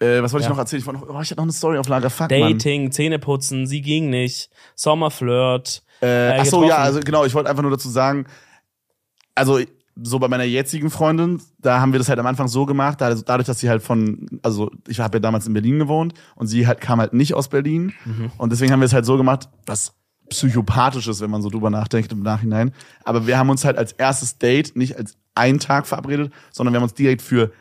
äh, 0.00 0.22
was 0.22 0.32
wollte 0.32 0.44
Ja. 0.44 0.50
ich 0.50 0.56
noch 0.56 0.58
erzählen? 0.58 0.80
Ich, 0.80 0.86
noch, 0.86 1.02
oh, 1.02 1.20
ich 1.20 1.30
hatte 1.30 1.36
noch 1.36 1.42
eine 1.42 1.52
Story 1.52 1.78
auf 1.78 1.88
Lager. 1.88 2.08
Fuck, 2.08 2.30
Mann. 2.30 2.40
Dating, 2.40 2.90
Zähneputzen, 2.90 3.66
sie 3.66 3.82
ging 3.82 4.08
nicht. 4.08 4.48
Sommerflirt. 4.74 5.82
Äh, 6.02 6.36
äh, 6.36 6.40
ach 6.40 6.44
so, 6.46 6.64
ja, 6.64 6.78
also 6.78 7.00
genau, 7.00 7.24
ich 7.26 7.34
wollte 7.34 7.50
einfach 7.50 7.62
nur 7.62 7.70
dazu 7.70 7.88
sagen, 7.90 8.26
also 9.34 9.60
so 10.02 10.18
bei 10.18 10.26
meiner 10.28 10.44
jetzigen 10.44 10.90
Freundin, 10.90 11.40
da 11.60 11.80
haben 11.80 11.92
wir 11.92 11.98
das 11.98 12.08
halt 12.08 12.18
am 12.18 12.26
Anfang 12.26 12.48
so 12.48 12.66
gemacht, 12.66 13.00
da- 13.00 13.14
dadurch, 13.14 13.46
dass 13.46 13.60
sie 13.60 13.68
halt 13.70 13.82
von, 13.82 14.40
also 14.42 14.70
ich 14.88 14.98
habe 15.00 15.16
ja 15.16 15.20
damals 15.20 15.46
in 15.46 15.52
Berlin 15.52 15.78
gewohnt 15.78 16.14
und 16.34 16.48
sie 16.48 16.66
halt 16.66 16.80
kam 16.80 16.98
halt 17.00 17.12
nicht 17.12 17.34
aus 17.34 17.48
Berlin 17.48 17.92
Mhm. 18.04 18.32
und 18.38 18.50
deswegen 18.50 18.72
haben 18.72 18.80
wir 18.80 18.86
es 18.86 18.92
halt 18.92 19.06
so 19.06 19.16
gemacht, 19.16 19.48
was 19.66 19.92
psychopathisch 20.30 21.06
ist, 21.06 21.20
wenn 21.20 21.30
man 21.30 21.42
so 21.42 21.50
drüber 21.50 21.70
nachdenkt 21.70 22.10
im 22.10 22.20
Nachhinein. 22.22 22.72
Aber 23.04 23.26
wir 23.26 23.38
haben 23.38 23.50
uns 23.50 23.64
halt 23.64 23.76
als 23.78 23.92
erstes 23.92 24.38
Date 24.38 24.74
nicht 24.74 24.96
als 24.96 25.16
einen 25.34 25.60
Tag 25.60 25.86
verabredet, 25.86 26.32
sondern 26.50 26.72
wir 26.72 26.78
haben 26.78 26.84
uns 26.84 26.94
direkt 26.94 27.22
für 27.22 27.52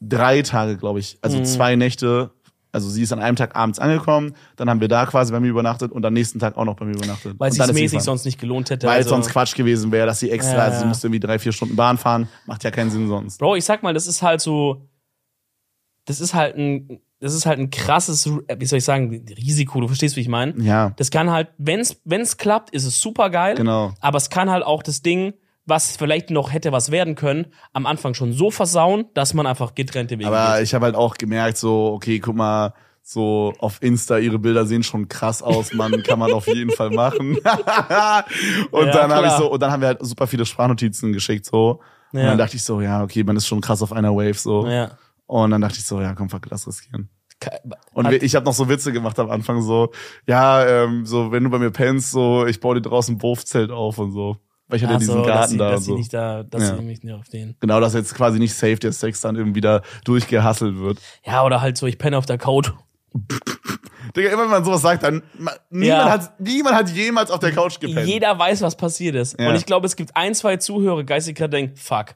drei 0.00 0.42
Tage, 0.42 0.76
glaube 0.76 1.00
ich, 1.00 1.18
also 1.22 1.38
Mhm. 1.38 1.44
zwei 1.44 1.76
Nächte. 1.76 2.30
Also 2.74 2.88
sie 2.88 3.02
ist 3.02 3.12
an 3.12 3.20
einem 3.20 3.36
Tag 3.36 3.54
abends 3.54 3.78
angekommen, 3.78 4.34
dann 4.56 4.68
haben 4.68 4.80
wir 4.80 4.88
da 4.88 5.06
quasi 5.06 5.32
bei 5.32 5.38
mir 5.38 5.48
übernachtet 5.48 5.92
und 5.92 6.04
am 6.04 6.12
nächsten 6.12 6.40
Tag 6.40 6.56
auch 6.56 6.64
noch 6.64 6.74
bei 6.74 6.84
mir 6.84 6.96
übernachtet. 6.96 7.38
Weil 7.38 7.50
es 7.52 7.58
ist 7.58 7.72
mäßig 7.72 8.00
sonst 8.00 8.24
nicht 8.24 8.40
gelohnt 8.40 8.68
hätte. 8.68 8.88
Weil 8.88 8.96
also- 8.96 9.10
sonst 9.10 9.30
Quatsch 9.30 9.54
gewesen 9.54 9.92
wäre, 9.92 10.06
dass 10.06 10.18
sie 10.18 10.30
extra, 10.30 10.56
Ja, 10.56 10.62
also 10.64 10.80
sie 10.80 10.86
musste 10.86 11.06
irgendwie 11.06 11.20
drei, 11.20 11.38
vier 11.38 11.52
Stunden 11.52 11.76
Bahn 11.76 11.98
fahren. 11.98 12.28
Macht 12.46 12.64
ja 12.64 12.72
keinen 12.72 12.90
Sinn 12.90 13.06
sonst. 13.06 13.38
Bro, 13.38 13.54
ich 13.54 13.64
sag 13.64 13.84
mal, 13.84 13.94
das 13.94 14.08
ist 14.08 14.22
halt 14.22 14.40
so, 14.40 14.88
das 16.04 16.20
ist 16.20 16.34
halt 16.34 16.56
ein, 16.56 17.00
das 17.20 17.32
ist 17.32 17.46
halt 17.46 17.58
ein 17.58 17.70
krasses, 17.70 18.26
äh, 18.48 18.56
wie 18.58 18.66
soll 18.66 18.78
ich 18.78 18.84
sagen, 18.84 19.24
Risiko, 19.36 19.80
du 19.80 19.86
verstehst, 19.86 20.16
wie 20.16 20.20
ich 20.20 20.28
meine? 20.28 20.60
Ja. 20.60 20.92
Das 20.96 21.10
kann 21.10 21.30
halt, 21.30 21.48
wenn's, 21.58 22.00
wenn's 22.04 22.36
klappt, 22.36 22.70
ist 22.70 22.84
es 22.84 23.00
super 23.00 23.30
geil. 23.30 23.54
Genau. 23.54 23.94
Aber 24.00 24.18
es 24.18 24.30
kann 24.30 24.50
halt 24.50 24.64
auch 24.64 24.82
das 24.82 25.00
Ding, 25.00 25.32
was 25.66 25.96
vielleicht 25.96 26.30
noch 26.30 26.52
hätte 26.52 26.72
was 26.72 26.90
werden 26.90 27.14
können, 27.14 27.46
am 27.72 27.86
Anfang 27.86 28.14
schon 28.14 28.32
so 28.32 28.50
versauen, 28.50 29.06
dass 29.14 29.32
man 29.34 29.46
einfach 29.46 29.74
getrennte 29.74 30.18
Wege 30.18 30.28
Aber 30.28 30.56
geht. 30.56 30.64
ich 30.64 30.74
habe 30.74 30.86
halt 30.86 30.94
auch 30.94 31.16
gemerkt, 31.16 31.56
so, 31.56 31.92
okay, 31.94 32.18
guck 32.18 32.36
mal, 32.36 32.74
so 33.02 33.52
auf 33.58 33.82
Insta, 33.82 34.18
ihre 34.18 34.38
Bilder 34.38 34.64
sehen 34.66 34.82
schon 34.82 35.08
krass 35.08 35.42
aus, 35.42 35.72
man 35.74 36.02
kann 36.02 36.18
man 36.18 36.32
auf 36.32 36.46
jeden 36.46 36.70
Fall 36.70 36.90
machen. 36.90 37.36
und 38.70 38.86
Ja, 38.86 38.92
dann 38.92 39.12
habe 39.12 39.26
ich 39.26 39.32
so, 39.34 39.50
und 39.50 39.60
dann 39.62 39.70
haben 39.70 39.80
wir 39.80 39.88
halt 39.88 39.98
super 40.04 40.26
viele 40.26 40.46
Sprachnotizen 40.46 41.12
geschickt, 41.12 41.46
so. 41.46 41.80
Und 42.12 42.20
Ja. 42.20 42.26
dann 42.28 42.38
dachte 42.38 42.56
ich 42.56 42.62
so, 42.62 42.80
ja, 42.80 43.02
okay, 43.02 43.24
man 43.24 43.36
ist 43.36 43.46
schon 43.46 43.60
krass 43.60 43.82
auf 43.82 43.92
einer 43.92 44.14
Wave, 44.14 44.34
so. 44.38 44.66
Ja. 44.66 44.92
Und 45.26 45.50
dann 45.50 45.60
dachte 45.60 45.78
ich 45.78 45.86
so, 45.86 46.00
ja, 46.00 46.14
komm, 46.14 46.28
fuck, 46.30 46.46
lass 46.50 46.66
riskieren. 46.66 47.08
Und 47.92 48.10
ich 48.12 48.34
habe 48.36 48.46
noch 48.46 48.54
so 48.54 48.68
Witze 48.68 48.92
gemacht 48.92 49.18
am 49.18 49.30
Anfang, 49.30 49.60
so, 49.60 49.90
ja, 50.26 50.64
ähm, 50.66 51.04
so, 51.04 51.30
wenn 51.32 51.44
du 51.44 51.50
bei 51.50 51.58
mir 51.58 51.70
pennst, 51.70 52.10
so, 52.10 52.46
ich 52.46 52.60
baue 52.60 52.76
dir 52.76 52.82
draußen 52.82 53.16
ein 53.16 53.22
Wurfzelt 53.22 53.70
auf 53.70 53.98
und 53.98 54.12
so. 54.12 54.36
Weil 54.68 54.78
ich 54.78 54.84
hatte 54.84 54.94
Ach 54.94 54.98
diesen 54.98 55.12
so, 55.14 55.18
dass 55.24 55.26
Garten 55.26 55.50
sie, 55.52 55.58
da 55.58 55.70
dass 55.70 55.80
und 55.80 55.84
so. 55.84 55.96
nicht 55.96 56.14
da, 56.14 56.42
dass 56.42 56.62
Ja. 56.62 56.76
sie 56.76 56.82
mich 56.82 57.02
nicht 57.02 57.12
auf 57.14 57.28
den. 57.28 57.54
Genau, 57.60 57.80
dass 57.80 57.92
jetzt 57.94 58.14
quasi 58.14 58.38
nicht 58.38 58.54
safe 58.54 58.76
der 58.76 58.92
Sex 58.92 59.20
dann 59.20 59.36
irgendwie 59.36 59.60
da 59.60 59.82
durchgehasselt 60.04 60.78
wird. 60.78 60.98
Ja, 61.24 61.44
oder 61.44 61.60
halt 61.60 61.76
so, 61.76 61.86
ich 61.86 61.98
penne 61.98 62.16
auf 62.16 62.26
der 62.26 62.38
Couch. 62.38 62.70
Digga, 64.16 64.30
immer 64.30 64.42
wenn 64.42 64.50
man 64.50 64.64
sowas 64.64 64.82
sagt, 64.82 65.02
dann 65.02 65.22
ma- 65.38 65.52
niemand, 65.70 65.88
Ja. 65.88 66.10
hat, 66.10 66.40
niemand 66.40 66.76
hat 66.76 66.90
jemals 66.90 67.30
auf 67.30 67.38
der 67.40 67.52
Couch 67.52 67.80
gepennt. 67.80 68.06
Jeder 68.08 68.38
weiß, 68.38 68.62
was 68.62 68.76
passiert 68.76 69.14
ist. 69.16 69.38
Ja. 69.38 69.48
Und 69.48 69.56
ich 69.56 69.66
glaube, 69.66 69.86
es 69.86 69.96
gibt 69.96 70.16
ein, 70.16 70.34
zwei 70.34 70.56
Zuhörer, 70.56 71.04
geistig 71.04 71.36
gerade 71.36 71.50
denken, 71.50 71.76
fuck. 71.76 72.14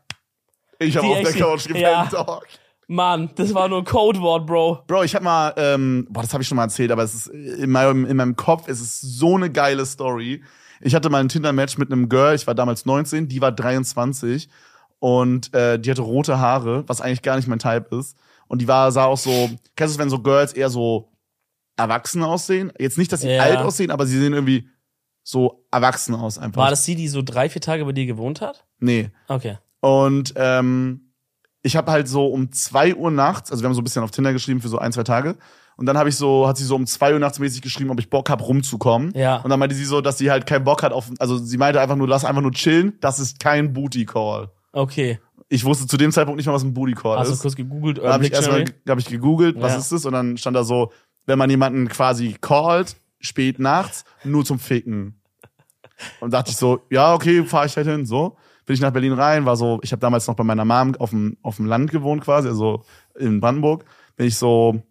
ich 0.79 0.97
habe 0.97 1.07
auf 1.09 1.21
der 1.23 1.33
Couch 1.33 1.67
gepennt, 1.67 1.83
ja. 1.83 2.07
Dog. 2.07 2.47
Mann, 2.91 3.31
das 3.35 3.53
war 3.53 3.69
nur 3.69 3.79
ein 3.79 3.85
Codewort, 3.85 4.47
Bro. 4.47 4.85
Bro, 4.87 5.03
ich 5.05 5.15
hab 5.15 5.23
mal, 5.23 5.53
ähm, 5.59 6.07
boah, 6.09 6.23
das 6.23 6.33
habe 6.33 6.43
ich 6.43 6.49
schon 6.49 6.57
mal 6.57 6.65
erzählt, 6.65 6.91
aber 6.91 7.03
es 7.03 7.15
ist 7.15 7.27
in 7.27 7.71
meinem, 7.71 8.07
in 8.07 8.17
meinem 8.17 8.35
Kopf 8.37 8.67
ist 8.69 8.81
es 8.81 9.01
so 9.01 9.37
eine 9.37 9.51
geile 9.51 9.85
Story. 9.85 10.43
Ich 10.81 10.95
hatte 10.95 11.11
mal 11.11 11.19
ein 11.21 11.29
Tinder-Match 11.29 11.79
mit 11.79 11.91
einem 11.93 12.09
Girl, 12.09 12.35
ich 12.35 12.47
war 12.47 12.55
damals 12.55 12.87
19, 12.87 13.29
die 13.29 13.41
war 13.41 13.53
23 13.53 14.49
und 15.01 15.53
äh, 15.55 15.79
die 15.79 15.91
hatte 15.91 16.03
rote 16.03 16.39
Haare, 16.39 16.85
was 16.89 17.01
eigentlich 17.01 17.23
gar 17.23 17.37
nicht 17.37 17.49
mein 17.49 17.59
Type 17.59 17.97
ist. 17.97 18.17
Und 18.49 18.61
die 18.63 18.69
war, 18.69 18.91
sah 18.93 19.05
auch 19.05 19.19
so, 19.19 19.31
kennst 19.77 19.95
du 19.95 19.97
es, 19.97 19.99
wenn 19.99 20.11
so 20.11 20.21
Girls 20.21 20.53
eher 20.53 20.71
so 20.71 21.13
erwachsen 21.77 22.23
aussehen? 22.23 22.73
Jetzt 22.79 22.99
nicht, 22.99 23.13
dass 23.13 23.21
sie 23.21 23.29
Ja. 23.31 23.43
alt 23.43 23.59
aussehen, 23.59 23.91
aber 23.91 24.07
sie 24.07 24.19
sehen 24.19 24.33
irgendwie 24.33 24.69
so 25.23 25.67
erwachsen 25.71 26.15
aus 26.15 26.39
einfach. 26.39 26.63
War 26.63 26.71
das 26.71 26.85
die, 26.85 26.95
die 26.97 27.09
so 27.09 27.23
drei, 27.23 27.49
vier 27.51 27.61
Tage 27.61 27.85
bei 27.85 27.93
dir 27.93 28.07
gewohnt 28.07 28.41
hat? 28.41 28.65
Nee. 28.81 29.11
Okay. 29.29 29.59
Und 29.81 30.33
ähm, 30.37 31.13
ich 31.63 31.77
habe 31.77 31.93
halt 31.93 32.09
so 32.09 32.27
um 32.29 32.51
zwei 32.53 32.95
Uhr 32.95 33.11
nachts, 33.11 33.51
also 33.51 33.63
wir 33.63 33.67
haben 33.69 33.75
so 33.75 33.81
ein 33.83 33.85
bisschen 33.85 34.03
auf 34.03 34.11
Tinder 34.11 34.33
geschrieben 34.33 34.61
für 34.61 34.69
so 34.69 34.79
ein, 34.79 34.93
zwei 34.93 35.05
Tage. 35.05 35.37
Und 35.79 35.87
dann 35.87 35.97
habe 35.97 36.09
ich 36.09 36.17
so, 36.17 36.47
hat 36.49 36.57
sie 36.57 36.65
so 36.65 36.75
um 36.75 36.87
zwei 36.87 37.13
Uhr 37.15 37.21
nachts 37.21 37.39
mäßig 37.39 37.63
geschrieben, 37.63 37.91
ob 37.91 38.01
ich 38.01 38.11
Bock 38.11 38.29
hab, 38.31 38.43
rumzukommen. 38.47 39.13
Ja. 39.15 39.37
Und 39.37 39.49
dann 39.49 39.59
meinte 39.61 39.77
sie 39.77 39.85
so, 39.85 40.01
dass 40.01 40.19
sie 40.19 40.31
halt 40.31 40.45
keinen 40.45 40.65
Bock 40.65 40.83
hat 40.83 40.93
auf, 40.93 41.09
also 41.21 41.39
sie 41.39 41.57
meinte 41.57 41.81
einfach 41.81 41.95
nur, 41.95 42.09
lass 42.09 42.25
einfach 42.25 42.43
nur 42.43 42.51
chillen, 42.53 42.95
das 43.01 43.21
ist 43.21 43.39
kein 43.39 43.73
Booty 43.73 44.05
Call. 44.05 44.51
Okay. 44.73 45.21
Ich 45.49 45.65
wusste 45.65 45.87
zu 45.87 45.97
dem 45.97 46.11
Zeitpunkt 46.13 46.37
nicht 46.37 46.47
mal, 46.47 46.53
was 46.53 46.65
ein 46.65 46.75
Booty 46.75 46.95
Call 46.95 47.25
du 47.25 47.31
ist. 47.31 47.41
kurz 47.41 47.55
gegoogelt? 47.55 47.99
Urban 47.99 48.13
habe 48.13 48.27
ich 48.27 48.33
erstmal 48.33 48.65
Dictionary? 48.65 48.91
hab 48.91 48.99
ich 48.99 49.07
gegoogelt, 49.07 49.61
was 49.61 49.73
Ja. 49.73 49.79
ist 49.79 49.93
das? 49.93 50.05
Und 50.05 50.13
dann 50.13 50.37
stand 50.37 50.57
da 50.57 50.65
so, 50.65 50.91
wenn 51.27 51.39
man 51.39 51.49
jemanden 51.49 51.89
quasi 51.89 52.37
callt, 52.41 52.97
spät 53.21 53.61
nachts, 53.61 54.05
nur 54.25 54.45
zum 54.45 54.59
Ficken. 54.59 55.21
Und 56.21 56.33
dachte 56.35 56.51
ich 56.51 56.57
so, 56.57 56.81
ja, 56.91 57.15
okay, 57.15 57.45
fahre 57.45 57.67
ich 57.67 57.77
halt 57.77 57.87
hin. 57.87 58.05
So 58.05 58.37
bin 58.67 58.75
ich 58.75 58.81
nach 58.81 58.91
Berlin 58.93 59.15
rein, 59.15 59.47
war 59.47 59.57
so, 59.57 59.81
ich 59.83 59.93
habe 59.93 60.01
damals 60.01 60.27
noch 60.27 60.35
bei 60.35 60.45
meiner 60.45 60.65
Mom 60.65 60.95
auf 60.97 61.11
dem, 61.11 61.39
auf 61.43 61.57
dem 61.57 61.67
Land 61.67 61.91
gewohnt 61.91 62.23
quasi, 62.23 62.49
also 62.49 62.85
in 63.19 63.41
Brandenburg. 63.41 63.85
Bin 64.17 64.27
ich 64.27 64.37
so, 64.37 64.83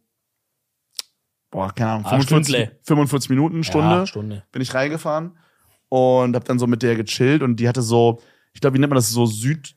boah, 1.52 1.72
keine 1.74 1.92
Ahnung, 1.92 2.06
Ah, 2.06 2.10
45, 2.20 2.56
Stündle. 2.56 2.80
45 2.84 3.30
Minuten, 3.30 3.64
Stunde, 3.64 3.96
Ja, 3.96 4.06
Stunde. 4.08 4.44
bin 4.52 4.62
ich 4.62 4.74
reingefahren 4.74 5.38
und 5.90 6.36
habe 6.36 6.46
dann 6.46 6.60
so 6.60 6.68
mit 6.68 6.84
der 6.84 6.96
gechillt 6.96 7.42
und 7.42 7.58
die 7.58 7.68
hatte 7.68 7.82
so, 7.82 8.20
ich 8.54 8.62
glaube, 8.62 8.76
wie 8.76 8.80
nennt 8.80 8.90
man 8.92 8.96
das, 8.98 9.10
so 9.10 9.26
Süd 9.26 9.76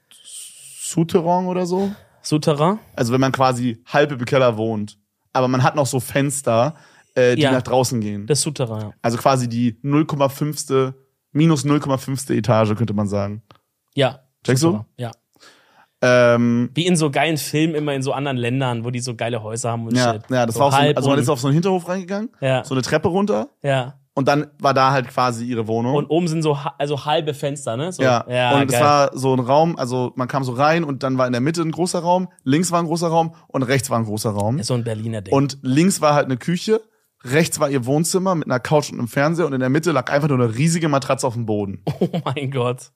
Souterrain 0.83 1.47
oder 1.47 1.67
so? 1.67 1.91
Souterrain? 2.23 2.79
Also 2.97 3.13
wenn 3.13 3.21
man 3.21 3.33
quasi 3.33 3.83
halb 3.87 4.13
im 4.13 4.25
Keller 4.25 4.57
wohnt, 4.57 4.99
aber 5.33 5.49
man 5.49 5.63
hat 5.63 5.77
noch 5.77 5.87
so 5.87 6.01
Fenster, 6.01 6.75
äh, 7.15 7.37
die 7.37 7.43
Ja. 7.43 7.53
nach 7.53 7.63
draußen 7.63 8.01
gehen. 8.01 8.27
Das 8.27 8.41
Souterrain, 8.41 8.81
ja. 8.83 8.93
Also 9.03 9.19
quasi 9.19 9.49
die 9.49 9.79
0,5. 9.83 10.95
minus 11.33 11.65
0,5. 11.65 12.31
Etage, 12.35 12.75
könnte 12.77 12.93
man 12.93 13.07
sagen. 13.09 13.43
Ja. 13.95 14.21
Checkst 14.45 14.65
du? 14.65 14.85
Ja. 14.97 15.13
Ähm, 16.03 16.71
Wie 16.75 16.87
in 16.87 16.97
so 16.97 17.11
geilen 17.11 17.37
Filmen 17.37 17.75
immer 17.75 17.93
in 17.95 18.03
so 18.03 18.13
anderen 18.13 18.39
Ländern, 18.39 18.85
wo 18.85 18.91
die 18.91 19.01
so 19.01 19.15
geile 19.15 19.43
Häuser 19.43 19.73
haben 19.73 19.87
und 19.87 19.97
ja, 19.97 20.15
shit. 20.15 20.23
ja, 20.31 20.47
das 20.47 20.55
so 20.55 20.61
war 20.61 20.69
auch 20.69 20.73
so, 20.73 20.79
also 20.79 21.11
man 21.11 21.19
ist 21.19 21.29
auf 21.29 21.41
so 21.41 21.49
einen 21.49 21.55
Hinterhof 21.55 21.89
reingegangen, 21.89 22.31
Ja. 22.41 22.65
so 22.65 22.75
eine 22.75 22.81
Treppe 22.83 23.09
runter 23.09 23.49
Ja. 23.63 24.01
und 24.15 24.27
dann 24.27 24.47
war 24.59 24.73
da 24.73 24.93
halt 24.93 25.09
quasi 25.09 25.45
ihre 25.45 25.67
Wohnung. 25.69 25.95
Und 25.95 26.07
oben 26.07 26.27
sind 26.27 26.41
so 26.43 26.57
also 26.79 27.05
halbe 27.05 27.35
Fenster, 27.35 27.77
ne? 27.77 27.93
So. 27.93 28.03
ja, 28.03 28.25
ja 28.31 28.59
und 28.59 28.73
es 28.73 28.81
war 28.81 29.11
so 29.15 29.35
ein 29.35 29.41
Raum, 29.41 29.77
also 29.77 30.13
man 30.17 30.27
kam 30.27 30.43
so 30.43 30.53
rein 30.53 30.85
und 30.85 31.03
dann 31.03 31.19
war 31.19 31.27
in 31.27 31.33
der 31.33 31.43
Mitte 31.43 31.61
ein 31.61 31.71
großer 31.71 31.99
Raum, 31.99 32.29
links 32.45 32.73
war 32.73 32.79
ein 32.81 32.87
großer 32.87 33.09
Raum 33.09 33.35
und 33.49 33.63
rechts 33.63 33.91
war 33.91 33.99
ein 33.99 34.05
großer 34.07 34.31
Raum. 34.31 34.59
Ist 34.59 34.69
so 34.69 34.75
ein 34.75 34.85
Berliner 34.85 35.21
Ding. 35.21 35.35
Und 35.35 35.59
links 35.61 36.01
war 36.01 36.15
halt 36.15 36.25
eine 36.27 36.39
Küche, 36.39 36.81
rechts 37.25 37.61
war 37.61 37.69
ihr 37.69 37.85
Wohnzimmer 37.85 38.35
mit 38.35 38.47
einer 38.47 38.59
Couch 38.61 38.91
und 38.91 38.99
einem 38.99 39.09
Fernseher 39.09 39.45
und 39.45 39.53
in 39.53 39.61
der 39.61 39.69
Mitte 39.69 39.93
lag 39.93 40.11
einfach 40.11 40.29
nur 40.29 40.39
eine 40.41 40.57
riesige 40.57 40.89
Matratze 40.89 41.27
auf 41.27 41.35
dem 41.35 41.45
Boden. 41.45 41.83
oh 42.01 42.09
mein 42.25 42.51
Gott. 42.51 42.91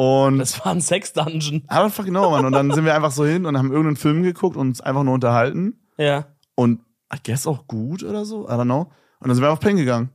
Und 0.00 0.38
Das 0.38 0.64
war 0.64 0.72
ein 0.72 0.80
Sex-Dungeon. 0.80 1.64
Don't 1.68 1.90
fucking 1.90 2.12
know, 2.14 2.30
Mann. 2.30 2.46
Und 2.46 2.52
dann 2.52 2.70
sind 2.72 2.86
wir 2.86 2.94
einfach 2.94 3.10
so 3.10 3.26
hin 3.26 3.44
und 3.44 3.58
haben 3.58 3.68
irgendeinen 3.70 3.96
Film 3.96 4.22
geguckt 4.22 4.56
und 4.56 4.68
uns 4.68 4.80
einfach 4.80 5.02
nur 5.02 5.12
unterhalten. 5.12 5.78
Ja. 5.98 6.24
Und 6.54 6.80
I 7.14 7.18
guess 7.22 7.46
auch 7.46 7.66
gut 7.66 8.02
oder 8.02 8.24
so, 8.24 8.48
I 8.48 8.52
don't 8.52 8.64
know. 8.64 8.90
Und 9.18 9.28
dann 9.28 9.34
sind 9.34 9.44
wir 9.44 9.52
auf 9.52 9.60
Pennen 9.60 9.76
gegangen. 9.76 10.08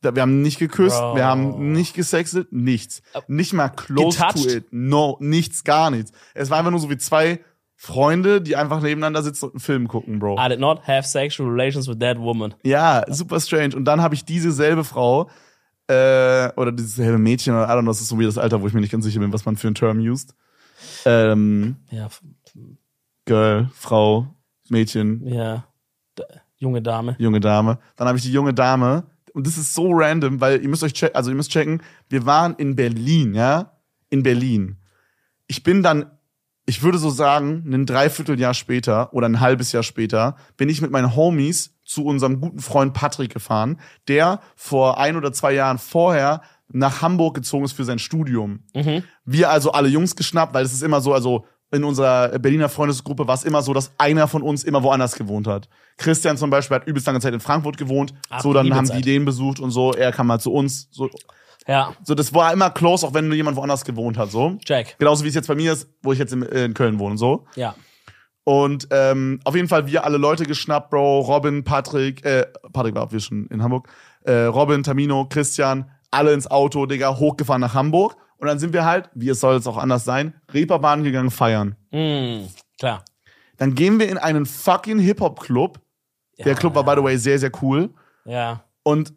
Wir 0.00 0.22
haben 0.22 0.42
nicht 0.42 0.60
geküsst, 0.60 0.96
Bro. 1.00 1.16
wir 1.16 1.24
haben 1.24 1.72
nicht 1.72 1.94
gesextet, 1.94 2.52
nichts. 2.52 3.02
Nicht 3.26 3.52
mal 3.52 3.68
close 3.70 4.16
Getouched? 4.16 4.44
to 4.44 4.56
it. 4.58 4.66
No, 4.70 5.16
nichts, 5.18 5.64
gar 5.64 5.90
nichts. 5.90 6.12
Es 6.34 6.50
war 6.50 6.58
einfach 6.58 6.70
nur 6.70 6.78
so 6.78 6.88
wie 6.88 6.98
zwei 6.98 7.40
Freunde, 7.74 8.40
die 8.40 8.54
einfach 8.54 8.80
nebeneinander 8.80 9.22
sitzen 9.24 9.46
und 9.46 9.54
einen 9.54 9.60
Film 9.60 9.88
gucken, 9.88 10.20
Bro. 10.20 10.36
I 10.38 10.48
did 10.48 10.60
not 10.60 10.86
have 10.86 11.08
sexual 11.08 11.48
relations 11.50 11.88
with 11.88 11.98
that 11.98 12.18
woman. 12.20 12.54
Ja, 12.62 13.02
super 13.08 13.40
strange. 13.40 13.74
Und 13.74 13.86
dann 13.86 14.02
habe 14.02 14.14
ich 14.14 14.24
diese 14.24 14.52
selbe 14.52 14.84
Frau 14.84 15.28
äh, 15.88 16.50
oder 16.56 16.72
dieses 16.72 16.94
selbe 16.96 17.18
Mädchen 17.18 17.54
oder 17.54 17.66
I 17.66 17.70
don't 17.72 17.82
know, 17.82 17.90
das 17.90 18.00
ist 18.00 18.08
so 18.08 18.18
wie 18.18 18.24
das 18.24 18.38
Alter, 18.38 18.60
wo 18.62 18.66
ich 18.66 18.72
mir 18.74 18.80
nicht 18.80 18.92
ganz 18.92 19.04
sicher 19.04 19.20
bin, 19.20 19.32
was 19.32 19.44
man 19.44 19.56
für 19.56 19.66
einen 19.68 19.74
Term 19.74 19.98
used. 19.98 20.34
Ähm, 21.04 21.76
Ja, 21.90 22.08
Girl, 23.26 23.68
Frau, 23.74 24.34
Mädchen, 24.68 25.26
ja. 25.26 25.66
D 26.18 26.22
junge 26.56 26.80
Dame. 26.82 27.16
junge 27.18 27.40
Dame. 27.40 27.78
Dann 27.96 28.08
habe 28.08 28.16
ich 28.18 28.24
die 28.24 28.32
junge 28.32 28.54
Dame 28.54 29.04
und 29.34 29.46
das 29.46 29.58
ist 29.58 29.74
so 29.74 29.90
random, 29.92 30.40
weil 30.40 30.62
ihr 30.62 30.68
müsst 30.68 30.82
euch 30.82 30.94
checken, 30.94 31.14
also 31.16 31.30
ihr 31.30 31.36
müsst 31.36 31.50
checken, 31.50 31.82
wir 32.08 32.24
waren 32.26 32.54
in 32.56 32.76
Berlin, 32.76 33.34
ja, 33.34 33.72
in 34.10 34.22
Berlin. 34.22 34.76
Ich 35.46 35.62
bin 35.62 35.82
dann, 35.82 36.06
ich 36.66 36.82
würde 36.82 36.98
so 36.98 37.10
sagen, 37.10 37.64
ein 37.66 37.86
Dreivierteljahr 37.86 38.54
später 38.54 39.12
oder 39.12 39.28
ein 39.28 39.40
halbes 39.40 39.72
Jahr 39.72 39.82
später 39.82 40.36
bin 40.56 40.68
ich 40.68 40.80
mit 40.80 40.90
meinen 40.90 41.14
Homies 41.14 41.74
zu 41.84 42.04
unserem 42.04 42.40
guten 42.40 42.60
Freund 42.60 42.94
Patrick 42.94 43.32
gefahren, 43.32 43.78
der 44.08 44.40
vor 44.56 44.98
ein 44.98 45.16
oder 45.16 45.32
zwei 45.32 45.52
Jahren 45.52 45.78
vorher 45.78 46.40
nach 46.68 47.02
Hamburg 47.02 47.34
gezogen 47.34 47.64
ist 47.64 47.72
für 47.72 47.84
sein 47.84 47.98
Studium. 47.98 48.60
Wir 49.24 49.50
also 49.50 49.72
alle 49.72 49.88
Jungs 49.88 50.16
geschnappt, 50.16 50.54
weil 50.54 50.64
es 50.64 50.72
ist 50.72 50.82
immer 50.82 51.00
so, 51.02 51.12
also 51.12 51.44
in 51.70 51.84
unserer 51.84 52.38
Berliner 52.38 52.68
Freundesgruppe 52.68 53.26
war 53.26 53.34
es 53.34 53.44
immer 53.44 53.60
so, 53.60 53.74
dass 53.74 53.92
einer 53.98 54.28
von 54.28 54.42
uns 54.42 54.64
immer 54.64 54.82
woanders 54.82 55.16
gewohnt 55.16 55.46
hat. 55.46 55.68
Christian 55.98 56.36
zum 56.38 56.48
Beispiel 56.48 56.76
hat 56.76 56.86
übelst 56.86 57.06
lange 57.06 57.20
Zeit 57.20 57.34
in 57.34 57.40
Frankfurt 57.40 57.76
gewohnt. 57.76 58.14
Ach, 58.30 58.40
so, 58.40 58.52
dann 58.52 58.72
haben 58.74 58.88
die 58.88 59.02
den 59.02 59.24
besucht 59.24 59.60
und 59.60 59.70
so. 59.70 59.92
Er 59.92 60.12
kam 60.12 60.28
mal 60.28 60.38
zu 60.40 60.52
uns. 60.52 60.88
So, 60.90 61.10
Ja, 61.66 61.94
so 62.02 62.14
das 62.14 62.34
war 62.34 62.52
immer 62.52 62.70
close, 62.70 63.06
auch 63.06 63.14
wenn 63.14 63.28
nur 63.28 63.36
jemand 63.36 63.56
woanders 63.56 63.84
gewohnt 63.84 64.18
hat. 64.18 64.30
So. 64.30 64.58
Jack. 64.66 64.96
Genauso 64.98 65.24
wie 65.24 65.28
es 65.28 65.34
jetzt 65.34 65.48
bei 65.48 65.54
mir 65.54 65.72
ist, 65.72 65.88
wo 66.02 66.12
ich 66.12 66.18
jetzt 66.18 66.32
in, 66.32 66.42
in 66.42 66.74
Köln 66.74 66.98
wohne 66.98 67.16
so. 67.16 67.46
Ja. 67.56 67.74
Und 68.44 68.88
ähm, 68.90 69.40
auf 69.44 69.54
jeden 69.56 69.68
Fall 69.68 69.86
wir 69.86 70.04
alle 70.04 70.18
Leute 70.18 70.44
geschnappt, 70.44 70.90
Bro. 70.90 71.20
Robin, 71.20 71.64
Patrick, 71.64 72.24
äh, 72.26 72.46
Patrick 72.72 72.94
war 72.94 73.10
wir 73.10 73.20
schon 73.20 73.46
in 73.46 73.62
Hamburg. 73.62 73.88
Äh, 74.24 74.44
Robin, 74.44 74.82
Tamino, 74.82 75.26
Christian, 75.26 75.90
alle 76.10 76.34
ins 76.34 76.50
Auto, 76.50 76.84
Digga, 76.84 77.16
hochgefahren 77.16 77.62
nach 77.62 77.74
Hamburg. 77.74 78.16
Und 78.36 78.48
dann 78.48 78.58
sind 78.58 78.74
wir 78.74 78.84
halt, 78.84 79.08
wie 79.14 79.30
es 79.30 79.40
soll 79.40 79.56
es 79.56 79.66
auch 79.66 79.78
anders 79.78 80.04
sein, 80.04 80.34
Reeperbahn 80.52 81.02
gegangen 81.02 81.30
feiern. 81.30 81.76
Mm, 81.90 82.46
klar. 82.78 83.04
Dann 83.56 83.74
gehen 83.74 83.98
wir 83.98 84.08
in 84.10 84.18
einen 84.18 84.44
fucking 84.44 84.98
Hip-Hop-Club. 84.98 85.80
Der 86.44 86.54
Club 86.54 86.74
war, 86.74 86.84
by 86.84 86.94
the 86.96 87.04
way, 87.04 87.16
sehr, 87.16 87.38
sehr 87.38 87.52
cool. 87.62 87.90
Ja. 88.24 88.64
Und, 88.82 89.14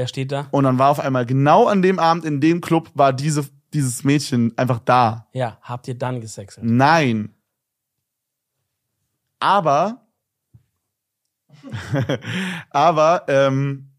Wer 0.00 0.06
steht 0.06 0.32
da? 0.32 0.48
und 0.50 0.64
dann 0.64 0.78
war 0.78 0.88
auf 0.88 0.98
einmal 0.98 1.26
genau 1.26 1.66
an 1.66 1.82
dem 1.82 1.98
Abend 1.98 2.24
in 2.24 2.40
dem 2.40 2.62
Club 2.62 2.90
war 2.94 3.12
diese, 3.12 3.44
dieses 3.74 4.02
Mädchen 4.02 4.56
einfach 4.56 4.78
da. 4.78 5.28
Ja, 5.34 5.58
habt 5.60 5.88
ihr 5.88 5.94
dann 5.94 6.22
gesexelt? 6.22 6.64
Nein. 6.64 7.34
Aber, 9.40 10.06
aber, 12.70 13.24
ähm, 13.28 13.92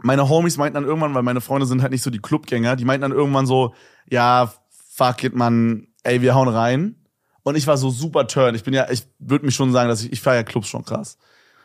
meine 0.00 0.28
Homies 0.28 0.56
meinten 0.56 0.76
dann 0.76 0.84
irgendwann, 0.84 1.14
weil 1.14 1.24
meine 1.24 1.40
Freunde 1.40 1.66
sind 1.66 1.82
halt 1.82 1.90
nicht 1.90 2.02
so 2.02 2.10
die 2.10 2.20
Clubgänger, 2.20 2.76
die 2.76 2.84
meinten 2.84 3.02
dann 3.02 3.10
irgendwann 3.10 3.46
so, 3.46 3.74
ja, 4.08 4.52
fuck 4.70 5.24
it, 5.24 5.34
man, 5.34 5.88
ey, 6.04 6.22
wir 6.22 6.36
hauen 6.36 6.46
rein. 6.46 6.94
Und 7.42 7.56
ich 7.56 7.66
war 7.66 7.76
so 7.76 7.90
super 7.90 8.28
turn. 8.28 8.54
Ich 8.54 8.62
bin 8.62 8.72
ja, 8.72 8.88
ich 8.88 9.04
würde 9.18 9.46
mich 9.46 9.56
schon 9.56 9.72
sagen, 9.72 9.88
dass 9.88 10.04
ich, 10.04 10.12
ich 10.12 10.20
feiere 10.20 10.44
Clubs 10.44 10.68
schon 10.68 10.84
krass. 10.84 11.18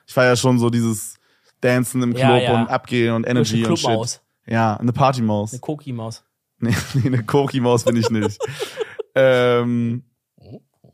Ich 0.07 0.13
feiere 0.15 0.37
schon 0.37 0.57
so 0.57 0.71
dieses 0.71 1.19
Dancen 1.63 2.01
im 2.03 2.13
Club 2.13 2.23
Ja, 2.23 2.37
ja. 2.37 2.61
und 2.61 2.69
Abgehen 2.69 3.13
und 3.13 3.27
Energy 3.27 3.65
und 3.65 3.77
shit. 3.77 3.87
Clubmaus. 3.87 4.21
Ja, 4.45 4.75
eine 4.75 4.93
Partymaus. 4.93 5.53
Eine 5.53 5.59
Koki-Maus. 5.59 6.23
Nee, 6.59 6.73
nee 6.93 7.07
eine 7.07 7.23
Koki-Maus 7.23 7.83
bin 7.83 7.97
ich 7.97 8.09
nicht. 8.09 8.39
ähm, 9.15 10.03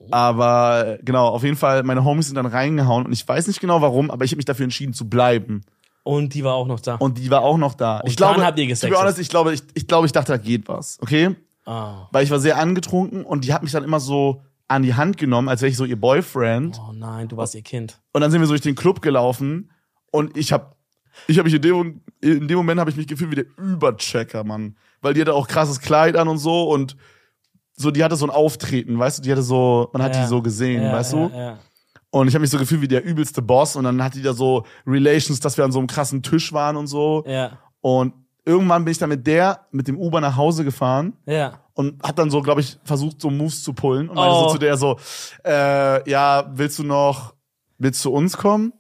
aber 0.09 0.97
äh, 0.99 1.03
genau, 1.03 1.27
auf 1.27 1.43
jeden 1.43 1.57
Fall, 1.57 1.83
meine 1.83 2.03
Homies 2.03 2.27
sind 2.27 2.35
dann 2.35 2.47
reingehauen 2.47 3.05
und 3.05 3.11
ich 3.11 3.27
weiß 3.27 3.45
nicht 3.45 3.59
genau 3.59 3.79
warum, 3.81 4.09
aber 4.09 4.25
ich 4.25 4.31
habe 4.31 4.37
mich 4.37 4.45
dafür 4.45 4.63
entschieden 4.63 4.93
zu 4.93 5.07
bleiben. 5.07 5.61
Und 6.03 6.33
die 6.33 6.43
war 6.43 6.55
auch 6.55 6.65
noch 6.65 6.79
da. 6.79 6.95
Und 6.95 7.19
die 7.19 7.29
war 7.29 7.43
auch 7.43 7.57
noch 7.57 7.75
da. 7.75 7.99
Und 7.99 8.09
ich 8.09 8.15
glaube, 8.15 8.43
habt 8.43 8.57
ihr 8.57 8.65
gesextet. 8.65 8.99
honest, 8.99 9.19
ich 9.19 9.29
glaube, 9.29 9.53
ich, 9.53 9.61
ich 9.75 9.87
glaube, 9.87 10.07
ich 10.07 10.11
dachte, 10.11 10.31
da 10.31 10.37
geht 10.37 10.67
was, 10.67 10.97
okay? 11.01 11.35
Ah. 11.65 12.07
Weil 12.11 12.23
ich 12.23 12.31
war 12.31 12.39
sehr 12.39 12.57
angetrunken 12.57 13.23
und 13.23 13.45
die 13.45 13.53
hat 13.53 13.61
mich 13.61 13.71
dann 13.71 13.83
immer 13.83 13.99
so 13.99 14.41
an 14.67 14.81
die 14.81 14.95
Hand 14.95 15.17
genommen, 15.17 15.49
als 15.49 15.61
wäre 15.61 15.69
ich 15.69 15.77
so 15.77 15.85
ihr 15.85 15.99
Boyfriend. 15.99 16.79
Oh 16.87 16.93
nein, 16.93 17.27
du 17.27 17.37
warst 17.37 17.53
ihr 17.53 17.61
Kind. 17.61 17.99
Und 18.13 18.21
dann 18.21 18.31
sind 18.31 18.39
wir 18.39 18.47
so 18.47 18.53
durch 18.53 18.61
den 18.61 18.75
Club 18.75 19.01
gelaufen 19.01 19.69
und 20.11 20.35
ich 20.37 20.51
habe 20.51 20.75
ich 21.27 21.37
habe 21.37 21.45
mich 21.49 21.55
in 21.55 21.61
dem, 21.61 22.01
in 22.21 22.47
dem 22.47 22.57
Moment 22.57 22.79
habe 22.79 22.89
ich 22.89 22.95
mich 22.97 23.07
gefühlt 23.07 23.31
wie 23.31 23.35
der 23.35 23.45
Überchecker, 23.57 24.43
Mann, 24.43 24.77
weil 25.01 25.13
die 25.13 25.21
hatte 25.21 25.33
auch 25.33 25.47
krasses 25.47 25.79
Kleid 25.79 26.15
an 26.15 26.27
und 26.27 26.37
so 26.37 26.69
und 26.69 26.95
so 27.75 27.91
die 27.91 28.03
hatte 28.03 28.15
so 28.15 28.25
ein 28.25 28.29
Auftreten, 28.29 28.97
weißt 28.99 29.17
du, 29.19 29.21
die 29.23 29.31
hatte 29.31 29.41
so, 29.41 29.89
man 29.93 30.01
hat 30.03 30.15
Ja. 30.15 30.21
die 30.21 30.27
so 30.27 30.41
gesehen, 30.41 30.83
Ja, 30.83 30.93
weißt 30.93 31.13
du? 31.13 31.31
Ja. 31.33 31.57
Und 32.11 32.27
ich 32.27 32.33
habe 32.33 32.41
mich 32.41 32.49
so 32.49 32.57
gefühlt 32.57 32.81
wie 32.81 32.87
der 32.87 33.03
übelste 33.05 33.41
Boss 33.41 33.75
und 33.75 33.83
dann 33.83 34.03
hat 34.03 34.15
die 34.15 34.21
da 34.21 34.33
so 34.33 34.65
Relations, 34.87 35.39
dass 35.39 35.57
wir 35.57 35.63
an 35.65 35.71
so 35.71 35.79
einem 35.79 35.87
krassen 35.87 36.23
Tisch 36.23 36.51
waren 36.53 36.75
und 36.75 36.87
so. 36.87 37.23
Ja. 37.27 37.59
Und 37.81 38.13
irgendwann 38.45 38.83
bin 38.83 38.91
ich 38.93 38.97
dann 38.97 39.09
mit 39.09 39.27
der 39.27 39.67
mit 39.71 39.87
dem 39.87 39.97
Uber 39.97 40.19
nach 40.21 40.35
Hause 40.35 40.63
gefahren 40.63 41.13
Ja. 41.25 41.59
und 41.73 42.01
hab 42.03 42.15
dann 42.15 42.31
so, 42.31 42.41
glaube 42.41 42.61
ich, 42.61 42.77
versucht, 42.83 43.21
so 43.21 43.29
Moves 43.29 43.61
zu 43.63 43.73
pullen 43.73 44.09
und 44.09 44.15
meinte 44.15 44.35
Oh. 44.35 44.47
so 44.47 44.53
zu 44.53 44.57
der 44.57 44.75
so, 44.77 44.97
äh, 45.45 46.09
ja, 46.09 46.49
willst 46.53 46.79
du 46.79 46.83
noch, 46.83 47.35
willst 47.77 48.03
du 48.03 48.09
uns 48.09 48.35
kommen? 48.37 48.73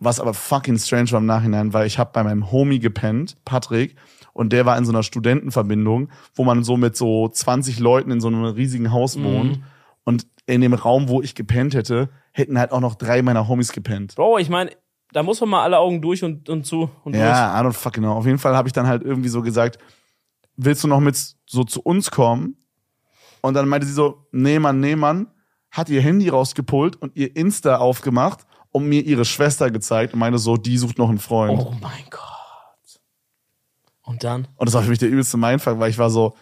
Was 0.00 0.20
aber 0.20 0.32
fucking 0.34 0.78
strange 0.78 1.10
war 1.10 1.18
im 1.18 1.26
Nachhinein, 1.26 1.72
weil 1.72 1.86
ich 1.86 1.98
habe 1.98 2.10
bei 2.12 2.22
meinem 2.22 2.52
Homie 2.52 2.78
gepennt, 2.78 3.36
Patrick, 3.44 3.96
und 4.32 4.52
der 4.52 4.64
war 4.66 4.78
in 4.78 4.84
so 4.84 4.92
einer 4.92 5.02
Studentenverbindung, 5.02 6.10
wo 6.34 6.44
man 6.44 6.62
so 6.62 6.76
mit 6.76 6.96
so 6.96 7.28
20 7.28 7.80
Leuten 7.80 8.12
in 8.12 8.20
so 8.20 8.28
einem 8.28 8.44
riesigen 8.44 8.92
Haus 8.92 9.16
Mhm. 9.16 9.24
wohnt. 9.24 9.60
Und 10.04 10.26
in 10.46 10.60
dem 10.60 10.74
Raum, 10.74 11.08
wo 11.08 11.20
ich 11.20 11.34
gepennt 11.34 11.74
hätte, 11.74 12.08
hätten 12.32 12.58
halt 12.58 12.70
auch 12.70 12.80
noch 12.80 12.94
drei 12.94 13.20
meiner 13.22 13.48
Homies 13.48 13.72
gepennt. 13.72 14.14
Bro, 14.14 14.38
ich 14.38 14.48
meine, 14.48 14.70
da 15.12 15.22
muss 15.24 15.40
man 15.40 15.50
mal 15.50 15.62
alle 15.64 15.78
Augen 15.78 16.00
durch 16.00 16.22
und, 16.22 16.48
und 16.48 16.64
zu 16.64 16.88
und 17.02 17.16
Ja, 17.16 17.60
I 17.60 17.64
don't 17.64 17.72
fucking 17.72 18.02
know. 18.04 18.12
Auf 18.12 18.26
jeden 18.26 18.38
Fall 18.38 18.54
habe 18.56 18.68
ich 18.68 18.72
dann 18.72 18.86
halt 18.86 19.02
irgendwie 19.02 19.28
so 19.28 19.42
gesagt, 19.42 19.78
willst 20.56 20.84
du 20.84 20.88
noch 20.88 21.00
mit 21.00 21.16
so 21.46 21.64
zu 21.64 21.80
uns 21.82 22.10
kommen? 22.10 22.56
Und 23.40 23.54
dann 23.54 23.68
meinte 23.68 23.86
sie 23.86 23.92
so, 23.92 24.26
nee, 24.30 24.58
Mann, 24.58 24.80
nee, 24.80 24.94
Mann, 24.96 25.26
hat 25.70 25.88
ihr 25.88 26.00
Handy 26.00 26.28
rausgepult 26.28 26.96
und 26.96 27.16
ihr 27.16 27.34
Insta 27.36 27.76
aufgemacht 27.78 28.46
und 28.78 28.88
mir 28.88 29.02
ihre 29.02 29.24
Schwester 29.24 29.70
gezeigt 29.70 30.14
und 30.14 30.18
meinte 30.20 30.38
so, 30.38 30.56
die 30.56 30.78
sucht 30.78 30.98
noch 30.98 31.08
einen. 31.08 31.18
Freund. 31.18 31.60
Oh 31.60 31.74
mein 31.80 32.04
Gott. 32.10 32.22
Und 34.02 34.24
dann? 34.24 34.48
Und 34.56 34.66
das 34.66 34.74
war 34.74 34.82
für 34.82 34.90
mich 34.90 34.98
der 34.98 35.08
übelste 35.10 35.36
Mindfuck, 35.36 35.78
weil 35.78 35.90
ich 35.90 35.98
war 35.98 36.08
so, 36.10 36.34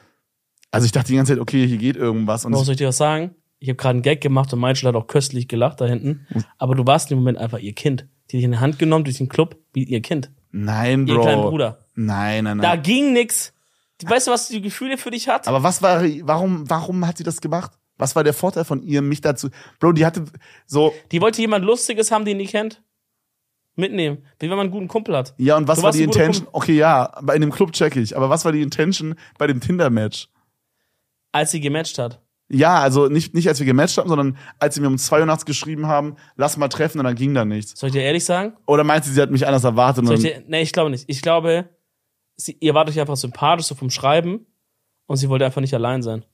also 0.70 0.84
ich 0.86 0.92
dachte 0.92 1.08
die 1.08 1.16
ganze 1.16 1.32
Zeit, 1.32 1.40
okay, 1.40 1.66
hier 1.66 1.78
geht 1.78 1.96
irgendwas. 1.96 2.44
Und 2.44 2.54
soll 2.54 2.70
ich 2.72 2.78
dir 2.78 2.88
was 2.88 2.96
sagen? 2.96 3.34
Ich 3.58 3.68
habe 3.68 3.76
gerade 3.76 3.90
einen 3.96 4.02
Gag 4.02 4.20
gemacht 4.20 4.52
und 4.52 4.60
Michael 4.60 4.88
hat 4.88 4.94
auch 4.94 5.06
köstlich 5.06 5.48
gelacht 5.48 5.80
da 5.80 5.86
hinten. 5.86 6.26
Hm. 6.28 6.44
Aber 6.58 6.74
du 6.74 6.86
warst 6.86 7.10
im 7.10 7.18
Moment 7.18 7.38
einfach 7.38 7.58
ihr 7.58 7.72
Kind. 7.72 8.06
Die 8.30 8.36
dich 8.36 8.44
in 8.44 8.52
die 8.52 8.58
Hand 8.58 8.78
genommen 8.78 9.04
durch 9.04 9.18
den 9.18 9.28
Club 9.28 9.56
wie 9.72 9.84
ihr 9.84 10.02
Kind. 10.02 10.30
nein, 10.50 11.06
Ihr 11.06 11.14
Bro. 11.14 11.22
kleinen 11.22 11.42
Bruder. 11.42 11.86
Nein, 11.94 12.44
nein, 12.44 12.58
Da 12.58 12.68
nein. 12.74 12.82
ging 12.82 13.12
nix. 13.12 13.52
Weißt 14.04 14.26
du, 14.26 14.30
was 14.32 14.48
die 14.48 14.60
Gefühle 14.60 14.98
für 14.98 15.10
dich 15.10 15.28
hat? 15.28 15.48
Aber 15.48 15.62
was 15.62 15.80
war, 15.80 16.02
warum, 16.22 16.68
warum 16.68 17.06
hat 17.06 17.16
sie 17.18 17.24
das 17.24 17.40
gemacht? 17.40 17.72
Was 17.98 18.14
war 18.14 18.24
der 18.24 18.34
Vorteil 18.34 18.64
von 18.64 18.82
ihr, 18.82 19.02
mich 19.02 19.20
dazu? 19.20 19.48
Bro, 19.80 19.92
die 19.92 20.04
hatte 20.04 20.24
so, 20.66 20.92
Die 21.12 21.20
wollte 21.20 21.40
jemand 21.40 21.64
Lustiges 21.64 22.10
haben, 22.10 22.24
den 22.24 22.38
die 22.38 22.46
kennt. 22.46 22.82
Mitnehmen. 23.74 24.24
Wie 24.38 24.48
wenn 24.48 24.56
man 24.56 24.66
einen 24.66 24.70
guten 24.70 24.88
Kumpel 24.88 25.16
hat. 25.16 25.34
Ja, 25.36 25.56
und 25.56 25.68
was 25.68 25.78
Du 25.78 25.84
war 25.84 25.92
die 25.92 26.02
Intention? 26.02 26.48
Okay, 26.52 26.76
ja, 26.76 27.12
bei 27.22 27.34
in 27.34 27.42
dem 27.42 27.50
Club 27.52 27.72
check 27.72 27.94
ich. 27.96 28.16
Aber 28.16 28.30
was 28.30 28.44
war 28.44 28.52
die 28.52 28.62
Intention 28.62 29.14
bei 29.38 29.46
dem 29.46 29.60
Tinder-Match? 29.60 30.28
Als 31.32 31.50
sie 31.50 31.60
gematcht 31.60 31.98
hat. 31.98 32.22
Ja, 32.48 32.80
also 32.80 33.08
nicht, 33.08 33.34
nicht 33.34 33.48
als 33.48 33.58
wir 33.58 33.66
gematcht 33.66 33.98
haben, 33.98 34.08
sondern 34.08 34.38
als 34.58 34.76
sie 34.76 34.80
mir 34.80 34.86
um 34.86 34.98
zwei 34.98 35.20
Uhr 35.20 35.26
nachts 35.26 35.44
geschrieben 35.44 35.86
haben, 35.88 36.16
lass 36.36 36.56
mal 36.56 36.68
treffen 36.68 36.98
und 36.98 37.04
dann 37.04 37.16
ging 37.16 37.34
da 37.34 37.44
nichts. 37.44 37.78
Soll 37.78 37.88
ich 37.88 37.94
dir 37.94 38.02
ehrlich 38.02 38.24
sagen? 38.24 38.54
Oder 38.66 38.84
meint 38.84 39.04
sie, 39.04 39.12
sie 39.12 39.20
hat 39.20 39.30
mich 39.30 39.46
anders 39.46 39.64
erwartet? 39.64 40.06
Soll 40.06 40.16
ich 40.16 40.22
dir, 40.22 40.42
nee, 40.46 40.62
ich 40.62 40.72
glaube 40.72 40.90
nicht. 40.90 41.04
Ich 41.08 41.22
glaube, 41.22 41.68
sie, 42.36 42.56
ihr 42.60 42.72
wart 42.72 42.88
euch 42.88 43.00
einfach 43.00 43.16
sympathisch, 43.16 43.66
so 43.66 43.74
vom 43.74 43.90
Schreiben. 43.90 44.46
Und 45.06 45.16
sie 45.16 45.28
wollte 45.28 45.44
einfach 45.44 45.60
nicht 45.60 45.74
allein 45.74 46.02
sein. 46.02 46.24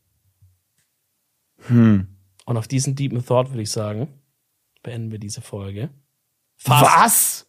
Hm. 1.69 2.09
Und 2.45 2.57
auf 2.57 2.69
diesen 2.69 2.95
deepen 2.95 3.25
Thought 3.25 3.51
würde 3.51 3.63
ich 3.63 3.71
sagen, 3.71 4.09
beenden 4.83 5.11
wir 5.13 5.19
diese 5.19 5.41
Folge. 5.41 5.91
Was? 6.65 7.47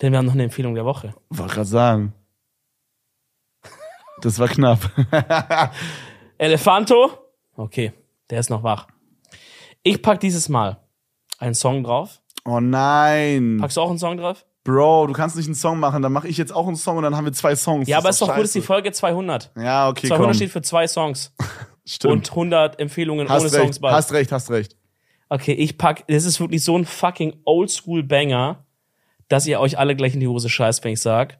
Denn 0.00 0.12
wir 0.12 0.18
haben 0.18 0.26
noch 0.26 0.32
eine 0.34 0.44
Empfehlung 0.44 0.74
der 0.74 0.84
Woche. 0.84 1.14
Wollte 1.28 1.54
gerade 1.54 1.68
sagen. 1.68 2.14
Das 4.22 4.38
war 4.38 4.48
knapp. 4.48 4.90
Elefanto. 6.38 7.10
Okay, 7.56 7.92
der 8.28 8.40
ist 8.40 8.50
noch 8.50 8.62
wach. 8.62 8.86
Ich 9.82 10.02
pack 10.02 10.20
dieses 10.20 10.48
Mal 10.48 10.78
einen 11.38 11.54
Song 11.54 11.82
drauf. 11.84 12.20
Oh 12.44 12.60
nein. 12.60 13.58
Packst 13.60 13.76
du 13.76 13.80
auch 13.80 13.90
einen 13.90 13.98
Song 13.98 14.16
drauf? 14.16 14.44
Bro, 14.64 15.06
du 15.06 15.14
kannst 15.14 15.36
nicht 15.36 15.46
einen 15.46 15.54
Song 15.54 15.78
machen, 15.80 16.02
dann 16.02 16.12
mache 16.12 16.28
ich 16.28 16.36
jetzt 16.36 16.52
auch 16.52 16.66
einen 16.66 16.76
Song 16.76 16.98
und 16.98 17.02
dann 17.02 17.16
haben 17.16 17.24
wir 17.24 17.32
zwei 17.32 17.56
Songs. 17.56 17.88
Ja, 17.88 17.96
Das 17.98 18.04
aber 18.04 18.10
ist 18.10 18.20
doch 18.22 18.34
gut, 18.34 18.44
ist 18.44 18.54
die 18.54 18.60
Folge 18.60 18.92
200. 18.92 19.52
Ja, 19.56 19.88
okay, 19.88 20.08
200 20.08 20.26
komm. 20.26 20.34
steht 20.34 20.50
für 20.50 20.62
zwei 20.62 20.86
Songs. 20.86 21.34
Stimmt. 21.84 22.12
Und 22.12 22.30
100 22.30 22.80
Empfehlungen 22.80 23.28
hast 23.28 23.42
ohne 23.42 23.52
recht, 23.52 23.62
Songs 23.62 23.78
bei. 23.78 23.90
Hast 23.90 24.12
recht, 24.12 24.32
hast 24.32 24.50
recht. 24.50 24.76
Okay, 25.28 25.52
ich 25.52 25.78
pack, 25.78 26.04
das 26.08 26.24
ist 26.24 26.40
wirklich 26.40 26.64
so 26.64 26.76
ein 26.76 26.84
fucking 26.84 27.40
Oldschool-Banger, 27.44 28.64
dass 29.28 29.46
ihr 29.46 29.60
euch 29.60 29.78
alle 29.78 29.94
gleich 29.94 30.14
in 30.14 30.20
die 30.20 30.28
Hose 30.28 30.48
scheißt, 30.48 30.82
wenn 30.84 30.92
ich 30.92 31.00
sag. 31.00 31.38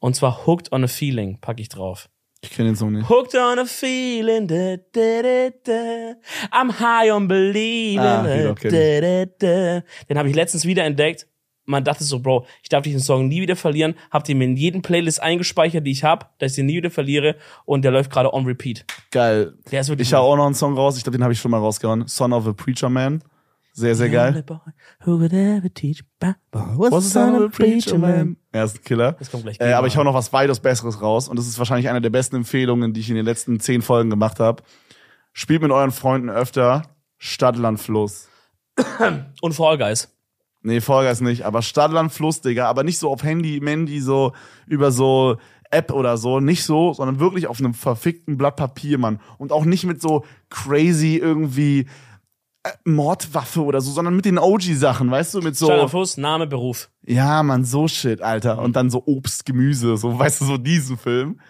Und 0.00 0.16
zwar 0.16 0.46
Hooked 0.46 0.72
on 0.72 0.84
a 0.84 0.88
Feeling 0.88 1.38
pack 1.40 1.60
ich 1.60 1.68
drauf. 1.68 2.08
Ich 2.44 2.50
kenne 2.50 2.70
den 2.70 2.76
Song 2.76 2.92
nicht. 2.92 3.08
Hooked 3.08 3.34
on 3.36 3.58
a 3.58 3.64
feeling, 3.64 4.46
da, 4.46 4.76
da, 4.92 5.22
da, 5.22 5.50
da. 5.64 6.14
I'm 6.52 6.78
high 6.78 7.10
on 7.10 7.26
believing. 7.26 8.00
Ah, 8.00 8.22
da, 8.22 8.52
da, 8.52 9.24
da. 9.24 9.82
Den 10.10 10.18
habe 10.18 10.28
ich 10.28 10.34
letztens 10.34 10.66
wieder 10.66 10.84
entdeckt. 10.84 11.26
Man 11.66 11.84
dachte 11.84 12.04
so, 12.04 12.20
Bro, 12.20 12.46
ich 12.62 12.68
darf 12.68 12.82
diesen 12.82 13.00
Song 13.00 13.28
nie 13.28 13.40
wieder 13.40 13.56
verlieren. 13.56 13.94
Habt 14.10 14.28
ihr 14.28 14.34
mir 14.34 14.44
in 14.44 14.56
jeden 14.56 14.82
Playlist 14.82 15.22
eingespeichert, 15.22 15.86
die 15.86 15.92
ich 15.92 16.04
hab, 16.04 16.38
dass 16.38 16.52
ich 16.52 16.56
den 16.56 16.66
nie 16.66 16.76
wieder 16.76 16.90
verliere. 16.90 17.36
Und 17.64 17.82
der 17.82 17.90
läuft 17.90 18.10
gerade 18.10 18.32
on 18.34 18.44
repeat. 18.44 18.84
Geil. 19.10 19.54
Der 19.70 19.80
ist 19.80 19.88
wirklich 19.88 20.08
Ich 20.08 20.14
hau 20.14 20.32
auch 20.32 20.36
noch 20.36 20.46
einen 20.46 20.54
Song 20.54 20.74
raus. 20.74 20.96
Ich 20.96 21.04
glaube, 21.04 21.16
den 21.18 21.22
habe 21.22 21.32
ich 21.32 21.38
schon 21.40 21.50
mal 21.50 21.58
rausgehauen. 21.58 22.06
Son 22.06 22.32
of 22.32 22.46
a 22.46 22.52
Preacher 22.52 22.88
Man. 22.88 23.22
Sehr, 23.76 23.96
sehr 23.96 24.08
geil. 24.08 24.44
Who 25.04 25.18
would 25.18 25.32
ever 25.32 25.72
teach 25.72 26.04
my 26.22 26.34
boy 26.52 26.62
what's 26.76 26.92
Was 26.92 27.04
ist 27.06 27.12
the 27.12 27.18
son 27.18 27.32
Son 27.32 27.42
of 27.42 27.48
of 27.48 27.54
a 27.54 27.56
Preacher 27.56 27.98
Man? 27.98 28.10
man? 28.10 28.36
Er 28.52 28.64
ist 28.64 28.78
ein 28.78 28.84
Killer. 28.84 29.12
Das 29.18 29.30
kommt 29.32 29.42
gleich. 29.42 29.58
Äh, 29.58 29.72
aber 29.72 29.88
ich 29.88 29.96
hau 29.96 30.04
noch 30.04 30.14
was 30.14 30.32
weitaus 30.32 30.60
Besseres 30.60 31.02
raus. 31.02 31.28
Und 31.28 31.38
das 31.38 31.48
ist 31.48 31.58
wahrscheinlich 31.58 31.88
eine 31.88 32.00
der 32.00 32.10
besten 32.10 32.36
Empfehlungen, 32.36 32.92
die 32.92 33.00
ich 33.00 33.08
in 33.10 33.16
den 33.16 33.24
letzten 33.24 33.58
zehn 33.58 33.82
Folgen 33.82 34.10
gemacht 34.10 34.38
habe. 34.38 34.62
Spielt 35.32 35.62
mit 35.62 35.72
euren 35.72 35.90
Freunden 35.90 36.30
öfter 36.30 36.82
Stadt, 37.18 37.56
Land, 37.56 37.80
Fluss. 37.80 38.28
Und 39.40 39.54
Fall 39.54 39.78
Guys. 39.78 40.13
Nee, 40.66 40.80
Vollgas 40.80 41.20
nicht, 41.20 41.44
aber 41.44 41.60
Stadtland 41.60 42.10
Fluss, 42.10 42.40
Digga, 42.40 42.66
aber 42.66 42.84
nicht 42.84 42.98
so 42.98 43.10
auf 43.10 43.22
Handy, 43.22 43.60
Mandy, 43.60 44.00
so 44.00 44.32
über 44.66 44.90
so 44.90 45.36
App 45.70 45.92
oder 45.92 46.16
so, 46.16 46.40
nicht 46.40 46.64
so, 46.64 46.94
sondern 46.94 47.18
wirklich 47.18 47.48
auf 47.48 47.58
einem 47.58 47.74
verfickten 47.74 48.38
Blatt 48.38 48.56
Papier, 48.56 48.96
Mann. 48.96 49.20
Und 49.36 49.52
auch 49.52 49.66
nicht 49.66 49.84
mit 49.84 50.00
so 50.00 50.24
crazy 50.48 51.16
irgendwie 51.16 51.80
äh, 52.62 52.70
Mordwaffe 52.86 53.62
oder 53.62 53.82
so, 53.82 53.90
sondern 53.90 54.16
mit 54.16 54.24
den 54.24 54.38
OG-Sachen, 54.38 55.10
weißt 55.10 55.34
du, 55.34 55.42
mit 55.42 55.54
so. 55.54 55.66
Kleiner 55.66 55.90
Fuß, 55.90 56.16
Name, 56.16 56.46
Beruf. 56.46 56.88
Ja, 57.04 57.42
Mann, 57.42 57.64
so 57.64 57.86
shit, 57.86 58.22
Alter. 58.22 58.58
Und 58.62 58.74
dann 58.74 58.88
so 58.88 59.02
Obst, 59.04 59.44
Gemüse, 59.44 59.98
so, 59.98 60.18
weißt 60.18 60.40
du, 60.40 60.44
so 60.46 60.56
diesen 60.56 60.96
Film. 60.96 61.40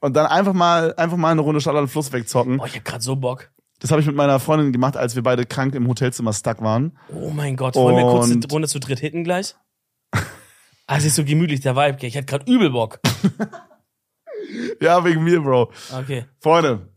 Und 0.00 0.14
dann 0.14 0.26
einfach 0.26 0.52
mal, 0.52 0.94
einfach 0.94 1.16
mal 1.16 1.32
eine 1.32 1.40
Runde 1.40 1.60
Stadtland 1.60 1.90
Fluss 1.90 2.12
wegzocken. 2.12 2.60
Oh, 2.60 2.66
ich 2.66 2.76
hab 2.76 2.84
grad 2.84 3.02
so 3.02 3.16
Bock. 3.16 3.50
Das 3.80 3.90
habe 3.90 4.00
ich 4.00 4.06
mit 4.06 4.14
meiner 4.16 4.38
Freundin 4.38 4.72
gemacht, 4.72 4.96
als 4.96 5.16
wir 5.16 5.22
beide 5.22 5.44
krank 5.46 5.74
im 5.74 5.88
Hotelzimmer 5.88 6.32
stuck 6.32 6.60
waren. 6.62 6.96
Oh 7.12 7.30
mein 7.30 7.56
Gott, 7.56 7.74
wollen 7.74 7.96
wir 7.96 8.02
kurz 8.04 8.26
eine 8.26 8.34
Und- 8.36 8.52
Runde 8.52 8.68
zu 8.68 8.78
dritt 8.78 9.00
hitten 9.00 9.24
gleich? 9.24 9.54
Ah, 10.86 10.96
es 10.96 11.04
ist 11.04 11.14
so 11.14 11.24
gemütlich, 11.24 11.60
der 11.60 11.76
Vibe. 11.76 12.04
Ich 12.04 12.16
hatte 12.16 12.26
grad 12.26 12.48
übel 12.48 12.70
Bock. 12.70 12.98
Ja, 14.80 15.04
wegen 15.04 15.22
mir, 15.22 15.40
Bro. 15.40 15.70
Okay. 15.96 16.24
Freunde, 16.40 16.88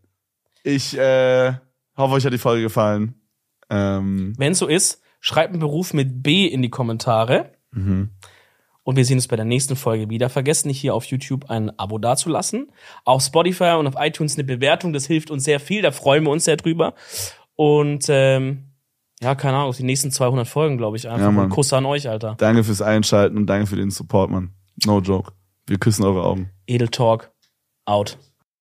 ich 0.64 0.97
äh, 0.97 1.53
hoffe, 1.97 2.14
euch 2.15 2.26
hat 2.26 2.34
die 2.34 2.38
Folge 2.38 2.64
gefallen. 2.64 3.15
Ähm, 3.69 4.34
Wenn 4.38 4.53
so 4.53 4.68
ist, 4.68 5.01
schreibt 5.19 5.51
einen 5.51 5.60
Beruf 5.60 5.93
mit 5.93 6.23
B 6.23 6.45
in 6.47 6.61
die 6.61 6.69
Kommentare. 6.69 7.51
mhm. 7.72 8.11
Und 8.84 8.97
wir 8.97 9.05
sehen 9.05 9.18
uns 9.18 9.27
bei 9.27 9.35
der 9.35 9.45
nächsten 9.45 9.76
Folge 9.76 10.10
wieder. 10.10 10.30
Vergesst 10.30 10.65
nicht, 10.65 10.80
hier 10.80 10.93
auf 10.93 11.05
YouTube 11.05 11.49
ein 11.49 11.77
Abo 11.80 11.97
dazulassen. 11.97 12.72
Auf 13.05 13.23
Spotify 13.23 13.76
und 13.80 13.88
auf 13.88 13.95
iTunes 13.97 14.35
eine 14.35 14.43
Bewertung. 14.43 14.91
Das 14.93 15.05
hilft 15.05 15.31
uns 15.31 15.45
sehr 15.45 15.60
viel. 15.60 15.81
Da 15.81 15.91
freuen 15.91 16.23
wir 16.23 16.31
uns 16.31 16.45
sehr 16.45 16.57
drüber. 16.57 16.93
Und 17.55 18.05
ähm, 18.10 18.73
ja, 19.22 19.35
keine 19.35 19.57
Ahnung, 19.57 19.69
auf 19.69 19.77
die 19.77 19.84
nächsten 19.84 20.11
200 20.11 20.47
Folgen, 20.47 20.77
glaube 20.77 20.97
ich, 20.97 21.07
einfach. 21.07 21.22
Ja, 21.22 21.31
Mann. 21.31 21.49
Kuss 21.49 21.72
an 21.72 21.85
euch, 21.85 22.10
Alter. 22.10 22.35
Danke 22.38 22.65
fürs 22.65 22.81
Einschalten 22.81 23.38
und 23.38 23.47
danke 23.47 23.68
für 23.68 23.77
den 23.77 23.89
Support, 23.89 24.30
Mann. 24.30 24.53
No 24.85 24.99
joke. 24.99 25.31
Wir 25.65 25.77
küssen 25.77 26.03
eure 26.03 26.23
Augen. 26.26 26.49
Edel 26.68 26.89
Talk. 26.89 27.31
Out. 27.85 28.18